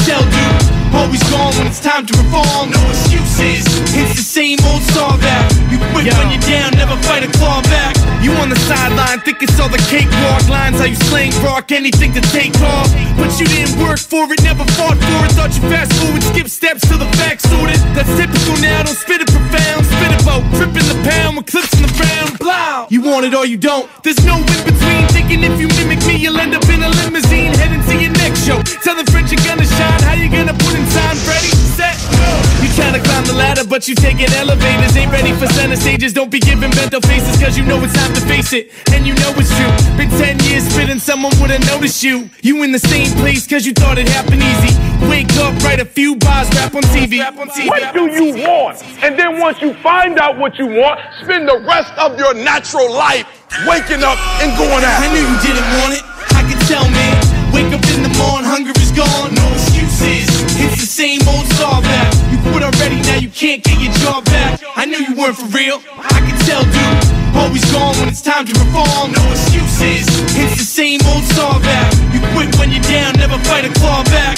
Tell, 0.05 0.21
dude. 0.21 0.75
Always 0.93 1.23
gone 1.33 1.51
when 1.59 1.67
it's 1.67 1.81
time 1.81 2.07
to 2.07 2.13
reform, 2.15 2.71
no 2.71 2.79
excuses. 2.93 3.67
It's 3.97 4.15
the 4.15 4.23
same 4.23 4.61
old 4.69 4.83
star 4.95 5.17
back. 5.19 5.51
You 5.73 5.81
quit 5.91 6.07
when 6.13 6.31
you're 6.31 6.47
down, 6.47 6.71
never 6.79 6.95
fight 7.03 7.25
a 7.25 7.31
claw 7.35 7.63
back. 7.67 7.97
You 8.23 8.31
on 8.39 8.49
the 8.49 8.61
sideline, 8.69 9.21
think 9.27 9.43
it's 9.43 9.59
all 9.59 9.69
the 9.69 9.83
cakewalk 9.91 10.47
lines. 10.47 10.79
How 10.79 10.87
you 10.87 10.95
slang 11.11 11.33
rock, 11.43 11.73
anything 11.73 12.13
to 12.15 12.21
take 12.31 12.55
off. 12.63 12.93
But 13.17 13.33
you 13.41 13.47
didn't 13.49 13.81
work 13.83 13.99
for 13.99 14.31
it, 14.31 14.39
never 14.45 14.65
fought 14.77 15.01
for 15.01 15.21
it. 15.27 15.33
Thought 15.35 15.57
you 15.57 15.65
fast 15.73 15.93
forward, 15.99 16.23
skip 16.23 16.49
steps 16.49 16.87
till 16.87 16.99
the 16.99 17.11
facts 17.19 17.49
sorted. 17.51 17.81
That's 17.97 18.13
typical 18.15 18.55
now, 18.63 18.85
don't 18.85 18.95
spit 18.95 19.25
it 19.25 19.29
profound. 19.33 19.89
Spit 19.89 20.13
about 20.23 20.47
tripping 20.55 20.87
the 20.87 21.01
pound 21.03 21.41
with 21.41 21.47
clips 21.51 21.75
in 21.75 21.83
the 21.83 21.95
ground. 21.99 22.39
Blow. 22.39 22.87
You 22.89 23.03
want 23.03 23.27
it 23.27 23.35
or 23.35 23.47
you 23.47 23.57
don't. 23.57 23.91
There's 24.05 24.23
no 24.23 24.37
in 24.39 24.61
between. 24.63 25.09
Thinking 25.11 25.43
if 25.43 25.59
you 25.59 25.67
mimic 25.81 26.07
me, 26.07 26.17
you'll 26.23 26.39
end 26.39 26.55
up 26.55 26.69
in 26.71 26.83
a 26.85 26.91
limousine 27.03 27.51
heading 27.59 27.83
to 27.83 27.95
your 27.99 28.13
next 28.25 28.49
show. 28.49 28.59
Tell 28.81 28.97
the 28.97 29.05
French 29.13 29.29
you're 29.29 29.45
gonna 29.45 29.69
shine. 29.69 30.01
How 30.09 30.17
you 30.17 30.33
gonna 30.33 30.57
put 30.57 30.73
in 30.73 30.85
time? 30.97 31.17
Ready, 31.29 31.53
set, 31.77 31.93
go. 32.17 32.33
You 32.65 32.69
tryna 32.73 33.05
climb 33.05 33.25
the 33.29 33.37
ladder, 33.37 33.65
but 33.69 33.87
you 33.87 33.95
taking 33.95 34.33
elevators. 34.41 34.97
Ain't 34.97 35.13
ready 35.13 35.33
for 35.37 35.47
center 35.53 35.77
stages. 35.77 36.13
Don't 36.13 36.31
be 36.31 36.41
giving 36.41 36.71
bento 36.73 37.01
faces, 37.05 37.37
cause 37.37 37.59
you 37.59 37.65
know 37.65 37.77
it's 37.85 37.93
time 37.93 38.13
to 38.15 38.23
face 38.25 38.53
it. 38.53 38.73
And 38.93 39.07
you 39.07 39.15
know 39.21 39.31
it's 39.37 39.53
true. 39.53 39.73
Been 40.01 40.09
10 40.09 40.41
years 40.49 40.65
spitting, 40.65 40.99
someone 40.99 41.33
would've 41.41 41.65
noticed 41.67 42.03
you. 42.03 42.31
You 42.41 42.63
in 42.63 42.73
the 42.73 42.79
same 42.79 43.13
place, 43.21 43.47
cause 43.47 43.67
you 43.67 43.75
thought 43.75 43.99
it 43.99 44.09
happened 44.09 44.43
easy. 44.43 44.73
Wake 45.11 45.33
up, 45.45 45.53
write 45.63 45.81
a 45.81 45.85
few 45.85 46.17
bars, 46.17 46.49
rap 46.57 46.75
on 46.75 46.83
TV. 46.97 47.21
What 47.69 47.93
do 47.93 48.09
you 48.09 48.41
want? 48.41 48.83
And 49.05 49.19
then 49.19 49.39
once 49.39 49.61
you 49.61 49.75
find 49.83 50.19
out 50.19 50.39
what 50.39 50.59
you 50.59 50.67
want, 50.67 50.99
spend 51.21 51.47
the 51.47 51.59
rest 51.61 51.93
of 51.99 52.19
your 52.19 52.33
natural 52.33 52.91
life 52.91 53.27
waking 53.69 54.03
up 54.03 54.19
and 54.41 54.51
going 54.57 54.83
after 54.83 55.05
I 55.05 55.13
knew 55.13 55.21
you 55.21 55.39
didn't 55.45 55.69
want 55.79 55.93
it. 55.99 56.03
I 56.35 56.43
can 56.49 56.59
tell, 56.67 56.89
man. 56.89 57.24
Wake 57.55 57.71
up 57.73 57.87
in 57.95 58.03
the 58.03 58.11
morning, 58.19 58.51
hunger 58.51 58.75
is 58.83 58.91
gone, 58.91 59.33
no 59.33 59.47
excuses. 59.55 60.27
It's 60.59 60.81
the 60.83 60.91
same 60.91 61.23
old 61.31 61.47
star 61.55 61.81
back. 61.81 62.11
You 62.35 62.39
quit 62.51 62.67
already, 62.67 62.99
now 63.07 63.17
you 63.23 63.29
can't 63.29 63.63
get 63.63 63.79
your 63.79 63.93
job 64.03 64.25
back. 64.25 64.61
I 64.75 64.85
knew 64.85 64.99
you 64.99 65.15
weren't 65.15 65.39
for 65.39 65.47
real. 65.55 65.79
I 65.95 66.19
can 66.19 66.35
tell, 66.51 66.67
dude. 66.67 66.99
Always 67.39 67.65
gone 67.71 67.95
when 68.03 68.09
it's 68.09 68.23
time 68.23 68.45
to 68.47 68.53
reform, 68.59 69.15
no 69.15 69.23
excuses. 69.31 70.03
It's 70.35 70.59
the 70.59 70.67
same 70.67 70.99
old 71.07 71.23
star 71.31 71.61
back. 71.61 71.95
You 72.11 72.19
quit 72.35 72.51
when 72.59 72.75
you're 72.75 72.83
down, 72.91 73.15
never 73.23 73.39
fight 73.47 73.65
a 73.65 73.73
claw 73.79 74.03
back. 74.11 74.35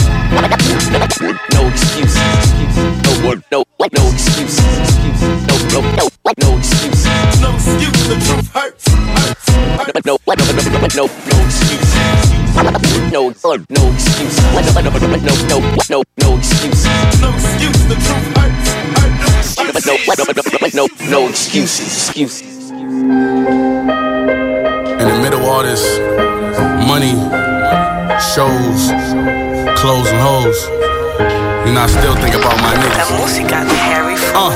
No 1.57 1.69
excuses. 1.73 3.06
No, 3.23 3.33
no, 3.51 3.65
no 3.81 4.03
excuses. 4.13 4.61
No, 5.47 5.55
no, 5.73 5.81
no, 5.97 6.09
no 6.43 6.49
excuses. 6.59 7.05
No 7.41 7.49
excuse, 7.55 8.09
the 8.09 8.17
truth 8.27 8.49
hurts. 8.53 8.85
No, 8.89 9.03
no, 10.05 10.19
no, 10.27 10.35
no, 10.35 10.43
no, 10.45 10.89
no 10.95 11.05
excuses. 11.45 11.95
no, 13.13 13.27
no 13.29 13.83
excuses. 13.89 14.37
No, 14.53 14.61
no, 14.61 14.71
no, 14.81 14.91
no, 14.91 15.07
no, 15.07 16.03
no 16.19 16.37
excuses. 16.37 16.85
No 17.21 17.29
excuses. 17.33 17.85
The 17.89 17.95
truth 17.95 18.29
hurts. 18.37 18.77
No, 19.87 19.93
no, 20.17 20.33
no, 20.35 20.87
no, 21.09 21.11
no 21.11 21.21
excuses. 21.29 22.09
Excuses. 22.09 22.71
In 24.97 25.07
the 25.09 25.19
middle 25.23 25.41
of 25.41 25.47
all 25.47 25.63
this 25.63 25.85
money, 26.87 27.15
shows, 28.35 28.91
clothes, 29.81 30.09
and 30.09 30.21
hoes, 30.21 30.59
you 31.67 31.73
know, 31.73 31.81
I 31.83 31.89
still 31.89 32.15
think 32.17 32.35
about 32.35 32.57
my 32.63 32.75
niggas. 32.77 33.11
Uh, 34.35 34.53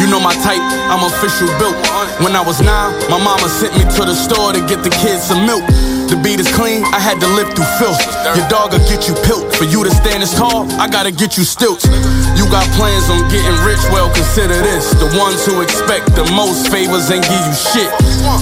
you 0.00 0.06
know 0.10 0.20
my 0.20 0.34
type, 0.42 0.62
I'm 0.90 1.04
official 1.04 1.46
built. 1.58 1.76
When 2.20 2.36
I 2.36 2.44
was 2.44 2.60
nine, 2.60 2.92
my 3.08 3.16
mama 3.16 3.48
sent 3.48 3.72
me 3.80 3.84
to 3.96 4.02
the 4.04 4.12
store 4.12 4.52
to 4.52 4.60
get 4.68 4.84
the 4.84 4.92
kids 4.92 5.24
some 5.32 5.48
milk. 5.48 5.64
The 6.12 6.20
beat 6.20 6.36
is 6.36 6.52
clean, 6.52 6.84
I 6.92 7.00
had 7.00 7.16
to 7.16 7.28
live 7.32 7.48
through 7.56 7.70
filth. 7.80 7.96
Your 8.36 8.44
dog 8.52 8.76
will 8.76 8.84
get 8.92 9.08
you 9.08 9.16
pilt. 9.24 9.56
For 9.56 9.64
you 9.64 9.80
to 9.88 9.90
stand 9.90 10.20
as 10.20 10.36
tall, 10.36 10.68
I 10.76 10.84
gotta 10.84 11.12
get 11.12 11.40
you 11.40 11.48
stilts. 11.48 11.88
You 12.36 12.44
got 12.52 12.68
plans 12.76 13.08
on 13.08 13.24
getting 13.32 13.56
rich, 13.64 13.80
well 13.88 14.12
consider 14.12 14.60
this. 14.60 14.92
The 15.00 15.08
ones 15.16 15.48
who 15.48 15.64
expect 15.64 16.12
the 16.12 16.28
most 16.36 16.68
favors 16.68 17.08
and 17.08 17.24
give 17.24 17.44
you 17.48 17.56
shit. 17.56 17.88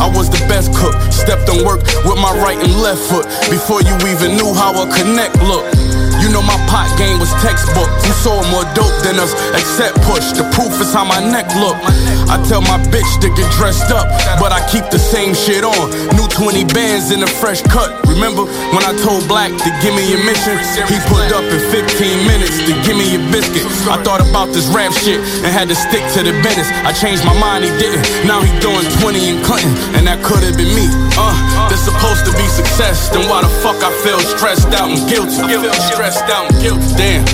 I 0.03 0.11
was 0.11 0.27
the 0.27 0.43
best 0.51 0.75
cook, 0.75 0.99
stepped 1.15 1.47
on 1.47 1.63
work 1.63 1.87
with 2.03 2.19
my 2.19 2.35
right 2.43 2.59
and 2.59 2.75
left 2.83 3.07
foot 3.07 3.31
before 3.47 3.79
you 3.87 3.95
even 4.11 4.35
knew 4.35 4.51
how 4.59 4.75
a 4.75 4.91
connect 4.91 5.39
looked. 5.47 5.71
You 6.19 6.35
know 6.35 6.43
my 6.43 6.59
pot 6.67 6.91
game 6.99 7.23
was 7.23 7.31
textbook. 7.39 7.87
You 8.03 8.11
saw 8.11 8.43
more 8.51 8.67
dope 8.75 8.97
than 9.07 9.23
us, 9.23 9.31
except 9.55 10.03
push. 10.03 10.35
The 10.35 10.43
proof 10.51 10.75
is 10.83 10.91
how 10.91 11.05
my 11.05 11.23
neck 11.23 11.47
look. 11.63 11.79
I 12.27 12.43
tell 12.49 12.61
my 12.61 12.81
bitch 12.91 13.07
to 13.23 13.29
get 13.39 13.47
dressed 13.55 13.68
up, 13.93 14.09
but 14.41 14.49
I 14.49 14.65
keep 14.73 14.89
the 14.89 14.99
same 14.99 15.37
shit 15.37 15.61
on. 15.61 15.93
New 16.17 16.25
20 16.33 16.65
bands 16.73 17.13
in 17.13 17.21
a 17.23 17.27
fresh 17.27 17.61
cut. 17.69 17.93
Remember 18.09 18.49
when 18.73 18.81
I 18.81 18.97
told 19.05 19.29
Black 19.29 19.53
to 19.53 19.71
give 19.85 19.93
me 19.93 20.09
your 20.09 20.25
mission? 20.25 20.57
He 20.89 20.97
pulled 21.05 21.29
up 21.37 21.45
in 21.45 21.61
15 21.69 22.25
minutes 22.25 22.57
to 22.65 22.73
give 22.89 22.97
me 22.97 23.13
a 23.15 23.21
biscuit. 23.29 23.69
I 23.85 24.01
thought 24.01 24.25
about 24.25 24.49
this 24.57 24.67
rap 24.73 24.97
shit 24.97 25.21
and 25.45 25.53
had 25.53 25.69
to 25.69 25.77
stick 25.77 26.01
to 26.17 26.25
the 26.25 26.33
business. 26.41 26.65
I 26.89 26.97
changed 26.97 27.29
my 27.29 27.37
mind, 27.37 27.69
he 27.69 27.71
didn't. 27.77 28.09
Now 28.25 28.41
he 28.41 28.49
doing 28.65 28.89
20 29.05 29.21
in 29.29 29.37
Clinton, 29.45 29.77
and 29.93 30.09
that 30.09 30.25
could 30.25 30.41
have 30.41 30.57
been 30.57 30.73
me. 30.73 30.89
Uh, 31.21 31.37
this 31.69 31.85
supposed 31.85 32.25
to 32.25 32.33
be 32.41 32.49
success. 32.49 33.13
Then 33.13 33.29
why 33.29 33.45
the 33.45 33.53
fuck 33.61 33.77
I 33.85 33.93
feel 34.01 34.21
stressed 34.21 34.73
out 34.73 34.89
and 34.89 35.05
guilty? 35.05 35.45
I 35.45 35.61
feel 35.61 35.77
stressed 35.93 36.25
out 36.33 36.49
and 36.49 36.57
guilty. 36.65 36.89
Damn, 36.97 37.25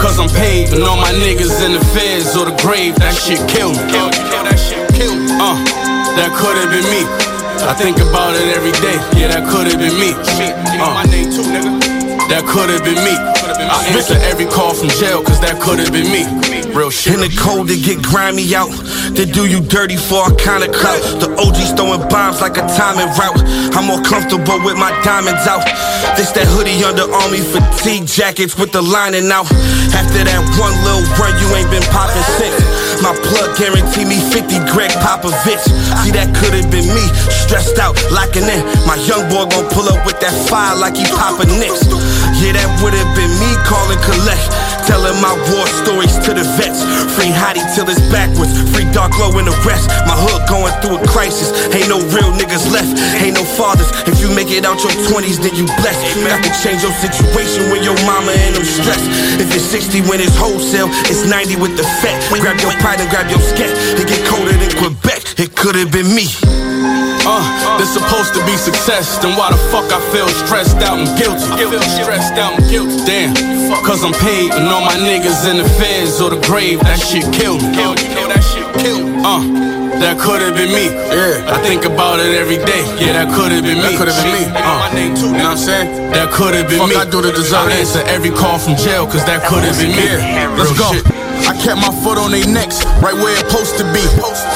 cause 0.00 0.16
I'm 0.16 0.32
paid 0.32 0.72
and 0.72 0.82
all 0.88 0.96
my 0.96 1.12
niggas 1.12 1.60
in 1.60 1.76
the 1.76 1.84
feds 1.92 2.32
or 2.32 2.48
the 2.48 2.56
grave. 2.64 2.96
That 2.96 3.12
shit 3.12 3.44
killed 3.52 3.76
me. 3.76 3.92
That 3.92 4.56
shit 4.56 4.88
killed 4.96 5.20
me. 5.20 5.36
Uh, 5.36 5.81
that 6.16 6.30
could 6.36 6.56
have 6.60 6.70
been 6.70 6.84
me. 6.92 7.02
I 7.62 7.74
think 7.74 7.98
about 8.02 8.34
it 8.34 8.56
every 8.56 8.72
day. 8.82 8.98
Yeah, 9.14 9.28
that 9.32 9.46
could 9.48 9.70
have 9.70 9.78
been 9.78 9.94
me. 9.96 10.12
Uh. 10.82 11.04
That 12.28 12.48
could 12.48 12.70
have 12.70 12.84
been 12.84 12.98
me. 13.04 13.12
I 13.12 13.92
answer 13.92 14.16
every 14.24 14.46
call 14.46 14.74
from 14.74 14.88
jail, 14.88 15.22
cause 15.22 15.40
that 15.40 15.60
could 15.60 15.78
have 15.78 15.92
been 15.92 16.08
me. 16.08 16.24
Real 16.72 16.88
shit. 16.88 17.14
In 17.14 17.20
the 17.20 17.32
cold 17.36 17.68
to 17.68 17.76
get 17.76 18.00
grimy 18.00 18.54
out. 18.56 18.72
They 19.12 19.28
do 19.28 19.44
you 19.44 19.60
dirty 19.60 19.96
for 19.96 20.24
a 20.24 20.34
kind 20.36 20.64
of 20.64 20.72
clout. 20.72 21.04
The 21.20 21.28
OG's 21.36 21.76
throwing 21.76 22.00
bombs 22.08 22.40
like 22.40 22.56
a 22.56 22.64
timing 22.64 23.12
route. 23.20 23.36
I'm 23.76 23.84
more 23.84 24.00
comfortable 24.00 24.56
with 24.64 24.80
my 24.80 24.90
diamonds 25.04 25.44
out. 25.44 25.64
This 26.16 26.32
that 26.32 26.48
hoodie 26.48 26.80
under 26.80 27.04
army 27.04 27.44
fatigue 27.44 28.08
jackets 28.08 28.56
with 28.56 28.72
the 28.72 28.80
lining 28.80 29.28
out. 29.28 29.46
After 29.92 30.24
that 30.24 30.40
one 30.56 30.72
little 30.80 31.04
run, 31.20 31.36
you 31.36 31.48
ain't 31.52 31.68
been 31.68 31.84
popping 31.92 32.24
since. 32.40 32.61
My 33.02 33.10
plug 33.18 33.58
guarantee 33.58 34.06
me 34.06 34.22
50 34.30 34.62
Greg 34.70 34.94
Popovich. 35.02 35.66
See, 36.06 36.14
that 36.14 36.30
could 36.38 36.54
have 36.54 36.70
been 36.70 36.86
me. 36.86 37.02
Stressed 37.42 37.82
out, 37.82 37.98
locking 38.14 38.46
in. 38.46 38.62
My 38.86 38.94
young 39.10 39.26
boy 39.26 39.50
gon' 39.50 39.66
pull 39.74 39.90
up 39.90 40.06
with 40.06 40.22
that 40.22 40.30
fire 40.46 40.78
like 40.78 40.94
he 40.94 41.02
poppin' 41.10 41.50
nicks. 41.58 41.82
Yeah, 42.42 42.58
that 42.58 42.66
would 42.82 42.90
have 42.90 43.14
been 43.14 43.30
me 43.38 43.54
calling 43.62 44.02
collect. 44.02 44.50
Telling 44.82 45.14
my 45.22 45.30
war 45.54 45.62
stories 45.86 46.18
to 46.26 46.34
the 46.34 46.42
vets. 46.58 46.82
Free 47.14 47.30
Hottie 47.30 47.62
till 47.70 47.86
it's 47.86 48.02
backwards. 48.10 48.50
Free 48.74 48.82
Dark 48.90 49.14
Low 49.14 49.30
and 49.38 49.46
the 49.46 49.54
rest. 49.62 49.86
My 50.10 50.18
hood 50.18 50.42
going 50.50 50.74
through 50.82 50.98
a 50.98 51.02
crisis. 51.06 51.54
Ain't 51.70 51.86
no 51.86 52.02
real 52.10 52.34
niggas 52.34 52.66
left. 52.74 52.90
Ain't 53.22 53.38
no 53.38 53.46
fathers. 53.46 53.86
If 54.10 54.18
you 54.18 54.26
make 54.34 54.50
it 54.50 54.66
out 54.66 54.82
your 54.82 54.90
20s, 55.06 55.38
then 55.38 55.54
you 55.54 55.70
blessed. 55.78 56.02
I 56.26 56.42
can 56.42 56.50
change 56.66 56.82
your 56.82 56.90
situation 56.98 57.70
when 57.70 57.86
your 57.86 57.94
mama 58.02 58.34
and 58.34 58.58
them 58.58 58.66
stressed. 58.66 59.06
If 59.38 59.54
it's 59.54 59.62
60 59.70 60.02
when 60.10 60.18
it's 60.18 60.34
wholesale, 60.34 60.90
it's 61.06 61.22
90 61.22 61.62
with 61.62 61.78
the 61.78 61.86
fat. 62.02 62.18
Grab 62.42 62.58
your 62.58 62.74
pride 62.82 62.98
and 62.98 63.06
grab 63.06 63.30
your 63.30 63.38
scat. 63.38 63.70
It 63.94 64.10
get 64.10 64.18
colder 64.26 64.50
than 64.50 64.74
Quebec. 64.82 65.38
It 65.38 65.54
could 65.54 65.78
have 65.78 65.94
been 65.94 66.10
me. 66.10 66.26
Uh, 67.24 67.78
this 67.78 67.94
supposed 67.94 68.34
to 68.34 68.42
be 68.44 68.56
success. 68.56 69.18
Then 69.18 69.36
why 69.38 69.50
the 69.50 69.60
fuck 69.70 69.86
I 69.94 70.00
feel 70.10 70.26
stressed 70.42 70.82
out 70.82 70.98
and 70.98 71.06
guilty? 71.14 71.46
I 71.54 71.70
feel 71.70 71.82
stressed 72.02 72.34
out 72.34 72.58
and 72.58 72.64
guilty. 72.68 72.98
Damn, 73.06 73.34
cause 73.86 74.02
I'm 74.02 74.14
paid 74.18 74.50
and 74.52 74.66
all 74.66 74.82
my 74.82 74.98
niggas 74.98 75.46
in 75.50 75.58
the 75.62 75.68
feds 75.78 76.20
or 76.20 76.30
the 76.30 76.40
grave. 76.46 76.80
That 76.82 76.98
shit 76.98 77.22
killed 77.32 77.62
me. 77.62 77.78
That 78.26 78.42
shit 78.42 78.66
killed 78.82 79.06
me. 79.06 79.22
Uh, 79.22 79.42
that 80.02 80.18
could 80.18 80.42
have 80.42 80.58
been 80.58 80.74
me. 80.74 80.90
Yeah, 80.90 81.46
I 81.46 81.62
think 81.62 81.86
about 81.86 82.18
it 82.18 82.34
every 82.34 82.58
day. 82.58 82.82
Yeah, 82.98 83.14
that 83.14 83.30
could 83.30 83.54
have 83.54 83.62
been 83.62 83.78
me. 83.78 83.94
That 83.94 83.98
could 84.02 84.10
have 84.10 84.18
been 84.18 84.34
me. 84.34 84.44
Uh, 84.50 84.90
you 84.98 85.38
know 85.38 85.46
what 85.46 85.54
I'm 85.54 85.56
saying? 85.56 86.10
That 86.10 86.32
could 86.34 86.54
have 86.58 86.66
been 86.66 86.82
Fuck 86.82 86.90
me. 86.90 86.96
I 86.96 87.06
do 87.06 87.22
to 87.22 87.30
deserve 87.30 87.70
I 87.70 87.78
answer 87.78 88.02
every 88.10 88.34
call 88.34 88.58
from 88.58 88.74
jail, 88.74 89.06
cause 89.06 89.22
that 89.30 89.46
could 89.46 89.62
have 89.62 89.78
been 89.78 89.94
me. 89.94 90.10
Let's 90.58 90.74
go. 90.74 90.90
shit. 90.90 91.21
I 91.48 91.54
kept 91.58 91.80
my 91.82 91.90
foot 92.02 92.18
on 92.18 92.30
their 92.30 92.46
necks, 92.46 92.84
right 93.02 93.14
where 93.14 93.34
it 93.34 93.50
supposed 93.50 93.76
to 93.78 93.84
be. 93.90 94.04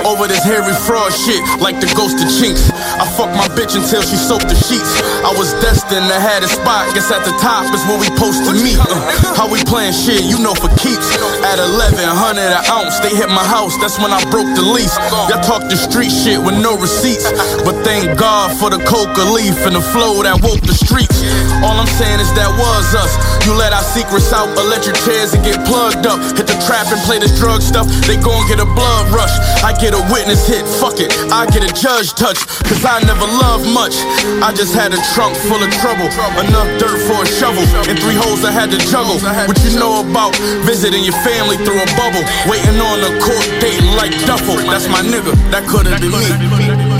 Over 0.07 0.28
this 0.28 0.43
hairy 0.45 0.74
fraud 0.87 1.12
shit, 1.12 1.43
like 1.61 1.80
the 1.80 1.91
ghost 1.99 2.22
of 2.22 2.30
chinks. 2.30 2.70
I 3.16 3.24
fucked 3.24 3.40
my 3.40 3.48
bitch 3.56 3.72
until 3.72 4.04
she 4.04 4.12
soaked 4.12 4.44
the 4.44 4.58
sheets. 4.68 4.92
I 5.24 5.32
was 5.32 5.56
destined 5.64 6.04
to 6.04 6.18
have 6.20 6.44
a 6.44 6.50
spot, 6.52 6.92
guess 6.92 7.08
at 7.08 7.24
the 7.24 7.32
top 7.40 7.64
is 7.72 7.80
where 7.88 7.96
we 7.96 8.12
supposed 8.12 8.44
to 8.44 8.52
meet. 8.52 8.76
Uh, 8.76 8.92
how 9.32 9.48
we 9.48 9.64
playing 9.64 9.96
shit, 9.96 10.28
you 10.28 10.36
know 10.36 10.52
for 10.52 10.68
keeps. 10.76 11.08
At 11.40 11.56
1100 11.56 11.96
an 11.96 12.60
ounce, 12.68 13.00
they 13.00 13.16
hit 13.16 13.32
my 13.32 13.40
house, 13.40 13.72
that's 13.80 13.96
when 13.96 14.12
I 14.12 14.20
broke 14.28 14.52
the 14.52 14.60
lease. 14.60 14.92
Y'all 15.32 15.40
talk 15.40 15.64
the 15.72 15.80
street 15.80 16.12
shit 16.12 16.36
with 16.36 16.60
no 16.60 16.76
receipts. 16.76 17.24
But 17.64 17.80
thank 17.88 18.04
God 18.20 18.52
for 18.60 18.68
the 18.68 18.84
coca 18.84 19.24
leaf 19.32 19.56
and 19.64 19.72
the 19.72 19.84
flow 19.96 20.20
that 20.20 20.36
woke 20.44 20.60
the 20.60 20.76
streets. 20.76 21.24
All 21.64 21.72
I'm 21.72 21.88
saying 21.96 22.20
is 22.20 22.28
that 22.36 22.52
was 22.52 22.92
us. 22.92 23.16
You 23.48 23.56
let 23.56 23.72
our 23.72 23.86
secrets 23.96 24.28
out, 24.36 24.52
electric 24.60 25.00
chairs 25.08 25.32
and 25.32 25.40
get 25.40 25.56
plugged 25.64 26.04
up. 26.04 26.20
Hit 26.36 26.52
the 26.52 26.58
trap 26.68 26.92
and 26.92 27.00
play 27.08 27.16
this 27.16 27.32
drug 27.40 27.64
stuff, 27.64 27.88
they 28.04 28.20
gon' 28.20 28.44
get 28.44 28.60
a 28.60 28.68
blood 28.68 29.08
rush. 29.08 29.32
I 29.64 29.72
get 29.72 29.96
a 29.96 30.02
witness 30.12 30.44
hit, 30.44 30.68
fuck 30.68 31.00
it. 31.00 31.08
I 31.32 31.48
get 31.48 31.64
a 31.64 31.72
judge 31.72 32.12
touch, 32.12 32.44
cause 32.68 32.84
I 32.84 33.05
never 33.07 33.26
loved 33.26 33.66
much. 33.70 33.94
I 34.42 34.52
just 34.52 34.74
had 34.74 34.92
a 34.92 35.00
trunk 35.14 35.36
full 35.48 35.62
of 35.62 35.70
trouble, 35.80 36.11
enough 36.42 36.68
dirt 36.82 36.98
for 37.07 37.22
a 37.22 37.28
shovel, 37.38 37.64
and 37.88 37.96
three 37.98 38.18
holes 38.18 38.44
I 38.44 38.52
had 38.52 38.70
to 38.74 38.78
juggle. 38.90 39.18
What 39.46 39.59
you 39.64 39.78
know 39.78 40.02
about 40.02 40.34
visiting 40.66 41.04
your 41.04 41.16
family 41.22 41.57
through 41.62 41.80
a 41.80 41.88
bubble, 41.96 42.24
waiting 42.50 42.78
on 42.82 42.98
a 43.07 43.12
court 43.22 43.46
date 43.62 43.82
like 43.96 44.12
Duffel. 44.26 44.59
That's 44.68 44.88
my 44.88 45.00
nigga, 45.00 45.32
that 45.54 45.64
could've 45.70 46.00
been 46.00 46.12
me. 46.12 46.96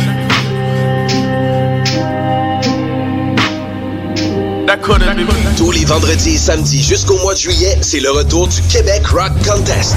Me. 4.67 5.57
Tous 5.57 5.71
les 5.71 5.85
vendredis 5.85 6.35
et 6.35 6.39
samedis 6.39 6.83
jusqu'au 6.83 7.17
mois 7.19 7.35
de 7.35 7.39
juillet, 7.39 7.79
c'est 7.81 8.01
le 8.01 8.11
retour 8.11 8.47
du 8.49 8.61
Québec 8.63 9.07
Rock 9.07 9.33
Contest. 9.47 9.97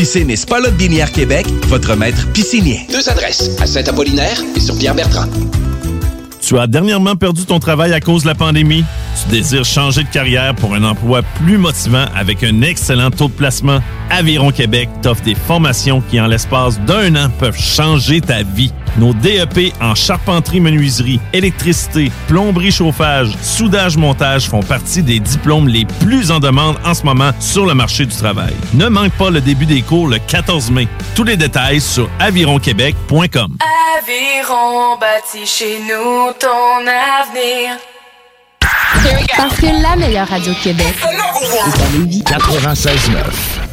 Piscine 0.00 0.30
et 0.30 0.36
Spa 0.36 0.60
Lot 0.60 0.74
Binière 0.78 1.12
Québec, 1.12 1.46
votre 1.64 1.94
maître 1.94 2.26
piscinier. 2.32 2.86
Deux 2.90 3.06
adresses, 3.10 3.50
à 3.60 3.66
Saint-Apollinaire 3.66 4.40
et 4.56 4.60
sur 4.60 4.74
Pierre-Bertrand. 4.78 5.26
Tu 6.40 6.58
as 6.58 6.66
dernièrement 6.66 7.16
perdu 7.16 7.44
ton 7.44 7.60
travail 7.60 7.92
à 7.92 8.00
cause 8.00 8.22
de 8.22 8.28
la 8.28 8.34
pandémie? 8.34 8.82
Tu 9.22 9.28
désires 9.28 9.66
changer 9.66 10.02
de 10.02 10.08
carrière 10.08 10.54
pour 10.54 10.74
un 10.74 10.84
emploi 10.84 11.20
plus 11.44 11.58
motivant 11.58 12.06
avec 12.16 12.42
un 12.42 12.62
excellent 12.62 13.10
taux 13.10 13.28
de 13.28 13.34
placement? 13.34 13.80
Aviron 14.08 14.52
Québec 14.52 14.88
t'offre 15.02 15.22
des 15.22 15.34
formations 15.34 16.00
qui, 16.10 16.18
en 16.18 16.28
l'espace 16.28 16.80
d'un 16.80 17.14
an, 17.16 17.28
peuvent 17.38 17.60
changer 17.60 18.22
ta 18.22 18.42
vie. 18.42 18.72
Nos 18.98 19.14
DEP 19.14 19.72
en 19.80 19.94
charpenterie, 19.94 20.60
menuiserie, 20.60 21.20
électricité, 21.32 22.10
plomberie, 22.28 22.72
chauffage, 22.72 23.30
soudage, 23.42 23.96
montage 23.96 24.48
font 24.48 24.62
partie 24.62 25.02
des 25.02 25.20
diplômes 25.20 25.68
les 25.68 25.84
plus 26.00 26.30
en 26.30 26.40
demande 26.40 26.76
en 26.84 26.94
ce 26.94 27.04
moment 27.04 27.30
sur 27.40 27.66
le 27.66 27.74
marché 27.74 28.06
du 28.06 28.14
travail. 28.14 28.54
Ne 28.74 28.88
manque 28.88 29.12
pas 29.12 29.30
le 29.30 29.40
début 29.40 29.66
des 29.66 29.82
cours 29.82 30.08
le 30.08 30.18
14 30.18 30.70
mai. 30.70 30.88
Tous 31.14 31.24
les 31.24 31.36
détails 31.36 31.80
sur 31.80 32.08
avironquebec.com. 32.18 33.56
Aviron 33.98 34.96
bâti 35.00 35.46
chez 35.46 35.78
nous 35.80 36.32
ton 36.38 36.80
avenir. 36.86 37.76
Parce 39.36 39.56
que 39.56 39.66
la 39.82 39.96
meilleure 39.96 40.28
radio 40.28 40.52
Québec 40.62 40.94
est 41.02 41.60
à 41.60 41.98
Lévis. 41.98 42.22
96.9. 42.22 43.70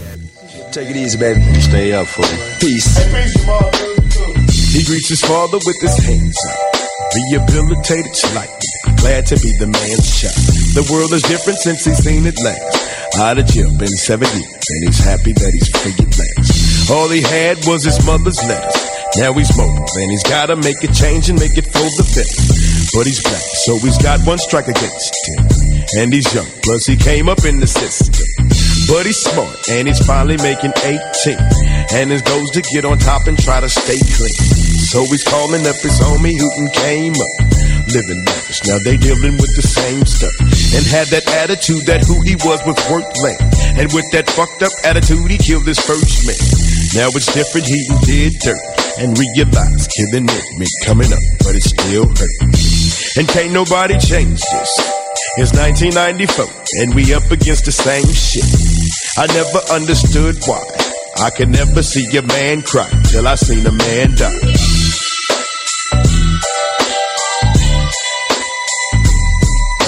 Take 0.71 0.89
it 0.91 0.95
easy, 0.95 1.17
baby. 1.17 1.41
Stay 1.61 1.93
up 1.93 2.05
for 2.05 2.25
it. 2.25 2.59
Peace. 2.59 3.96
He 4.71 4.83
greets 4.83 5.09
his 5.09 5.21
father 5.21 5.57
with 5.65 5.79
his 5.81 5.97
hands 5.97 6.37
up. 6.49 6.59
Rehabilitated 7.15 8.15
slightly. 8.15 8.67
Glad 8.97 9.25
to 9.27 9.35
be 9.39 9.55
the 9.57 9.67
man's 9.67 10.09
child. 10.19 10.35
The 10.75 10.85
world 10.91 11.13
is 11.13 11.23
different 11.23 11.59
since 11.59 11.85
he's 11.85 12.03
seen 12.03 12.27
it 12.27 12.37
last. 12.43 13.17
Out 13.17 13.39
of 13.39 13.47
jail, 13.47 13.71
been 13.77 13.87
seven 13.87 14.27
years, 14.37 14.65
and 14.69 14.83
he's 14.83 14.99
happy 14.99 15.33
that 15.33 15.53
he's 15.53 15.69
free 15.81 15.95
at 15.95 16.11
last. 16.19 16.91
All 16.91 17.09
he 17.09 17.21
had 17.21 17.57
was 17.65 17.83
his 17.83 17.97
mother's 18.05 18.37
letters. 18.43 18.77
Now 19.15 19.33
he's 19.33 19.49
mobile, 19.57 19.87
and 19.97 20.11
he's 20.11 20.23
gotta 20.23 20.55
make 20.55 20.83
a 20.83 20.91
change 20.91 21.29
and 21.29 21.39
make 21.39 21.57
it 21.57 21.65
full 21.65 21.89
the 21.97 22.03
fit. 22.03 22.29
But 22.93 23.07
he's 23.07 23.23
black, 23.23 23.41
so 23.65 23.79
he's 23.79 23.97
got 23.97 24.21
one 24.27 24.37
strike 24.37 24.67
against 24.67 25.15
him. 25.25 25.47
And 25.97 26.13
he's 26.13 26.27
young, 26.35 26.45
plus 26.61 26.85
he 26.85 26.95
came 26.95 27.29
up 27.29 27.45
in 27.45 27.59
the 27.59 27.67
system. 27.67 28.36
But 28.87 29.05
he's 29.05 29.19
smart, 29.19 29.51
and 29.69 29.87
he's 29.87 29.99
finally 30.07 30.37
making 30.39 30.71
18. 30.79 31.35
And 31.91 32.09
his 32.09 32.21
goal's 32.21 32.51
to 32.51 32.61
get 32.71 32.85
on 32.85 32.97
top 32.97 33.27
and 33.27 33.37
try 33.37 33.59
to 33.59 33.67
stay 33.67 33.99
clean. 34.15 34.39
So 34.87 35.03
he's 35.11 35.27
calling 35.27 35.67
up 35.67 35.75
his 35.83 35.99
homie 35.99 36.39
who 36.39 36.47
done 36.55 36.71
came 36.71 37.11
up. 37.11 37.33
Living 37.91 38.23
lavish, 38.23 38.63
now 38.63 38.79
they 38.83 38.95
dealing 38.95 39.35
with 39.39 39.51
the 39.59 39.63
same 39.63 40.07
stuff. 40.07 40.31
And 40.71 40.87
had 40.87 41.07
that 41.11 41.27
attitude 41.43 41.83
that 41.87 42.07
who 42.07 42.19
he 42.23 42.39
was 42.47 42.63
was 42.63 42.79
worth 42.87 43.11
lame. 43.23 43.39
And 43.75 43.91
with 43.91 44.07
that 44.15 44.31
fucked 44.31 44.63
up 44.63 44.71
attitude, 44.87 45.31
he 45.31 45.37
killed 45.37 45.67
his 45.67 45.79
first 45.79 46.23
man. 46.23 46.39
Now 46.95 47.11
it's 47.11 47.27
different, 47.35 47.67
he 47.67 47.83
did 48.07 48.39
dirt. 48.39 48.59
And 49.03 49.19
realized 49.19 49.91
killing 49.91 50.31
it 50.31 50.45
meant 50.55 50.75
coming 50.87 51.11
up, 51.11 51.23
but 51.43 51.59
it 51.59 51.63
still 51.63 52.07
hurt. 52.07 52.39
And 53.19 53.27
can't 53.27 53.51
nobody 53.51 53.99
change 53.99 54.39
this. 54.39 54.71
It's 55.37 55.53
1994, 55.53 56.47
and 56.81 56.95
we 56.95 57.13
up 57.13 57.29
against 57.29 57.65
the 57.65 57.71
same 57.71 58.07
shit. 58.07 58.76
I 59.19 59.25
never 59.33 59.57
understood 59.73 60.37
why. 60.45 60.63
I 61.17 61.31
could 61.31 61.49
never 61.49 61.81
see 61.81 62.05
a 62.17 62.21
man 62.21 62.61
cry 62.61 62.87
till 63.05 63.27
I 63.27 63.33
seen 63.33 63.65
a 63.65 63.71
man 63.71 64.13
die. 64.13 64.29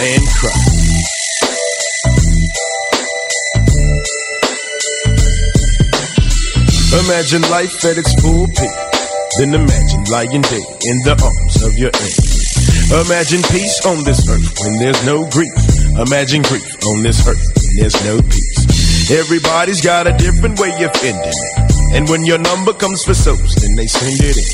Man 0.02 0.22
cry. 0.34 0.80
Imagine 7.06 7.44
life 7.52 7.86
at 7.86 8.00
its 8.00 8.20
full 8.20 8.48
peak. 8.48 8.78
Then 9.38 9.54
imagine 9.54 10.06
lying 10.06 10.42
dead 10.42 10.66
in 10.90 10.98
the 11.06 11.14
arms 11.22 11.62
of 11.62 11.78
your 11.78 11.92
enemy. 11.94 13.06
Imagine 13.06 13.44
peace 13.54 13.86
on 13.86 14.04
this 14.04 14.28
earth 14.28 14.58
when 14.62 14.80
there's 14.80 15.06
no 15.06 15.30
grief. 15.30 15.54
Imagine 16.02 16.42
grief 16.42 16.66
on 16.88 17.04
this 17.04 17.28
earth 17.28 17.46
when 17.62 17.76
there's 17.76 18.04
no 18.04 18.20
peace. 18.24 18.59
Everybody's 19.08 19.82
got 19.82 20.08
a 20.08 20.14
different 20.18 20.60
way 20.60 20.72
of 20.84 20.92
ending 21.02 21.24
it. 21.26 21.96
And 21.96 22.08
when 22.10 22.26
your 22.26 22.38
number 22.38 22.74
comes 22.74 23.04
for 23.04 23.14
souls, 23.14 23.56
then 23.56 23.76
they 23.76 23.88
send 23.88 24.20
it 24.22 24.38
in. 24.38 24.50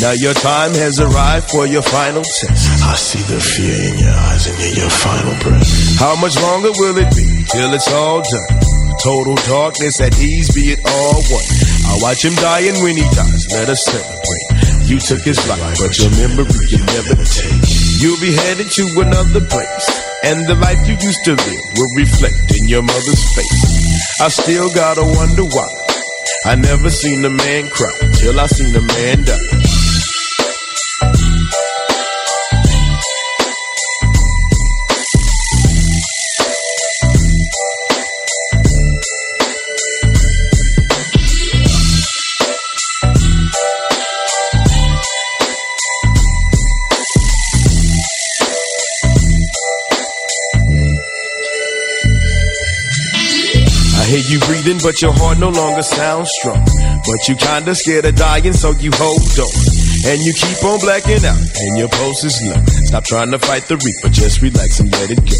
Now 0.00 0.12
your 0.12 0.32
time 0.32 0.72
has 0.80 0.98
arrived 0.98 1.50
for 1.50 1.66
your 1.66 1.82
final 1.82 2.22
test. 2.22 2.48
I 2.80 2.96
see 2.96 3.20
the 3.28 3.36
fear 3.36 3.76
in 3.92 3.98
your 4.00 4.16
eyes 4.32 4.46
and 4.48 4.56
hear 4.56 4.88
your 4.88 4.90
final 4.90 5.36
breath. 5.44 5.68
How 6.00 6.16
much 6.16 6.40
longer 6.40 6.72
will 6.80 6.96
it 6.96 7.12
be 7.12 7.44
till 7.52 7.74
it's 7.74 7.92
all 7.92 8.22
done? 8.24 8.70
Total 9.02 9.34
darkness 9.44 10.00
at 10.00 10.16
ease, 10.20 10.48
be 10.54 10.72
it 10.72 10.80
all 10.84 11.20
one. 11.28 11.44
I 11.84 11.98
watch 12.00 12.24
him 12.24 12.34
die, 12.36 12.68
and 12.68 12.80
when 12.82 12.96
he 12.96 13.04
dies, 13.12 13.48
let 13.52 13.68
us 13.68 13.84
celebrate. 13.84 14.88
You 14.88 14.98
took 14.98 15.20
his 15.20 15.40
life, 15.48 15.76
but 15.76 15.92
your 16.00 16.10
memory 16.16 16.64
you 16.68 16.80
never 16.96 17.16
take. 17.20 17.60
You'll 18.00 18.20
be 18.20 18.32
headed 18.32 18.70
to 18.72 18.84
another 19.04 19.44
place, 19.44 19.86
and 20.24 20.46
the 20.46 20.54
life 20.54 20.86
you 20.86 20.94
used 20.94 21.24
to 21.24 21.32
live 21.32 21.64
will 21.76 21.92
reflect 21.96 22.56
in 22.56 22.68
your 22.68 22.82
mother's 22.82 23.24
face. 23.34 24.20
I 24.20 24.28
still 24.28 24.72
gotta 24.72 25.02
wonder 25.02 25.44
why. 25.44 25.68
I 26.44 26.54
never 26.56 26.90
seen 26.90 27.24
a 27.24 27.30
man 27.30 27.68
cry 27.68 27.92
till 28.14 28.38
I 28.38 28.46
seen 28.46 28.74
a 28.74 28.80
man 28.82 29.24
die. 29.24 29.59
You 54.30 54.38
breathing, 54.46 54.78
but 54.82 55.02
your 55.02 55.12
heart 55.12 55.38
no 55.38 55.50
longer 55.50 55.82
sounds 55.82 56.30
strong. 56.38 56.62
But 57.02 57.26
you 57.26 57.34
kinda 57.34 57.74
scared 57.74 58.04
of 58.04 58.14
dying, 58.14 58.52
so 58.52 58.70
you 58.78 58.90
hold 58.94 59.20
on. 59.38 59.50
And 60.06 60.22
you 60.22 60.32
keep 60.32 60.62
on 60.62 60.78
blacking 60.78 61.24
out, 61.26 61.36
and 61.36 61.76
your 61.76 61.88
pulse 61.88 62.22
is 62.24 62.40
low. 62.42 62.62
Stop 62.86 63.04
trying 63.04 63.30
to 63.32 63.38
fight 63.38 63.66
the 63.66 63.76
reaper, 63.76 64.08
just 64.08 64.40
relax 64.40 64.78
and 64.78 64.90
let 64.92 65.10
it 65.10 65.18
go. 65.26 65.36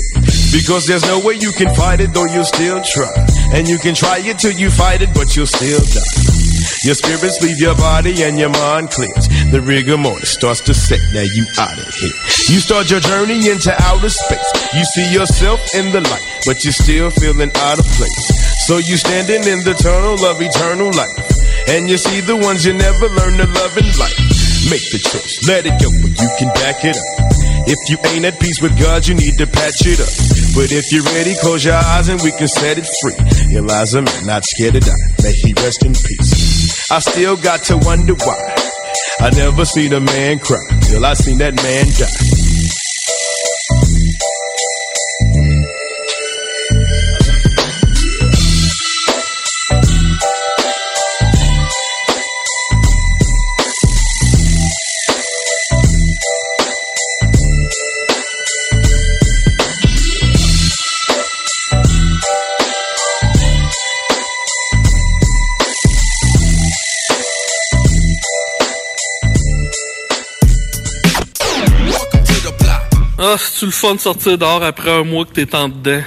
Because 0.52 0.86
there's 0.86 1.06
no 1.06 1.20
way 1.20 1.34
you 1.34 1.52
can 1.52 1.72
fight 1.74 2.00
it, 2.00 2.12
though 2.12 2.26
you'll 2.26 2.44
still 2.44 2.82
try. 2.82 3.14
And 3.54 3.68
you 3.68 3.78
can 3.78 3.94
try 3.94 4.18
it 4.18 4.38
till 4.38 4.52
you 4.52 4.70
fight 4.70 5.02
it, 5.02 5.14
but 5.14 5.36
you'll 5.36 5.46
still 5.46 5.80
die. 5.80 6.40
Your 6.82 6.94
spirits 6.94 7.40
leave 7.42 7.60
your 7.60 7.76
body 7.76 8.22
and 8.22 8.38
your 8.38 8.48
mind 8.48 8.90
clears. 8.90 9.28
The 9.52 9.60
rigor 9.60 9.98
mortis 9.98 10.30
starts 10.30 10.60
to 10.62 10.74
set, 10.74 11.00
now 11.12 11.20
you 11.22 11.46
out 11.58 11.78
of 11.78 11.94
here. 11.94 12.16
You 12.48 12.58
start 12.58 12.90
your 12.90 13.00
journey 13.00 13.48
into 13.48 13.70
outer 13.82 14.10
space. 14.10 14.50
You 14.74 14.84
see 14.84 15.12
yourself 15.12 15.60
in 15.74 15.92
the 15.92 16.00
light, 16.00 16.26
but 16.46 16.64
you're 16.64 16.72
still 16.72 17.10
feeling 17.10 17.52
out 17.54 17.78
of 17.78 17.86
place. 17.94 18.39
So 18.66 18.78
you 18.78 18.96
standing 18.96 19.42
in 19.48 19.64
the 19.64 19.74
tunnel 19.74 20.20
of 20.24 20.40
eternal 20.40 20.92
life. 20.92 21.16
And 21.68 21.88
you 21.88 21.98
see 21.98 22.20
the 22.20 22.36
ones 22.36 22.64
you 22.64 22.72
never 22.72 23.08
learn 23.08 23.34
to 23.38 23.46
love 23.46 23.74
in 23.76 23.88
life. 23.98 24.18
Make 24.68 24.84
the 24.92 25.00
choice, 25.00 25.48
let 25.48 25.66
it 25.66 25.74
go, 25.80 25.88
but 25.88 26.12
you 26.14 26.28
can 26.38 26.52
back 26.60 26.84
it 26.84 26.94
up. 26.94 27.08
If 27.66 27.78
you 27.88 27.96
ain't 28.12 28.24
at 28.24 28.38
peace 28.38 28.60
with 28.60 28.78
God, 28.78 29.06
you 29.06 29.14
need 29.14 29.38
to 29.38 29.46
patch 29.46 29.86
it 29.86 29.98
up. 29.98 30.12
But 30.54 30.70
if 30.70 30.92
you're 30.92 31.06
ready, 31.16 31.34
close 31.40 31.64
your 31.64 31.74
eyes 31.74 32.08
and 32.08 32.20
we 32.22 32.32
can 32.32 32.48
set 32.48 32.78
it 32.78 32.86
free. 33.00 33.16
Eliza, 33.56 34.02
man, 34.02 34.26
not 34.26 34.44
scared 34.44 34.74
to 34.74 34.80
die. 34.80 35.02
May 35.22 35.32
he 35.32 35.52
rest 35.54 35.84
in 35.84 35.92
peace. 35.92 36.90
I 36.90 36.98
still 36.98 37.36
got 37.36 37.62
to 37.70 37.76
wonder 37.78 38.14
why. 38.14 38.38
I 39.20 39.30
never 39.30 39.64
seen 39.64 39.92
a 39.92 40.00
man 40.00 40.38
cry 40.38 40.62
till 40.82 41.04
I 41.04 41.14
seen 41.14 41.38
that 41.38 41.54
man 41.54 41.86
die. 41.98 42.29
C'est-tu 73.60 73.72
le 73.72 73.72
fun 73.72 73.94
de 73.94 74.00
sortir 74.00 74.38
dehors 74.38 74.62
après 74.62 74.90
un 74.90 75.04
mois 75.04 75.26
que 75.26 75.32
t'es 75.32 75.54
en 75.54 75.68
dedans? 75.68 76.00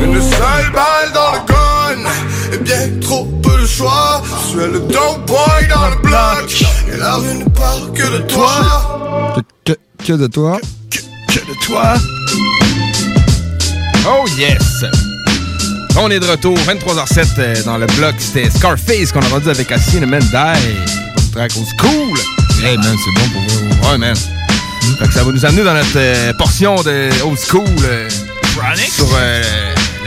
Une 0.00 0.22
seule 0.22 0.72
balle 0.72 1.12
dans 1.12 1.32
le 1.32 1.40
gun 1.46 2.10
Et 2.54 2.56
bien 2.56 3.00
trop 3.02 3.26
peu 3.42 3.60
de 3.60 3.66
choix 3.66 4.22
Je 4.24 4.48
suis 4.48 4.72
le 4.72 4.80
dope 4.80 5.26
boy 5.26 5.68
dans 5.68 5.90
le 5.90 5.96
bloc 5.96 6.64
Et 6.90 6.96
la 6.96 7.16
rue 7.16 7.34
ne 7.34 7.44
parle 7.50 7.92
que 7.92 8.16
de 8.16 8.22
toi 8.22 9.42
Que, 9.66 9.72
que 10.02 10.12
de 10.14 10.26
toi. 10.26 10.58
Que, 10.90 11.40
de 11.40 11.66
toi. 11.66 11.92
Oh 14.06 14.24
yes! 14.38 14.86
On 15.98 16.10
est 16.10 16.20
de 16.20 16.26
retour, 16.26 16.56
23h07 16.60 17.26
euh, 17.38 17.62
dans 17.64 17.76
le 17.76 17.86
bloc. 17.98 18.14
C'était 18.16 18.48
Scarface 18.48 19.12
qu'on 19.12 19.20
a 19.20 19.28
rendu 19.28 19.50
avec 19.50 19.70
A 19.70 19.78
Cinnamon 19.78 20.18
Die. 20.18 20.30
Pas 20.32 20.56
de 20.64 21.30
track 21.30 21.52
old 21.58 21.66
school. 21.78 22.18
Hey 22.64 22.78
man, 22.78 22.96
c'est 23.04 23.20
bon 23.20 23.28
pour 23.28 23.42
vous. 23.48 23.53
Ouais 23.90 23.98
man. 23.98 24.14
Fait 24.98 25.06
que 25.08 25.12
ça 25.14 25.24
va 25.24 25.32
nous 25.32 25.44
amener 25.44 25.64
dans 25.64 25.74
notre 25.74 25.96
euh, 25.96 26.32
portion 26.34 26.76
de 26.82 27.08
old 27.24 27.38
school. 27.38 27.64
euh, 27.84 28.08
sur 28.88 29.08
euh, 29.16 29.42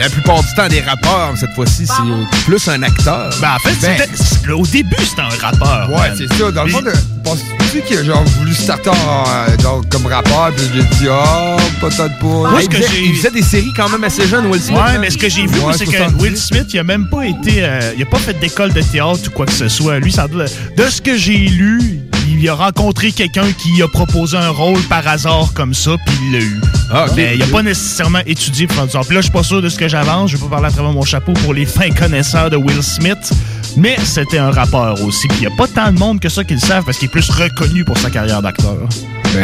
la 0.00 0.08
plupart 0.08 0.40
du 0.42 0.54
temps 0.56 0.68
des 0.68 0.80
rappeurs. 0.80 1.32
Cette 1.38 1.52
fois-ci, 1.54 1.86
c'est 1.86 1.92
euh, 1.92 2.24
plus 2.46 2.66
un 2.68 2.82
acteur. 2.82 3.30
Ben, 3.42 3.50
en 3.56 3.58
fait, 3.58 3.74
c'était- 3.74 4.08
c'est- 4.14 4.50
au 4.50 4.64
début, 4.66 4.96
c'était 5.04 5.20
un 5.20 5.28
rappeur. 5.46 5.90
Ouais, 5.90 6.12
c'est 6.16 6.28
ça. 6.34 6.50
Dans 6.50 6.62
le 6.64 6.68
Puis- 6.70 6.72
fond, 6.72 6.80
de- 6.82 6.92
penses-tu 7.24 7.82
qu'il 7.82 7.98
a 7.98 8.04
genre 8.04 8.24
voulu 8.38 8.54
starter 8.54 8.88
en, 8.90 8.94
euh, 9.28 9.58
genre, 9.62 9.82
comme 9.90 10.06
rappeur, 10.06 10.50
puis 10.56 10.64
il 10.74 10.80
a 10.80 10.84
dit, 10.84 11.06
ah, 11.10 11.56
peut-être 11.80 12.18
pas. 12.18 12.26
Moi, 12.26 12.62
que 12.70 12.76
j'ai- 12.78 13.04
Il 13.04 13.16
faisait 13.16 13.30
des 13.32 13.42
séries 13.42 13.72
quand 13.76 13.90
même 13.90 14.04
assez 14.04 14.26
jeunes, 14.26 14.46
Will 14.46 14.62
Smith. 14.62 14.78
Ouais, 14.78 14.82
hein? 14.94 14.98
mais 15.00 15.10
ce 15.10 15.18
que 15.18 15.28
j'ai 15.28 15.46
vu, 15.46 15.58
Ouais, 15.60 15.74
c'est 15.76 15.84
que 15.84 15.90
70. 15.90 16.22
Will 16.22 16.36
Smith, 16.38 16.66
il 16.72 16.78
a 16.78 16.84
même 16.84 17.06
pas 17.10 17.26
été. 17.26 17.64
euh, 17.64 17.92
il 17.96 18.02
a 18.02 18.06
pas 18.06 18.18
fait 18.18 18.38
d'école 18.40 18.72
de 18.72 18.80
théâtre 18.80 19.20
ou 19.26 19.30
quoi 19.30 19.44
que 19.44 19.52
ce 19.52 19.68
soit. 19.68 19.98
Lui, 19.98 20.12
ça 20.12 20.26
doit- 20.26 20.44
de 20.46 20.88
ce 20.88 21.02
que 21.02 21.18
j'ai 21.18 21.36
lu, 21.36 22.00
il 22.38 22.48
a 22.48 22.54
rencontré 22.54 23.12
quelqu'un 23.12 23.46
qui 23.52 23.82
a 23.82 23.88
proposé 23.88 24.36
un 24.36 24.50
rôle 24.50 24.80
par 24.82 25.06
hasard 25.06 25.52
comme 25.54 25.74
ça, 25.74 25.92
puis 26.06 26.16
il 26.26 26.32
l'a 26.32 26.38
eu. 26.40 26.60
Ah, 26.90 27.04
ok. 27.06 27.12
Mais 27.16 27.34
il 27.36 27.42
a 27.42 27.46
pas 27.46 27.62
nécessairement 27.62 28.20
étudié 28.26 28.66
pour. 28.66 28.76
Puis 28.86 28.92
là, 28.94 29.02
je 29.16 29.20
suis 29.22 29.30
pas 29.30 29.42
sûr 29.42 29.60
de 29.62 29.68
ce 29.68 29.76
que 29.78 29.88
j'avance. 29.88 30.30
Je 30.30 30.36
vais 30.36 30.42
pas 30.44 30.48
parler 30.56 30.66
à 30.68 30.70
travers 30.70 30.92
mon 30.92 31.02
chapeau 31.04 31.32
pour 31.34 31.52
les 31.54 31.66
fins 31.78 31.90
connaisseurs 31.90 32.50
de 32.50 32.56
Will 32.56 32.82
Smith. 32.82 33.30
Mais 33.76 33.96
c'était 34.04 34.38
un 34.38 34.50
rappeur 34.50 35.00
aussi. 35.04 35.28
Puis 35.28 35.38
il 35.40 35.44
y 35.44 35.46
a 35.46 35.56
pas 35.56 35.66
tant 35.68 35.92
de 35.92 35.98
monde 35.98 36.20
que 36.20 36.28
ça 36.28 36.42
qui 36.44 36.54
le 36.54 36.60
savent 36.60 36.84
parce 36.84 36.98
qu'il 36.98 37.06
est 37.08 37.12
plus 37.12 37.28
reconnu 37.30 37.84
pour 37.84 37.98
sa 37.98 38.10
carrière 38.10 38.40
d'acteur. 38.42 38.76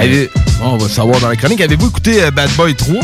Avez- 0.01 0.31
bon, 0.61 0.71
on 0.73 0.77
va 0.79 0.89
savoir 0.89 1.21
dans 1.21 1.29
la 1.29 1.37
chronique. 1.37 1.61
Avez-vous 1.61 1.89
écouté 1.89 2.23
euh, 2.23 2.31
Bad 2.31 2.51
Boy 2.57 2.75
3? 2.75 2.95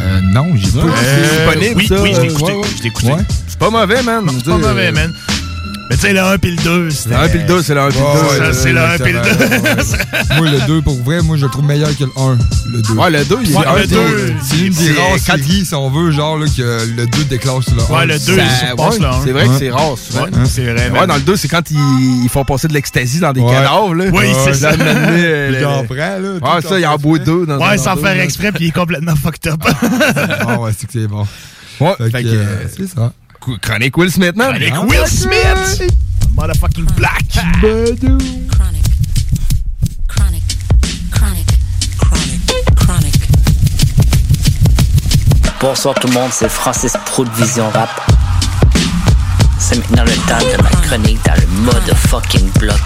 Euh, 0.00 0.20
non, 0.32 0.46
j'ai 0.54 0.68
pas 0.68 0.86
C'est 1.02 1.22
disponible, 1.22 1.74
oui, 1.76 1.86
ça? 1.88 2.02
oui, 2.02 2.12
je 2.14 2.20
l'ai 2.20 2.28
euh, 2.28 2.30
écouté. 2.30 2.52
ouais, 2.52 2.58
ouais. 2.58 2.68
Je 2.76 2.82
l'ai 2.82 2.88
écouté. 2.88 3.12
Ouais. 3.12 3.22
C'est 3.48 3.58
pas 3.58 3.70
mauvais, 3.70 4.02
man. 4.02 4.24
C'est 4.36 4.44
pas 4.50 4.58
mauvais, 4.58 4.92
man. 4.92 5.12
Mais 5.88 5.94
tu 5.94 6.02
sais, 6.02 6.12
le 6.12 6.20
1 6.20 6.38
puis 6.38 6.50
le 6.56 6.62
2, 6.62 6.90
c'était... 6.90 7.10
Le 7.10 7.16
1 7.16 7.28
puis 7.28 7.38
le 7.38 7.44
2, 7.46 7.62
c'est 7.62 7.74
le 7.74 7.80
1 7.80 7.88
puis 7.90 7.98
le 8.00 8.38
2. 8.38 8.52
Ça, 8.52 8.52
c'est 8.52 8.72
le 8.72 8.80
1 8.80 8.98
puis 8.98 9.12
le 9.12 9.20
2. 9.22 9.28
Moi, 10.36 10.50
le 10.50 10.66
2, 10.66 10.82
pour 10.82 11.00
vrai, 11.02 11.22
moi, 11.22 11.36
je 11.36 11.44
le 11.44 11.50
trouve 11.50 11.64
meilleur 11.64 11.96
que 11.96 12.02
le 12.04 12.10
1. 12.16 12.38
Le 12.72 12.82
2. 12.82 12.92
Ouais, 12.94 13.10
le 13.10 13.24
2, 13.24 13.38
il 13.42 13.52
est- 13.52 13.54
le 13.54 13.80
c'est- 13.82 13.86
2, 13.94 14.34
C'est 14.42 14.58
une 14.66 14.72
c'est- 14.72 14.92
des 14.92 14.98
rares 15.00 15.18
séries, 15.18 15.64
si 15.64 15.74
on 15.74 15.88
veut, 15.90 16.10
genre, 16.10 16.38
que 16.40 16.62
le 16.96 17.06
2 17.06 17.24
déclenche 17.30 17.66
sur 17.66 17.76
le 17.76 17.82
1. 17.82 17.98
Ouais, 17.98 18.06
le 18.06 18.14
2, 18.18 18.36
Ça- 18.36 18.42
il 18.42 18.66
surpasse 18.66 18.94
ouais, 18.94 19.00
le 19.00 19.06
1. 19.06 19.20
C'est 19.24 19.32
vrai 19.32 19.46
que 19.46 19.58
c'est 19.58 19.70
rare, 19.70 19.94
souvent. 19.96 20.22
Ouais, 20.24 20.30
c'est 20.44 20.64
vrai, 20.64 20.74
Ouais, 20.74 20.90
man. 20.90 21.06
dans 21.06 21.14
le 21.16 21.20
2, 21.22 21.36
c'est 21.36 21.48
quand 21.48 21.70
ils, 21.70 22.24
ils 22.24 22.28
font 22.28 22.44
passer 22.44 22.66
de 22.66 22.72
l'ecstasy 22.72 23.20
dans 23.20 23.32
des 23.32 23.40
Ouais. 23.40 23.52
cadavres, 23.52 23.94
là. 23.94 24.04
Oui, 24.12 24.26
c'est 24.44 24.54
ça. 24.54 24.72
Il 24.74 25.64
en 25.66 25.84
prend, 25.84 25.94
là. 25.96 26.18
Ouais, 26.18 26.62
ça, 26.68 26.78
il 26.80 26.86
en 26.86 26.96
boit 26.96 27.18
deux 27.20 27.46
dans 27.46 27.58
Ouais, 27.58 27.78
sans 27.78 27.96
faire 27.96 28.20
exprès, 28.20 28.50
puis 28.50 28.64
il 28.64 28.68
est 28.68 28.72
complètement 28.72 29.14
fucked 29.14 29.52
up. 29.52 29.60
Ah, 30.46 30.58
ouais, 30.58 30.72
c'est 30.76 30.86
que 30.86 30.92
c'est 30.92 31.06
bon. 31.06 31.26
Ouais, 31.78 31.94
euh, 32.00 32.64
c'est 32.76 32.88
ça. 32.88 33.12
Chronique 33.54 33.96
Will 33.96 34.10
Smith, 34.10 34.34
man. 34.36 34.54
Avec 34.54 34.72
Ah, 34.74 34.80
Will. 34.82 35.06
Smith! 35.06 35.82
Motherfucking 36.34 36.86
black! 36.96 37.22
Bonsoir 45.60 45.94
tout 45.94 46.08
le 46.08 46.14
monde, 46.14 46.30
c'est 46.32 46.48
Francis 46.48 46.92
Pro 47.06 47.24
de 47.24 47.30
Vision 47.30 47.68
Rap. 47.70 47.90
C'est 49.58 49.76
maintenant 49.78 50.04
le 50.04 50.12
temps 50.28 50.38
de 50.38 50.62
ma 50.62 50.70
chronique 50.86 51.18
dans 51.24 51.34
le 51.34 51.46
mode 51.62 51.94
fucking 52.08 52.50
bloc. 52.58 52.76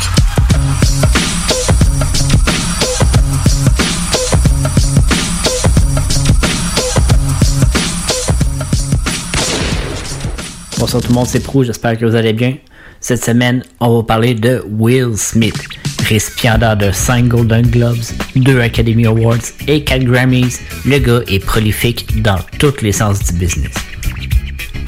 Bonsoir 10.80 11.02
tout 11.02 11.10
le 11.10 11.14
monde, 11.14 11.26
c'est 11.26 11.40
Pro, 11.40 11.62
j'espère 11.62 11.98
que 11.98 12.06
vous 12.06 12.14
allez 12.14 12.32
bien. 12.32 12.54
Cette 13.00 13.22
semaine, 13.22 13.62
on 13.80 13.98
va 13.98 14.02
parler 14.02 14.32
de 14.32 14.64
Will 14.66 15.14
Smith, 15.14 15.62
récipiendaire 16.08 16.74
de 16.74 16.90
5 16.90 17.28
Golden 17.28 17.66
Globes, 17.66 17.98
2 18.34 18.60
Academy 18.62 19.04
Awards 19.04 19.36
et 19.68 19.84
4 19.84 20.04
Grammys. 20.04 20.58
Le 20.86 20.98
gars 20.98 21.20
est 21.28 21.44
prolifique 21.44 22.22
dans 22.22 22.38
tous 22.58 22.80
les 22.80 22.92
sens 22.92 23.22
du 23.22 23.34
business. 23.34 23.74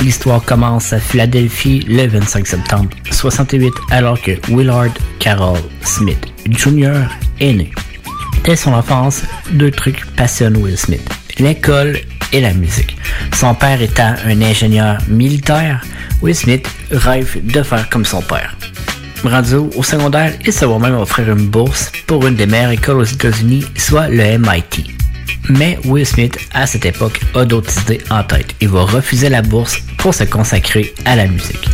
L'histoire 0.00 0.42
commence 0.42 0.94
à 0.94 0.98
Philadelphie 0.98 1.80
le 1.86 2.06
25 2.06 2.46
septembre 2.46 2.88
68 3.10 3.74
alors 3.90 4.18
que 4.18 4.32
Willard 4.48 4.94
Carroll 5.18 5.60
Smith 5.82 6.26
Jr. 6.48 7.02
est 7.38 7.52
né. 7.52 7.70
Dès 8.44 8.56
son 8.56 8.72
enfance, 8.72 9.24
deux 9.52 9.70
trucs 9.70 10.06
passionnent 10.16 10.56
Will 10.56 10.78
Smith, 10.78 11.06
l'école 11.38 11.98
et 12.32 12.40
la 12.40 12.52
musique. 12.52 12.96
Son 13.34 13.54
père 13.54 13.80
étant 13.80 14.14
un 14.24 14.42
ingénieur 14.42 14.98
militaire, 15.08 15.84
Will 16.20 16.34
Smith 16.34 16.68
rêve 16.90 17.38
de 17.44 17.62
faire 17.62 17.88
comme 17.90 18.04
son 18.04 18.22
père. 18.22 18.56
Rendu 19.24 19.54
au 19.54 19.82
secondaire, 19.82 20.32
il 20.44 20.52
se 20.52 20.64
voit 20.64 20.78
même 20.78 20.96
offrir 20.96 21.30
une 21.30 21.46
bourse 21.46 21.92
pour 22.06 22.26
une 22.26 22.34
des 22.34 22.46
meilleures 22.46 22.72
écoles 22.72 22.98
aux 22.98 23.04
États-Unis, 23.04 23.64
soit 23.76 24.08
le 24.08 24.38
MIT. 24.38 24.90
Mais 25.48 25.78
Will 25.84 26.06
Smith, 26.06 26.38
à 26.52 26.66
cette 26.66 26.86
époque, 26.86 27.20
a 27.34 27.44
d'autres 27.44 27.80
idées 27.82 28.00
en 28.10 28.22
tête. 28.24 28.54
Il 28.60 28.68
va 28.68 28.82
refuser 28.82 29.28
la 29.28 29.42
bourse 29.42 29.78
pour 29.98 30.14
se 30.14 30.24
consacrer 30.24 30.92
à 31.04 31.16
la 31.16 31.26
musique. 31.26 31.68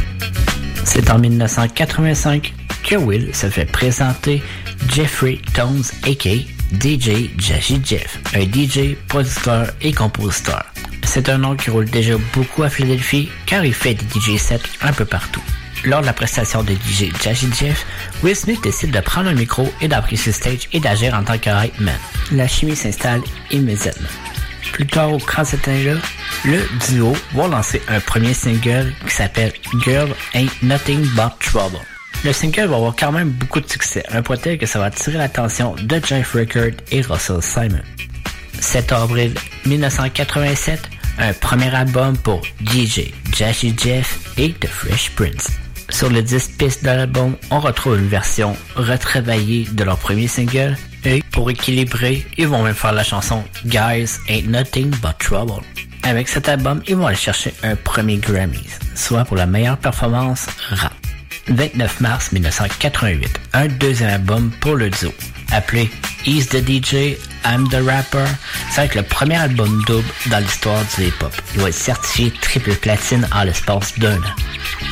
C'est 0.85 1.11
en 1.11 1.19
1985 1.19 2.53
que 2.83 2.97
Will 2.97 3.35
se 3.35 3.49
fait 3.49 3.67
présenter 3.67 4.43
Jeffrey 4.89 5.39
Tones 5.55 5.85
aka 6.05 6.31
DJ 6.73 7.31
Jazzy 7.39 7.81
Jeff, 7.83 8.19
un 8.35 8.43
DJ, 8.43 8.95
producteur 9.09 9.71
et 9.81 9.93
compositeur. 9.93 10.65
C'est 11.05 11.29
un 11.29 11.39
nom 11.39 11.57
qui 11.57 11.71
roule 11.71 11.89
déjà 11.89 12.15
beaucoup 12.35 12.63
à 12.63 12.69
Philadelphie 12.69 13.31
car 13.47 13.65
il 13.65 13.73
fait 13.73 13.95
des 13.95 14.21
DJ 14.21 14.39
sets 14.39 14.61
un 14.83 14.93
peu 14.93 15.05
partout. 15.05 15.43
Lors 15.85 16.03
de 16.03 16.07
la 16.07 16.13
prestation 16.13 16.63
de 16.63 16.73
DJ 16.73 17.11
Jazzy 17.23 17.49
Jeff, 17.59 17.87
Will 18.23 18.37
Smith 18.37 18.61
décide 18.63 18.91
de 18.91 19.01
prendre 19.01 19.29
un 19.29 19.35
micro 19.35 19.73
et 19.81 19.89
d'apprécier 19.89 20.33
stage 20.33 20.69
et 20.73 20.81
d'agir 20.81 21.15
en 21.15 21.25
tant 21.25 21.39
que 21.39 21.49
hype 21.49 21.81
man. 21.81 21.95
La 22.33 22.47
chimie 22.47 22.77
s'installe 22.77 23.23
immédiatement. 23.51 24.09
Plus 24.73 24.87
tard 24.87 25.13
au 25.13 25.19
grand 25.19 25.45
cette 25.45 25.67
année-là, 25.67 25.95
le 26.45 26.61
duo 26.89 27.17
va 27.33 27.49
lancer 27.49 27.81
un 27.89 28.01
premier 28.01 28.35
single 28.35 28.93
qui 29.07 29.15
s'appelle 29.15 29.53
Girl 29.85 30.11
Ain't 30.35 30.51
Nothing 30.63 31.01
But 31.15 31.33
Trouble. 31.41 31.81
Le 32.25 32.33
single 32.33 32.67
va 32.67 32.77
avoir 32.77 32.97
quand 32.97 33.13
même 33.13 33.31
beaucoup 33.31 33.61
de 33.61 33.69
succès, 33.71 34.03
un 34.11 34.23
point 34.23 34.37
que 34.37 34.67
ça 34.67 34.81
va 34.81 34.87
attirer 34.87 35.19
l'attention 35.19 35.77
de 35.81 36.01
Jeff 36.05 36.33
Record 36.33 36.73
et 36.91 37.01
Russell 37.01 37.41
Simon. 37.41 37.83
7 38.59 38.91
avril 38.91 39.35
1987, 39.67 40.81
un 41.21 41.33
premier 41.33 41.73
album 41.73 42.17
pour 42.19 42.43
DJ 42.65 43.13
Jazzy 43.37 43.73
Jeff 43.81 44.19
et 44.37 44.53
The 44.53 44.67
Fresh 44.67 45.11
Prince. 45.11 45.49
Sur 45.91 46.11
les 46.11 46.23
10 46.23 46.49
pistes 46.59 46.83
de 46.83 46.89
l'album, 46.89 47.37
on 47.53 47.61
retrouve 47.61 47.99
une 47.99 48.09
version 48.09 48.57
retravaillée 48.75 49.67
de 49.71 49.85
leur 49.85 49.97
premier 49.97 50.27
single 50.27 50.77
et 51.05 51.23
pour 51.31 51.49
équilibrer, 51.51 52.27
ils 52.37 52.49
vont 52.49 52.65
même 52.65 52.75
faire 52.75 52.93
la 52.93 53.05
chanson 53.05 53.45
Guys 53.65 54.19
Ain't 54.29 54.49
Nothing 54.49 54.91
But 54.91 55.19
Trouble. 55.21 55.63
Avec 56.03 56.29
cet 56.29 56.49
album, 56.49 56.83
ils 56.89 56.97
vont 56.97 57.07
aller 57.07 57.17
chercher 57.17 57.55
un 57.63 57.77
premier 57.77 58.17
Grammy, 58.17 58.67
soit 58.97 59.25
pour 59.25 59.37
la 59.37 59.47
meilleure 59.47 59.79
performance 59.79 60.47
rap. 60.71 60.93
29 61.51 62.01
mars 62.01 62.33
1988, 62.33 63.41
un 63.55 63.69
deuxième 63.69 64.11
album 64.11 64.51
pour 64.61 64.75
le 64.75 64.91
duo, 64.91 65.13
appelé 65.53 65.91
He's 66.25 66.49
the 66.49 66.61
DJ, 66.61 67.17
I'm 67.45 67.69
the 67.69 67.81
Rapper. 67.83 68.27
Ça 68.71 68.83
va 68.83 68.85
être 68.85 68.97
le 68.97 69.03
premier 69.03 69.37
album 69.37 69.83
double 69.87 70.09
dans 70.27 70.41
l'histoire 70.41 70.83
du 70.97 71.07
hip-hop. 71.07 71.33
Il 71.55 71.61
va 71.61 71.69
être 71.69 71.75
certifié 71.75 72.33
triple 72.43 72.75
platine 72.75 73.27
en 73.33 73.45
l'espace 73.45 73.99
d'un 73.99 74.19
an. 74.19 74.35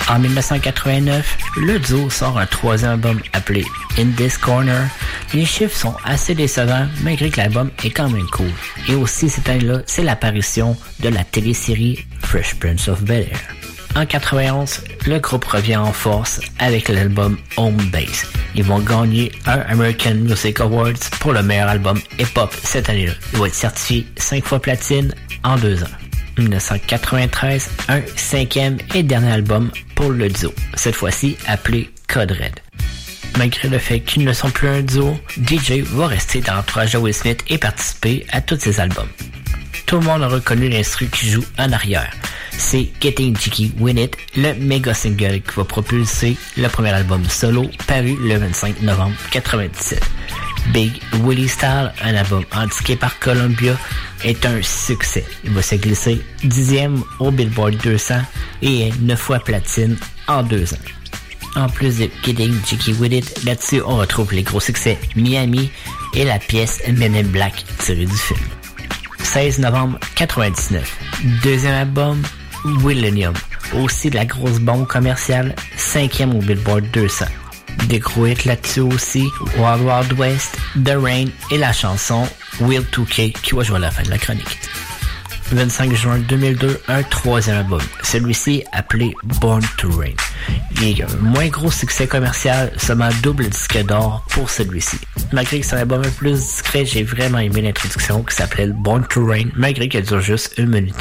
En 0.08 0.18
1989, 0.18 1.38
le 1.58 1.78
duo 1.78 2.08
sort 2.08 2.38
un 2.38 2.46
troisième 2.46 2.92
album 2.92 3.20
appelé 3.32 3.64
In 3.98 4.06
This 4.16 4.38
Corner. 4.38 4.88
Les 5.34 5.44
chiffres 5.44 5.76
sont 5.76 5.96
assez 6.04 6.34
décevants, 6.34 6.86
malgré 7.02 7.28
que 7.28 7.38
l'album 7.38 7.70
est 7.84 7.90
quand 7.90 8.08
même 8.08 8.26
cool. 8.32 8.50
Et 8.88 8.94
aussi 8.94 9.28
cette 9.28 9.48
année-là, 9.48 9.80
c'est 9.86 10.04
l'apparition 10.04 10.76
de 11.00 11.08
la 11.08 11.24
télésérie 11.24 12.06
Fresh 12.22 12.54
Prince 12.54 12.88
of 12.88 13.02
Bel-Air. 13.02 13.65
En 13.96 14.04
91, 14.04 14.82
le 15.06 15.18
groupe 15.20 15.46
revient 15.46 15.78
en 15.78 15.90
force 15.90 16.42
avec 16.58 16.90
l'album 16.90 17.38
Home 17.56 17.78
Base. 17.90 18.26
Ils 18.54 18.62
vont 18.62 18.80
gagner 18.80 19.32
un 19.46 19.60
American 19.60 20.16
Music 20.16 20.60
Awards 20.60 21.00
pour 21.18 21.32
le 21.32 21.42
meilleur 21.42 21.70
album 21.70 21.98
hip-hop 22.18 22.54
cette 22.62 22.90
année-là. 22.90 23.14
Il 23.32 23.38
va 23.38 23.46
être 23.46 23.54
certifié 23.54 24.06
5 24.18 24.44
fois 24.44 24.60
platine 24.60 25.14
en 25.44 25.56
2 25.56 25.82
ans. 25.82 25.96
1993, 26.36 27.70
un 27.88 28.02
cinquième 28.16 28.76
et 28.94 29.02
dernier 29.02 29.32
album 29.32 29.70
pour 29.94 30.10
le 30.10 30.28
duo, 30.28 30.52
cette 30.74 30.94
fois-ci 30.94 31.38
appelé 31.46 31.90
Code 32.06 32.32
Red. 32.32 32.60
Malgré 33.38 33.70
le 33.70 33.78
fait 33.78 34.00
qu'ils 34.00 34.26
ne 34.26 34.34
sont 34.34 34.50
plus 34.50 34.68
un 34.68 34.82
duo, 34.82 35.18
DJ 35.38 35.80
va 35.80 36.08
rester 36.08 36.42
dans 36.42 36.54
l'entourage 36.56 36.92
de 36.92 36.98
Will 36.98 37.14
Smith 37.14 37.42
et 37.48 37.56
participer 37.56 38.26
à 38.30 38.42
tous 38.42 38.60
ses 38.60 38.78
albums. 38.78 39.08
Tout 39.86 40.00
le 40.00 40.04
monde 40.04 40.22
a 40.22 40.28
reconnu 40.28 40.68
l'instru 40.68 41.06
qui 41.06 41.30
joue 41.30 41.44
en 41.58 41.72
arrière. 41.72 42.10
C'est 42.58 42.90
Getting 43.00 43.36
Jiggy 43.36 43.72
Win 43.78 43.98
It, 43.98 44.16
le 44.36 44.54
méga 44.54 44.94
single 44.94 45.40
qui 45.42 45.54
va 45.56 45.64
propulser 45.64 46.36
le 46.56 46.68
premier 46.68 46.90
album 46.90 47.24
solo 47.28 47.70
paru 47.86 48.16
le 48.20 48.36
25 48.36 48.82
novembre 48.82 49.14
97. 49.30 50.02
Big 50.72 50.92
Willie 51.22 51.48
Style, 51.48 51.92
un 52.02 52.14
album 52.14 52.44
indiqué 52.52 52.96
par 52.96 53.18
Columbia, 53.18 53.76
est 54.24 54.44
un 54.46 54.60
succès. 54.62 55.24
Il 55.44 55.52
va 55.52 55.62
se 55.62 55.76
glisser 55.76 56.20
dixième 56.42 57.02
au 57.20 57.30
Billboard 57.30 57.76
200 57.82 58.14
et 58.62 58.88
est 58.88 59.00
neuf 59.00 59.20
fois 59.20 59.38
platine 59.38 59.96
en 60.26 60.42
deux 60.42 60.72
ans. 60.74 60.78
En 61.54 61.68
plus 61.68 61.98
de 61.98 62.10
Getting 62.24 62.54
Jiggy 62.66 62.92
With 62.94 63.12
It, 63.12 63.44
là-dessus 63.44 63.80
on 63.86 63.96
retrouve 63.96 64.32
les 64.32 64.42
gros 64.42 64.60
succès 64.60 64.98
Miami 65.14 65.70
et 66.14 66.24
la 66.24 66.38
pièce 66.38 66.82
Men 66.88 67.14
in 67.14 67.24
Black 67.24 67.64
tirée 67.78 68.06
du 68.06 68.16
film. 68.16 68.40
16 69.22 69.58
novembre 69.60 69.98
99. 70.14 70.98
Deuxième 71.42 71.74
album, 71.74 72.22
Millennium. 72.66 73.34
Aussi 73.74 74.10
de 74.10 74.16
la 74.16 74.24
grosse 74.24 74.60
bombe 74.60 74.86
commerciale, 74.86 75.54
cinquième 75.76 76.34
au 76.34 76.40
Billboard 76.40 76.84
200. 76.92 77.26
Des 77.88 77.98
gros 77.98 78.26
hits 78.26 78.44
là-dessus 78.44 78.80
aussi, 78.80 79.28
Wild 79.58 79.82
Wild 79.82 80.12
West, 80.18 80.56
The 80.84 80.94
Rain 81.00 81.26
et 81.50 81.58
la 81.58 81.72
chanson 81.72 82.26
Will 82.60 82.82
2K 82.92 83.32
qui 83.32 83.54
va 83.54 83.62
jouer 83.62 83.76
à 83.76 83.80
la 83.80 83.90
fin 83.90 84.02
de 84.02 84.10
la 84.10 84.18
chronique. 84.18 84.58
25 85.52 85.94
juin 85.94 86.18
2002, 86.18 86.80
un 86.88 87.02
troisième 87.04 87.58
album, 87.58 87.80
celui-ci 88.02 88.64
appelé 88.72 89.14
Born 89.40 89.62
to 89.76 89.88
Rain. 89.90 90.14
Il 90.82 90.98
y 90.98 91.02
a 91.02 91.06
un 91.06 91.16
moins 91.22 91.46
gros 91.46 91.70
succès 91.70 92.06
commercial, 92.06 92.72
seulement 92.76 93.10
double 93.22 93.48
disque 93.48 93.78
d'or 93.84 94.24
pour 94.30 94.50
celui-ci. 94.50 94.98
Malgré 95.32 95.60
que 95.60 95.66
c'est 95.66 95.76
un 95.76 95.80
album 95.80 96.02
un 96.04 96.10
plus 96.10 96.32
discret, 96.32 96.84
j'ai 96.84 97.04
vraiment 97.04 97.38
aimé 97.38 97.62
l'introduction 97.62 98.22
qui 98.22 98.34
s'appelait 98.34 98.66
Born 98.66 99.06
to 99.08 99.24
Rain, 99.24 99.48
malgré 99.54 99.88
qu'elle 99.88 100.04
dure 100.04 100.20
juste 100.20 100.54
une 100.58 100.70
minute. 100.70 100.96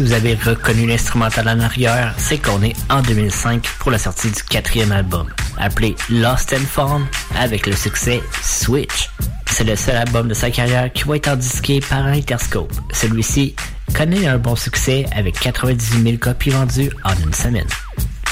Si 0.00 0.06
vous 0.06 0.12
avez 0.14 0.34
reconnu 0.34 0.86
l'instrumental 0.86 1.46
en 1.46 1.60
arrière, 1.60 2.14
c'est 2.16 2.38
qu'on 2.38 2.62
est 2.62 2.74
en 2.88 3.02
2005 3.02 3.68
pour 3.80 3.90
la 3.90 3.98
sortie 3.98 4.30
du 4.30 4.42
quatrième 4.42 4.92
album, 4.92 5.26
appelé 5.58 5.94
Lost 6.08 6.54
and 6.54 6.64
Found, 6.70 7.04
avec 7.38 7.66
le 7.66 7.76
succès 7.76 8.22
Switch. 8.40 9.10
C'est 9.44 9.64
le 9.64 9.76
seul 9.76 9.96
album 9.96 10.26
de 10.28 10.32
sa 10.32 10.50
carrière 10.50 10.90
qui 10.90 11.04
va 11.04 11.16
être 11.16 11.36
disqué 11.36 11.80
par 11.80 12.06
Interscope. 12.06 12.72
Celui-ci 12.94 13.54
connaît 13.94 14.26
un 14.26 14.38
bon 14.38 14.56
succès 14.56 15.04
avec 15.14 15.38
98 15.38 16.02
000 16.02 16.16
copies 16.16 16.48
vendues 16.48 16.90
en 17.04 17.14
une 17.22 17.34
semaine. 17.34 17.68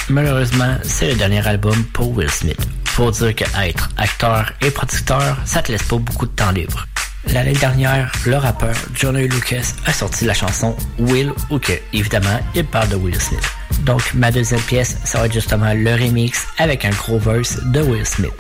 Malheureusement, 0.08 0.78
c'est 0.84 1.08
le 1.10 1.16
dernier 1.16 1.46
album 1.46 1.84
pour 1.92 2.16
Will 2.16 2.30
Smith. 2.30 2.66
Faut 2.86 3.10
dire 3.10 3.34
que 3.34 3.44
être 3.62 3.90
acteur 3.98 4.54
et 4.62 4.70
producteur, 4.70 5.36
ça 5.44 5.60
te 5.60 5.70
laisse 5.70 5.82
pas 5.82 5.98
beaucoup 5.98 6.24
de 6.24 6.32
temps 6.32 6.50
libre. 6.50 6.86
L'année 7.26 7.52
dernière, 7.52 8.10
le 8.26 8.36
rappeur 8.36 8.74
Johnny 8.94 9.28
Lucas 9.28 9.74
a 9.86 9.92
sorti 9.92 10.24
la 10.24 10.34
chanson 10.34 10.74
Will 10.98 11.32
ou 11.50 11.58
que, 11.58 11.72
évidemment, 11.92 12.40
il 12.54 12.64
parle 12.64 12.88
de 12.88 12.96
Will 12.96 13.20
Smith. 13.20 13.42
Donc, 13.80 14.02
ma 14.14 14.30
deuxième 14.30 14.60
pièce, 14.60 14.96
ça 15.04 15.18
va 15.18 15.26
être 15.26 15.32
justement 15.32 15.72
le 15.74 15.92
remix 15.92 16.46
avec 16.58 16.84
un 16.84 16.90
gros 16.90 17.18
verse 17.18 17.58
de 17.66 17.82
Will 17.82 18.06
Smith. 18.06 18.32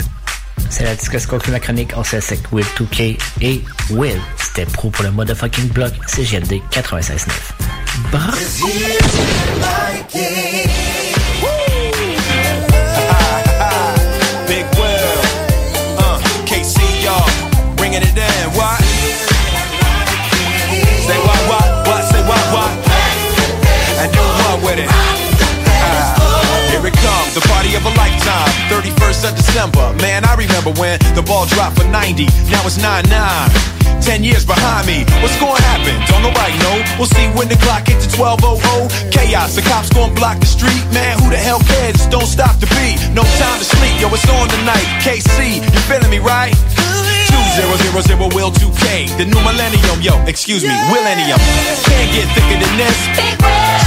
C'est 0.70 0.84
la 0.84 0.94
disque 0.94 1.26
conclut 1.26 1.52
ma 1.52 1.60
chronique. 1.60 1.92
On 1.96 2.04
se 2.04 2.16
laisse 2.16 2.32
avec 2.32 2.52
Will 2.52 2.66
2K 2.78 3.18
et 3.40 3.64
Will. 3.90 4.20
C'était 4.38 4.66
pro 4.66 4.90
pour 4.90 5.04
le 5.04 5.10
motherfucking 5.10 5.68
block 5.68 5.92
CGMD 6.06 6.60
96.9. 6.70 7.28
Bravo! 8.12 8.36
31st 28.68 29.28
of 29.28 29.32
December, 29.36 29.96
man, 30.04 30.24
I 30.24 30.36
remember 30.36 30.72
when 30.76 31.00
the 31.16 31.24
ball 31.24 31.46
dropped 31.46 31.80
for 31.80 31.88
90. 31.88 32.24
Now 32.52 32.60
it's 32.68 32.76
9 32.76 33.08
9. 33.08 33.50
Ten 34.04 34.22
years 34.22 34.44
behind 34.44 34.86
me, 34.86 35.04
what's 35.20 35.36
gonna 35.40 35.60
happen? 35.72 35.96
Don't 36.06 36.22
nobody 36.22 36.54
know. 36.62 36.76
We'll 36.96 37.10
see 37.10 37.26
when 37.34 37.48
the 37.48 37.56
clock 37.64 37.88
hits 37.88 38.06
to 38.06 38.20
1200. 38.20 39.12
Chaos, 39.12 39.56
the 39.56 39.62
cops 39.62 39.90
gonna 39.90 40.14
block 40.14 40.38
the 40.38 40.46
street. 40.46 40.80
Man, 40.92 41.18
who 41.18 41.28
the 41.28 41.40
hell 41.40 41.60
cares? 41.64 42.06
Don't 42.06 42.28
stop 42.28 42.60
the 42.60 42.68
beat. 42.78 43.00
No 43.12 43.24
time 43.40 43.58
to 43.58 43.66
sleep, 43.66 43.96
yo, 44.00 44.08
it's 44.12 44.28
on 44.28 44.48
tonight. 44.48 44.86
KC, 45.02 45.64
you 45.64 45.80
feeling 45.88 46.10
me, 46.12 46.20
right? 46.20 46.54
2000 47.58 48.18
Will 48.34 48.52
2K, 48.52 49.16
the 49.18 49.24
new 49.24 49.40
millennium, 49.42 50.00
yo, 50.00 50.14
excuse 50.26 50.62
me, 50.62 50.70
millennium. 50.92 51.38
Can't 51.88 52.10
get 52.14 52.28
thicker 52.36 52.58
than 52.60 52.76
this. 52.76 52.96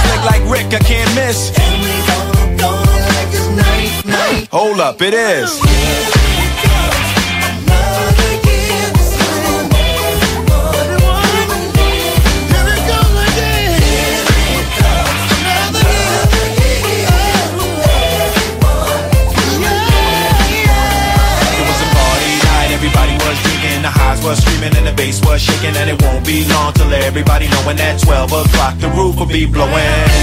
Slick 0.04 0.22
like 0.28 0.42
Rick, 0.50 0.74
I 0.74 0.80
can't 0.84 1.08
miss. 1.14 2.31
Hold 4.50 4.80
up, 4.80 5.00
it 5.02 5.14
is. 5.14 5.60
Was 24.22 24.38
screaming 24.38 24.76
and 24.76 24.86
the 24.86 24.92
bass 24.92 25.20
was 25.26 25.42
shaking, 25.42 25.74
and 25.74 25.90
it 25.90 26.00
won't 26.00 26.24
be 26.24 26.44
long 26.46 26.72
till 26.74 26.92
everybody 26.94 27.48
knowing 27.48 27.76
that 27.76 27.98
12 28.00 28.30
o'clock 28.30 28.78
the 28.78 28.88
roof 28.90 29.16
will 29.18 29.26
be 29.26 29.46
blowing. 29.46 29.74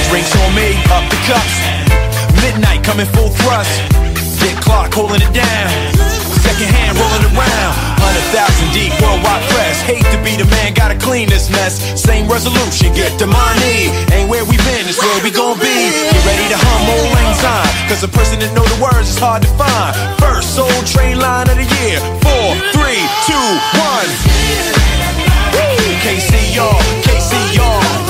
Drinks 0.07 0.33
on 0.39 0.55
me, 0.55 0.71
up 0.87 1.03
the 1.11 1.19
cups, 1.27 1.98
midnight 2.41 2.83
coming 2.83 3.05
full 3.05 3.29
thrust. 3.43 3.71
Dick 4.39 4.55
Clark 4.63 4.93
holding 4.93 5.19
it 5.19 5.33
down, 5.35 5.67
second 6.39 6.71
hand 6.71 6.95
rolling 6.95 7.25
around, 7.35 7.71
hundred 7.99 8.23
thousand 8.31 8.71
deep 8.71 8.95
worldwide 9.03 9.43
press. 9.51 9.81
Hate 9.83 10.05
to 10.15 10.19
be 10.23 10.39
the 10.39 10.47
man, 10.47 10.73
gotta 10.73 10.95
clean 10.95 11.27
this 11.27 11.51
mess. 11.51 11.79
Same 11.99 12.27
resolution, 12.27 12.95
get 12.95 13.11
the 13.19 13.27
money. 13.27 13.91
Ain't 14.15 14.29
where 14.31 14.45
we 14.47 14.55
been, 14.63 14.87
it's 14.87 14.99
where 14.99 15.19
we 15.23 15.31
gon' 15.31 15.59
be. 15.59 15.77
Get 15.91 16.23
ready 16.23 16.47
to 16.51 16.57
hum 16.59 16.83
old 16.87 17.09
lang 17.13 17.33
syne, 17.35 17.71
cause 17.91 18.03
a 18.03 18.11
person 18.11 18.39
that 18.39 18.51
know 18.55 18.63
the 18.63 18.79
words 18.79 19.11
is 19.11 19.19
hard 19.19 19.43
to 19.43 19.51
find. 19.59 19.91
First 20.19 20.55
soul 20.55 20.71
train 20.87 21.19
line 21.19 21.51
of 21.51 21.59
the 21.59 21.67
year, 21.83 21.99
four, 22.23 22.47
three, 22.71 23.01
two, 23.27 23.47
one. 23.75 24.29
KC 25.99 26.55
y'all, 26.55 26.79
KC 27.03 27.55
y'all. 27.55 28.08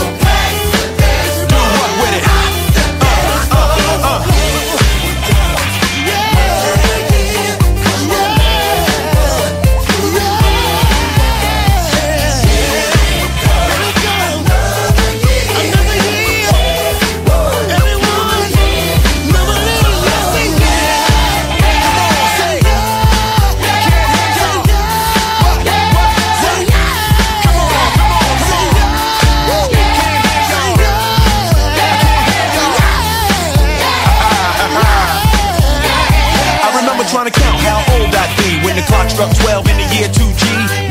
Struck 39.10 39.34
12 39.42 39.68
in 39.68 39.76
the 39.78 39.88
year 39.98 40.08
2G. 40.14 40.44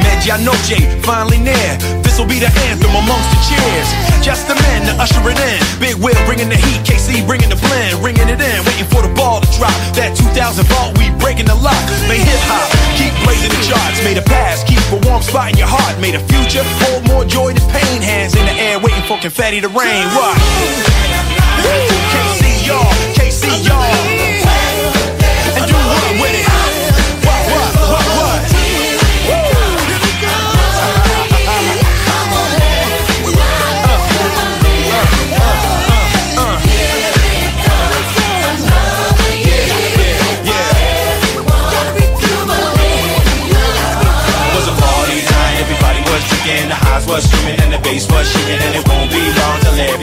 Medianoche, 0.03 0.79
finally 1.07 1.39
near. 1.39 1.71
This'll 2.03 2.27
be 2.27 2.39
the 2.43 2.51
anthem 2.69 2.91
amongst 2.91 3.31
the 3.31 3.39
cheers. 3.47 3.89
Just 4.21 4.49
the 4.51 4.55
men 4.55 4.87
to 4.91 4.93
usher 4.99 5.23
it 5.31 5.39
in. 5.39 5.59
Big 5.79 5.97
Will 6.03 6.19
bringing 6.27 6.51
the 6.51 6.59
heat, 6.59 6.83
KC 6.83 7.25
bringing 7.27 7.49
the 7.49 7.57
blend, 7.57 8.03
ringing 8.03 8.29
it 8.29 8.41
in, 8.41 8.59
waiting 8.67 8.89
for 8.91 9.03
the 9.03 9.13
ball 9.15 9.41
to 9.41 9.49
drop. 9.57 9.75
That 9.95 10.19
2000 10.19 10.67
ball, 10.69 10.93
we 10.99 11.15
breaking 11.23 11.47
the 11.47 11.55
lock. 11.55 11.79
Made 12.11 12.27
hip 12.27 12.43
hop, 12.51 12.67
keep 12.99 13.15
blazing 13.23 13.55
the 13.55 13.63
charts. 13.63 14.03
Made 14.03 14.19
a 14.19 14.27
pass, 14.27 14.67
keep 14.67 14.83
a 14.91 14.99
warm 15.07 15.23
spot 15.23 15.55
in 15.55 15.57
your 15.57 15.71
heart. 15.71 15.97
Made 16.03 16.19
a 16.19 16.23
future, 16.27 16.67
hold 16.83 17.07
more 17.07 17.25
joy 17.25 17.55
than 17.55 17.65
pain. 17.71 18.03
Hands 18.03 18.35
in 18.35 18.45
the 18.45 18.57
air, 18.59 18.79
waiting 18.83 19.05
for 19.07 19.19
confetti 19.19 19.61
to 19.63 19.71
rain. 19.71 20.05
What? 20.13 20.37
KC 21.63 22.67
y'all, 22.67 22.93
KC 23.15 23.67
y'all. 23.67 24.08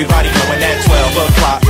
Everybody 0.06 0.30
knowing 0.38 0.60
that 0.60 0.86
12 0.86 1.30
o'clock. 1.30 1.65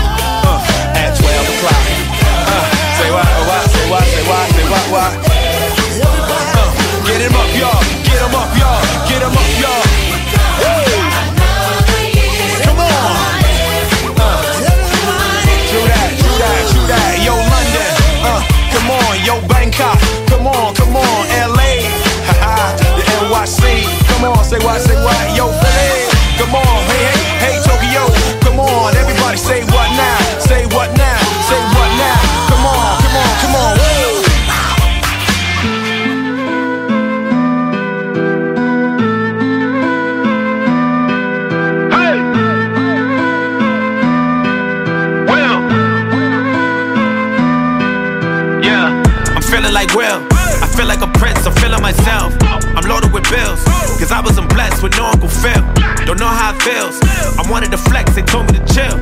Myself. 51.85 52.33
I'm 52.41 52.87
loaded 52.89 53.13
with 53.13 53.29
bills, 53.29 53.63
cause 53.99 54.11
I 54.11 54.19
wasn't 54.19 54.49
blessed 54.49 54.81
with 54.81 54.97
no 54.97 55.05
Uncle 55.05 55.29
Phil. 55.29 55.61
Don't 56.07 56.19
know 56.19 56.33
how 56.41 56.55
it 56.55 56.59
feels. 56.63 56.97
I 57.37 57.43
wanted 57.51 57.69
to 57.71 57.77
flex, 57.77 58.15
they 58.15 58.23
told 58.23 58.51
me 58.51 58.57
to 58.57 58.65
chill. 58.73 58.97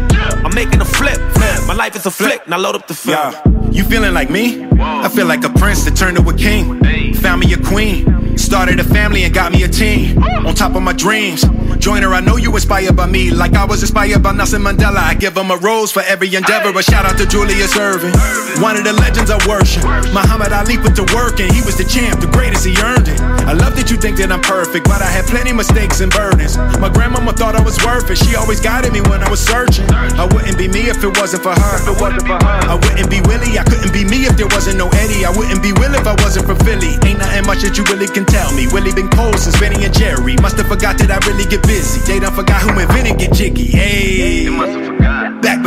I'm 0.46 0.54
making 0.54 0.82
a 0.82 0.86
flip. 0.86 1.20
My 1.66 1.74
life 1.74 1.96
is 1.96 2.06
a 2.06 2.12
flick, 2.12 2.46
now 2.46 2.58
load 2.58 2.76
up 2.76 2.88
the 2.88 2.94
film. 2.94 3.16
Yeah, 3.16 3.72
you 3.72 3.86
feeling 3.86 4.14
like 4.14 4.30
me? 4.30 4.66
I 4.82 5.08
feel 5.08 5.28
like 5.28 5.46
a 5.46 5.50
prince 5.62 5.86
that 5.86 5.96
turned 5.96 6.18
to 6.18 6.30
a 6.30 6.36
king. 6.36 6.64
Found 7.24 7.40
me 7.40 7.54
a 7.54 7.58
queen. 7.58 8.33
Started 8.54 8.80
a 8.80 8.84
family 8.84 9.24
and 9.24 9.34
got 9.34 9.52
me 9.52 9.64
a 9.64 9.68
team. 9.68 10.24
On 10.46 10.54
top 10.54 10.76
of 10.76 10.84
my 10.84 10.94
dreams. 10.94 11.44
Join 11.80 12.04
her, 12.04 12.14
I 12.14 12.22
know 12.22 12.38
you 12.38 12.54
inspired 12.54 12.96
by 12.96 13.08
me. 13.08 13.32
Like 13.32 13.56
I 13.56 13.66
was 13.66 13.82
inspired 13.82 14.22
by 14.22 14.32
Nelson 14.32 14.62
Mandela. 14.62 15.02
I 15.02 15.16
give 15.16 15.36
him 15.36 15.50
a 15.50 15.58
rose 15.58 15.92
for 15.92 16.04
every 16.04 16.30
endeavor. 16.36 16.70
A 16.70 16.84
shout 16.84 17.04
out 17.04 17.18
to 17.18 17.26
Julius 17.26 17.76
Irving. 17.76 18.14
One 18.62 18.78
of 18.78 18.84
the 18.86 18.94
legends 18.94 19.32
I 19.32 19.42
worship. 19.50 19.84
Muhammad 20.14 20.54
Ali 20.54 20.78
put 20.78 20.96
to 21.02 21.06
work 21.18 21.42
and 21.42 21.52
he 21.52 21.66
was 21.66 21.82
the 21.82 21.84
champ, 21.84 22.22
the 22.22 22.30
greatest, 22.30 22.64
he 22.64 22.78
earned 22.78 23.10
it. 23.10 23.20
I 23.20 23.54
love 23.54 23.76
that 23.76 23.90
you 23.90 23.98
think 23.98 24.18
that 24.18 24.32
I'm 24.32 24.40
perfect, 24.40 24.86
but 24.86 25.02
I 25.02 25.10
had 25.10 25.26
plenty 25.26 25.52
mistakes 25.52 26.00
and 26.00 26.14
burdens. 26.14 26.56
My 26.78 26.94
grandmama 26.94 27.34
thought 27.34 27.58
I 27.58 27.64
was 27.66 27.82
worth 27.84 28.06
it. 28.14 28.22
She 28.22 28.38
always 28.38 28.62
guided 28.62 28.94
me 28.94 29.02
when 29.02 29.26
I 29.26 29.30
was 29.34 29.42
searching. 29.42 29.90
I 29.90 30.30
wouldn't 30.30 30.62
be 30.62 30.70
me 30.70 30.94
if 30.94 31.04
it 31.04 31.18
wasn't 31.18 31.42
for 31.42 31.58
her. 31.58 31.76
If 31.82 31.90
it 31.90 31.98
wasn't 31.98 32.30
for 32.30 32.38
her. 32.38 32.60
I 32.70 32.78
wouldn't 32.78 33.10
be 33.10 33.20
Willie. 33.26 33.58
I 33.58 33.66
couldn't 33.66 33.92
be 33.92 34.06
me 34.06 34.30
if 34.30 34.38
there 34.38 34.48
wasn't 34.54 34.78
no 34.78 34.94
Eddie. 35.02 35.26
I 35.26 35.34
wouldn't 35.34 35.66
be 35.66 35.74
Will 35.74 35.98
if 35.98 36.06
I 36.06 36.14
wasn't 36.22 36.46
from 36.46 36.62
Philly. 36.62 37.02
Ain't 37.02 37.18
nothing 37.18 37.50
much 37.50 37.66
that 37.66 37.76
you 37.82 37.84
really 37.90 38.08
can 38.08 38.24
tell 38.30 38.43
me. 38.52 38.68
Willie 38.68 38.94
been 38.94 39.10
cold 39.10 39.40
since 39.40 39.60
Benny 39.60 39.84
and 39.86 39.94
Jerry. 39.94 40.36
Must 40.38 40.58
have 40.58 40.68
forgot 40.68 40.98
that 41.00 41.12
I 41.12 41.18
really 41.28 41.46
get 41.46 41.62
busy. 41.64 42.02
They 42.02 42.20
done 42.20 42.34
forgot 42.34 42.62
who 42.62 42.80
invented 42.80 43.20
get 43.20 43.34
jiggy. 43.34 43.68
Hey. 43.68 44.83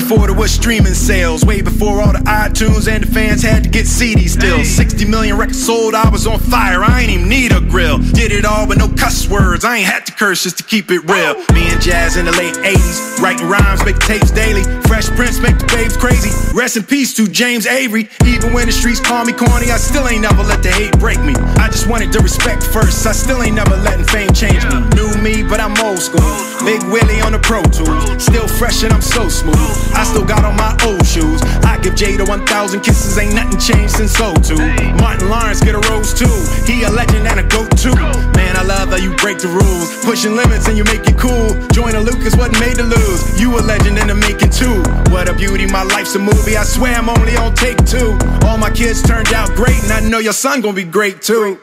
Before 0.06 0.28
there 0.28 0.36
was 0.36 0.52
streaming 0.52 0.94
sales, 0.94 1.44
way 1.44 1.62
before 1.62 2.00
all 2.00 2.12
the 2.12 2.22
iTunes 2.30 2.86
and 2.86 3.02
the 3.02 3.10
fans 3.10 3.42
had 3.42 3.64
to 3.64 3.68
get 3.68 3.86
CDs 3.86 4.38
still. 4.38 4.62
60 4.62 5.04
million 5.04 5.36
records 5.36 5.66
sold, 5.66 5.96
I 5.96 6.08
was 6.10 6.28
on 6.28 6.38
fire, 6.38 6.84
I 6.84 7.00
ain't 7.00 7.10
even 7.10 7.28
need 7.28 7.50
a 7.50 7.60
grill. 7.60 7.98
Did 7.98 8.30
it 8.30 8.44
all 8.44 8.68
with 8.68 8.78
no 8.78 8.86
cuss 8.86 9.28
words, 9.28 9.64
I 9.64 9.78
ain't 9.78 9.86
had 9.86 10.06
to 10.06 10.12
curse 10.12 10.44
just 10.44 10.58
to 10.58 10.62
keep 10.62 10.92
it 10.92 11.02
real. 11.10 11.34
Me 11.52 11.66
and 11.66 11.82
Jazz 11.82 12.16
in 12.16 12.24
the 12.24 12.30
late 12.30 12.54
80s, 12.54 13.18
writing 13.18 13.48
rhymes, 13.48 13.84
making 13.84 14.02
tapes 14.02 14.30
daily. 14.30 14.62
Fresh 14.86 15.08
Prince 15.18 15.40
make 15.40 15.58
the 15.58 15.66
babes 15.74 15.96
crazy. 15.96 16.30
Rest 16.54 16.76
in 16.76 16.84
peace 16.84 17.12
to 17.16 17.26
James 17.26 17.66
Avery. 17.66 18.08
Even 18.24 18.52
when 18.52 18.66
the 18.66 18.72
streets 18.72 19.00
call 19.00 19.24
me 19.24 19.32
corny, 19.32 19.72
I 19.72 19.76
still 19.76 20.06
ain't 20.06 20.22
never 20.22 20.44
let 20.44 20.62
the 20.62 20.70
hate 20.70 20.96
break 21.00 21.18
me. 21.18 21.34
I 21.58 21.66
just 21.66 21.88
wanted 21.88 22.12
the 22.12 22.20
respect 22.20 22.62
first, 22.62 23.04
I 23.08 23.12
still 23.12 23.42
ain't 23.42 23.56
never 23.56 23.74
letting 23.78 24.06
fame 24.06 24.30
change 24.30 24.62
me. 24.66 24.86
New 24.94 25.10
me, 25.20 25.42
but 25.42 25.58
I'm 25.58 25.76
old 25.82 25.98
school. 25.98 26.55
Big 26.64 26.82
Willie 26.90 27.20
on 27.20 27.32
the 27.32 27.38
Pro 27.38 27.62
Tools, 27.62 28.22
still 28.22 28.48
fresh 28.48 28.82
and 28.82 28.92
I'm 28.92 29.02
so 29.02 29.28
smooth. 29.28 29.56
I 29.94 30.04
still 30.04 30.24
got 30.24 30.44
on 30.44 30.56
my 30.56 30.76
old 30.84 31.06
shoes. 31.06 31.42
I 31.62 31.78
give 31.82 31.94
Jada 31.94 32.26
1,000 32.26 32.80
kisses, 32.80 33.18
ain't 33.18 33.34
nothing 33.34 33.58
changed 33.58 33.94
since 33.94 34.14
02. 34.14 34.56
Martin 34.96 35.28
Lawrence 35.28 35.60
get 35.60 35.74
a 35.74 35.82
rose 35.90 36.14
too. 36.14 36.30
He 36.64 36.82
a 36.82 36.90
legend 36.90 37.26
and 37.26 37.40
a 37.40 37.44
goat 37.44 37.70
too. 37.76 37.94
Man, 38.34 38.56
I 38.56 38.62
love 38.62 38.88
how 38.88 38.96
you 38.96 39.14
break 39.16 39.38
the 39.38 39.48
rules. 39.48 40.04
Pushing 40.04 40.34
limits 40.34 40.68
and 40.68 40.76
you 40.76 40.84
make 40.84 41.06
it 41.06 41.18
cool. 41.18 41.54
Join 41.70 41.94
a 41.94 42.00
Lucas 42.00 42.34
wasn't 42.36 42.58
made 42.60 42.76
to 42.76 42.84
lose. 42.84 43.40
You 43.40 43.58
a 43.58 43.62
legend 43.62 43.98
in 43.98 44.08
the 44.08 44.14
making 44.14 44.50
too. 44.50 44.82
What 45.12 45.28
a 45.28 45.34
beauty, 45.34 45.66
my 45.66 45.82
life's 45.82 46.14
a 46.14 46.18
movie. 46.18 46.56
I 46.56 46.64
swear 46.64 46.94
I'm 46.94 47.08
only 47.08 47.36
on 47.36 47.54
take 47.54 47.84
two. 47.84 48.16
All 48.46 48.58
my 48.58 48.70
kids 48.70 49.02
turned 49.02 49.32
out 49.32 49.54
great, 49.54 49.82
and 49.84 49.92
I 49.92 50.00
know 50.00 50.18
your 50.18 50.32
son 50.32 50.60
gonna 50.60 50.74
be 50.74 50.84
great 50.84 51.22
too. 51.22 51.58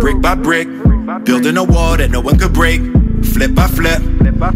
Brick 0.00 0.20
by 0.20 0.34
brick, 0.34 0.68
building 1.24 1.56
a 1.56 1.64
wall 1.64 1.96
that 1.96 2.10
no 2.10 2.20
one 2.20 2.38
could 2.38 2.52
break. 2.52 2.80
Flip 3.24 3.54
by 3.54 3.66
flip. 3.68 4.02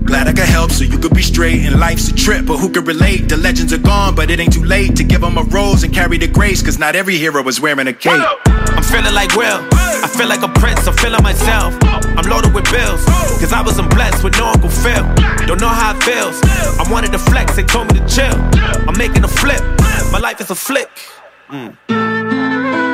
Glad 0.04 0.28
I 0.28 0.32
could 0.32 0.48
help 0.48 0.70
so 0.70 0.84
you 0.84 0.98
could 0.98 1.14
be 1.14 1.22
straight. 1.22 1.64
And 1.64 1.78
life's 1.78 2.08
a 2.08 2.14
trip, 2.14 2.46
but 2.46 2.58
who 2.58 2.70
could 2.70 2.86
relate? 2.86 3.28
The 3.28 3.36
legends 3.36 3.72
are 3.72 3.78
gone, 3.78 4.14
but 4.14 4.30
it 4.30 4.40
ain't 4.40 4.52
too 4.52 4.64
late 4.64 4.96
to 4.96 5.04
give 5.04 5.20
them 5.20 5.38
a 5.38 5.42
rose 5.42 5.82
and 5.84 5.92
carry 5.92 6.18
the 6.18 6.28
grace. 6.28 6.62
Cause 6.62 6.78
not 6.78 6.94
every 6.96 7.16
hero 7.16 7.46
is 7.48 7.60
wearing 7.60 7.86
a 7.86 7.92
cape. 7.92 8.22
I'm 8.46 8.82
feeling 8.82 9.14
like 9.14 9.34
Will. 9.36 9.60
I 10.02 10.08
feel 10.08 10.28
like 10.28 10.42
a 10.42 10.48
prince, 10.48 10.86
I'm 10.86 10.94
feeling 10.94 11.22
myself. 11.22 11.76
I'm 11.82 12.28
loaded 12.28 12.52
with 12.52 12.64
bills, 12.70 13.04
cause 13.38 13.52
I 13.52 13.62
wasn't 13.62 13.90
blessed 13.90 14.24
with 14.24 14.36
no 14.36 14.46
Uncle 14.46 14.68
Phil. 14.68 15.02
Don't 15.46 15.60
know 15.60 15.68
how 15.68 15.96
it 15.96 16.02
feels. 16.02 16.40
I 16.78 16.84
wanted 16.90 17.12
to 17.12 17.18
flex, 17.18 17.54
they 17.54 17.62
told 17.62 17.92
me 17.92 18.00
to 18.00 18.06
chill. 18.08 18.34
I'm 18.88 18.98
making 18.98 19.22
a 19.22 19.28
flip, 19.28 19.62
my 20.10 20.18
life 20.18 20.40
is 20.40 20.50
a 20.50 20.56
flick. 20.56 20.90
Mm. 21.48 22.91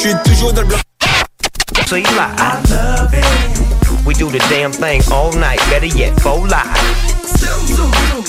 Suis 0.00 0.14
toujours 0.24 0.52
dans 0.54 0.62
le 0.62 0.68
bloc. 0.68 0.80
So 1.86 1.96
you 1.96 2.04
like, 2.16 2.40
I 2.40 2.58
love 2.70 3.12
it. 3.12 4.06
We 4.06 4.14
do 4.14 4.30
the 4.30 4.38
damn 4.48 4.72
thing 4.72 5.02
all 5.12 5.32
night, 5.32 5.58
better 5.68 5.86
yet, 5.86 6.18
for 6.20 6.46
live. 6.46 7.10
Yo, 7.70 7.90
c'est 7.90 8.00
Mélan, 8.00 8.24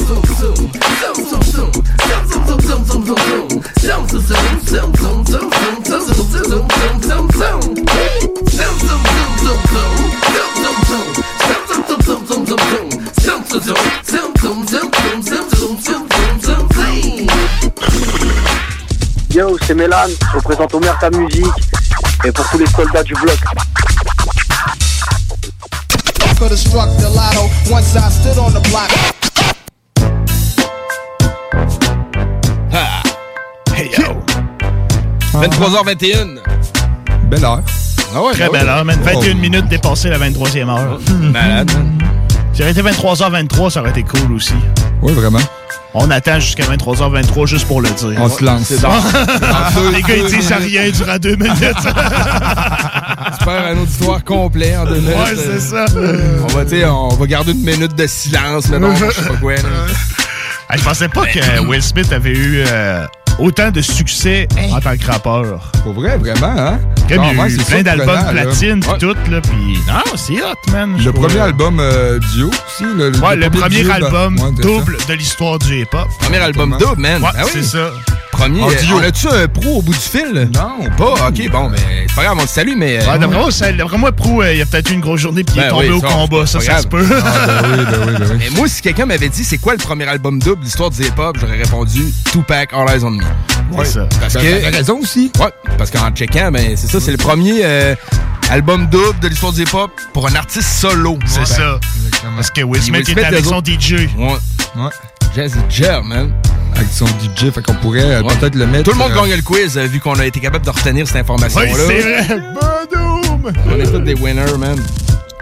représente 2.47 2.89
Omerta 2.91 3.21
Musique 5.93 6.09
et 6.11 6.19
pour 6.19 6.29
tous 7.29 7.60
les 22.57 22.65
soldats 22.67 23.03
du 23.03 23.13
bloc. 23.13 23.37
Could 26.37 26.51
have 26.51 26.57
struck 26.59 26.89
the 26.97 27.09
lotto 27.15 27.49
once 27.69 27.95
I 27.95 28.09
stood 28.09 28.37
on 28.37 28.51
the 28.53 28.61
block. 28.69 28.89
Hey 33.73 33.89
yo! 33.97 34.21
23h21. 35.33 36.39
Belle 37.29 37.45
heure. 37.45 37.61
Ah 38.13 38.21
ouais, 38.21 38.33
Très 38.33 38.47
ben 38.47 38.51
belle 38.51 38.69
heure, 38.69 38.85
man. 38.85 38.99
21 39.01 39.31
Oh. 39.31 39.35
minutes 39.35 39.67
dépassées 39.69 40.09
la 40.09 40.17
23e 40.19 40.69
heure. 40.69 40.99
Malade. 41.31 41.71
Si 42.53 42.57
ça 42.57 42.63
aurait 42.63 42.71
été 42.71 42.81
23h23, 42.81 43.69
ça 43.69 43.79
aurait 43.81 43.91
été 43.91 44.03
cool 44.03 44.33
aussi. 44.33 44.53
Oui, 45.01 45.13
vraiment. 45.13 45.39
On 45.93 46.09
attend 46.09 46.39
jusqu'à 46.39 46.63
23h23 46.63 47.47
juste 47.47 47.67
pour 47.67 47.81
le 47.81 47.89
dire. 47.89 48.17
On 48.17 48.29
se 48.29 48.43
lance. 48.43 48.71
Les 49.93 50.01
gars, 50.01 50.15
ils 50.15 50.25
disent 50.25 50.51
rien 50.51 50.89
durant 50.89 51.17
deux 51.17 51.35
minutes. 51.35 51.57
J'espère 53.29 53.65
un 53.67 53.77
auditoire 53.77 54.23
complet 54.23 54.75
en 54.77 54.85
deux 54.85 54.95
minutes. 55.01 55.15
Ouais, 55.15 55.35
c'est 55.35 55.59
ça. 55.59 55.85
On 56.43 56.47
va, 56.47 56.65
tu 56.65 56.83
on 56.85 57.09
va 57.09 57.27
garder 57.27 57.51
une 57.51 57.63
minute 57.63 57.95
de 57.95 58.07
silence, 58.07 58.69
mais 58.69 58.79
bon, 58.79 58.95
je 58.95 59.11
sais 59.11 59.27
pas 59.27 59.35
quoi. 59.35 59.55
là. 59.55 59.61
Je 60.73 60.83
pensais 60.83 61.09
pas 61.09 61.25
que 61.25 61.67
Will 61.67 61.83
Smith 61.83 62.11
avait 62.13 62.31
eu 62.31 62.63
euh, 62.65 63.05
autant 63.41 63.71
de 63.71 63.81
succès 63.81 64.47
en 64.71 64.79
tant 64.79 64.95
que 64.95 65.05
rappeur. 65.05 65.71
Pour 65.83 65.93
vrai, 65.93 66.17
vraiment, 66.17 66.55
hein? 66.57 66.79
Comme 67.09 67.17
Non, 67.17 67.31
il 67.33 67.37
y 67.37 67.41
a 67.41 67.47
eu 67.49 67.57
plein 67.57 67.81
d'albums 67.83 68.25
platine 68.31 68.79
pis 68.79 68.87
Ouais. 68.89 68.97
tout, 68.99 69.15
là, 69.29 69.41
pis 69.41 69.79
non, 69.87 70.15
c'est 70.15 70.41
hot, 70.41 70.71
man. 70.71 70.95
Le 71.03 71.11
premier 71.11 71.39
album 71.39 71.79
euh, 71.79 72.19
duo 72.33 72.47
aussi. 72.49 72.83
Le, 72.95 73.11
Ouais, 73.19 73.35
le 73.35 73.49
premier 73.49 73.81
duo, 73.83 73.91
album 73.91 74.35
ben, 74.37 74.43
ouais, 74.45 74.51
double 74.61 74.97
de 75.09 75.13
l'histoire 75.13 75.59
du 75.59 75.81
hip-hop. 75.81 76.07
Premier 76.19 76.37
album 76.37 76.77
double, 76.79 77.01
man. 77.01 77.21
Ouais, 77.21 77.29
Ah 77.35 77.41
oui. 77.45 77.49
c'est 77.53 77.63
ça. 77.63 77.89
Premier. 78.41 78.75
Duo. 78.75 78.97
on 78.97 79.03
a-tu 79.03 79.27
un 79.27 79.47
pro 79.47 79.77
au 79.77 79.81
bout 79.81 79.93
du 79.93 79.99
fil? 79.99 80.49
Non. 80.53 80.89
Pas? 80.97 81.27
Ok, 81.27 81.49
bon, 81.51 81.69
mais 81.69 81.77
c'est 82.07 82.15
pas 82.15 82.23
grave, 82.23 82.37
on 82.39 82.41
le 82.41 82.47
salue, 82.47 82.73
mais. 82.75 82.97
euh, 83.01 83.11
Ouais, 83.11 83.19
d'après 83.19 83.37
moi, 83.39 83.51
ça- 83.51 83.71
d'après 83.71 83.97
moi, 83.97 84.11
Prou, 84.11 84.41
euh, 84.41 84.53
il 84.53 84.61
a 84.61 84.65
peut-être 84.65 84.89
eu 84.91 84.93
une 84.93 85.01
grosse 85.01 85.21
journée 85.21 85.43
puis 85.43 85.55
il 85.57 85.59
est 85.59 85.63
Ben 85.63 85.69
tombé 85.69 85.89
oui, 85.89 85.95
au 85.95 86.01
ça, 86.01 86.07
combat. 86.07 86.45
Ça, 86.45 86.59
c'est 86.59 86.65
ça 86.67 86.81
se 86.81 86.87
grave. 86.87 87.07
peut. 87.07 87.15
Ah, 87.23 87.61
ben 87.61 87.69
oui, 87.71 87.85
ben 87.85 87.99
oui, 88.07 88.13
ben 88.19 88.27
oui. 88.31 88.37
Mais 88.39 88.49
moi, 88.57 88.67
si 88.67 88.81
quelqu'un 88.81 89.05
m'avait 89.05 89.29
dit 89.29 89.43
c'est 89.43 89.57
quoi 89.57 89.73
le 89.73 89.79
premier 89.79 90.07
album 90.07 90.39
double 90.39 90.59
de 90.59 90.65
l'histoire 90.65 90.89
du 90.89 91.01
hip-hop, 91.03 91.37
j'aurais 91.39 91.57
répondu 91.57 92.01
Tupac, 92.31 92.69
All 92.73 92.89
Eyes 92.89 93.03
on 93.03 93.11
Me. 93.11 93.23
C'est 93.77 93.85
ça. 93.85 94.07
Parce 94.19 94.33
Ben, 94.33 94.41
que. 94.41 94.61
t'as 94.69 94.77
raison 94.77 94.99
aussi. 95.01 95.31
Ouais, 95.39 95.51
parce 95.77 95.89
qu'en 95.91 96.09
checkant, 96.11 96.51
ben, 96.51 96.75
c'est 96.75 96.87
ça, 96.87 96.99
c'est 96.99 97.11
le 97.11 97.17
premier 97.17 97.61
euh, 97.63 97.95
album 98.49 98.87
double 98.87 99.19
de 99.21 99.27
l'histoire 99.29 99.53
du 99.53 99.61
hip-hop 99.61 99.91
pour 100.13 100.27
un 100.27 100.35
artiste 100.35 100.67
solo. 100.79 101.17
C'est 101.25 101.39
Ouais. 101.39 101.45
ça. 101.45 101.79
Exactement. 102.05 102.31
Parce 102.35 102.51
que 102.51 102.61
Will 102.61 102.81
Smith 102.81 103.05
Smith, 103.05 103.17
avec 103.19 103.45
son 103.45 103.61
DJ. 103.63 104.09
Ouais. 104.17 104.27
Ouais. 104.75 104.89
Jazzy 105.35 105.55
Jer, 105.69 106.03
man. 106.03 106.33
Avec 106.75 106.87
son 106.91 107.05
DJ, 107.05 107.51
fait 107.53 107.61
qu'on 107.65 107.73
pourrait 107.75 108.01
euh, 108.03 108.21
Ouais. 108.21 108.33
peut-être 108.39 108.55
le 108.55 108.65
mettre. 108.67 108.83
Tout 108.85 108.91
le 108.91 108.97
monde 108.97 109.11
euh, 109.11 109.21
gagne 109.21 109.35
le 109.35 109.41
quiz, 109.41 109.77
euh, 109.77 109.85
vu 109.85 109.99
qu'on 109.99 110.17
a 110.19 110.25
été 110.25 110.39
capable 110.39 110.65
de 110.65 110.69
retenir 110.71 111.05
cette 111.07 111.17
information-là. 111.17 111.67
Oui, 111.69 111.75
c'est 111.87 112.01
vrai. 112.01 112.41
Boom! 112.91 113.53
On 113.71 113.79
est 113.79 113.91
tous 113.91 113.99
des 113.99 114.13
winners, 114.15 114.57
man. 114.59 114.77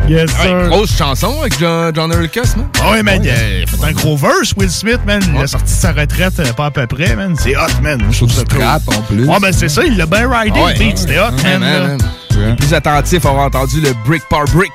Yes, 0.07 0.31
Ouais, 0.31 0.43
sir. 0.47 0.67
grosse 0.69 0.97
chanson 0.97 1.39
avec 1.41 1.59
John, 1.59 1.91
John 1.93 2.11
Lucas, 2.19 2.53
man. 2.57 2.67
Ah 2.81 2.91
ouais, 2.91 3.03
man, 3.03 3.21
il 3.23 3.29
a 3.29 3.33
fait 3.35 3.83
un 3.85 3.91
gros 3.91 4.15
verse, 4.17 4.53
Will 4.57 4.69
Smith, 4.71 4.99
man. 5.05 5.21
Il 5.35 5.41
a 5.41 5.45
sorti 5.47 5.73
de 5.73 5.77
sa 5.79 5.91
retraite 5.91 6.55
pas 6.55 6.65
à 6.67 6.71
peu 6.71 6.87
près, 6.87 7.15
man. 7.15 7.35
C'est 7.39 7.55
hot, 7.55 7.81
man. 7.83 8.01
Je 8.09 8.17
trouve 8.17 8.31
ça. 8.31 8.43
Trap 8.43 8.81
en 8.87 9.01
plus. 9.03 9.25
Ouais, 9.25 9.37
ben 9.41 9.51
c'est 9.51 9.69
ça, 9.69 9.83
il 9.85 9.97
l'a 9.97 10.05
bien 10.05 10.27
ridé, 10.29 10.59
Ah 10.65 10.71
le 10.73 10.79
beat. 10.79 10.97
C'était 10.97 11.19
hot, 11.19 11.31
Ouais, 11.43 11.57
man. 11.57 11.59
man, 11.59 11.97
man. 11.97 12.47
Les 12.49 12.55
plus 12.55 12.73
attentifs 12.73 13.25
auront 13.25 13.43
entendu 13.43 13.81
le 13.81 13.91
brick 14.05 14.23
par 14.29 14.45
brick. 14.45 14.71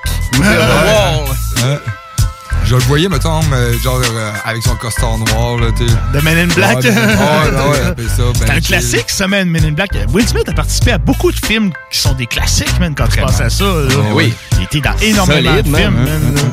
Je 2.66 2.74
le 2.76 2.80
voyais, 2.82 3.08
mettons, 3.08 3.40
euh, 3.52 3.78
genre 3.82 4.00
euh, 4.02 4.32
avec 4.44 4.62
son 4.62 4.74
costard 4.76 5.18
noir. 5.18 5.58
Là, 5.58 5.70
t'sais. 5.72 5.84
De 5.84 6.20
Men 6.24 6.38
in 6.50 6.54
Black. 6.54 6.76
Ouais, 6.78 6.88
ouais, 6.88 6.92
ça. 8.08 8.22
C'est 8.34 8.46
ben 8.46 8.50
un 8.50 8.54
chill. 8.54 8.62
classique, 8.62 9.04
ça, 9.08 9.28
man, 9.28 9.48
Men 9.50 9.64
in 9.64 9.72
Black. 9.72 9.90
Will 10.12 10.26
Smith 10.26 10.48
a 10.48 10.52
participé 10.52 10.92
à 10.92 10.98
beaucoup 10.98 11.30
de 11.30 11.36
films 11.44 11.70
qui 11.90 11.98
sont 11.98 12.14
des 12.14 12.26
classiques, 12.26 12.78
man, 12.80 12.94
quand 12.96 13.06
tu 13.08 13.20
penses 13.20 13.40
à 13.40 13.50
ça. 13.50 13.64
là. 13.64 13.88
Ah 13.94 14.14
oui. 14.14 14.32
Il 14.58 14.64
était 14.64 14.80
dans 14.80 14.96
énormément 15.02 15.50
Solide, 15.50 15.66
de 15.66 15.70
man, 15.70 15.80
films, 15.82 16.04
man. 16.04 16.52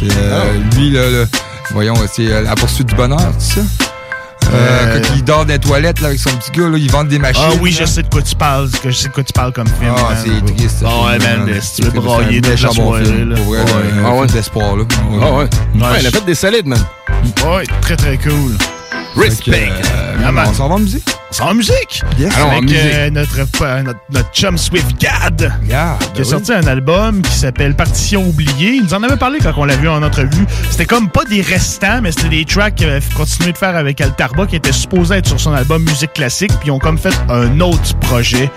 C'est, 0.00 0.16
euh, 0.18 0.52
lui, 0.76 0.90
là, 0.90 1.08
là, 1.10 1.24
voyons, 1.70 1.94
c'est 2.12 2.26
euh, 2.26 2.42
La 2.42 2.54
poursuite 2.56 2.88
du 2.88 2.94
bonheur, 2.96 3.32
c'est 3.38 3.60
ça? 3.60 3.66
Euh, 4.52 5.00
quand 5.00 5.14
il 5.16 5.24
dort 5.24 5.44
les 5.44 5.58
toilettes 5.58 6.00
là, 6.00 6.08
avec 6.08 6.20
son 6.20 6.30
petit 6.30 6.50
gars, 6.52 6.68
là, 6.68 6.78
ils 6.78 6.90
vendent 6.90 7.08
des 7.08 7.18
machines. 7.18 7.42
Ah 7.46 7.52
oui, 7.60 7.72
je 7.72 7.84
sais 7.84 8.02
de 8.02 8.08
quoi 8.08 8.22
tu 8.22 8.34
parles, 8.34 8.68
que 8.70 8.90
je 8.90 8.96
sais 8.96 9.08
de 9.08 9.12
quoi 9.12 9.24
tu 9.24 9.32
parles 9.32 9.52
comme 9.52 9.66
film. 9.66 9.92
Ah, 9.96 10.14
c'est 10.16 10.54
triste. 10.54 10.84
Ah 10.86 11.06
ouais, 11.06 11.18
film, 11.20 11.44
man, 11.46 11.60
si 11.60 11.82
tu 11.82 11.88
veux 11.88 12.00
brailler 12.00 12.40
toute 12.40 12.60
la 12.62 12.70
soirée, 12.70 13.04
film, 13.04 13.30
là. 13.30 13.36
pour 13.36 13.44
vrai, 13.46 13.58
Ouais, 13.58 13.64
ouais. 13.72 14.02
Ah 14.06 14.14
ouais. 14.14 14.26
d'espoir, 14.26 14.76
là. 14.76 14.84
Ah 15.22 15.32
ouais. 15.32 15.44
Ouais, 15.74 16.00
il 16.00 16.06
a 16.06 16.10
fait 16.10 16.24
des 16.24 16.34
solides, 16.34 16.66
man. 16.66 16.78
Ouais, 17.46 17.64
très 17.80 17.96
très 17.96 18.16
cool. 18.18 18.52
Respect. 19.16 19.70
Man. 20.20 20.46
on 20.48 20.54
s'en 20.54 20.68
va 20.68 20.74
en 20.74 20.78
musique? 20.78 21.08
On 21.30 21.34
s'en 21.34 21.44
va 21.44 21.50
en 21.52 21.54
musique? 21.54 22.02
Yes. 22.18 22.36
Avec 22.36 22.70
euh, 22.72 23.10
notre, 23.10 23.40
euh, 23.62 23.82
notre, 23.82 24.00
notre 24.10 24.30
chum 24.32 24.58
Swift 24.58 25.00
Gad, 25.00 25.52
qui 25.64 25.72
a 25.72 25.96
ben 26.16 26.24
sorti 26.24 26.52
un 26.52 26.66
album 26.66 27.22
qui 27.22 27.32
s'appelle 27.32 27.74
Partition 27.74 28.26
oubliée. 28.26 28.72
Il 28.74 28.84
nous 28.84 28.94
en 28.94 29.02
avait 29.02 29.16
parlé 29.16 29.38
quand 29.40 29.52
on 29.56 29.64
l'a 29.64 29.76
vu 29.76 29.88
en 29.88 30.02
entrevue. 30.02 30.46
C'était 30.70 30.86
comme 30.86 31.08
pas 31.08 31.24
des 31.24 31.42
restants, 31.42 32.00
mais 32.02 32.12
c'était 32.12 32.28
des 32.30 32.44
tracks 32.44 32.74
qu'il 32.74 32.88
avait 32.88 33.00
continué 33.16 33.52
de 33.52 33.58
faire 33.58 33.76
avec 33.76 34.00
Altarba 34.00 34.46
qui 34.46 34.56
étaient 34.56 34.72
supposés 34.72 35.16
être 35.16 35.28
sur 35.28 35.40
son 35.40 35.52
album 35.52 35.82
Musique 35.84 36.12
classique. 36.12 36.52
Puis 36.60 36.68
ils 36.68 36.72
ont 36.72 36.78
comme 36.78 36.98
fait 36.98 37.14
un 37.28 37.60
autre 37.60 37.96
projet 38.00 38.50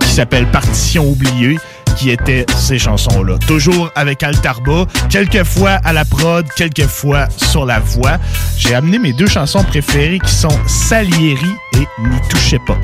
qui 0.00 0.10
s'appelle 0.10 0.46
Partition 0.46 1.08
oubliée 1.08 1.58
qui 1.98 2.10
était 2.10 2.46
ces 2.56 2.78
chansons-là. 2.78 3.38
Toujours 3.46 3.90
avec 3.96 4.22
Altarba, 4.22 4.86
quelquefois 5.10 5.80
à 5.84 5.92
la 5.92 6.04
prod, 6.04 6.46
quelquefois 6.56 7.26
sur 7.36 7.66
la 7.66 7.80
voix. 7.80 8.18
J'ai 8.56 8.74
amené 8.74 8.98
mes 8.98 9.12
deux 9.12 9.26
chansons 9.26 9.64
préférées 9.64 10.20
qui 10.24 10.32
sont 10.32 10.56
Salieri 10.66 11.50
et 11.74 11.78
N'y 11.78 12.20
touchez 12.28 12.58
pas. 12.66 12.76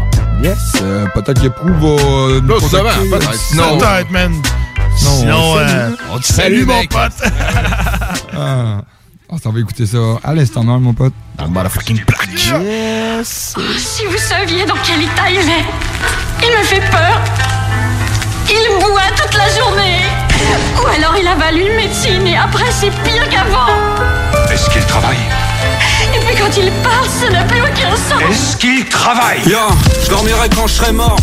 Yes. 0.42 0.58
euh, 0.82 1.06
peut-être 1.14 1.40
que 1.42 1.48
Prou 1.48 1.68
va 1.68 2.02
euh, 2.02 2.40
nous 2.40 2.58
ça 2.68 2.82
va, 2.82 2.94
contacter. 2.94 3.10
peut-être. 3.10 3.34
Sinon, 3.34 3.78
Peut-être, 3.78 4.10
man. 4.10 4.32
Sinon, 4.96 5.10
Sinon, 5.20 5.52
on 5.52 5.58
euh, 5.58 5.90
on 6.12 6.18
te 6.18 6.24
salue, 6.26 6.64
mon 6.66 6.78
mec. 6.80 6.90
pote. 6.90 7.12
Ah, 8.36 8.80
on 9.28 9.38
s'en 9.38 9.52
va 9.52 9.60
écouter 9.60 9.86
ça 9.86 9.98
à 10.24 10.34
l'instant 10.34 10.64
même, 10.64 10.80
mon 10.80 10.92
pote. 10.92 11.12
motherfucking 11.48 12.02
black. 12.04 12.28
Yes. 12.34 13.54
Oh, 13.56 13.60
si 13.78 14.04
vous 14.06 14.18
saviez 14.18 14.66
dans 14.66 14.74
quel 14.84 15.02
état 15.02 15.30
il 15.30 15.36
est. 15.38 15.64
Il 16.42 16.58
me 16.58 16.64
fait 16.64 16.82
peur. 16.90 17.20
Il 18.48 18.78
boit 18.78 19.02
toute 19.16 19.34
la 19.34 19.48
journée. 19.58 20.00
Ou 20.76 20.86
alors 20.86 21.14
il 21.20 21.26
avale 21.26 21.56
une 21.58 21.74
médecine 21.74 22.26
et 22.26 22.36
après 22.36 22.70
c'est 22.70 22.90
pire 23.02 23.28
qu'avant. 23.30 23.72
Est-ce 24.52 24.68
qu'il 24.70 24.84
travaille? 24.86 25.18
Et 26.14 26.18
puis 26.18 26.36
quand 26.36 26.56
il 26.56 26.70
parle, 26.82 27.06
ça 27.08 27.30
n'a 27.30 27.44
plus 27.44 27.60
aucun 27.60 27.96
sens. 27.96 28.22
Est-ce 28.30 28.56
qu'il 28.56 28.84
travaille? 28.86 29.40
Yo, 29.46 29.58
je 30.04 30.10
dormirai 30.10 30.48
quand 30.54 30.66
je 30.66 30.74
serai 30.74 30.92
mort. 30.92 31.16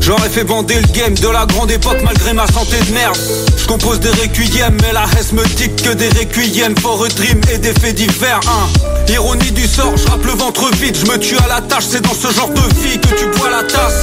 J'aurais 0.00 0.28
fait 0.28 0.44
bander 0.44 0.74
le 0.74 0.86
game 0.92 1.14
de 1.14 1.28
la 1.28 1.46
grande 1.46 1.70
époque 1.70 1.98
malgré 2.04 2.32
ma 2.32 2.46
santé 2.46 2.76
de 2.88 2.92
merde. 2.92 3.16
Je 3.56 3.66
compose 3.66 4.00
des 4.00 4.10
requiem, 4.10 4.76
mais 4.82 4.92
la 4.92 5.04
reste 5.04 5.32
me 5.32 5.44
dit 5.44 5.70
que 5.70 5.90
des 5.90 6.08
requiem 6.10 6.74
for 6.78 7.04
a 7.04 7.08
dream 7.08 7.40
et 7.52 7.58
des 7.58 7.72
faits 7.72 7.94
divers. 7.94 8.40
Hein. 8.46 8.68
Ironie 9.08 9.50
du 9.50 9.66
sort, 9.66 9.96
je 9.96 10.06
rappe 10.08 10.24
le 10.24 10.32
ventre 10.32 10.70
vide, 10.76 10.96
je 10.96 11.10
me 11.10 11.18
tue 11.18 11.38
à 11.38 11.48
la 11.48 11.60
tâche, 11.60 11.84
c'est 11.90 12.02
dans 12.02 12.14
ce 12.14 12.32
genre 12.32 12.50
de 12.50 12.60
vie 12.80 13.00
que 13.00 13.08
tu 13.08 13.26
bois 13.38 13.50
la 13.50 13.62
tasse. 13.62 14.02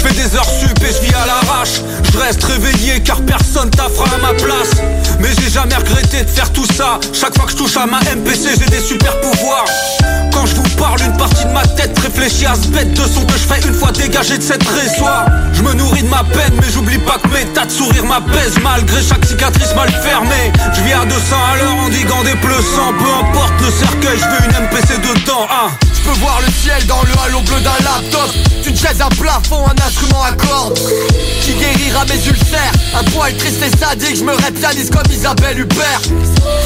Je 0.00 0.08
fais 0.08 0.14
des 0.14 0.34
heures 0.34 0.48
sup 0.48 0.82
et 0.82 0.94
je 0.94 1.06
vis 1.06 1.14
à 1.14 1.26
l'arrache. 1.26 1.82
Je 2.10 2.18
reste 2.18 2.42
réveillé 2.44 3.00
car 3.00 3.20
personne 3.20 3.68
t'affera 3.68 4.06
à 4.14 4.18
ma 4.18 4.32
place. 4.32 4.70
Mais 5.18 5.28
j'ai 5.38 5.50
jamais 5.50 5.74
regretté 5.74 6.24
de 6.24 6.30
faire 6.30 6.50
tout 6.52 6.64
ça. 6.64 6.98
Chaque 7.12 7.36
fois 7.36 7.44
que 7.44 7.52
je 7.52 7.56
touche 7.58 7.76
à 7.76 7.84
ma 7.84 8.00
MPC, 8.00 8.48
j'ai 8.58 8.70
des 8.70 8.80
super 8.80 9.20
pouvoirs. 9.20 9.66
Quand 10.32 10.46
je 10.46 10.54
vous 10.54 10.68
parle, 10.78 11.02
une 11.02 11.16
partie 11.18 11.44
de 11.44 11.50
ma 11.50 11.66
tête 11.66 11.98
réfléchit 11.98 12.46
à 12.46 12.54
ce 12.54 12.68
bête 12.68 12.94
de 12.94 13.02
son 13.02 13.26
que 13.26 13.34
je 13.34 13.46
fais 13.46 13.60
une 13.68 13.74
fois 13.74 13.92
dégagé 13.92 14.38
de 14.38 14.42
cette 14.42 14.66
résoire. 14.66 15.26
Je 15.52 15.62
me 15.62 15.74
nourris 15.74 16.02
de 16.02 16.08
ma 16.08 16.24
peine, 16.24 16.54
mais 16.54 16.70
j'oublie 16.72 16.98
pas 16.98 17.18
que 17.18 17.28
mes 17.28 17.44
tas 17.52 17.66
de 17.66 17.70
sourires 17.70 18.06
m'apaisent 18.06 18.58
malgré 18.62 19.02
chaque 19.02 19.26
cicatrice 19.26 19.74
mal 19.74 19.90
fermée. 20.02 20.50
Je 20.72 20.80
vis 20.80 20.94
à 20.94 21.04
200 21.04 21.36
à 21.52 21.56
l'heure 21.58 21.76
en 21.76 21.88
diguant 21.90 22.22
des 22.24 22.36
pleux 22.36 22.64
sang. 22.74 22.94
Peu 22.98 23.28
importe 23.28 23.52
le 23.60 23.70
cercueil, 23.70 24.18
je 24.18 24.24
veux 24.24 24.48
une 24.48 24.64
MPC 24.64 24.96
dedans. 24.96 25.46
Hein. 25.50 25.89
Je 26.02 26.08
peux 26.08 26.18
voir 26.20 26.40
le 26.40 26.50
ciel 26.52 26.86
dans 26.86 27.02
le 27.02 27.12
halo 27.24 27.40
bleu 27.42 27.60
d'un 27.60 27.84
laptop. 27.84 28.30
Une 28.66 28.76
chaise 28.76 29.00
à 29.00 29.08
plafond, 29.08 29.66
un 29.66 29.86
instrument 29.86 30.22
à 30.22 30.32
cordes. 30.32 30.78
Qui 31.42 31.52
guérira 31.54 32.04
mes 32.06 32.26
ulcères? 32.26 32.72
Un 32.98 33.04
poil 33.10 33.36
triste 33.36 33.62
et 33.62 33.76
sadique, 33.76 34.16
je 34.16 34.24
me 34.24 34.32
reptialise 34.32 34.90
comme 34.90 35.10
Isabelle 35.10 35.60
Huppert. 35.60 36.00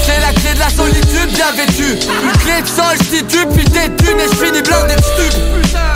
C'est 0.07 0.21
la 0.21 0.33
clé 0.33 0.55
de 0.55 0.59
la 0.61 0.71
solitude 0.71 1.33
bien 1.35 1.51
vêtue. 1.53 1.99
Une 2.23 2.39
clé 2.39 2.63
de 2.63 2.69
sol, 2.69 2.97
puis 3.53 3.65
des 3.65 3.91
thunes 3.97 4.21
et 4.21 4.29
je 4.31 4.45
finis 4.45 4.63
blindé 4.63 4.95
de 4.95 5.03
stup 5.03 5.41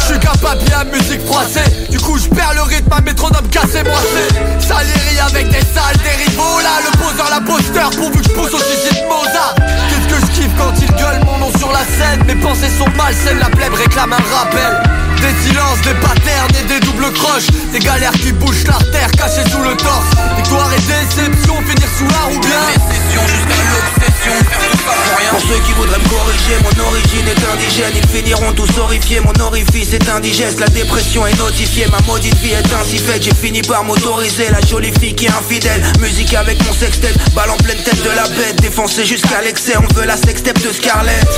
Je 0.00 0.04
suis 0.06 0.18
capable 0.18 0.62
bien 0.64 0.84
musique 0.84 1.24
froissée 1.26 1.68
Du 1.90 1.98
coup 1.98 2.18
je 2.18 2.28
perds 2.28 2.54
le 2.54 2.62
rythme, 2.62 2.92
un 2.92 3.00
métronome 3.00 3.48
cassé 3.50 3.82
moissé 3.84 4.28
Salieri 4.60 5.18
avec 5.26 5.48
des 5.48 5.60
salles, 5.60 5.96
des 6.02 6.24
rivaux 6.24 6.60
Là 6.62 6.80
le 6.84 6.98
poseur, 6.98 7.28
la 7.30 7.40
poster, 7.40 7.90
pourvu 7.96 8.20
que 8.20 8.28
je 8.28 8.34
pousse 8.34 8.54
au 8.54 8.58
suicide 8.58 9.04
Mozart. 9.08 9.54
Qu'est-ce 9.56 10.14
que 10.14 10.26
je 10.26 10.37
quand 10.58 10.72
il 10.80 10.90
gueule 10.94 11.24
mon 11.24 11.38
nom 11.38 11.50
sur 11.58 11.70
la 11.72 11.84
scène. 11.84 12.24
Mes 12.26 12.34
pensées 12.34 12.70
sont 12.76 12.88
malsaines, 12.96 13.38
la 13.38 13.48
plèbe 13.48 13.74
réclame 13.74 14.12
un 14.12 14.36
rappel. 14.36 14.82
Des 15.16 15.48
silences, 15.48 15.80
des 15.82 15.94
patterns 15.94 16.54
et 16.60 16.66
des 16.66 16.80
doubles 16.80 17.12
croches. 17.12 17.48
Des 17.72 17.78
galères 17.78 18.12
qui 18.12 18.32
bougent 18.32 18.66
l'artère 18.66 19.10
cachée 19.12 19.48
sous 19.50 19.62
le 19.62 19.76
torse. 19.76 20.10
Victoire 20.36 20.70
et 20.72 20.80
déception, 20.80 21.54
finir 21.62 21.88
sous 21.96 22.08
la 22.08 22.22
roue 22.28 22.40
bien. 22.40 22.64
Jusqu'à 23.10 23.60
l'obsession, 23.72 24.77
ça 24.88 25.18
pour 25.30 25.40
ceux 25.40 25.60
qui 25.60 25.72
voudraient 25.72 25.98
me 25.98 26.08
corriger, 26.08 26.56
mon 26.62 26.84
origine 26.84 27.28
est 27.28 27.52
indigène. 27.52 27.92
Ils 27.94 28.08
finiront 28.08 28.52
tous 28.52 28.78
horrifiés, 28.78 29.20
mon 29.20 29.44
orifice 29.44 29.92
est 29.92 30.08
indigeste. 30.08 30.60
La 30.60 30.68
dépression 30.68 31.26
est 31.26 31.36
notifiée, 31.38 31.86
ma 31.90 32.00
maudite 32.06 32.36
vie 32.38 32.52
est 32.52 32.72
ainsi 32.72 32.98
faite. 32.98 33.22
J'ai 33.22 33.34
fini 33.34 33.62
par 33.62 33.84
m'autoriser 33.84 34.48
la 34.50 34.60
jolie 34.60 34.92
fille 34.98 35.14
qui 35.14 35.26
est 35.26 35.30
infidèle. 35.30 35.82
Musique 36.00 36.34
avec 36.34 36.64
mon 36.66 36.72
sextet, 36.72 37.12
balle 37.34 37.50
en 37.50 37.56
pleine 37.56 37.78
tête 37.78 38.02
de 38.02 38.10
la 38.10 38.26
bête. 38.28 38.60
Défoncé 38.62 39.04
jusqu'à 39.04 39.42
l'excès, 39.42 39.74
on 39.76 39.94
veut 39.94 40.06
la 40.06 40.16
sextape 40.16 40.60
de 40.62 40.72
Scarlett. 40.72 41.28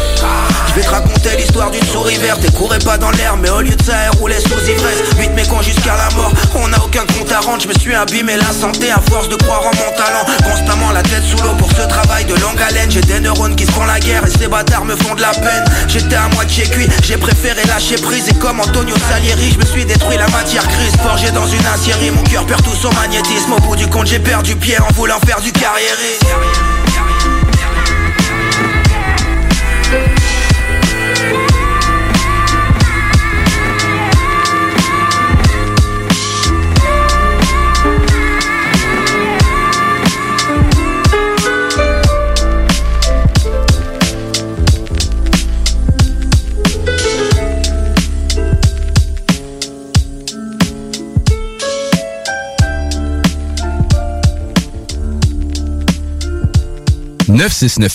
Je 0.69 0.75
vais 0.75 0.83
te 0.83 0.91
raconter 0.91 1.37
l'histoire 1.37 1.71
d'une 1.71 1.87
souris 1.87 2.17
verte. 2.17 2.41
Elle 2.45 2.53
courait 2.53 2.79
pas 2.79 2.97
dans 2.97 3.11
l'air, 3.11 3.37
mais 3.37 3.51
au 3.51 3.61
lieu 3.61 3.75
de 3.75 3.83
ça, 3.83 3.95
elle 4.05 4.19
roulait 4.19 4.41
sous 4.41 4.71
ivresse. 4.71 5.03
Vite 5.19 5.35
mes 5.35 5.47
cons 5.47 5.63
jusqu'à 5.63 5.97
la 5.97 6.09
mort, 6.17 6.33
on 6.55 6.69
n'a 6.69 6.79
aucun 6.79 7.05
compte 7.07 7.33
à 7.33 7.41
rendre. 7.41 7.63
Je 7.63 7.69
me 7.69 7.75
suis 7.75 7.95
abîmé 7.95 8.37
la 8.37 8.53
santé 8.53 8.91
à 8.91 9.01
force 9.11 9.29
de 9.29 9.37
croire 9.37 9.63
en 9.63 9.77
mon 9.77 9.97
talent. 9.97 10.25
Constamment 10.45 10.93
la 10.93 11.03
tête 11.03 11.25
sous 11.25 11.43
l'eau 11.43 11.55
pour 11.59 11.71
ce 11.71 11.87
travail 11.89 12.25
de 12.25 12.35
longue 12.35 12.61
haleine. 12.63 12.91
J'ai 12.91 13.01
des 13.01 13.21
neurones 13.21 13.40
qui 13.49 13.65
se 13.65 13.73
font 13.73 13.85
la 13.85 13.99
guerre 13.99 14.25
et 14.27 14.31
ces 14.31 14.49
bâtards 14.49 14.85
me 14.85 14.95
font 14.97 15.15
de 15.15 15.23
la 15.23 15.31
peine. 15.31 15.65
J'étais 15.89 16.17
à 16.17 16.29
moitié 16.29 16.65
cuit, 16.65 16.89
j'ai 17.03 17.17
préféré 17.17 17.63
lâcher 17.67 17.97
prise. 17.97 18.29
Et 18.29 18.35
comme 18.35 18.61
Antonio 18.61 18.95
Salieri, 19.09 19.51
je 19.53 19.59
me 19.59 19.65
suis 19.65 19.85
détruit 19.85 20.17
la 20.17 20.29
matière 20.29 20.67
grise. 20.67 20.95
Forgé 21.03 21.31
dans 21.31 21.47
une 21.47 21.67
aciérie, 21.67 22.11
mon 22.11 22.23
cœur 22.25 22.45
perd 22.47 22.63
tout 22.63 22.75
son 22.75 22.93
magnétisme. 22.93 23.53
Au 23.53 23.61
bout 23.61 23.77
du 23.77 23.87
compte, 23.87 24.07
j'ai 24.07 24.19
perdu 24.19 24.57
pied 24.57 24.79
en 24.79 24.93
voulant 24.93 25.21
faire 25.21 25.41
du 25.41 25.53
carriériste. 25.53 26.27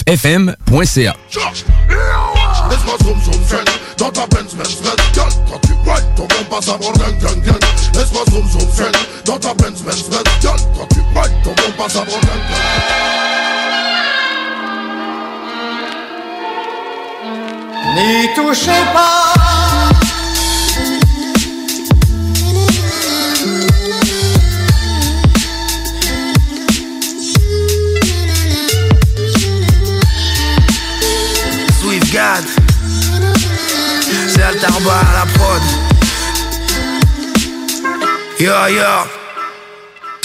fm.ca. 0.08 1.16
Laisse-moi 2.70 2.98
zoom 3.04 3.22
zoom 3.22 3.44
zen 3.48 3.66
Dans 3.98 4.12
ta 4.12 4.26
Benz 4.28 4.54
Benz 4.56 4.76
Benz 4.82 4.96
Gal, 5.14 5.30
quand 5.50 5.60
tu 5.62 5.74
ride 5.90 6.06
ton 6.16 6.24
bon 6.24 6.44
passe 6.50 6.70
à 6.70 6.78
bord 6.78 6.94
gang 6.94 7.18
gang 7.20 7.42
gang. 7.42 7.60
Laisse-moi 7.94 8.24
zoom 8.32 8.48
zoom 8.50 8.72
zen 8.72 8.92
Dans 9.26 9.38
ta 9.38 9.54
Benz 9.54 9.82
Benz 9.82 10.04
Benz 10.10 10.24
Gal, 10.42 10.60
quand 10.78 10.88
tu 10.88 11.00
ride 11.00 11.34
ton 11.44 11.52
bon 11.52 11.72
passe 11.78 11.96
à 11.96 12.06
bord 12.06 12.20
gang 12.22 12.44
gang. 12.50 12.66
N'y 17.96 18.34
touchez 18.36 18.84
pas 18.94 19.65
God 32.16 32.46
C'est 34.30 34.42
Altarba 34.42 34.94
à 35.00 35.14
la 35.20 35.26
prod. 35.34 35.62
Yo 38.40 38.54
yo 38.70 39.25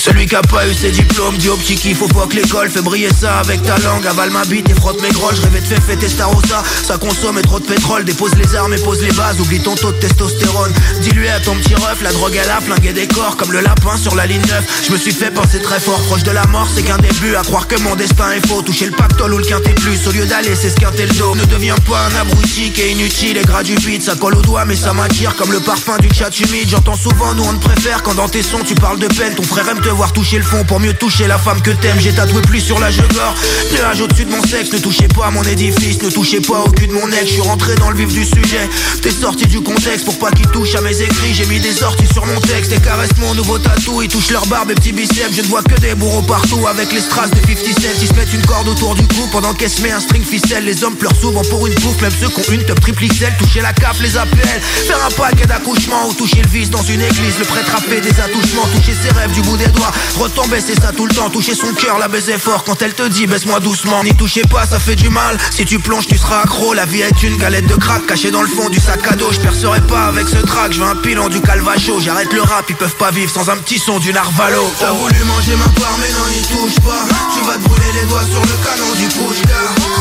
Celui 0.00 0.24
qui 0.24 0.34
a 0.34 0.40
pas 0.40 0.66
eu 0.66 0.72
ses 0.72 0.92
diplômes, 0.92 1.36
dit 1.36 1.50
au 1.50 1.56
petit 1.58 1.74
qu'il 1.74 1.94
faut 1.94 2.08
pas 2.08 2.26
que 2.26 2.34
l'école 2.34 2.70
Fais 2.70 2.80
briller 2.80 3.10
ça 3.12 3.40
avec 3.40 3.62
ta 3.62 3.76
langue, 3.80 4.06
avale 4.06 4.30
ma 4.30 4.46
bite 4.46 4.70
et 4.70 4.74
frotte 4.74 5.02
mes 5.02 5.10
grolles 5.10 5.36
Je 5.36 5.42
rêvais 5.42 5.60
de 5.60 5.66
faire 5.66 5.82
fêter 5.82 6.08
Starossa, 6.08 6.62
ça 6.84 6.96
consomme 6.96 7.38
trop 7.42 7.60
de 7.60 7.66
pétrole 7.66 8.06
Dépose 8.06 8.34
les 8.36 8.56
armes 8.56 8.72
et 8.72 8.78
pose 8.78 9.02
les 9.02 9.12
bases, 9.12 9.38
oublie 9.38 9.60
ton 9.60 9.74
taux 9.74 9.92
de 9.92 9.98
testostérone. 9.98 10.72
Dis-lui 11.02 11.28
à 11.28 11.38
ton 11.40 11.54
petit 11.56 11.74
ref, 11.74 12.00
la 12.00 12.12
drogue 12.12 12.32
elle 12.42 12.50
a 12.50 12.62
flingué 12.62 12.94
des 12.94 13.06
corps 13.08 13.36
Comme 13.36 13.52
le 13.52 13.60
lapin 13.60 13.98
sur 13.98 14.14
la 14.14 14.24
ligne 14.24 14.40
9 14.40 14.84
Je 14.86 14.92
me 14.92 14.96
suis 14.96 15.12
fait 15.12 15.30
penser 15.30 15.60
très 15.60 15.78
fort, 15.78 16.00
proche 16.04 16.22
de 16.22 16.30
la 16.30 16.46
mort 16.46 16.66
c'est 16.74 16.82
qu'un 16.82 16.96
début. 16.96 17.34
À 17.36 17.42
croire 17.42 17.68
que 17.68 17.78
mon 17.80 17.94
destin 17.94 18.30
est 18.32 18.46
faux, 18.46 18.62
toucher 18.62 18.86
le 18.86 18.92
pactole 18.92 19.34
ou 19.34 19.38
le 19.38 19.44
quintet 19.44 19.74
plus. 19.74 20.06
Au 20.06 20.12
lieu 20.12 20.24
d'aller 20.24 20.56
s'esquinter 20.56 21.04
le 21.04 21.14
dos. 21.14 21.34
Ne 21.34 21.44
deviens 21.44 21.76
pas 21.76 22.06
un 22.06 22.20
abruti 22.22 22.70
qui 22.70 22.80
est 22.80 22.92
inutile 22.92 23.36
et 23.36 23.42
gras 23.42 23.62
du 23.62 23.74
beat 23.74 24.02
Ça 24.02 24.14
colle 24.14 24.36
au 24.36 24.42
doigt 24.42 24.64
mais 24.64 24.76
ça 24.76 24.94
m'attire 24.94 25.36
comme 25.36 25.52
le 25.52 25.60
parfum 25.60 25.98
du 25.98 26.08
chat 26.14 26.30
humide. 26.40 26.70
J'entends 26.70 26.96
souvent 26.96 27.34
nous 27.34 27.44
on 27.44 27.52
te 27.52 27.68
préfère 27.68 28.02
quand 28.02 28.14
dans 28.14 28.30
tes 28.30 28.42
sons 28.42 28.64
tu 28.66 28.74
parles 28.74 28.98
de 28.98 29.08
peine. 29.08 29.34
Ton 29.34 29.42
frère 29.42 29.68
aime 29.68 29.80
te 29.80 29.89
voir 29.92 30.12
toucher 30.12 30.38
le 30.38 30.44
fond 30.44 30.64
pour 30.64 30.80
mieux 30.80 30.94
toucher 30.94 31.26
la 31.26 31.38
femme 31.38 31.60
que 31.62 31.70
t'aimes. 31.70 31.98
J'ai 32.00 32.12
tatoué 32.12 32.42
plus 32.42 32.60
sur 32.60 32.78
la 32.78 32.90
gore. 32.90 33.34
Nuage 33.72 34.00
au-dessus 34.00 34.24
de 34.24 34.30
mon 34.30 34.42
sexe, 34.42 34.72
ne 34.72 34.78
touchez 34.78 35.08
pas 35.08 35.26
à 35.26 35.30
mon 35.30 35.42
édifice 35.42 36.02
Ne 36.02 36.10
touchez 36.10 36.40
pas 36.40 36.60
au 36.60 36.70
cul 36.70 36.86
de 36.86 36.92
mon 36.92 37.08
ex, 37.08 37.26
je 37.26 37.32
suis 37.32 37.40
rentré 37.40 37.74
dans 37.76 37.90
le 37.90 37.96
vif 37.96 38.12
du 38.12 38.24
sujet. 38.24 38.68
T'es 39.02 39.10
sorti 39.10 39.46
du 39.46 39.60
contexte 39.60 40.04
pour 40.04 40.18
pas 40.18 40.30
qu'ils 40.30 40.48
touchent 40.48 40.74
à 40.74 40.80
mes 40.80 41.00
écrits. 41.02 41.34
J'ai 41.34 41.46
mis 41.46 41.60
des 41.60 41.72
sorties 41.72 42.06
sur 42.12 42.26
mon 42.26 42.40
texte 42.40 42.72
et 42.72 42.80
caresse 42.80 43.10
mon 43.18 43.34
nouveau 43.34 43.58
tatou. 43.58 44.02
Ils 44.02 44.08
touchent 44.08 44.30
leur 44.30 44.46
barbe 44.46 44.70
et 44.70 44.74
petits 44.74 44.92
biceps. 44.92 45.34
Je 45.36 45.42
ne 45.42 45.46
vois 45.46 45.62
que 45.62 45.78
des 45.80 45.94
bourreaux 45.94 46.22
partout 46.22 46.66
avec 46.66 46.92
les 46.92 47.00
strass 47.00 47.30
de 47.30 47.36
50 47.36 47.58
cents 47.58 47.88
Ils 48.00 48.08
se 48.08 48.14
mettent 48.14 48.32
une 48.32 48.46
corde 48.46 48.68
autour 48.68 48.94
du 48.94 49.06
cou 49.06 49.28
pendant 49.32 49.54
qu'elle 49.54 49.70
se 49.70 49.82
met 49.82 49.92
un 49.92 50.00
string 50.00 50.24
ficelle. 50.24 50.64
Les 50.64 50.84
hommes 50.84 50.96
pleurent 50.96 51.20
souvent 51.20 51.42
pour 51.44 51.66
une 51.66 51.74
bouffe. 51.74 52.00
Même 52.02 52.12
ceux 52.20 52.28
qui 52.28 52.40
ont 52.40 52.52
une 52.52 52.64
top 52.64 52.80
triple 52.80 53.06
XL 53.06 53.32
Toucher 53.38 53.60
la 53.60 53.72
cape 53.72 53.96
les 54.00 54.16
appelle 54.16 54.60
Faire 54.86 55.04
un 55.04 55.10
paquet 55.10 55.46
d'accouchement 55.46 56.08
ou 56.08 56.14
toucher 56.14 56.42
le 56.42 56.48
vice 56.48 56.70
dans 56.70 56.82
une 56.82 57.00
église. 57.00 57.38
Le 57.38 57.44
prêtre 57.44 57.74
a 57.74 57.80
fait 57.80 58.00
des 58.00 58.20
attouchements. 58.20 58.66
Toucher 58.74 58.94
ses 58.94 59.10
rêves 59.18 59.32
du 59.32 59.42
bout 59.42 59.56
des 59.56 59.68
doigts 59.68 59.79
Retomber 60.18 60.60
c'est 60.60 60.80
ça 60.80 60.92
tout 60.92 61.06
le 61.06 61.14
temps. 61.14 61.30
Toucher 61.30 61.54
son 61.54 61.72
cœur 61.72 61.98
la 61.98 62.08
baiser 62.08 62.38
fort. 62.38 62.64
Quand 62.64 62.80
elle 62.82 62.94
te 62.94 63.06
dit 63.08 63.26
baisse-moi 63.26 63.60
doucement 63.60 64.02
N'y 64.04 64.14
touchez 64.14 64.42
pas 64.42 64.66
ça 64.66 64.78
fait 64.78 64.96
du 64.96 65.08
mal. 65.08 65.38
Si 65.50 65.64
tu 65.64 65.78
plonges 65.78 66.06
tu 66.06 66.18
seras 66.18 66.40
accro. 66.42 66.74
La 66.74 66.86
vie 66.86 67.00
est 67.00 67.22
une 67.22 67.36
galette 67.36 67.66
de 67.66 67.74
crack 67.74 68.06
cachée 68.06 68.30
dans 68.30 68.42
le 68.42 68.48
fond 68.48 68.68
du 68.68 68.80
sac 68.80 69.00
à 69.10 69.16
dos. 69.16 69.32
Je 69.32 69.40
percerai 69.40 69.80
pas 69.82 70.06
avec 70.06 70.28
ce 70.28 70.38
track 70.38 70.72
Je 70.72 70.80
veux 70.80 70.86
un 70.86 70.96
pilon 70.96 71.28
du 71.28 71.40
calvacho. 71.40 72.00
J'arrête 72.00 72.32
le 72.32 72.42
rap 72.42 72.64
ils 72.68 72.76
peuvent 72.76 72.96
pas 72.96 73.10
vivre 73.10 73.30
sans 73.30 73.48
un 73.50 73.56
petit 73.56 73.78
son 73.78 73.98
du 73.98 74.12
narvalo. 74.12 74.70
T'as 74.78 74.92
voulu 74.92 75.24
manger 75.24 75.56
ma 75.56 75.68
part 75.80 75.96
mais 76.00 76.10
non 76.12 76.26
n'y 76.30 76.42
touche 76.42 76.80
pas. 76.84 77.04
Tu 77.34 77.46
vas 77.46 77.54
te 77.54 77.68
brûler 77.68 77.92
les 78.00 78.06
doigts 78.06 78.24
sur 78.30 78.40
le 78.40 78.56
canon 78.64 78.92
du 78.96 79.06
push 79.06 79.42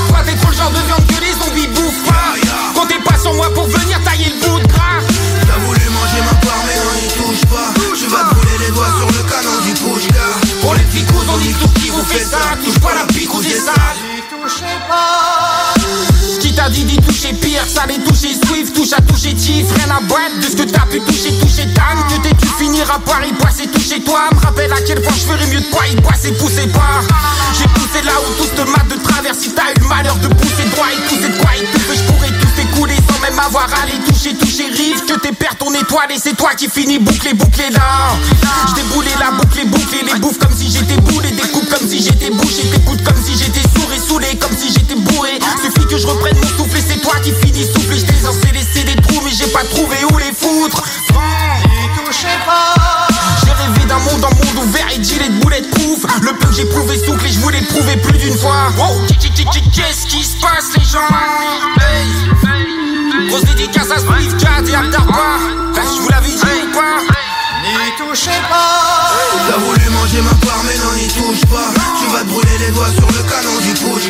Toi 0.10 0.20
t'es 0.26 0.36
trop 0.36 0.52
le 0.52 0.58
genre 0.58 0.72
de 0.72 0.86
viande 0.88 1.06
que 1.08 1.22
les 1.22 1.34
zombies 1.34 1.68
bouffent 1.68 2.04
pas. 2.06 2.80
Comptez 2.80 3.00
pas 3.04 3.18
sur 3.20 3.34
moi 3.34 3.54
pour 3.54 3.68
venir 3.68 4.00
tailler 4.04 4.26
le 4.30 4.48
bout 4.48 4.60
de 4.60 4.68
gras 4.68 4.99
ça 12.18 12.58
Touche 12.64 12.80
pas 12.80 12.96
la 12.96 13.06
pique 13.06 13.34
ou 13.34 13.42
des 13.42 13.50
sales 13.50 13.74
pas. 14.88 15.74
Qui 16.40 16.54
t'a 16.54 16.70
dit 16.70 16.84
d'y 16.84 16.98
toucher 16.98 17.34
pire, 17.34 17.64
ça 17.68 17.86
les 17.88 18.00
toucher 18.00 18.34
Swift, 18.34 18.74
touche 18.74 18.94
à 18.94 19.02
toucher 19.02 19.34
Tiff, 19.34 19.66
rien 19.76 19.96
à 19.96 20.00
boîte 20.02 20.40
de 20.42 20.46
ce 20.46 20.56
que 20.56 20.64
t'as 20.70 20.86
pu 20.86 21.00
toucher, 21.02 21.32
toucher 21.40 21.66
Dan. 21.66 21.98
Que 22.10 22.28
t'es 22.28 22.36
tu 22.36 22.48
finiras 22.58 23.00
par 23.00 23.24
y 23.26 23.34
passer, 23.34 23.68
toucher 23.68 24.02
toi. 24.02 24.22
Me 24.32 24.40
rappelle 24.40 24.72
à 24.72 24.82
quel 24.86 25.02
point 25.02 25.14
je 25.14 25.26
ferais 25.32 25.48
mieux 25.48 25.62
de 25.62 25.66
pas 25.66 25.88
y 25.88 25.96
passer, 26.02 26.32
pousser 26.34 26.68
pas 26.68 27.02
J'ai 27.58 27.68
poussé 27.68 28.02
là 28.06 28.14
où 28.22 28.42
tous 28.42 28.56
te 28.56 28.62
matent 28.70 28.88
de 28.90 29.02
travers 29.04 29.36
Si 29.36 29.52
t'as 29.52 29.72
eu 29.72 29.80
le 29.82 29.88
malheur 29.88 30.16
de 30.18 30.28
pousser 30.28 30.66
droit 30.72 30.88
et 30.92 30.98
pousser 31.08 31.30
de 31.30 31.38
quoi 31.38 31.52
et 31.56 31.66
tout 31.66 31.80
Je 31.94 32.04
pourrais 32.04 32.39
même 33.22 33.40
avoir 33.40 33.68
à 33.82 33.86
les 33.86 34.00
toucher, 34.00 34.34
toucher 34.36 34.68
rive 34.68 35.06
Que 35.06 35.20
t'es 35.20 35.34
ton 35.58 35.74
étoile 35.74 36.12
et 36.12 36.20
c'est 36.20 36.36
toi 36.36 36.52
qui 36.56 36.70
finis 36.70 37.00
bouclé, 37.00 37.34
bouclé 37.34 37.70
là. 37.72 38.16
Je 38.70 38.76
déboulé 38.76 39.10
la 39.20 39.32
boucle, 39.32 39.66
bouclé 39.68 40.04
les 40.04 40.20
bouffes 40.20 40.38
comme 40.40 40.56
si 40.56 40.72
j'étais 40.72 41.00
boulé 41.02 41.32
Découpe 41.32 41.70
comme 41.70 41.88
si 41.88 42.02
j'étais 42.02 42.30
bouché, 42.30 42.64
t'écoutes 42.72 43.04
comme 43.04 43.22
si 43.24 43.38
j'étais 43.38 43.62
sourd 43.62 43.92
et 43.94 44.00
saoulé 44.00 44.38
Comme 44.40 44.56
si 44.58 44.72
j'étais 44.72 44.96
bourré. 44.96 45.40
Suffit 45.62 45.88
que 45.88 45.98
je 45.98 46.08
reprenne 46.08 46.38
mon 46.38 46.48
souffle 46.58 46.78
et 46.78 46.82
c'est 46.82 47.02
toi 47.02 47.14
qui 47.24 47.32
finis 47.32 47.66
souffler 47.66 48.00
Je 48.00 48.06
t'ai 48.06 48.52
laisser 48.54 48.84
des 48.84 49.02
trous 49.02 49.22
mais 49.26 49.32
j'ai 49.32 49.48
pas 49.48 49.64
trouvé 49.64 49.98
où 50.12 50.18
les 50.18 50.34
foutre. 50.34 50.84
J'ai 53.44 53.52
rêvé 53.52 53.86
d'un 53.88 54.00
monde 54.00 54.26
en 54.26 54.30
monde 54.30 54.66
ouvert 54.66 54.88
et 54.96 55.04
gilet 55.04 55.30
de 55.30 55.42
boulettes 55.42 55.70
pouf 55.72 56.06
Le 56.22 56.34
peu 56.34 56.48
que 56.48 56.56
j'ai 56.56 56.66
prouvé 56.66 56.98
souffle 56.98 57.26
et 57.26 57.32
je 57.32 57.40
voulais 57.40 57.62
prouver 57.62 57.98
plus 57.98 58.18
d'une 58.18 58.38
fois. 58.38 58.72
Qu'est-ce 59.74 60.08
qui 60.08 60.24
se 60.24 60.40
passe 60.40 60.76
les 60.78 60.84
gens? 60.84 61.00
Grosse 63.30 63.44
dédicace 63.44 63.92
à 63.92 64.00
Swift, 64.00 64.38
Cat 64.38 64.64
et 64.68 64.74
Abdarba 64.74 65.38
Je 65.76 66.02
vous 66.02 66.10
l'avais 66.10 66.30
dit 66.30 66.36
ou 66.36 66.74
pas 66.74 66.98
N'y 67.62 67.94
touchez 67.96 68.42
pas. 68.50 69.14
T'as 69.48 69.58
voulu 69.60 69.90
manger 69.92 70.22
ma 70.22 70.34
part 70.46 70.64
mais 70.66 70.78
non 70.80 70.94
n'y 70.98 71.08
touche 71.10 71.46
pas. 71.46 71.70
Tu 72.00 72.12
vas 72.12 72.22
te 72.22 72.30
brûler 72.30 72.58
les 72.58 72.72
doigts 72.72 72.90
sur 72.90 73.06
le 73.06 73.22
canon 73.30 73.58
du 73.62 73.74
push 73.74 74.08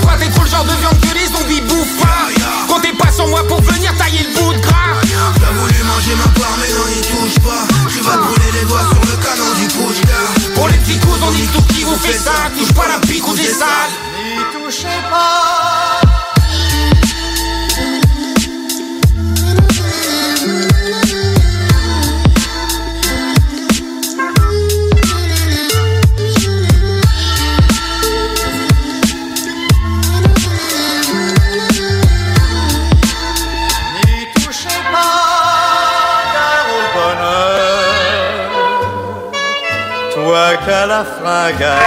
Toi 0.00 0.12
t'es 0.18 0.30
trop 0.30 0.44
le 0.44 0.48
genre 0.48 0.64
de 0.64 0.72
viande 0.80 0.98
que 1.00 1.12
les 1.12 1.26
zombies 1.26 1.60
bouffent 1.68 2.00
pas. 2.00 2.32
Comptez 2.66 2.92
pas 2.94 3.12
sur 3.12 3.28
moi 3.28 3.46
pour 3.46 3.60
venir 3.60 3.94
tailler 3.98 4.24
le 4.24 4.40
bout 4.40 4.54
de 4.54 4.58
gras. 4.60 5.04
T'as 5.04 5.52
voulu 5.52 5.82
manger 5.84 6.14
ma 6.16 6.28
part 6.40 6.56
mais 6.56 6.72
non 6.72 6.86
n'y 6.88 7.02
touche 7.12 7.38
pas. 7.44 7.68
Tu 7.92 8.00
vas 8.00 8.12
te 8.12 8.24
brûler 8.24 8.52
les 8.58 8.64
doigts 8.64 8.88
sur 8.88 9.02
le 9.04 9.16
canon 9.20 9.52
du 9.60 9.66
push 9.68 10.00
Pour 10.54 10.68
les 10.68 10.78
petits 10.78 10.98
coups 11.00 11.20
on 11.22 11.30
dit 11.32 11.48
tout 11.52 11.74
qui 11.74 11.84
vous 11.84 11.96
fait 11.96 12.16
ça. 12.16 12.48
Touche 12.56 12.72
pas 12.72 12.88
la 12.88 12.98
pique 13.06 13.26
ou 13.28 13.34
des 13.34 13.52
sales 13.52 13.92
N'y 14.16 14.40
touchez 14.56 14.96
pas 15.10 15.85
Qu'à 40.66 40.84
la 40.84 41.04
fringale 41.04 41.78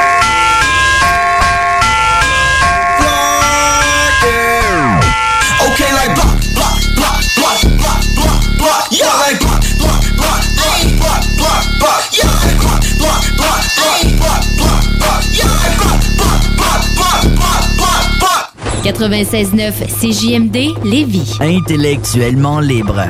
Okay, 5.65 5.91
like 5.91 6.15
block, 6.15 6.39
block, 6.56 6.80
block, 6.95 7.19
block, 7.35 7.60
block, 7.76 8.01
block, 8.15 8.39
block. 8.57 8.88
Yeah, 8.91 9.11
like 9.19 9.39
block, 9.41 9.60
block, 9.80 9.99
block, 10.15 10.39
block, 10.56 10.80
block, 10.95 11.23
block, 11.35 11.64
block. 11.80 12.03
Yeah, 12.14 12.31
like 12.39 12.56
block, 12.64 12.80
block, 12.99 13.23
block, 13.35 13.64
block, 13.76 14.07
block, 14.15 14.43
block, 14.56 14.84
block. 14.95 15.23
Yeah, 15.35 15.51
like 15.60 15.76
block, 15.76 15.99
block, 16.15 16.39
block, 16.56 16.81
block, 16.95 17.22
block, 17.35 17.64
block, 17.76 18.03
block. 18.19 18.56
96.9 18.85 19.89
CJMD 19.99 20.57
Lévis. 20.85 21.38
Intellectuellement 21.41 22.61
libre. 22.61 23.10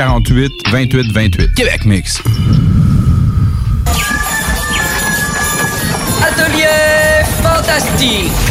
648 0.01 0.51
28 0.71 1.11
28. 1.11 1.53
Québec 1.53 1.85
Mix. 1.85 2.23
Atelier 6.23 7.23
fantastique. 7.43 8.50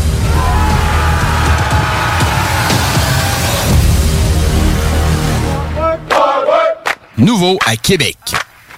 Nouveau 7.21 7.59
à 7.67 7.77
Québec. 7.77 8.17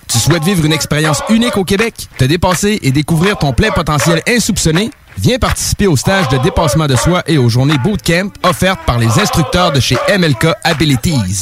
Tu 0.10 0.20
souhaites 0.20 0.44
vivre 0.44 0.66
une 0.66 0.74
expérience 0.74 1.24
unique 1.30 1.56
au 1.56 1.64
Québec, 1.64 1.94
te 2.18 2.26
dépasser 2.26 2.78
et 2.82 2.92
découvrir 2.92 3.38
ton 3.38 3.54
plein 3.54 3.72
potentiel 3.72 4.22
insoupçonné? 4.28 4.92
Viens 5.18 5.40
participer 5.40 5.88
au 5.88 5.96
stage 5.96 6.28
de 6.28 6.38
dépassement 6.40 6.88
de 6.88 6.98
soi 6.98 7.24
et 7.26 7.38
aux 7.38 7.48
journées 7.48 7.78
bootcamp 7.78 8.32
offertes 8.44 8.82
par 8.86 8.98
les 8.98 9.18
instructeurs 9.18 9.72
de 9.72 9.80
chez 9.80 9.96
MLK 10.18 10.48
Abilities. 10.66 11.42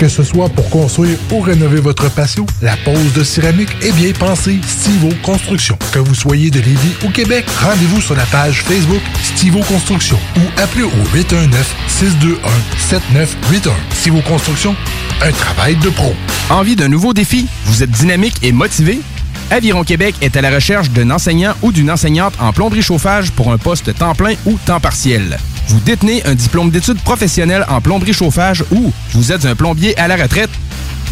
Que 0.00 0.08
ce 0.08 0.22
soit 0.22 0.48
pour 0.48 0.70
construire 0.70 1.18
ou 1.30 1.40
rénover 1.40 1.78
votre 1.78 2.10
patio, 2.10 2.46
la 2.62 2.74
pose 2.78 3.12
de 3.12 3.22
céramique 3.22 3.68
est 3.82 3.92
bien 3.92 4.12
pensée 4.12 4.58
Stivo 4.66 5.10
Construction. 5.22 5.76
Que 5.92 5.98
vous 5.98 6.14
soyez 6.14 6.50
de 6.50 6.58
Lévis 6.58 6.94
ou 7.04 7.10
Québec, 7.10 7.44
rendez-vous 7.62 8.00
sur 8.00 8.16
la 8.16 8.24
page 8.24 8.62
Facebook 8.62 9.02
Stivo 9.22 9.60
Construction 9.60 10.18
ou 10.38 10.40
appelez 10.56 10.84
au 10.84 10.90
819-621-7981. 11.14 13.72
Stivo 13.92 14.22
Construction, 14.22 14.74
un 15.20 15.32
travail 15.32 15.76
de 15.76 15.90
pro. 15.90 16.14
Envie 16.48 16.76
d'un 16.76 16.88
nouveau 16.88 17.12
défi? 17.12 17.46
Vous 17.66 17.82
êtes 17.82 17.90
dynamique 17.90 18.36
et 18.42 18.52
motivé? 18.52 19.02
Aviron 19.50 19.84
Québec 19.84 20.14
est 20.22 20.34
à 20.34 20.40
la 20.40 20.48
recherche 20.48 20.88
d'un 20.92 21.10
enseignant 21.10 21.52
ou 21.60 21.72
d'une 21.72 21.90
enseignante 21.90 22.32
en 22.40 22.54
plomberie 22.54 22.80
chauffage 22.80 23.32
pour 23.32 23.52
un 23.52 23.58
poste 23.58 23.94
temps 23.98 24.14
plein 24.14 24.32
ou 24.46 24.56
temps 24.64 24.80
partiel. 24.80 25.38
Vous 25.70 25.78
détenez 25.78 26.20
un 26.26 26.34
diplôme 26.34 26.70
d'études 26.70 27.00
professionnelles 27.00 27.64
en 27.68 27.80
plomberie 27.80 28.12
chauffage 28.12 28.64
ou 28.72 28.92
vous 29.14 29.30
êtes 29.30 29.44
un 29.44 29.54
plombier 29.54 29.96
à 29.96 30.08
la 30.08 30.16
retraite? 30.16 30.50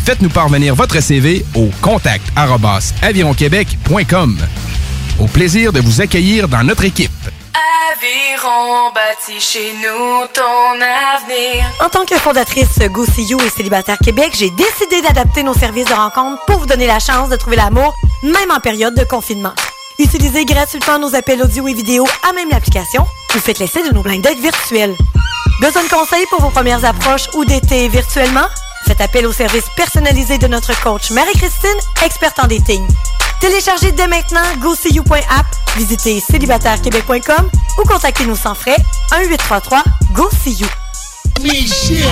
Faites-nous 0.05 0.31
parvenir 0.31 0.75
votre 0.75 1.01
CV 1.01 1.47
au 1.55 1.71
contact 1.81 2.25
avironquebec.com. 3.01 4.39
Au 5.21 5.27
plaisir 5.29 5.73
de 5.73 5.81
vous 5.81 6.01
accueillir 6.01 6.49
dans 6.49 6.65
notre 6.65 6.85
équipe. 6.85 7.13
Aviron 7.93 8.91
bâti 8.93 9.39
chez 9.39 9.75
nous 9.75 10.27
ton 10.35 10.75
avenir. 10.75 11.65
En 11.81 11.89
tant 11.89 12.05
que 12.05 12.17
fondatrice 12.17 12.81
Go 12.91 13.07
See 13.07 13.27
You 13.31 13.39
et 13.41 13.51
Célibataire 13.51 13.99
Québec, 13.99 14.33
j'ai 14.37 14.51
décidé 14.51 15.03
d'adapter 15.03 15.45
nos 15.45 15.55
services 15.55 15.87
de 15.87 15.95
rencontre 15.95 16.45
pour 16.47 16.59
vous 16.59 16.67
donner 16.67 16.89
la 16.89 16.99
chance 16.99 17.29
de 17.29 17.37
trouver 17.37 17.57
l'amour, 17.57 17.95
même 18.25 18.51
en 18.51 18.59
période 18.59 18.97
de 18.97 19.05
confinement. 19.05 19.55
Utilisez 20.01 20.45
gratuitement 20.45 20.99
nos 20.99 21.15
appels 21.15 21.43
audio 21.43 21.69
et 21.69 21.75
vidéo 21.75 22.05
à 22.29 22.33
même 22.33 22.49
l'application 22.51 23.07
ou 23.35 23.39
faites 23.39 23.59
l'essai 23.59 23.83
de 23.83 23.95
nos 23.95 24.03
blind 24.03 24.23
dates 24.23 24.39
virtuels. 24.39 24.97
Besoin 25.61 25.85
de 25.85 25.89
conseils 25.89 26.27
pour 26.31 26.41
vos 26.41 26.51
premières 26.51 26.85
approches 26.85 27.29
ou 27.35 27.45
d'été 27.45 27.89
virtuellement? 27.89 28.47
Faites 28.87 29.01
appel 29.01 29.27
au 29.27 29.33
service 29.33 29.65
personnalisé 29.77 30.39
de 30.39 30.47
notre 30.47 30.79
coach 30.83 31.11
Marie-Christine, 31.11 31.79
experte 32.05 32.39
en 32.39 32.47
dating. 32.47 32.87
Téléchargez 33.41 33.93
dès 33.93 34.07
maintenant 34.07 34.43
GoSeeYou.app, 34.61 35.47
visitez 35.77 36.21
célibatairequebec.com 36.21 37.51
ou 37.79 37.83
contactez-nous 37.83 38.37
sans 38.37 38.55
frais 38.55 38.77
1-833 39.13 39.83
go 40.15 40.29
see 40.43 40.55
you. 40.55 40.67
Me 41.41 41.67
shit. 41.67 42.05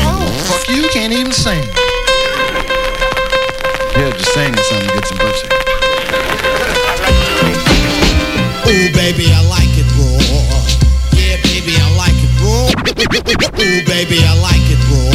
Fuck 0.47 0.69
you, 0.69 0.89
can't 0.93 1.13
even 1.13 1.33
sing. 1.33 1.65
Yeah, 3.97 4.13
just 4.13 4.33
saying 4.35 4.55
something 4.55 4.89
to 4.89 4.95
get 4.95 5.07
some 5.07 5.19
pussy. 5.19 5.49
Ooh, 8.69 8.93
baby, 8.93 9.33
I 9.33 9.49
like 9.49 9.66
Ooh, 13.17 13.81
baby, 13.89 14.21
I 14.29 14.37
like 14.45 14.69
it 14.69 14.77
raw. 14.93 15.09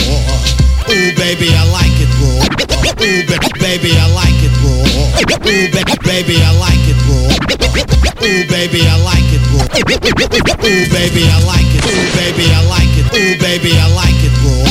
Ooh, 0.89 1.13
baby, 1.21 1.53
I 1.53 1.61
like 1.69 1.93
it 2.01 2.09
raw. 2.17 2.41
Ooh, 2.97 3.21
ba- 3.29 3.37
baby, 3.61 3.93
I 3.93 4.09
like 4.17 4.41
it 4.41 4.49
raw. 4.65 4.81
Ooh, 5.21 5.69
ba- 5.69 5.85
baby, 6.01 6.41
I 6.41 6.49
like 6.57 6.81
it 6.89 6.97
raw. 7.05 7.29
Ooh, 8.25 8.41
baby, 8.49 8.81
I 8.89 8.97
like 9.05 9.29
it 9.29 9.43
raw. 9.53 9.61
Ooh, 9.61 10.89
baby, 10.89 11.29
I 11.29 11.37
like 11.45 11.69
it. 11.69 11.85
Ooh, 11.85 12.09
baby, 12.17 12.49
I 12.49 12.65
like 12.65 12.89
it. 12.97 13.05
Ooh, 13.13 13.37
baby, 13.37 13.77
I 13.77 13.85
like 13.93 14.17
it 14.25 14.33
raw. 14.41 14.65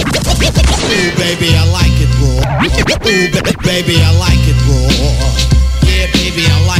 Ooh, 0.90 1.14
baby, 1.14 1.54
I 1.54 1.64
like 1.70 2.02
it 2.02 2.10
raw. 2.18 2.42
Ooh, 2.66 3.30
ba- 3.30 3.62
baby, 3.62 3.94
I 4.02 4.10
like 4.18 4.42
it 4.42 4.58
raw. 4.66 4.90
Yeah, 5.86 6.10
baby, 6.18 6.50
I 6.50 6.58
like 6.66 6.79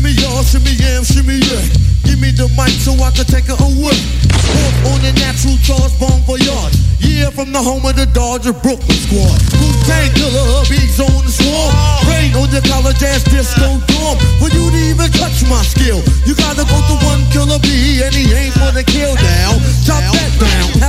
Shimmy, 0.00 0.16
y'all, 0.16 0.42
shimmy, 0.42 0.72
yam, 0.80 1.04
shimmy, 1.04 1.36
yeah. 1.44 1.60
Give 2.08 2.16
me 2.16 2.32
the 2.32 2.48
mic 2.56 2.72
so 2.80 2.96
I 3.04 3.12
can 3.12 3.28
take 3.28 3.52
it 3.52 3.60
away. 3.60 4.00
Born 4.32 4.96
on 4.96 4.98
the 5.04 5.12
natural 5.20 5.60
charge, 5.60 5.92
bon 6.00 6.24
voyage. 6.24 6.72
Yeah, 7.04 7.28
from 7.28 7.52
the 7.52 7.60
home 7.60 7.84
of 7.84 8.00
the 8.00 8.08
Dodger 8.08 8.56
Brooklyn 8.56 8.96
squad. 8.96 9.36
Wu-Tang 9.60 10.08
killer, 10.16 10.64
beats 10.72 11.04
on 11.04 11.20
the 11.20 11.28
swarm. 11.28 11.68
Rain 12.08 12.32
on 12.32 12.48
your 12.48 12.64
college 12.64 13.04
ass 13.04 13.28
disco 13.28 13.76
dorm. 13.92 14.16
For 14.40 14.48
you 14.48 14.72
to 14.72 14.80
even 14.88 15.12
touch 15.20 15.44
my 15.52 15.60
skill, 15.68 16.00
you 16.24 16.32
gotta 16.32 16.64
go 16.64 16.80
to 16.80 16.96
one 17.04 17.20
killer 17.28 17.60
B, 17.60 18.00
and 18.00 18.16
he 18.16 18.32
ain't 18.32 18.56
for 18.56 18.72
the 18.72 18.80
kill 18.80 19.12
down. 19.20 19.60
Chop 19.84 20.00
that 20.00 20.32
down 20.40 20.80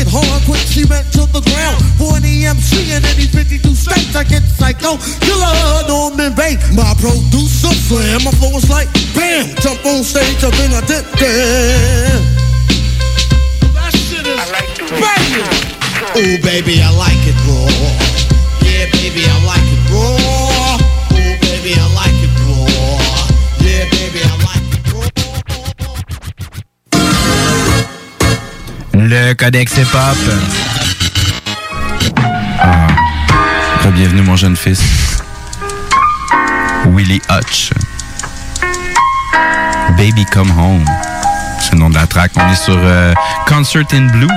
get 0.00 0.08
hard 0.08 0.40
quick 0.48 0.64
went 0.88 1.04
to 1.12 1.28
the 1.28 1.44
ground. 1.44 1.76
For 2.00 2.16
an 2.16 2.24
EMC 2.24 2.96
in 2.96 3.04
any 3.04 3.28
52 3.28 3.60
states, 3.76 4.16
I 4.16 4.24
get 4.24 4.42
psycho, 4.42 4.96
killer, 5.20 5.52
known 5.88 6.16
in 6.16 6.32
vain. 6.32 6.56
My 6.72 6.96
producer 6.96 7.74
slam, 7.84 8.24
my 8.24 8.32
flow 8.40 8.56
is 8.56 8.70
like 8.70 8.88
bam. 9.12 9.52
Jump 9.60 9.84
on 9.84 10.02
stage, 10.02 10.40
I've 10.40 10.56
been 10.56 10.72
a 10.72 10.80
dip. 10.88 11.04
That 13.76 13.92
shit 13.92 14.24
is 14.24 14.40
like 14.48 14.72
banging. 14.88 15.44
Ooh 16.16 16.40
baby, 16.42 16.80
I 16.80 16.90
like 16.96 17.20
it 17.28 17.36
raw. 17.44 17.79
Le 29.02 29.32
Codex 29.32 29.78
Hip 29.78 29.86
Hop. 29.94 30.16
Ah. 32.60 32.86
Bienvenue, 33.94 34.20
mon 34.20 34.36
jeune 34.36 34.56
fils. 34.56 34.82
Willie 36.84 37.22
Hutch. 37.30 37.70
Baby 39.96 40.26
Come 40.26 40.50
Home. 40.50 40.84
C'est 41.60 41.72
le 41.72 41.78
nom 41.78 41.88
de 41.88 41.94
la 41.94 42.06
track. 42.06 42.32
On 42.36 42.46
est 42.52 42.54
sur 42.54 42.76
euh, 42.76 43.14
Concert 43.46 43.86
in 43.94 44.08
Blue, 44.08 44.28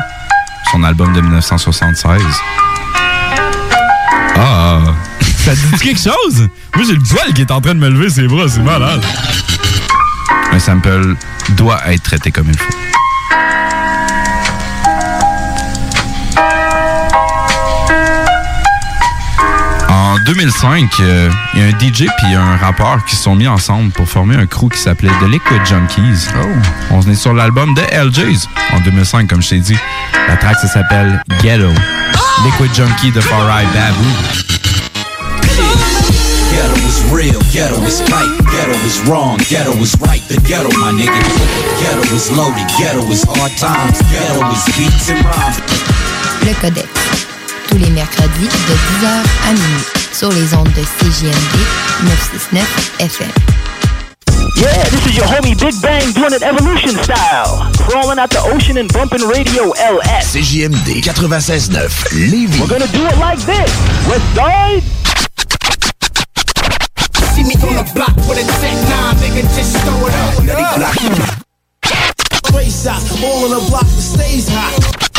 son 0.72 0.84
album 0.84 1.12
de 1.12 1.20
1976. 1.20 2.22
Ah! 4.38 4.80
Ça 5.40 5.52
te 5.52 5.76
dit 5.76 5.84
quelque 5.84 6.02
chose? 6.02 6.48
Moi, 6.74 6.86
j'ai 6.88 6.94
le 6.94 7.02
poil 7.02 7.34
qui 7.34 7.42
est 7.42 7.52
en 7.52 7.60
train 7.60 7.76
de 7.76 7.80
me 7.80 7.90
lever 7.90 8.10
ses 8.10 8.28
bras, 8.30 8.48
c'est 8.48 8.62
malade. 8.62 9.04
Un 10.54 10.60
sample 10.60 11.16
doit 11.50 11.82
être 11.92 12.04
traité 12.04 12.32
comme 12.32 12.48
il 12.48 12.58
faut. 12.58 12.93
En 20.14 20.20
2005, 20.20 20.92
euh, 21.00 21.32
il 21.56 21.60
y 21.60 21.64
a 21.64 21.66
un 21.66 21.72
DJ 21.72 22.06
puis 22.20 22.36
un 22.36 22.56
rappeur 22.58 23.04
qui 23.04 23.16
se 23.16 23.24
sont 23.24 23.34
mis 23.34 23.48
ensemble 23.48 23.92
pour 23.94 24.08
former 24.08 24.36
un 24.36 24.46
crew 24.46 24.70
qui 24.70 24.80
s'appelait 24.80 25.10
The 25.20 25.28
Liquid 25.28 25.66
Junkies. 25.66 26.28
On 26.92 27.02
est 27.02 27.16
sur 27.16 27.34
l'album 27.34 27.74
de 27.74 27.82
LJs 27.82 28.48
en 28.76 28.80
2005, 28.82 29.28
comme 29.28 29.42
je 29.42 29.50
t'ai 29.50 29.58
dit. 29.58 29.78
La 30.28 30.38
track, 30.38 30.60
ça 30.60 30.68
s'appelle 30.68 31.20
Ghetto. 31.42 31.72
Liquid 32.46 32.76
Junkie 32.76 33.12
de 33.12 33.22
Far 33.22 33.42
Eye 33.60 33.66
Babu. 33.74 34.06
Ghetto 36.52 36.76
is 36.76 37.12
real, 37.12 37.42
ghetto 37.52 37.82
is 37.82 37.98
tight, 38.06 38.30
ghetto 38.52 38.78
is 38.86 39.02
wrong, 39.08 39.38
ghetto 39.50 39.74
is 39.82 39.96
right, 40.00 40.22
the 40.28 40.40
ghetto, 40.48 40.70
my 40.78 40.92
nigga. 40.92 41.10
Ghetto 41.82 42.16
is 42.16 42.30
loaded, 42.30 42.68
ghetto 42.78 43.02
is 43.12 43.24
hard 43.24 43.52
times, 43.58 44.00
ghetto 44.12 44.46
is 44.52 44.64
beats 44.78 45.10
and 45.10 45.26
rhymes. 45.26 45.58
Le 46.46 46.54
Codex. 46.62 46.93
Tous 47.74 47.80
les 47.80 47.90
mercredis 47.90 48.46
de 48.46 48.46
10h 48.46 49.08
à 49.50 49.54
minuit 49.54 49.84
sur 50.14 50.30
les 50.30 50.54
ondes 50.54 50.72
de 50.74 50.84
CJMD 50.84 51.58
969 52.04 52.92
FM. 53.00 53.32
Yeah, 54.58 54.84
this 54.92 55.04
is 55.08 55.18
your 55.18 55.26
homie 55.26 55.56
Big 55.56 55.74
Bang 55.82 56.14
doing 56.14 56.34
it 56.34 56.44
evolution 56.44 56.94
style. 57.02 57.66
Crawling 57.90 58.20
out 58.20 58.30
the 58.30 58.42
ocean 58.54 58.78
and 58.78 58.94
bumping 58.94 59.28
radio 59.28 59.72
LS. 59.72 60.36
CJMD 60.36 61.02
96.9 61.02 61.74
Lévis. 62.30 62.60
We're 62.60 62.68
gonna 62.68 62.86
do 62.94 63.08
it 63.08 63.18
like 63.18 63.40
this. 63.40 63.74
West 64.06 64.36
Side. 64.36 64.84
See 67.34 67.44
me 67.44 67.56
on 67.56 67.82
the 67.82 67.92
block 67.96 68.16
with 68.30 68.38
a 68.38 68.46
10-9, 68.62 69.18
nigga, 69.18 69.42
just 69.58 69.78
throw 69.82 70.06
it 70.06 70.14
up. 70.14 70.46
Let 70.46 70.60
it 70.60 70.78
block. 70.78 72.54
Race 72.54 72.86
out, 72.86 73.02
all 73.24 73.46
on 73.46 73.50
the 73.50 73.66
block 73.68 73.88
that 73.88 74.02
stays 74.14 74.48
hot. 74.48 75.13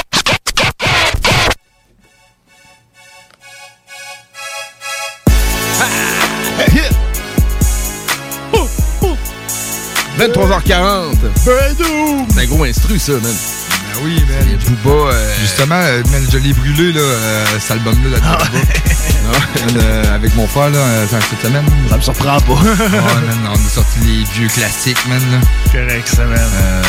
23h40. 10.18 11.16
C'est 11.36 12.40
un 12.40 12.46
gros 12.46 12.64
instru, 12.64 12.98
ça, 12.98 13.12
man. 13.12 13.22
Ben 13.22 14.00
oui, 14.04 14.22
man. 14.28 14.58
Booba, 14.82 15.12
euh, 15.12 15.34
Justement, 15.40 15.74
euh, 15.80 16.02
man, 16.12 16.24
je 16.30 16.38
l'ai 16.38 16.52
brûlé, 16.52 16.92
là, 16.92 17.00
euh, 17.00 17.44
cet 17.60 17.72
album-là, 17.72 18.10
là, 18.10 18.18
Ah 18.24 18.38
man, 18.54 19.76
euh, 19.82 20.14
avec 20.14 20.34
mon 20.36 20.46
frère, 20.46 20.70
là, 20.70 20.78
cette 21.10 21.42
semaine. 21.42 21.64
Ça 21.90 21.96
me 21.96 22.02
surprend 22.02 22.38
pas. 22.40 22.52
ouais, 22.52 23.26
man, 23.26 23.48
on 23.50 23.54
a 23.54 23.68
sorti 23.68 23.98
les 24.04 24.24
vieux 24.34 24.48
classiques, 24.48 25.04
man, 25.08 25.20
là. 25.32 25.38
Correct, 25.72 26.06
ça, 26.08 26.24
man. 26.24 26.38
Euh, 26.38 26.82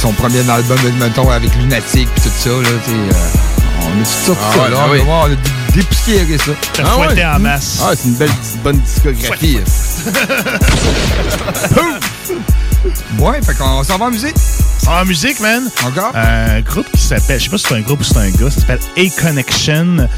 son 0.00 0.12
premier 0.12 0.48
album, 0.50 0.78
mettons, 0.98 1.30
avec 1.30 1.54
Lunatic, 1.56 2.08
pis 2.14 2.20
tout 2.22 2.28
ça, 2.38 2.50
là, 2.50 2.68
tu 2.84 2.90
sais. 2.90 2.96
euh, 2.96 3.82
on 3.82 4.00
a 4.00 4.04
tout 4.04 4.26
sorti 4.26 4.42
Ah 4.44 4.54
ça, 4.56 4.62
ouais, 4.62 4.70
là. 4.70 4.76
ah 4.80 4.88
oui. 4.90 5.00
on 5.06 5.24
a 5.24 5.36
dé- 5.72 5.80
dépoussiéré 5.80 6.38
ça. 6.38 6.52
T'as 6.74 6.84
fouetté 6.84 7.24
en 7.26 7.38
masse. 7.38 7.78
Ah, 7.82 7.92
c'est 7.96 8.08
une 8.08 8.14
belle, 8.14 8.30
bonne 8.62 8.78
discographie. 8.80 9.58
ouais, 13.18 13.42
fait 13.42 13.54
qu'on 13.54 13.82
s'en 13.84 13.98
va 13.98 14.06
en 14.06 14.10
musique. 14.10 14.34
En 14.86 15.04
musique, 15.04 15.40
man. 15.40 15.64
Encore? 15.84 16.12
Un 16.14 16.60
groupe 16.62 16.90
qui 16.92 17.00
s'appelle, 17.00 17.38
je 17.38 17.44
sais 17.44 17.50
pas 17.50 17.58
si 17.58 17.64
c'est 17.68 17.74
un 17.74 17.80
groupe 17.82 18.00
ou 18.00 18.04
c'est 18.04 18.16
un 18.16 18.30
gars, 18.30 18.50
ça 18.50 18.60
s'appelle 18.60 18.80
A-Connection, 18.96 20.08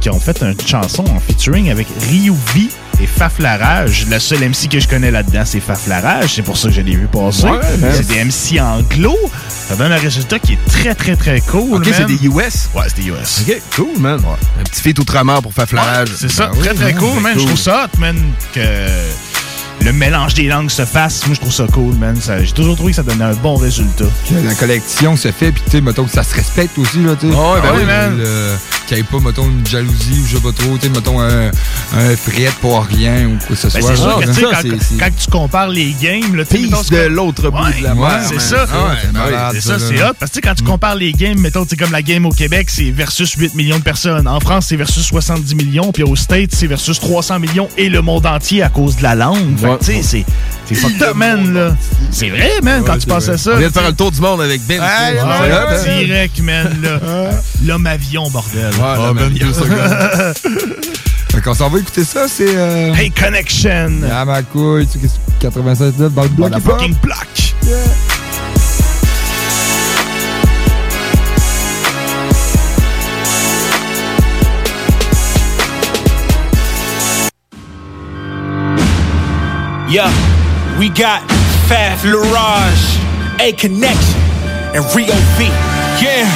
qui 0.00 0.10
ont 0.10 0.18
fait 0.18 0.42
une 0.42 0.54
chanson 0.66 1.04
en 1.14 1.20
featuring 1.20 1.70
avec 1.70 1.86
Ryu 2.08 2.32
V 2.54 2.68
et 3.00 3.06
Faflarage. 3.06 4.06
Le 4.10 4.18
seul 4.18 4.40
MC 4.40 4.68
que 4.68 4.80
je 4.80 4.88
connais 4.88 5.10
là-dedans, 5.10 5.42
c'est 5.44 5.60
Faflarage. 5.60 6.34
C'est 6.34 6.42
pour 6.42 6.56
ça 6.56 6.68
que 6.68 6.74
je 6.74 6.80
l'ai 6.80 6.96
vu 6.96 7.06
passer. 7.06 7.44
Ouais, 7.44 7.60
c'est 7.92 8.06
des 8.06 8.24
MC 8.24 8.60
anglo. 8.60 9.16
Ça 9.48 9.76
donne 9.76 9.92
un 9.92 9.98
résultat 9.98 10.38
qui 10.38 10.54
est 10.54 10.64
très, 10.66 10.94
très, 10.94 11.16
très 11.16 11.40
cool. 11.42 11.74
Ok, 11.74 11.88
c'est 11.92 12.06
des 12.06 12.26
US? 12.26 12.70
Ouais, 12.74 12.84
c'est 12.88 13.02
des 13.02 13.08
US. 13.08 13.44
Ok, 13.46 13.62
cool, 13.76 13.98
man. 13.98 14.20
Un 14.58 14.64
petit 14.64 14.82
feat 14.82 14.98
outre-mer 14.98 15.42
pour 15.42 15.52
faire 15.52 15.68
flarage. 15.68 16.10
Ouais, 16.10 16.16
c'est 16.18 16.30
ça, 16.30 16.46
Ben 16.48 16.52
oui, 16.56 16.66
très 16.66 16.74
très 16.74 16.92
man, 16.92 16.98
cool, 16.98 17.20
man. 17.22 17.32
Je 17.38 17.44
trouve 17.44 17.58
ça 17.58 17.84
hot, 17.84 17.98
man, 17.98 18.16
que 18.52 18.60
le 19.84 19.92
mélange 19.92 20.34
des 20.34 20.44
langues 20.48 20.70
se 20.70 20.84
fasse. 20.84 21.26
Moi, 21.26 21.34
je 21.34 21.40
trouve 21.40 21.52
ça 21.52 21.66
cool, 21.72 21.94
man. 21.94 22.16
Ça- 22.20 22.42
J'ai 22.42 22.52
toujours 22.52 22.76
trouvé 22.76 22.92
que 22.92 22.96
ça 22.96 23.02
donnait 23.02 23.24
un 23.24 23.34
bon 23.34 23.56
résultat. 23.56 24.04
Que 24.28 24.34
la 24.46 24.54
collection 24.54 25.16
se 25.16 25.30
fait, 25.32 25.52
puis 25.52 25.62
tu 25.64 25.70
sais, 25.72 25.80
mettons 25.80 26.04
que 26.04 26.10
ça 26.10 26.22
se 26.22 26.34
respecte 26.34 26.76
aussi, 26.78 27.02
là, 27.02 27.16
tu 27.18 27.30
sais. 27.30 27.36
Ah 27.36 27.54
ouais, 27.54 27.60
ben 27.62 27.70
oui, 27.76 27.84
man. 27.84 28.16
Le- 28.18 28.56
Qu'il 28.86 28.96
n'y 28.96 29.02
ait 29.02 29.06
pas, 29.06 29.20
mettons, 29.20 29.44
une 29.48 29.64
jalousie 29.66 30.20
ou 30.20 30.26
je 30.26 30.36
sais 30.36 30.42
pas 30.42 30.50
trop, 30.52 30.76
tu 30.76 30.86
sais, 30.86 30.88
mettons, 30.92 31.20
un, 31.20 31.46
un 31.48 32.16
fret 32.16 32.50
pour 32.60 32.84
rien 32.84 33.26
ou 33.28 33.38
quoi 33.38 33.48
que 33.48 33.54
ce 33.54 33.68
Ben, 33.68 33.80
soit. 33.80 33.90
c'est 33.90 33.96
sûr 33.96 34.06
là. 34.08 34.14
que, 34.26 34.26
tu 34.26 34.34
sais, 34.34 34.40
Ça, 34.40 34.46
quand, 34.50 34.56
c'est- 34.62 34.84
c'est- 34.84 34.98
quand 34.98 35.10
tu 35.24 35.30
compares 35.30 35.68
les 35.68 35.94
games, 36.00 36.34
là, 36.36 36.44
tu 36.44 36.56
de 36.58 37.06
l'autre 37.06 37.50
bout 37.50 37.58
Ouais, 37.62 37.78
de 37.78 37.84
la 37.84 37.94
ouais, 37.94 38.08
c'est 38.28 38.40
ça. 38.40 38.66
Ah 38.72 38.88
ouais, 38.88 38.96
Ben 39.12 39.50
c'est 39.52 39.60
ça, 39.60 39.78
c'est 39.78 40.02
hot. 40.02 40.12
Parce 40.18 40.32
que 40.32 40.40
tu 40.40 40.40
sais, 40.40 40.40
quand 40.40 40.54
tu 40.56 40.64
compares 40.64 40.96
les 40.96 41.12
games, 41.12 41.38
mettons, 41.38 41.64
c'est 41.68 41.76
comme 41.76 41.92
la 41.92 42.02
game 42.02 42.26
au 42.26 42.30
Québec, 42.32 42.68
c'est 42.70 42.90
versus 42.90 43.32
8 43.34 43.54
millions 43.54 43.78
de 43.78 43.82
personnes. 43.84 44.26
En 44.26 44.40
France, 44.40 44.66
c'est 44.68 44.76
versus 44.76 45.04
70 45.06 45.54
millions. 45.54 45.92
Puis 45.92 46.02
aux 46.02 46.16
States, 46.16 46.50
c'est 46.52 46.66
versus 46.66 46.98
300 46.98 47.38
millions 47.38 47.68
et 47.78 47.88
le 47.88 48.02
monde 48.02 48.26
entier 48.26 48.62
à 48.62 48.68
cause 48.70 48.96
de 48.96 49.02
la 49.04 49.14
langue. 49.14 49.56
Tu 49.78 49.86
sais, 49.86 50.02
c'est- 50.02 50.24
c'est 50.66 50.74
fucked 50.74 51.02
up, 51.02 51.14
man, 51.14 51.52
là. 51.54 51.76
C'est 52.10 52.28
vrai, 52.28 52.52
man, 52.62 52.82
quand 52.84 52.98
tu 52.98 53.06
penses 53.06 53.28
à 53.28 53.36
ça. 53.38 53.52
On 53.54 53.58
vient 53.58 53.68
de 53.68 53.72
faire 53.72 53.86
le 53.88 53.94
tour 53.94 54.10
du 54.12 54.20
monde 54.20 54.40
avec 54.40 54.60
Ben. 54.66 54.80
Ouais, 54.80 55.20
ouais, 55.20 56.04
direct, 56.06 56.40
man, 56.40 56.76
là. 56.82 57.30
L'homme 57.64 57.86
avion, 57.86 58.28
bordel. 58.30 58.70
Ah, 58.82 58.94
l'homme 58.96 59.18
avion. 59.18 59.46
fait 61.30 61.40
qu'on 61.42 61.54
s'en 61.54 61.68
va 61.68 61.78
écouter 61.78 62.04
ça, 62.04 62.26
c'est. 62.28 62.56
Euh... 62.56 62.92
Hey 62.94 63.10
Connection! 63.10 63.90
Ah, 64.10 64.24
ma 64.24 64.42
couille, 64.42 64.86
tu 64.86 64.92
sais, 64.94 64.98
qu'est-ce 65.00 65.14
que 65.14 65.40
96 65.40 65.94
dans 65.96 66.22
le 66.22 66.28
bloc. 66.28 66.50
Dans 66.50 66.56
la 66.56 66.58
hip-hop. 66.62 66.72
fucking 66.80 66.94
block! 67.02 67.26
Yeah, 67.66 67.76
we 79.90 80.86
got 80.88 81.26
Faf 81.66 82.06
Larage, 82.06 82.94
A 83.42 83.50
Connection, 83.58 84.22
and 84.70 84.86
Rio 84.94 85.18
V. 85.34 85.50
Yeah. 85.98 86.30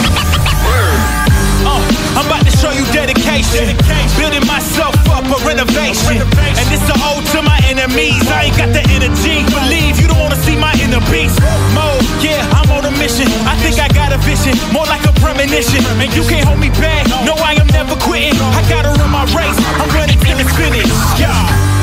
Uh, 1.63 1.79
I'm 2.19 2.27
about 2.27 2.43
to 2.43 2.51
show 2.51 2.75
you 2.75 2.83
dedication. 2.91 3.79
Building 4.19 4.43
myself 4.51 4.99
up 5.07 5.23
a 5.31 5.39
renovation. 5.47 6.19
And 6.59 6.67
it's 6.75 6.83
a 6.91 6.99
ode 7.07 7.23
to 7.31 7.47
my 7.47 7.63
enemies. 7.71 8.27
I 8.27 8.51
ain't 8.51 8.59
got 8.59 8.75
the 8.75 8.83
energy. 8.91 9.47
Believe 9.47 10.03
you 10.03 10.11
don't 10.11 10.19
wanna 10.19 10.43
see 10.43 10.59
my 10.59 10.75
inner 10.83 10.99
beast. 11.07 11.39
Mode, 11.79 12.03
yeah, 12.19 12.43
I'm 12.59 12.67
on 12.75 12.83
a 12.83 12.93
mission. 12.99 13.31
I 13.47 13.55
think 13.63 13.79
I 13.79 13.87
got 13.95 14.11
a 14.11 14.19
vision, 14.27 14.59
more 14.75 14.87
like 14.91 15.07
a 15.07 15.15
premonition. 15.23 15.79
And 16.03 16.11
you 16.11 16.27
can't 16.27 16.43
hold 16.43 16.59
me 16.59 16.75
back. 16.83 17.07
No, 17.23 17.39
I 17.39 17.55
am 17.55 17.71
never 17.71 17.95
quitting. 18.03 18.35
I 18.35 18.67
gotta 18.67 18.91
run 18.99 19.15
my 19.15 19.23
race. 19.31 19.59
I'm 19.79 19.87
running 19.95 20.19
till 20.19 20.43
the 20.43 20.49
finish. 20.59 20.91
Yeah, 21.23 21.31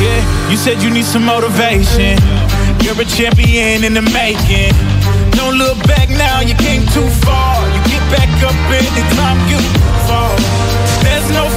yeah. 0.02 0.50
You 0.50 0.58
said 0.58 0.82
you 0.82 0.90
need 0.90 1.06
some 1.06 1.26
motivation. 1.26 2.18
You're 2.82 3.00
a 3.00 3.06
champion 3.06 3.84
in 3.86 3.94
the 3.94 4.02
making. 4.02 4.74
Don't 5.38 5.58
look 5.58 5.78
back 5.86 6.10
now, 6.10 6.42
you 6.42 6.56
came 6.56 6.86
too 6.90 7.08
far. 7.22 7.62
You 7.70 7.80
get 7.86 8.04
back 8.10 8.30
up 8.42 8.58
anytime 8.74 9.38
you 9.48 9.60
fall. 10.10 10.36
There's 11.06 11.30
no 11.32 11.51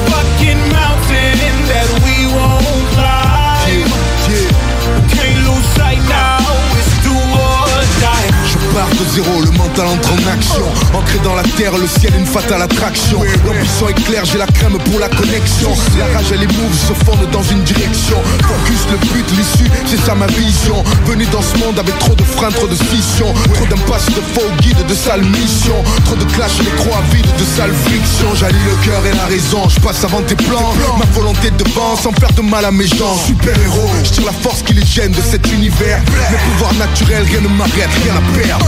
terre, 11.56 11.76
le 11.76 11.86
ciel 11.86 12.12
une 12.18 12.26
fatale 12.26 12.62
attraction. 12.62 13.20
L'ambition 13.46 13.88
est 13.88 14.04
claire, 14.04 14.24
j'ai 14.24 14.38
la 14.38 14.46
crème 14.46 14.78
pour 14.90 14.98
la 14.98 15.08
connexion. 15.08 15.70
La 15.98 16.06
rage 16.06 16.32
et 16.32 16.38
les 16.38 16.46
moves 16.46 16.74
se 16.74 16.92
fondent 17.04 17.30
dans 17.30 17.42
une 17.42 17.62
direction. 17.62 18.16
Focus 18.42 18.86
le 18.90 18.98
but, 19.08 19.26
l'issue, 19.36 19.70
c'est 19.86 20.00
ça 20.04 20.14
ma 20.14 20.26
vision. 20.26 20.82
Venu 21.06 21.26
dans 21.26 21.42
ce 21.42 21.56
monde 21.58 21.78
avec 21.78 21.98
trop 21.98 22.14
de 22.14 22.22
freins, 22.22 22.50
trop 22.50 22.66
de 22.66 22.74
scissions. 22.74 23.32
Trop 23.54 23.66
d'impasses, 23.66 24.06
de 24.06 24.22
faux 24.34 24.50
guides, 24.60 24.84
de 24.86 24.94
sales 24.94 25.24
missions. 25.24 25.82
Trop 26.04 26.16
de 26.16 26.24
clash, 26.32 26.58
les 26.58 26.70
croix 26.82 27.02
vides, 27.12 27.26
de 27.38 27.44
sales 27.56 27.74
frictions. 27.84 28.34
J'allie 28.34 28.64
le 28.64 28.76
cœur 28.84 29.04
et 29.06 29.14
la 29.14 29.26
raison, 29.26 29.68
je 29.68 29.80
passe 29.80 30.02
avant 30.04 30.22
tes 30.22 30.36
plans. 30.36 30.74
Ma 30.98 31.06
volonté 31.12 31.50
devant, 31.58 31.96
sans 31.96 32.12
faire 32.12 32.32
de 32.32 32.42
mal 32.42 32.64
à 32.64 32.70
mes 32.70 32.86
gens. 32.86 33.16
Super 33.26 33.56
héros, 33.58 33.90
je 34.04 34.10
tire 34.10 34.26
la 34.26 34.32
force 34.32 34.62
qui 34.62 34.74
les 34.74 34.84
gêne 34.84 35.12
de 35.12 35.22
cet 35.22 35.50
univers. 35.52 36.00
Mes 36.30 36.38
pouvoirs 36.38 36.74
naturels, 36.74 37.24
rien 37.24 37.40
ne 37.40 37.48
m'arrête, 37.48 37.90
rien 38.02 38.14
à 38.14 38.38
perdre. 38.38 38.66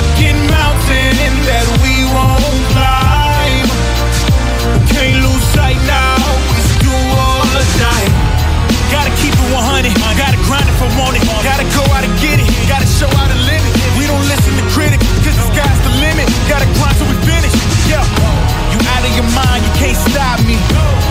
Fucking 0.00 0.40
mountain 0.48 1.12
that 1.44 1.66
we 1.84 1.94
won't 2.16 2.56
climb. 2.72 3.68
Can't 4.88 5.16
lose 5.20 5.44
sight 5.52 5.76
now. 5.84 6.16
It's 6.56 6.72
do 6.80 6.88
or 6.88 7.44
die. 7.76 8.08
Gotta 8.88 9.12
keep 9.20 9.36
it 9.36 9.48
100. 9.52 9.92
Gotta 10.16 10.40
grind 10.48 10.64
it 10.64 10.76
for 10.80 10.88
want 10.96 11.20
it. 11.20 11.24
Gotta 11.44 11.68
go 11.76 11.84
out 11.92 12.04
and 12.04 12.14
get 12.24 12.40
it. 12.40 12.48
Gotta 12.64 12.88
show 12.88 13.12
out 13.12 13.28
the 13.28 13.40
limit. 13.44 13.72
We 14.00 14.08
don't 14.08 14.24
listen 14.24 14.56
to 14.56 14.64
critics, 14.72 15.04
cause 15.20 15.36
the 15.36 15.46
sky's 15.52 15.80
the 15.84 15.92
limit. 16.00 16.26
Gotta 16.48 16.68
grind 16.80 16.96
till 16.96 17.08
we 17.12 17.16
finish. 17.28 17.52
Yeah. 17.84 18.04
You 18.72 18.78
out 18.96 19.04
of 19.04 19.12
your 19.12 19.28
mind, 19.36 19.60
you 19.68 19.72
can't 19.76 20.00
stop 20.08 20.40
me. 20.48 20.56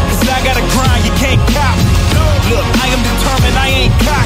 Cause 0.10 0.26
I 0.34 0.42
gotta 0.42 0.66
grind, 0.74 1.06
you 1.06 1.14
can't 1.22 1.42
cop 1.54 1.78
me. 1.78 1.94
Look, 2.50 2.66
I 2.82 2.86
am 2.90 3.02
determined, 3.06 3.54
I 3.54 3.68
ain't 3.86 3.94
cocky. 4.02 4.19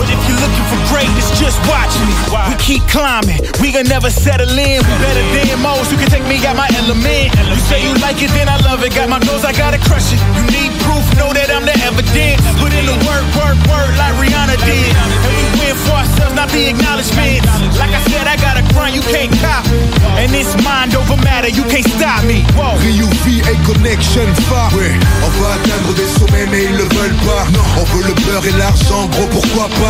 But 0.00 0.08
if 0.08 0.16
you're 0.24 0.40
looking 0.40 0.64
for 0.72 0.80
greatness, 0.88 1.28
just 1.36 1.60
watch 1.68 1.92
me. 2.08 2.16
We 2.48 2.56
keep 2.56 2.80
climbing, 2.88 3.36
we 3.60 3.68
gon' 3.68 3.84
never 3.84 4.08
settle 4.08 4.48
in. 4.48 4.80
We 4.80 4.92
better 4.96 5.24
than 5.36 5.60
most, 5.60 5.92
you 5.92 6.00
can 6.00 6.08
take 6.08 6.24
me 6.24 6.40
out 6.48 6.56
my 6.56 6.72
element. 6.72 7.36
You 7.36 7.60
say 7.68 7.84
you 7.84 7.92
like 8.00 8.16
it, 8.24 8.32
then 8.32 8.48
I 8.48 8.56
love 8.64 8.80
it. 8.80 8.96
Got 8.96 9.12
my 9.12 9.20
nose, 9.28 9.44
I 9.44 9.52
gotta 9.52 9.76
crush 9.76 10.08
it. 10.08 10.20
You 10.40 10.44
need 10.56 10.72
proof, 10.88 11.04
know 11.20 11.36
that 11.36 11.52
I'm 11.52 11.68
the 11.68 11.76
evidence. 11.84 12.40
Put 12.56 12.72
in 12.72 12.88
the 12.88 12.96
work, 13.04 13.28
work, 13.36 13.60
work, 13.68 13.92
like 14.00 14.16
Rihanna 14.16 14.56
did. 14.64 14.88
And 14.88 15.32
we 15.36 15.44
win 15.60 15.76
for 15.84 15.92
ourselves, 16.00 16.32
not 16.32 16.48
the 16.48 16.72
acknowledgement. 16.72 17.44
Like 17.76 17.92
I 17.92 18.00
said, 18.08 18.24
I 18.24 18.40
gotta 18.40 18.64
grind, 18.72 18.96
you 18.96 19.04
can't 19.04 19.28
cop. 19.44 19.68
And 20.16 20.32
it's 20.32 20.56
mind 20.64 20.96
over 20.96 21.20
matter, 21.20 21.52
you 21.52 21.64
can't 21.68 21.84
stop 21.84 22.24
me. 22.24 22.40
Whoa. 22.56 22.72
Ryu 22.80 23.04
V 23.20 23.44
et 23.44 23.58
Connection 23.68 24.28
Far 24.48 24.72
Ouais, 24.72 24.96
on 25.24 25.28
veut 25.28 25.50
atteindre 25.52 25.92
des 25.92 26.08
sommets 26.08 26.46
mais 26.50 26.64
ils 26.64 26.76
le 26.76 26.84
veulent 26.84 27.20
pas 27.26 27.44
On 27.78 27.84
veut 27.92 28.06
le 28.08 28.14
beurre 28.24 28.44
et 28.46 28.56
l'argent, 28.58 29.06
gros 29.12 29.26
pourquoi 29.26 29.68
pas? 29.80 29.89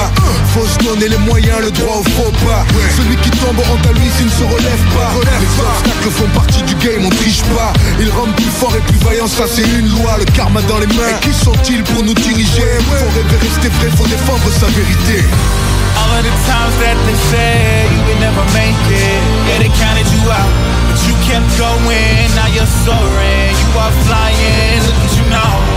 Faut 0.55 0.67
se 0.67 0.79
donner 0.85 1.09
les 1.09 1.19
moyens, 1.19 1.61
le 1.61 1.71
droit 1.71 1.97
au 1.99 2.05
faux 2.17 2.33
pas. 2.47 2.65
Celui 2.97 3.17
qui 3.17 3.31
tombe 3.31 3.61
à 3.61 3.93
lui 3.93 4.09
s'il 4.17 4.27
ne 4.27 4.31
se 4.31 4.45
relève 4.45 4.85
pas. 4.97 5.13
Les 5.41 5.53
obstacles 5.63 6.11
font 6.11 6.31
partie 6.35 6.63
du 6.63 6.75
game, 6.77 7.05
on 7.07 7.11
triche 7.11 7.43
pas. 7.55 7.73
Ils 8.01 8.11
rendent 8.11 8.35
plus 8.35 8.53
fort 8.59 8.75
et 8.77 8.81
plus 8.81 8.99
vaillant, 8.99 9.29
ça 9.29 9.45
c'est 9.47 9.63
une 9.63 9.89
loi 9.97 10.17
Le 10.19 10.25
karma 10.25 10.61
dans 10.63 10.79
les 10.79 10.87
mains, 10.89 11.15
et 11.17 11.25
qui 11.25 11.33
sont-ils 11.33 11.83
pour 11.85 12.03
nous 12.03 12.15
diriger? 12.15 12.67
Faut 12.89 13.11
rêver, 13.15 13.37
rester 13.41 13.69
vrai, 13.69 13.91
faut 13.97 14.07
défendre 14.07 14.51
sa 14.59 14.67
vérité. 14.67 15.25
All 16.01 16.19
of 16.19 16.25
the 16.25 16.35
times 16.49 16.77
that 16.81 16.97
they 17.07 17.19
said 17.29 17.93
you 17.93 18.01
would 18.07 18.21
never 18.21 18.45
make 18.55 18.79
it, 18.89 19.21
yeah, 19.47 19.59
they 19.59 19.71
counted 19.77 20.09
you 20.11 20.23
out. 20.31 20.51
But 20.89 20.99
you 21.07 21.15
kept 21.29 21.47
going, 21.59 22.27
now 22.35 22.49
you're 22.49 22.67
soaring. 22.85 23.53
You 23.53 23.69
are 23.79 23.93
flying, 24.07 24.81
look 24.87 24.99
at 25.05 25.13
you 25.19 25.25
now. 25.29 25.70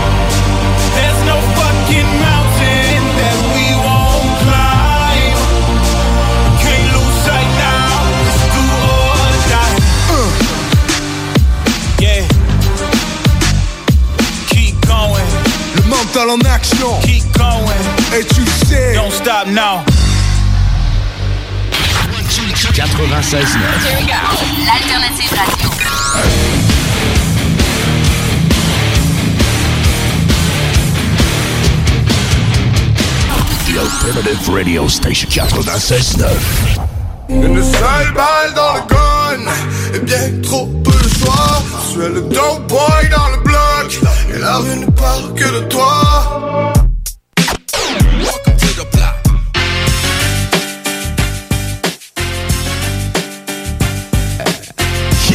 Mental 16.14 16.30
en 16.30 16.40
action 16.46 17.00
Keep 17.02 17.24
going. 17.36 18.16
Et 18.16 18.24
tu 18.24 18.44
sais 18.66 18.94
Don't 18.94 19.10
stop 19.10 19.48
now. 19.48 19.82
96 23.08 23.54
Here 23.54 23.96
we 23.98 24.06
go. 24.06 24.12
L'alternative 24.64 25.32
radio. 25.32 25.70
The 33.66 33.78
Alternative 33.80 34.48
Radio 34.48 34.86
Station 34.88 35.28
96.9. 35.30 36.73
Une 37.28 37.62
seule 37.62 38.12
balle 38.14 38.54
dans 38.54 38.74
le 38.74 38.80
gun 38.88 39.50
Et 39.94 39.98
bien 40.00 40.42
trop 40.42 40.66
peu 40.66 40.90
de 40.92 41.08
choix 41.08 41.62
Tu 41.92 42.02
es 42.02 42.08
le 42.08 42.20
dope 42.22 42.66
boy 42.68 43.08
dans 43.10 43.28
le 43.30 43.42
bloc. 43.42 44.00
Et 44.34 44.38
la 44.38 44.58
rue 44.58 44.78
ne 44.78 44.90
parle 44.90 45.34
que 45.34 45.44
de 45.44 45.60
toi. 45.68 46.34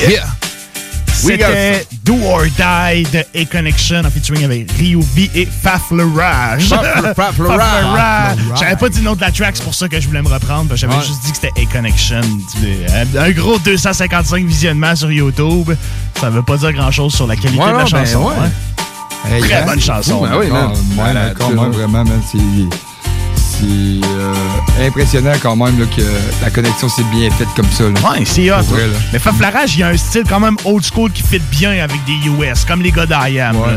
Yeah. 0.08 0.39
C'était 1.20 1.86
Do 2.06 2.16
or 2.26 2.44
Die 2.44 3.04
de 3.12 3.20
A-Connection 3.42 4.00
en 4.06 4.10
featuring 4.10 4.46
avec 4.46 4.72
Ryu 4.78 5.00
V 5.16 5.30
et 5.36 5.46
Faf 5.46 5.92
le 5.92 6.06
Rage. 6.06 6.70
Faf 6.70 7.02
le- 7.04 7.14
Faf 7.14 7.38
le 7.38 7.48
Rage. 7.48 7.60
Rage. 7.60 8.38
Le 8.38 8.50
Rage. 8.52 8.60
J'avais 8.60 8.76
pas 8.76 8.90
dit 8.90 9.00
le 9.00 9.06
nom 9.06 9.16
de 9.16 9.22
la 9.22 9.32
track, 9.32 9.56
c'est 9.58 9.64
pour 9.64 9.76
ça 9.76 9.88
que 9.90 10.00
je 10.00 10.08
voulais 10.08 10.22
me 10.22 10.30
reprendre. 10.30 10.76
J'avais 10.76 10.96
Ouais. 10.96 11.02
juste 11.06 11.24
dit 11.26 11.32
que 11.32 11.38
c'était 11.42 11.62
A-Connection. 11.62 12.22
Un- 12.22 13.20
Un 13.22 13.32
gros 13.32 13.58
255 13.60 14.46
visionnements 14.46 14.96
sur 14.96 15.12
YouTube. 15.12 15.72
Ça 16.20 16.30
veut 16.30 16.44
pas 16.44 16.58
dire 16.58 16.74
grand-chose 16.74 17.14
sur 17.14 17.28
la 17.28 17.36
qualité 17.36 17.60
Ouais, 17.62 17.72
de 17.72 17.78
la 17.78 17.84
ben, 17.84 17.88
chanson. 18.06 18.24
ouais. 18.26 18.34
hein. 18.46 19.32
Hey, 19.32 19.42
Très 19.42 19.54
hein? 19.56 19.66
bonne 19.66 19.82
chanson. 19.82 20.22
Ben 20.22 20.32
oui, 20.40 20.48
man. 20.48 20.72
Vraiment, 20.96 22.04
man, 22.06 22.22
c'est... 23.60 24.08
Euh, 24.08 24.34
impressionnant 24.88 25.34
quand 25.42 25.56
même 25.56 25.80
là, 25.80 25.86
que 25.96 26.02
la 26.42 26.50
connexion 26.50 26.88
s'est 26.88 27.04
bien 27.12 27.30
faite 27.32 27.48
comme 27.56 27.70
ça. 27.72 27.84
là. 27.84 28.12
Ouais, 28.12 28.24
c'est 28.26 28.50
hot. 28.52 28.62
Vrai, 28.64 28.88
là. 28.88 28.94
Mais 29.12 29.20
Faf 29.20 29.40
la 29.40 29.50
Rage, 29.50 29.76
il 29.76 29.80
y 29.80 29.84
a 29.84 29.88
un 29.90 29.98
style 29.98 30.24
quand 30.28 30.40
même 30.40 30.56
old 30.66 30.84
school 30.86 31.12
qui 31.12 31.22
fit 31.24 31.42
bien 31.52 31.72
avec 31.84 31.98
des 32.06 32.30
US, 32.30 32.64
comme 32.66 32.82
les 32.82 32.92
gars 32.92 33.06
d'IAM. 33.06 33.56
Ouais, 33.58 33.68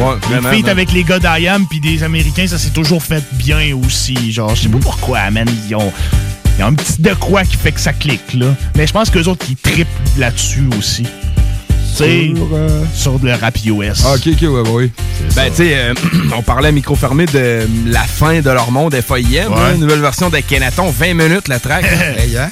ouais. 0.00 0.60
Ouais, 0.62 0.68
avec 0.70 0.92
les 0.92 1.04
gars 1.04 1.18
d'IAM 1.18 1.66
puis 1.66 1.80
des 1.80 2.02
Américains, 2.02 2.46
ça 2.46 2.58
s'est 2.58 2.70
toujours 2.70 3.02
fait 3.02 3.22
bien 3.34 3.60
aussi. 3.86 4.32
Genre, 4.32 4.54
je 4.54 4.62
sais 4.62 4.68
pas 4.68 4.78
Mm. 4.78 4.80
pourquoi, 4.80 5.30
man. 5.30 5.48
Ils 5.68 5.74
ont, 5.76 5.92
ils 6.58 6.64
ont 6.64 6.68
un 6.68 6.74
petit 6.74 7.00
de 7.00 7.14
quoi 7.14 7.44
qui 7.44 7.56
fait 7.56 7.72
que 7.72 7.80
ça 7.80 7.92
clique, 7.92 8.34
là. 8.34 8.46
Mais 8.76 8.86
je 8.86 8.92
pense 8.92 9.10
qu'eux 9.10 9.24
autres, 9.24 9.46
ils 9.48 9.56
trippent 9.56 9.86
là-dessus 10.18 10.68
aussi. 10.78 11.04
Sur, 12.00 12.48
euh, 12.54 12.84
sur 12.94 13.18
le 13.22 13.34
rap 13.34 13.56
US. 13.64 14.02
Ah, 14.06 14.14
ok, 14.14 14.28
ok, 14.32 14.42
ouais, 14.42 14.70
oui. 14.70 14.90
Ben, 15.36 15.50
tu 15.50 15.56
sais, 15.56 15.74
euh, 15.76 15.94
on 16.36 16.42
parlait 16.42 16.68
à 16.68 16.72
micro 16.72 16.94
fermé 16.96 17.26
de 17.26 17.66
la 17.86 18.00
fin 18.04 18.40
de 18.40 18.50
leur 18.50 18.70
monde 18.70 18.94
FAIM, 18.94 19.20
Ouais. 19.22 19.42
hein, 19.54 19.74
une 19.74 19.80
nouvelle 19.82 20.00
version 20.00 20.30
d'Akhenaton, 20.30 20.90
20 20.90 21.14
minutes 21.14 21.48
la 21.48 21.58
track. 21.58 21.84
Hey, 22.18 22.36
hein? 22.38 22.48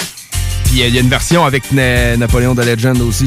Puis 0.64 0.82
euh, 0.82 0.88
il 0.88 0.94
y 0.94 0.98
a 0.98 1.00
une 1.00 1.08
version 1.08 1.44
avec 1.46 1.72
Na- 1.72 2.16
Napoléon 2.18 2.54
de 2.54 2.62
Legend 2.62 3.00
aussi. 3.00 3.26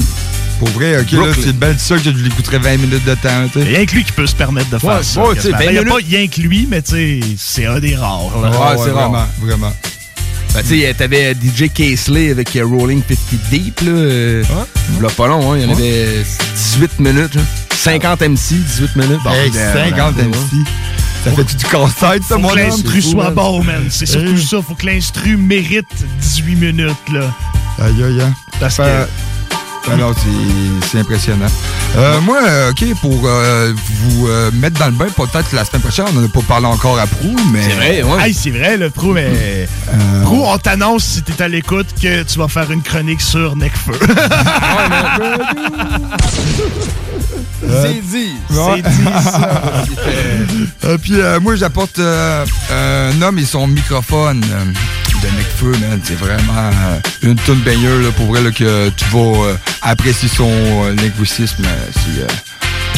Pour 0.60 0.70
vrai, 0.70 1.00
ok, 1.02 1.12
là, 1.12 1.18
Brooklyn. 1.18 1.42
c'est 1.44 1.58
bien 1.60 1.76
ça 1.76 1.96
que 1.98 2.04
je 2.04 2.10
l'écouterais 2.24 2.60
20 2.60 2.78
minutes 2.78 3.04
de 3.04 3.16
temps, 3.16 3.48
tu 3.52 3.60
sais. 3.60 3.66
Rien 3.66 3.86
que 3.88 3.96
lui 3.96 4.04
qui 4.04 4.12
peut 4.12 4.28
se 4.28 4.36
permettre 4.36 4.70
de 4.70 4.78
faire 4.78 4.98
Ouais, 4.98 5.04
ça. 5.04 5.24
ouais, 5.24 5.36
tu 5.36 5.42
sais, 5.42 5.52
quasiment. 5.52 5.58
20 5.58 5.66
Ben, 5.66 5.70
il 5.72 5.74
y 5.74 5.78
a 5.78 5.82
minutes. 5.84 5.90
pas 5.90 6.08
rien 6.18 6.28
que 6.28 6.42
lui, 6.42 6.68
mais 6.70 6.82
tu 6.84 6.92
sais, 6.92 7.20
c'est 7.38 7.66
un 7.66 7.80
des 7.80 7.96
rares. 7.96 8.30
là. 8.44 8.50
Ouais, 8.52 8.58
c'est 8.86 8.92
rare. 8.92 9.10
Vraiment, 9.10 9.28
vraiment. 9.42 9.74
Ben, 10.54 10.62
tu 10.64 10.82
sais, 10.82 10.94
t'avais 10.94 11.34
DJ 11.34 11.70
Casely 11.74 12.30
avec 12.32 12.56
euh, 12.58 12.66
Rolling 12.66 13.02
50 13.08 13.40
Deep, 13.50 13.80
là. 13.82 13.92
euh, 13.92 14.44
Là, 15.02 15.10
pas 15.16 15.28
long, 15.28 15.54
hein. 15.54 15.58
Il 15.58 15.64
y 15.64 15.66
en 15.66 15.72
avait 15.72 16.24
18 16.56 17.00
minutes, 17.00 17.36
là. 17.36 17.42
50 17.74 18.22
MC, 18.22 18.56
18 18.56 18.96
minutes. 18.98 19.20
Hey, 19.32 19.50
Ben, 19.52 19.74
50 19.92 20.16
ben, 20.16 20.28
MC. 20.28 20.68
Ça 21.24 21.32
fait 21.32 21.44
du 21.56 21.66
casse-tête, 21.66 22.24
ça, 22.24 22.36
Faut 22.36 22.40
mon 22.40 22.54
l'instru 22.56 23.02
soit 23.02 23.26
man. 23.26 23.34
bon, 23.36 23.64
man. 23.64 23.84
C'est 23.90 24.06
surtout 24.06 24.32
Hey. 24.36 24.44
ça. 24.44 24.58
Faut 24.62 24.74
que 24.76 24.86
l'instru 24.88 25.38
mérite 25.38 25.86
18 26.20 26.56
minutes, 26.56 26.96
là. 27.14 27.34
Aïe, 27.80 28.04
aïe, 28.04 28.22
aïe. 28.22 28.34
Parce 28.60 28.76
Fait- 28.76 28.84
que- 28.84 29.08
Ben 29.88 29.98
non, 29.98 30.14
c'est- 30.14 30.98
impressionnant. 31.00 31.48
Euh, 31.98 32.22
moi, 32.22 32.40
euh, 32.48 32.70
OK, 32.72 32.84
pour 33.02 33.22
euh, 33.26 33.74
vous 33.76 34.28
euh, 34.28 34.52
mettre 34.54 34.78
dans 34.80 34.86
le 34.88 34.92
bain, 34.92 35.08
peut-être 35.16 35.52
la 35.54 35.66
semaine 35.66 35.82
prochaine, 35.82 36.06
on 36.10 36.14
n'en 36.20 36.26
a 36.26 36.30
pas 36.30 36.42
parlé 36.48 36.68
encore 36.68 37.00
à 37.00 37.08
Prou, 37.08 37.36
mais... 37.52 37.64
C'est 37.64 37.76
vrai, 37.76 38.04
ouais. 38.04 38.28
Hey, 38.28 38.34
c'est 38.34 38.52
vrai, 38.52 38.78
le 38.78 38.90
pro, 38.90 39.14
mais. 39.14 39.68
Euh, 39.94 40.22
Pro, 40.24 40.46
on 40.48 40.58
t'annonce 40.58 41.04
si 41.04 41.22
t'es 41.24 41.42
à 41.42 41.48
l'écoute 41.48 41.88
que 42.02 42.24
tu 42.24 42.38
vas 42.40 42.48
faire 42.48 42.70
une 42.72 42.82
chronique 42.84 43.22
sur 43.22 43.56
Necfeu. 43.56 43.94
Euh, 47.64 47.84
C'est 47.86 48.02
dit. 48.02 48.32
Ouais. 48.50 48.82
C'est 48.84 48.90
dit, 48.90 49.24
ça. 49.24 49.62
Euh, 50.84 50.98
puis 50.98 51.14
euh, 51.22 51.40
moi, 51.40 51.56
j'apporte 51.56 52.00
euh, 52.00 52.44
un 52.72 53.22
homme 53.22 53.38
et 53.38 53.46
son 53.46 53.68
microphone 53.68 54.44
euh, 54.52 54.66
de 55.22 55.28
Necfeu, 55.38 55.72
man. 55.80 56.00
C'est 56.04 56.16
vraiment 56.18 56.54
euh, 56.58 57.00
une 57.24 57.36
tonne 57.36 57.60
baigneur, 57.60 58.00
là, 58.02 58.10
pour 58.12 58.26
vrai, 58.28 58.42
là, 58.42 58.52
que 58.52 58.90
tu 58.90 59.06
vas 59.12 59.20
euh, 59.46 59.56
apprécier 59.82 60.28
son 60.30 60.50
euh, 60.50 60.96
linguistisme. 60.96 61.64
euh, 61.66 61.88
si, 61.94 62.22
euh, 62.22 62.28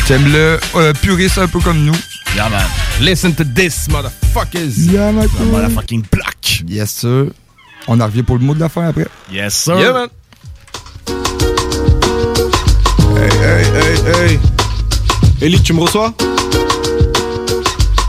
T'aimes-le 0.08 0.60
euh, 0.76 0.94
puriste 0.94 1.38
un 1.38 1.48
peu 1.48 1.60
comme 1.60 1.84
nous. 1.86 1.96
Yeah, 2.36 2.50
man. 2.50 2.66
Listen 3.00 3.34
to 3.36 3.44
this, 3.44 3.88
motherfuckers. 3.90 4.78
Yeah, 4.92 5.12
man. 5.12 5.28
Le 5.40 5.46
motherfucking 5.46 6.04
block. 6.12 6.64
Yes, 6.68 6.92
sir. 6.92 7.26
On 7.88 8.00
en 8.00 8.06
revient 8.06 8.24
pour 8.24 8.38
le 8.38 8.44
mot 8.44 8.54
de 8.54 8.60
la 8.60 8.70
fin 8.70 8.88
après. 8.88 9.08
Yes, 9.32 9.54
sir. 9.54 9.78
Yeah, 9.80 9.94
man. 9.94 10.08
Hey, 13.16 13.30
hey, 13.30 13.64
hey, 13.76 14.30
hey. 14.32 14.40
Elite, 15.42 15.64
tu 15.64 15.74
me 15.74 15.82
reçois? 15.82 16.14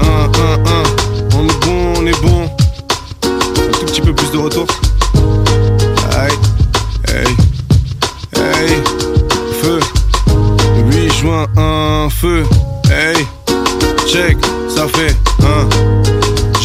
Un, 0.00 0.06
un, 0.06 0.54
un. 0.64 0.82
On 1.36 1.46
est 1.48 1.60
bon, 1.66 1.92
on 1.98 2.06
est 2.06 2.20
bon. 2.22 2.50
Petit 3.94 4.00
peu 4.00 4.12
plus 4.12 4.30
de 4.32 4.38
retour. 4.38 4.66
Hey, 6.10 6.32
hey, 7.14 7.26
hey. 8.34 8.82
Feu. 9.62 9.78
8 10.90 11.12
juin, 11.12 11.46
un 11.56 12.08
feu. 12.10 12.42
Hey, 12.90 13.24
check, 14.08 14.36
ça 14.68 14.88
fait 14.88 15.16
un. 15.44 16.13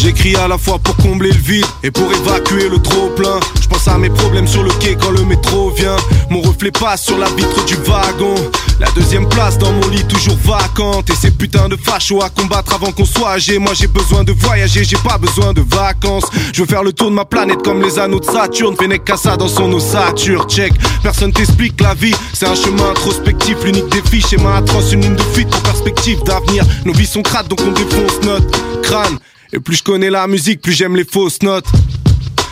J'écris 0.01 0.33
à 0.37 0.47
la 0.47 0.57
fois 0.57 0.79
pour 0.79 0.95
combler 0.95 1.29
le 1.29 1.37
vide 1.37 1.65
et 1.83 1.91
pour 1.91 2.09
évacuer 2.09 2.69
le 2.69 2.81
trop 2.81 3.09
plein. 3.09 3.37
Je 3.61 3.67
pense 3.67 3.85
à 3.89 3.97
mes 3.97 4.09
problèmes 4.09 4.47
sur 4.47 4.63
le 4.63 4.69
quai 4.79 4.95
quand 4.95 5.11
le 5.11 5.25
métro 5.25 5.71
vient. 5.71 5.97
Mon 6.29 6.39
reflet 6.39 6.71
passe 6.71 7.03
sur 7.03 7.17
la 7.17 7.27
vitre 7.31 7.65
du 7.65 7.75
wagon. 7.85 8.33
La 8.79 8.89
deuxième 8.91 9.27
place 9.27 9.57
dans 9.57 9.73
mon 9.73 9.89
lit 9.89 10.05
toujours 10.05 10.37
vacante. 10.37 11.09
Et 11.09 11.15
ces 11.15 11.31
putains 11.31 11.67
de 11.67 11.75
fachos 11.75 12.21
à 12.21 12.29
combattre 12.29 12.75
avant 12.75 12.93
qu'on 12.93 13.03
soit 13.03 13.31
âgé. 13.31 13.59
Moi 13.59 13.73
j'ai 13.73 13.87
besoin 13.87 14.23
de 14.23 14.31
voyager, 14.31 14.85
j'ai 14.85 14.97
pas 14.97 15.17
besoin 15.17 15.51
de 15.51 15.61
vacances. 15.61 16.27
Je 16.53 16.61
veux 16.61 16.67
faire 16.67 16.83
le 16.83 16.93
tour 16.93 17.09
de 17.09 17.15
ma 17.15 17.25
planète 17.25 17.61
comme 17.61 17.81
les 17.81 17.99
anneaux 17.99 18.21
de 18.21 18.25
Saturne. 18.25 18.77
Fennec 18.77 19.03
Cassa 19.03 19.35
dans 19.35 19.49
son 19.49 19.69
ossature, 19.73 20.45
check. 20.47 20.71
Personne 21.03 21.33
t'explique 21.33 21.81
la 21.81 21.93
vie, 21.93 22.15
c'est 22.31 22.47
un 22.47 22.55
chemin 22.55 22.91
introspectif. 22.91 23.57
L'unique 23.65 23.89
défi, 23.89 24.21
schéma 24.21 24.55
atroce, 24.55 24.93
une 24.93 25.01
ligne 25.01 25.15
de 25.17 25.23
fuite 25.33 25.49
pour 25.49 25.61
perspective 25.61 26.23
d'avenir. 26.23 26.63
Nos 26.85 26.93
vies 26.93 27.05
sont 27.05 27.21
crades 27.21 27.49
donc 27.49 27.59
on 27.67 27.71
défonce 27.71 28.21
notre 28.23 28.81
crâne. 28.81 29.19
Et 29.51 29.59
plus 29.59 29.77
je 29.77 29.83
connais 29.83 30.11
la 30.11 30.27
musique, 30.27 30.61
plus 30.61 30.73
j'aime 30.73 30.95
les 30.95 31.05
fausses 31.05 31.41
notes. 31.41 31.65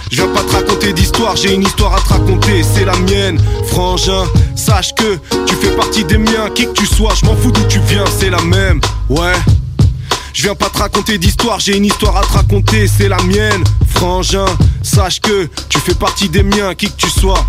Je 0.09 0.15
viens 0.15 0.33
pas 0.33 0.41
te 0.41 0.51
raconter 0.51 0.93
d'histoire, 0.93 1.35
j'ai 1.35 1.53
une 1.53 1.61
histoire 1.61 1.93
à 1.93 1.99
te 1.99 2.09
raconter, 2.09 2.63
c'est 2.63 2.85
la 2.85 2.95
mienne. 2.97 3.39
Frangin, 3.67 4.23
sache 4.55 4.95
que 4.95 5.17
tu 5.45 5.55
fais 5.55 5.75
partie 5.75 6.05
des 6.05 6.17
miens, 6.17 6.49
qui 6.55 6.65
que 6.65 6.71
tu 6.71 6.87
sois, 6.87 7.13
je 7.19 7.25
m'en 7.25 7.35
fous 7.35 7.51
d'où 7.51 7.61
tu 7.69 7.79
viens, 7.81 8.05
c'est 8.17 8.31
la 8.31 8.41
même. 8.41 8.81
Ouais. 9.09 9.33
Je 10.33 10.43
viens 10.43 10.55
pas 10.55 10.69
te 10.69 10.79
raconter 10.79 11.19
d'histoire, 11.19 11.59
j'ai 11.59 11.77
une 11.77 11.85
histoire 11.85 12.17
à 12.17 12.21
te 12.21 12.33
raconter, 12.33 12.87
c'est 12.87 13.09
la 13.09 13.21
mienne. 13.23 13.63
Frangin, 13.89 14.45
sache 14.81 15.19
que 15.19 15.47
tu 15.69 15.79
fais 15.79 15.95
partie 15.95 16.29
des 16.29 16.43
miens, 16.43 16.73
qui 16.73 16.87
que 16.87 16.97
tu 16.97 17.09
sois. 17.09 17.45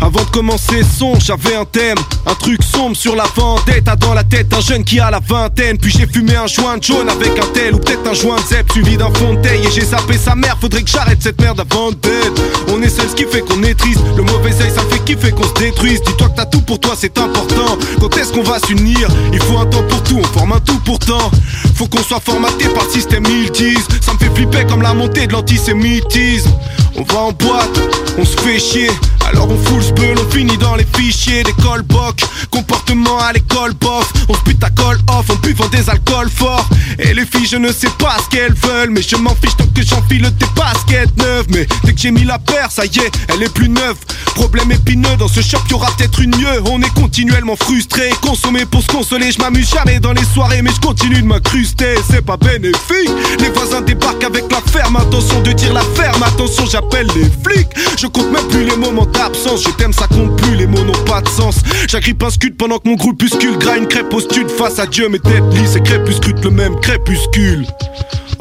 Avant 0.00 0.22
de 0.22 0.30
commencer 0.30 0.82
son, 0.98 1.18
j'avais 1.18 1.56
un 1.56 1.64
thème, 1.64 1.96
un 2.26 2.34
truc 2.34 2.62
sombre 2.62 2.96
sur 2.96 3.16
la 3.16 3.24
vendetta 3.34 3.96
dans 3.96 4.14
la 4.14 4.24
tête, 4.24 4.52
un 4.54 4.60
jeune 4.60 4.84
qui 4.84 5.00
a 5.00 5.10
la 5.10 5.20
vingtaine. 5.20 5.78
Puis 5.78 5.90
j'ai 5.90 6.06
fumé 6.06 6.36
un 6.36 6.46
joint 6.46 6.76
jaune 6.80 7.08
avec 7.08 7.38
un 7.38 7.46
tel 7.52 7.74
ou 7.74 7.78
peut-être 7.78 8.06
un 8.08 8.14
joint 8.14 8.36
de 8.36 8.46
zep 8.46 8.70
suivi 8.70 8.96
d'un 8.96 9.12
fond 9.14 9.34
de 9.34 9.48
et 9.48 9.70
j'ai 9.74 9.84
sapé 9.84 10.16
sa 10.18 10.34
mère. 10.34 10.56
Faudrait 10.60 10.82
que 10.82 10.90
j'arrête 10.90 11.18
cette 11.20 11.40
merde 11.40 11.60
avant 11.60 11.90
d'être. 11.90 12.42
On 12.68 12.80
est 12.82 12.88
seul, 12.88 13.08
ce 13.08 13.14
qui 13.14 13.24
fait 13.24 13.40
qu'on 13.40 13.62
est 13.62 13.74
triste. 13.74 14.00
Le 14.16 14.22
mauvais 14.22 14.50
œil, 14.62 14.70
ça 14.74 14.82
fait 14.82 15.02
kiffer 15.04 15.32
qu'on 15.32 15.48
se 15.48 15.54
détruise. 15.54 16.00
Dis-toi 16.02 16.28
que 16.28 16.36
t'as 16.36 16.46
tout 16.46 16.60
pour 16.60 16.78
toi, 16.78 16.94
c'est 16.96 17.18
important. 17.18 17.78
Quand 18.00 18.16
est-ce 18.16 18.32
qu'on 18.32 18.42
va 18.42 18.58
s'unir? 18.60 19.08
Il 19.32 19.42
faut 19.42 19.58
un 19.58 19.66
temps 19.66 19.82
pour 19.88 20.02
tout, 20.02 20.20
on 20.20 20.38
forme 20.38 20.52
un 20.52 20.60
tout 20.60 20.78
pourtant. 20.84 21.30
Faut 21.74 21.88
qu'on 21.88 22.02
soit 22.02 22.20
formaté 22.20 22.68
par 22.68 22.84
le 22.84 22.90
système 22.90 23.24
ils 23.26 23.50
disent. 23.50 23.86
Ça 24.02 24.12
me 24.12 24.18
fait 24.18 24.34
flipper 24.34 24.66
comme 24.66 24.82
la 24.82 24.94
montée 24.94 25.26
de 25.26 25.32
l'antisémitisme. 25.32 26.50
On 26.96 27.02
va 27.02 27.20
en 27.20 27.32
boîte, 27.32 27.80
on 28.18 28.24
se 28.24 28.36
fait 28.36 28.58
chier. 28.58 28.90
Alors 29.28 29.48
on 29.50 29.58
fout 29.58 29.76
le 29.76 29.82
sbeul, 29.82 30.16
on 30.18 30.30
finit 30.30 30.56
dans 30.58 30.76
les 30.76 30.86
fichiers 30.96 31.42
des 31.42 31.52
callbacks. 31.54 32.24
Comportement 32.50 33.18
à 33.18 33.32
l'école, 33.32 33.74
bof. 33.74 34.12
On 34.28 34.34
se 34.34 34.40
bute 34.44 34.62
à 34.62 34.70
call 34.70 34.98
off 35.08 35.28
en 35.30 35.34
buvant 35.36 35.68
des 35.68 35.88
alcools 35.90 36.30
forts. 36.30 36.68
Et 36.98 37.12
les 37.12 37.26
filles, 37.26 37.46
je 37.46 37.56
ne 37.56 37.72
sais 37.72 37.90
pas 37.98 38.16
ce 38.24 38.34
qu'elles 38.34 38.54
veulent. 38.54 38.90
Mais 38.90 39.02
je 39.02 39.16
m'en 39.16 39.34
fiche 39.34 39.56
tant 39.56 39.66
que 39.66 39.82
j'enfile 39.82 40.30
tes 40.38 40.46
baskets 40.54 41.16
neuves. 41.18 41.46
Mais 41.50 41.66
dès 41.84 41.92
que 41.92 42.00
j'ai 42.00 42.10
mis 42.10 42.24
la 42.24 42.38
paire, 42.38 42.70
ça 42.70 42.84
y 42.84 42.98
est, 42.98 43.10
elle 43.28 43.42
est 43.42 43.52
plus 43.52 43.68
neuve. 43.68 43.96
Problème 44.34 44.70
épineux, 44.70 45.16
dans 45.18 45.28
ce 45.28 45.40
shop, 45.40 45.58
y 45.70 45.74
aura 45.74 45.90
peut-être 45.96 46.20
une 46.20 46.36
mieux. 46.36 46.62
On 46.70 46.80
est 46.82 46.94
continuellement 46.94 47.56
frustré, 47.56 48.10
consommé 48.20 48.64
pour 48.66 48.82
se 48.82 48.88
consoler. 48.88 49.32
Je 49.32 49.38
m'amuse 49.38 49.70
jamais 49.70 49.98
dans 49.98 50.12
les 50.12 50.24
soirées, 50.24 50.62
mais 50.62 50.70
je 50.74 50.80
continue 50.80 51.20
de 51.22 51.26
m'incruster. 51.26 51.94
C'est 52.08 52.24
pas 52.24 52.36
bénéfique. 52.36 53.10
Les 53.40 53.48
voisins 53.50 53.80
débarquent 53.80 54.24
avec 54.24 54.44
la 54.52 54.60
ferme 54.60 54.96
intention 54.96 55.40
de 55.40 55.52
dire 55.52 55.72
la 55.72 55.82
ferme. 55.94 56.22
Attention, 56.22 56.66
j'appelle 56.66 57.08
les 57.16 57.30
flics. 57.44 57.68
Je 57.98 58.06
compte 58.06 58.30
même 58.30 58.46
plus 58.48 58.64
les 58.64 58.76
moments 58.76 59.06
d'absence. 59.16 59.62
Je 59.64 59.70
t'aime, 59.70 59.92
ça 59.92 60.06
compte 60.06 60.36
plus, 60.36 60.56
les 60.56 60.66
mots 60.66 60.84
n'ont 60.84 61.04
pas 61.04 61.20
de 61.20 61.28
sens. 61.28 61.56
J'agrippe 61.88 62.22
un 62.22 62.30
scud 62.30 62.56
pendant 62.56 62.78
que 62.78 62.88
mon 62.88 62.96
groupuscule 62.96 63.58
graille 63.58 63.80
une 63.80 63.88
crêpe 63.88 64.12
au 64.12 64.20
stud 64.20 64.48
face 64.50 64.78
à 64.78 64.86
Dieu. 64.86 65.08
Mes 65.08 65.18
têtes 65.18 65.42
lisses 65.52 65.76
et 65.76 65.82
crépuscule 65.82 66.36
le 66.42 66.50
même 66.50 66.78
crépuscule. 66.80 67.66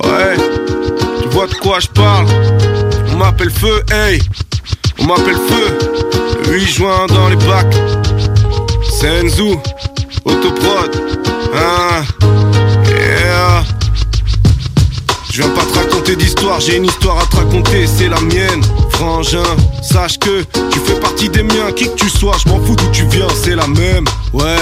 Ouais, 0.03 0.35
tu 1.21 1.27
vois 1.29 1.47
de 1.47 1.53
quoi 1.55 1.79
je 1.79 1.87
parle? 1.87 2.27
On 3.11 3.17
m'appelle 3.17 3.49
feu, 3.49 3.83
hey. 3.91 4.21
On 4.99 5.05
m'appelle 5.05 5.39
feu. 5.49 6.51
8 6.51 6.65
juin 6.67 7.07
dans 7.07 7.29
les 7.29 7.35
bacs. 7.37 7.75
Senzu, 8.83 9.57
autoprod. 10.23 10.91
Ah, 11.55 12.03
yeah. 12.87 13.63
Je 15.31 15.41
viens 15.41 15.49
pas 15.49 15.65
d'histoire, 16.13 16.59
j'ai 16.59 16.77
une 16.77 16.85
histoire 16.85 17.17
à 17.19 17.25
te 17.25 17.37
raconter, 17.37 17.87
c'est 17.87 18.07
la 18.07 18.19
mienne. 18.21 18.61
Frangin, 18.91 19.43
sache 19.81 20.19
que 20.19 20.43
tu 20.71 20.79
fais 20.79 20.99
partie 20.99 21.29
des 21.29 21.41
miens, 21.41 21.71
qui 21.75 21.85
que 21.85 21.95
tu 21.95 22.09
sois, 22.09 22.35
je 22.43 22.49
m'en 22.49 22.59
fous 22.61 22.75
d'où 22.75 22.87
tu 22.91 23.05
viens, 23.07 23.27
c'est 23.43 23.55
la 23.55 23.67
même. 23.67 24.05
Ouais. 24.33 24.57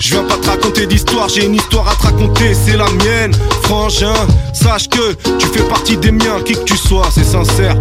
Je 0.00 0.10
viens 0.10 0.24
pas 0.24 0.36
te 0.36 0.48
raconter 0.48 0.86
d'histoire, 0.86 1.28
j'ai 1.28 1.44
une 1.44 1.54
histoire 1.54 1.88
à 1.88 1.94
te 1.94 2.02
raconter, 2.02 2.54
c'est 2.54 2.76
la 2.76 2.88
mienne. 2.90 3.32
Frangin, 3.62 4.14
sache 4.52 4.88
que 4.88 5.12
tu 5.38 5.46
fais 5.46 5.62
partie 5.64 5.96
des 5.96 6.10
miens, 6.10 6.40
qui 6.44 6.54
que 6.54 6.64
tu 6.64 6.76
sois, 6.76 7.08
c'est 7.14 7.24
sincère. 7.24 7.76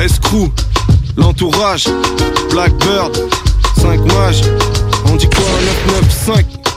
Escrew, 0.00 0.50
l'entourage, 1.16 1.86
Blackbird, 2.50 3.16
5 3.80 4.00
mages, 4.14 4.42
on 5.06 5.16
dit 5.16 5.28
quoi 5.28 5.44
995 6.26 6.67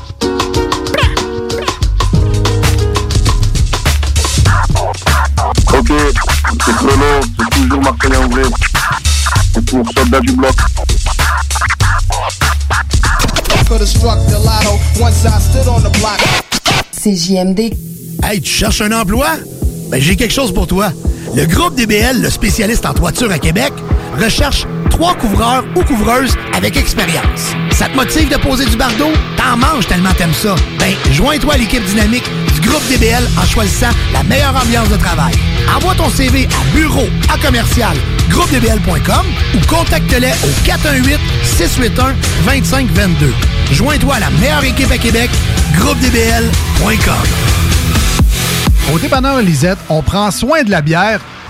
c'est 6.66 6.76
Chrono, 6.76 7.06
c'est 7.38 7.62
toujours 7.62 7.82
Martin 7.82 8.10
Anglais. 8.24 8.44
C'est 9.54 9.66
pour 9.66 9.86
soldat 9.96 10.20
du 10.22 10.34
bloc. 10.34 10.52
Block. 13.70 14.18
CJMD. 16.92 17.60
Hey, 18.24 18.42
tu 18.42 18.52
cherches 18.52 18.82
un 18.82 18.92
emploi? 18.92 19.28
Ben, 19.90 20.02
j'ai 20.02 20.16
quelque 20.16 20.34
chose 20.34 20.54
pour 20.54 20.68
toi. 20.68 20.92
Le 21.36 21.46
groupe 21.46 21.76
DBL, 21.76 22.22
le 22.22 22.30
spécialiste 22.30 22.86
en 22.86 22.94
toiture 22.94 23.32
à 23.32 23.40
Québec, 23.40 23.74
recherche 24.20 24.66
trois 24.90 25.16
couvreurs 25.16 25.64
ou 25.76 25.84
couvreuses 25.84 26.36
avec 26.54 26.78
expérience. 26.78 27.54
Ça 27.72 27.88
te 27.88 27.96
motive 27.96 28.30
de 28.30 28.36
poser 28.36 28.66
du 28.66 28.76
bardeau? 28.76 29.12
T'en 29.38 29.58
manges 29.58 29.88
tellement 29.88 30.14
t'aimes 30.18 30.34
ça. 30.34 30.56
Ben, 30.78 30.94
joins-toi 31.14 31.54
à 31.54 31.58
l'équipe 31.58 31.84
dynamique 31.86 32.30
groupe 32.72 32.88
DBL 32.88 33.28
en 33.38 33.46
choisissant 33.46 33.90
la 34.14 34.24
meilleure 34.24 34.56
ambiance 34.56 34.88
de 34.90 34.96
travail. 34.96 35.34
Envoie 35.76 35.94
ton 35.94 36.10
CV 36.10 36.48
à 36.48 36.76
bureau 36.76 37.08
à 37.32 37.38
commercial 37.38 37.96
groupedbl.com 38.30 39.26
ou 39.56 39.68
contacte-les 39.68 40.32
au 40.32 40.66
418 40.66 41.20
681 41.44 42.16
2522. 42.46 43.34
Joins-toi 43.74 44.16
à 44.16 44.20
la 44.22 44.30
meilleure 44.32 44.64
équipe 44.64 44.90
à 44.90 44.98
Québec, 44.98 45.30
groupedbl.com. 45.76 47.14
Au 48.94 49.00
dépanneur 49.00 49.42
Lisette, 49.42 49.80
on 49.90 50.02
prend 50.02 50.32
soin 50.32 50.64
de 50.64 50.72
la 50.72 50.82
bière 50.82 51.20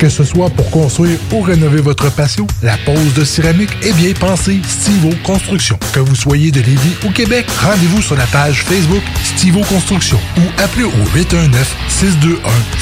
Que 0.00 0.08
ce 0.08 0.24
soit 0.24 0.48
pour 0.48 0.70
construire 0.70 1.18
ou 1.30 1.42
rénover 1.42 1.82
votre 1.82 2.10
patio, 2.10 2.46
la 2.62 2.78
pose 2.86 3.12
de 3.12 3.22
céramique 3.22 3.68
est 3.82 3.92
bien 3.92 4.14
pensée 4.14 4.58
Stivo 4.66 5.10
Construction. 5.22 5.78
Que 5.92 6.00
vous 6.00 6.14
soyez 6.14 6.50
de 6.50 6.60
Lévis 6.60 6.96
ou 7.04 7.10
Québec, 7.10 7.44
rendez-vous 7.60 8.00
sur 8.00 8.16
la 8.16 8.24
page 8.24 8.62
Facebook 8.62 9.02
Stivo 9.22 9.60
Construction 9.60 10.18
ou 10.38 10.62
appelez 10.62 10.84
au 10.84 10.90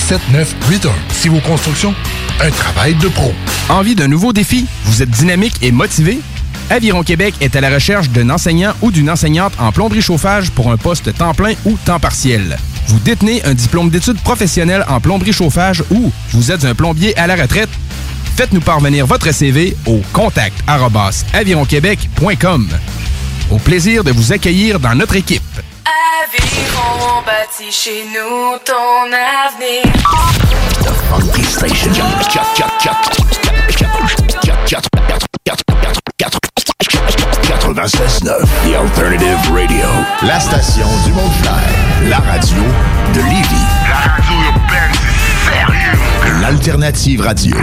819-621-7981. 0.09 0.91
Stivo 1.11 1.41
Construction, 1.41 1.93
un 2.41 2.51
travail 2.51 2.95
de 2.95 3.09
pro. 3.09 3.35
Envie 3.69 3.97
d'un 3.97 4.07
nouveau 4.07 4.33
défi? 4.33 4.67
Vous 4.85 5.03
êtes 5.03 5.11
dynamique 5.11 5.57
et 5.61 5.73
motivé? 5.73 6.21
Aviron 6.71 7.03
Québec 7.03 7.35
est 7.41 7.57
à 7.57 7.61
la 7.61 7.71
recherche 7.71 8.11
d'un 8.11 8.31
enseignant 8.31 8.75
ou 8.81 8.93
d'une 8.93 9.11
enseignante 9.11 9.55
en 9.59 9.73
plomberie 9.73 10.03
chauffage 10.03 10.53
pour 10.53 10.71
un 10.71 10.77
poste 10.77 11.13
temps 11.19 11.35
plein 11.35 11.55
ou 11.65 11.77
temps 11.85 11.99
partiel. 11.99 12.59
Vous 12.89 12.99
détenez 13.01 13.45
un 13.45 13.55
diplôme 13.55 13.91
d'études 13.91 14.21
professionnelles 14.21 14.85
en 14.89 14.99
plomberie 14.99 15.33
chauffage 15.33 15.85
ou 15.91 16.11
vous 16.33 16.51
êtes 16.51 16.65
un 16.65 16.75
plombier 16.75 17.17
à 17.19 17.27
la 17.27 17.37
retraite? 17.37 17.69
Faites-nous 18.37 18.63
parvenir 18.63 19.07
votre 19.07 19.31
CV 19.33 19.77
au 19.87 20.01
contact 20.13 20.57
avironquebec.com. 21.35 22.69
Au 23.51 23.59
plaisir 23.59 24.05
de 24.05 24.13
vous 24.13 24.33
accueillir 24.33 24.81
dans 24.81 24.95
notre 24.95 25.17
équipe. 25.17 25.43
Aviron 25.85 27.23
bâti 27.27 27.71
chez 27.71 28.05
nous 28.07 28.57
ton 28.65 29.13
avenir. 29.13 29.83
Funky 31.11 31.45
Station. 31.45 33.18
96.9, 37.79 38.45
The 38.65 38.75
Alternative 38.75 39.39
Radio. 39.53 39.87
La 40.27 40.41
station 40.41 40.89
du 41.07 41.13
mont 41.13 41.31
La 42.09 42.17
radio 42.17 42.57
de 43.15 43.21
Lévis. 43.21 43.67
La 43.89 44.11
radio 44.11 44.35
urbaine, 44.49 44.93
c'est 45.15 45.55
sérieux. 45.55 46.41
L'Alternative 46.41 47.21
Radio. 47.21 47.57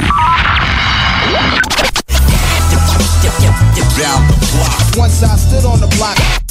Once 4.98 5.22
I 5.22 5.36
stood 5.36 5.66
on 5.66 5.80
the 5.80 5.94
block. 5.98 6.45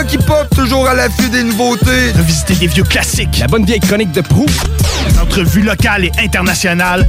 Bloc 0.00 0.14
hip-hop, 0.14 0.48
toujours 0.54 0.88
à 0.88 0.94
l'affût 0.94 1.28
des 1.28 1.42
nouveautés. 1.42 2.12
Revisiter 2.16 2.54
des 2.54 2.66
vieux 2.68 2.84
classiques. 2.84 3.38
La 3.38 3.46
bonne 3.46 3.64
vieille 3.64 3.80
chronique 3.80 4.12
de 4.12 4.20
Prou. 4.20 4.46
Des 5.08 5.18
entrevues 5.18 5.62
locales 5.62 6.06
et 6.06 6.12
internationales. 6.18 7.08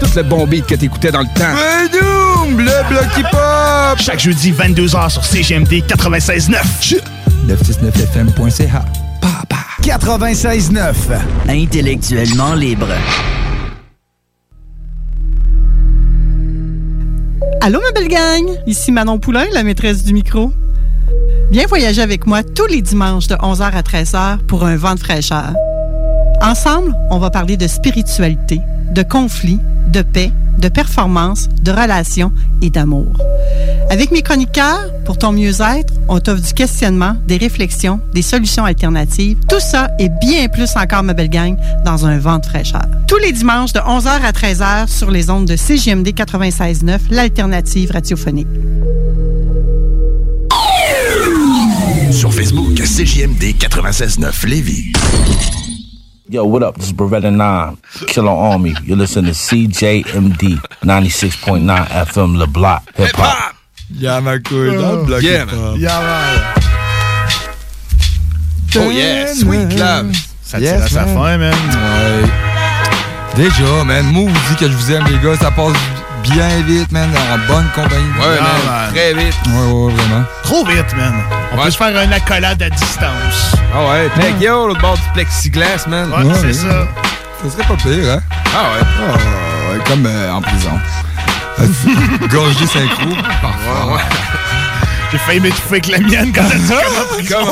Tout 0.00 0.08
le 0.16 0.22
bon 0.22 0.46
beat 0.46 0.66
que 0.66 0.74
t'écoutais 0.74 1.12
dans 1.12 1.20
le 1.20 1.26
temps. 1.26 1.54
Bedou, 1.54 2.58
le 2.58 2.88
bloc 2.88 3.06
hip-hop. 3.16 3.98
Chaque 3.98 4.18
jeudi, 4.18 4.52
22h 4.52 5.10
sur 5.10 5.24
CGMD 5.24 5.82
96.9. 5.86 7.00
969fm.ca 7.48 8.84
96.9. 9.82 10.94
Intellectuellement 11.48 12.54
libre. 12.54 12.88
Allô, 17.60 17.80
ma 17.80 17.92
belle 17.92 18.08
gang! 18.08 18.44
Ici 18.66 18.92
Manon 18.92 19.18
Poulain, 19.18 19.46
la 19.52 19.62
maîtresse 19.62 20.04
du 20.04 20.12
micro. 20.12 20.52
Viens 21.50 21.66
voyager 21.66 22.02
avec 22.02 22.26
moi 22.26 22.42
tous 22.42 22.66
les 22.66 22.82
dimanches 22.82 23.28
de 23.28 23.36
11h 23.36 23.62
à 23.62 23.82
13h 23.82 24.38
pour 24.46 24.64
un 24.64 24.76
vent 24.76 24.94
de 24.94 25.00
fraîcheur. 25.00 25.54
Ensemble, 26.42 26.92
on 27.10 27.18
va 27.18 27.30
parler 27.30 27.56
de 27.56 27.68
spiritualité, 27.68 28.60
de 28.92 29.02
conflits, 29.02 29.60
de 29.86 30.02
paix, 30.02 30.32
de 30.58 30.68
performance, 30.68 31.48
de 31.62 31.70
relations 31.70 32.32
et 32.62 32.70
d'amour. 32.70 33.12
Avec 33.90 34.10
mes 34.10 34.22
chroniqueurs, 34.22 34.90
pour 35.04 35.18
ton 35.18 35.30
mieux-être, 35.30 35.94
on 36.08 36.18
t'offre 36.18 36.42
du 36.42 36.52
questionnement, 36.52 37.14
des 37.28 37.36
réflexions, 37.36 38.00
des 38.12 38.22
solutions 38.22 38.64
alternatives. 38.64 39.38
Tout 39.48 39.60
ça 39.60 39.90
et 40.00 40.08
bien 40.08 40.48
plus 40.48 40.76
encore, 40.76 41.04
ma 41.04 41.14
belle 41.14 41.30
gang, 41.30 41.56
dans 41.84 42.06
un 42.06 42.18
vent 42.18 42.38
de 42.38 42.46
fraîcheur. 42.46 42.86
Tous 43.06 43.18
les 43.18 43.30
dimanches 43.30 43.72
de 43.72 43.80
11h 43.80 44.08
à 44.08 44.32
13h 44.32 44.88
sur 44.88 45.12
les 45.12 45.30
ondes 45.30 45.46
de 45.46 45.54
CGMD 45.54 46.08
96.9, 46.08 46.98
l'alternative 47.10 47.92
radiophonique. 47.92 48.48
CJMD 52.96 53.58
96.9 53.58 54.46
Lévis. 54.46 54.92
Yo, 56.30 56.46
what 56.46 56.62
up? 56.62 56.76
This 56.76 56.86
is 56.86 56.92
Beretta 56.94 57.30
9, 57.30 57.76
Killer 58.06 58.30
Army. 58.30 58.74
You're 58.84 58.96
listening 58.96 59.26
to 59.26 59.32
CJMD 59.32 60.56
96.9 60.80 61.88
FM 61.88 62.38
Le 62.38 62.46
Bloc. 62.46 62.80
Hip 62.96 63.14
Hop. 63.18 63.54
Yeah, 63.90 64.22
ma 64.22 64.38
couille, 64.38 64.74
dans 64.78 64.92
le 64.92 65.04
bloc 65.04 65.22
Yeah, 65.22 65.44
man. 65.44 65.76
Oh 68.76 68.90
yeah, 68.90 69.26
sweet 69.26 69.76
club. 69.76 70.12
Ça 70.42 70.58
tire 70.58 70.82
à 70.82 70.88
sa 70.88 71.04
fin, 71.04 71.36
man. 71.36 71.52
Ouais. 71.52 72.30
Déjà, 73.36 73.84
man, 73.84 74.06
moi, 74.06 74.30
vous 74.30 74.54
dis 74.54 74.56
que 74.58 74.70
je 74.70 74.74
vous 74.74 74.92
aime, 74.92 75.04
les 75.10 75.18
gars, 75.18 75.36
ça 75.36 75.50
passe 75.50 75.76
bien 76.32 76.48
vite, 76.66 76.90
man, 76.92 77.08
en 77.32 77.38
bonne 77.52 77.68
compagnie. 77.74 78.04
Ouais, 78.18 78.38
Ah, 78.40 78.42
man, 78.42 78.66
man. 78.66 78.92
très 78.94 79.14
vite. 79.14 79.34
Ouais, 79.48 79.72
ouais, 79.72 79.92
vraiment. 79.94 80.24
Trop 80.42 80.64
vite, 80.66 80.96
man. 80.96 81.14
On 81.52 81.56
peut 81.62 81.70
se 81.70 81.76
faire 81.76 82.00
une 82.02 82.12
accolade 82.12 82.62
à 82.62 82.70
distance. 82.70 83.52
Ah 83.74 83.84
ouais, 83.90 84.08
Peg 84.16 84.40
yo, 84.40 84.68
l'autre 84.68 84.80
bord 84.80 84.94
du 84.96 85.02
plexiglas, 85.14 85.86
man. 85.88 86.10
Ouais, 86.10 86.34
c'est 86.40 86.52
ça. 86.52 86.68
Ça 87.42 87.50
serait 87.50 87.64
pas 87.68 87.74
pire, 87.76 88.12
hein? 88.12 88.20
Ah 88.54 88.72
ouais. 88.72 88.86
Ah, 89.00 89.72
ouais, 89.72 89.78
comme 89.86 90.06
euh, 90.06 90.32
en 90.32 90.40
prison. 90.40 90.70
Gorgé 92.30 92.66
synchro. 92.66 93.08
Parfois. 93.42 93.86
Ouais, 93.86 93.92
ouais. 93.94 94.00
J'ai 95.12 95.18
failli 95.18 95.40
m'étouffer 95.40 95.68
avec 95.76 95.86
la 95.88 95.98
mienne 96.00 96.32
quand 96.34 96.42
elle 96.52 96.60
dit 96.60 96.68
comme 96.68 96.82
en 96.82 97.14
prison. 97.14 97.46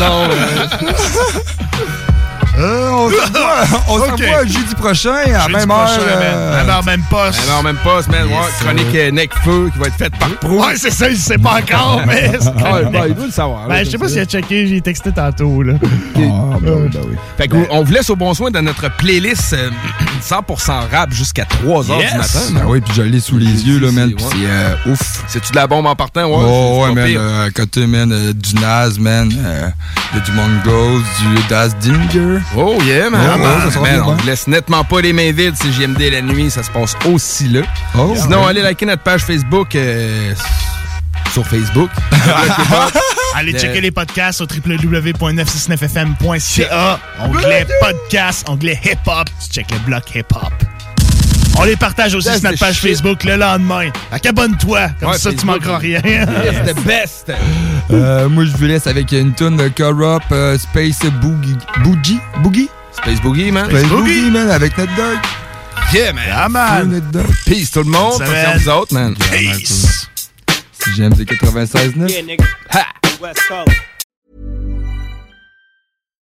Non, 0.00 0.28
Euh, 2.56 2.88
on 2.92 3.10
se 3.10 3.16
revoit, 3.16 3.80
on 3.88 3.98
se 3.98 4.02
Ok. 4.04 4.20
revoit 4.20 4.44
jeudi 4.46 4.74
prochain 4.76 5.12
à 5.14 5.40
Jeudi 5.40 5.52
même 5.54 5.68
prochain, 5.68 5.98
heure. 6.00 6.06
euh, 6.06 6.50
man. 6.52 6.56
Même 6.66 6.70
heure, 6.74 6.84
même 6.84 7.02
poste. 7.10 7.40
Même 7.64 7.76
pas, 7.78 8.00
man. 8.10 8.26
Ouais, 8.26 8.30
Yes, 8.32 8.62
chronique 8.62 8.94
euh, 8.94 9.10
Necfeu 9.10 9.70
qui 9.72 9.78
va 9.78 9.86
être 9.88 9.96
faite 9.96 10.16
par 10.18 10.28
Pro. 10.36 10.64
Ouais, 10.64 10.74
c'est 10.76 10.90
ça, 10.92 11.08
il 11.08 11.16
sait 11.16 11.38
pas 11.38 11.58
encore, 11.60 12.02
mais. 12.06 12.28
Ouais, 12.30 12.84
ben, 12.92 13.04
il 13.08 13.14
doit 13.14 13.26
le 13.26 13.32
savoir. 13.32 13.66
Ben, 13.68 13.84
je 13.84 13.90
sais 13.90 13.98
pas 13.98 14.08
s'il 14.08 14.20
a 14.20 14.24
checké, 14.24 14.66
j'ai 14.68 14.80
texté 14.80 15.10
tantôt, 15.12 15.62
là. 15.62 15.74
Ah, 15.82 16.58
ben 16.60 16.72
oui, 16.82 16.88
ben 16.92 17.00
oui. 17.08 17.16
Fait 17.36 17.48
que, 17.48 17.56
on 17.70 17.82
vous 17.82 17.92
laisse 17.92 18.08
au 18.10 18.16
bon 18.16 18.32
soin 18.34 18.50
dans 18.50 18.62
notre 18.62 18.88
playlist 18.96 19.52
euh, 19.54 19.70
100% 20.22 20.72
rap 20.92 21.12
jusqu'à 21.12 21.44
3 21.46 21.82
h 21.84 21.98
Yes. 21.98 22.12
du 22.12 22.18
matin. 22.18 22.38
Ben 22.54 22.62
oui, 22.66 22.80
puis 22.80 22.92
je 22.94 23.02
l'ai 23.02 23.20
sous 23.20 23.38
les 23.38 23.66
yeux, 23.66 23.80
là, 23.80 23.90
man. 23.90 24.08
c'est- 24.10 24.14
Puis 24.14 24.24
ouais. 24.24 24.30
c'est 24.86 24.88
euh, 24.90 24.92
ouf. 24.92 25.24
C'est-tu 25.26 25.50
de 25.50 25.56
la 25.56 25.66
bombe 25.66 25.86
en 25.86 25.96
partant? 25.96 26.24
Ouais, 26.26 26.36
Oh, 26.38 26.84
c'est 26.84 26.88
ouais, 26.90 26.94
man. 26.94 27.14
euh, 27.18 27.50
côté, 27.54 27.86
man, 27.86 28.12
euh, 28.12 28.32
du 28.32 28.54
Naz, 28.56 28.98
man. 28.98 29.28
euh, 29.44 29.68
Il 30.12 30.18
y 30.18 30.20
a 30.20 30.24
du 30.24 30.32
Mongols, 30.32 31.02
du 31.20 31.42
Das 31.48 31.76
Dinger. 31.78 32.38
Oh 32.56 32.78
yeah, 32.82 33.10
man. 33.10 33.20
Oh, 33.20 33.24
Ah, 33.34 33.38
man, 33.38 33.58
man, 33.58 33.70
bien, 33.82 34.02
on 34.04 34.12
hein. 34.12 34.16
vous 34.20 34.26
laisse 34.26 34.46
nettement 34.46 34.84
pas 34.84 35.00
les 35.00 35.12
mains 35.12 35.32
vides. 35.32 35.54
C'est 35.60 35.72
JMD 35.72 36.00
la 36.12 36.22
nuit, 36.22 36.50
ça 36.50 36.62
se 36.62 36.70
passe 36.70 36.94
aussi 37.06 37.48
là. 37.48 37.62
Oh, 37.98 38.14
Sinon, 38.16 38.42
ouais. 38.42 38.48
allez 38.50 38.62
liker 38.62 38.86
notre 38.86 39.02
page 39.02 39.22
Facebook 39.22 39.74
euh, 39.74 40.32
sur 41.32 41.44
Facebook. 41.46 41.90
Allez 43.36 43.52
Euh, 43.54 43.58
checker 43.58 43.80
les 43.80 43.90
podcasts 43.90 44.40
au 44.40 44.44
www.969fm.ca. 44.46 47.00
Onglet 47.20 47.66
podcast, 47.80 48.48
onglet 48.48 48.78
hip-hop. 48.84 49.28
Tu 49.44 49.48
check 49.54 49.68
le 49.72 49.78
bloc 49.80 50.04
hip-hop. 50.14 50.52
On 51.58 51.64
les 51.64 51.76
partage 51.76 52.14
aussi 52.14 52.28
sur 52.30 52.42
notre 52.42 52.58
page 52.58 52.74
shit. 52.76 52.90
Facebook 52.90 53.24
le 53.24 53.36
lendemain. 53.36 53.90
Fait 54.10 54.20
qu'abonne-toi, 54.20 54.88
comme 55.00 55.10
Ouais, 55.10 55.18
ça 55.18 55.32
tu 55.32 55.46
manqueras 55.46 55.78
rien. 55.78 56.00
Yes, 56.04 56.74
the 56.74 56.80
best. 56.84 57.32
Euh, 57.90 58.28
moi, 58.28 58.44
je 58.44 58.50
vous 58.56 58.64
laisse 58.64 58.86
avec 58.86 59.12
une 59.12 59.34
tune 59.34 59.56
de 59.56 59.68
Corrupt 59.68 60.30
euh, 60.32 60.58
Space 60.58 60.98
Boogie. 61.22 61.56
Boogie? 61.82 62.18
Boogie? 62.42 62.68
Space 62.92 63.20
Boogie, 63.20 63.50
man. 63.52 63.68
Space 63.68 63.86
Boogie, 63.86 64.30
man, 64.30 64.50
avec 64.50 64.76
notre 64.76 64.94
dog. 64.96 65.18
Yeah, 65.92 66.12
man. 66.12 66.24
Ah, 66.32 66.48
man. 66.48 67.02
Peace 67.46 67.70
tout 67.70 67.80
le 67.80 67.90
monde. 67.90 68.20
Attention 68.20 68.58
vous 68.58 68.68
autres, 68.70 68.94
man. 68.94 69.14
Peace. 69.30 70.08
J'aime 70.96 71.12
96.9. 71.12 72.10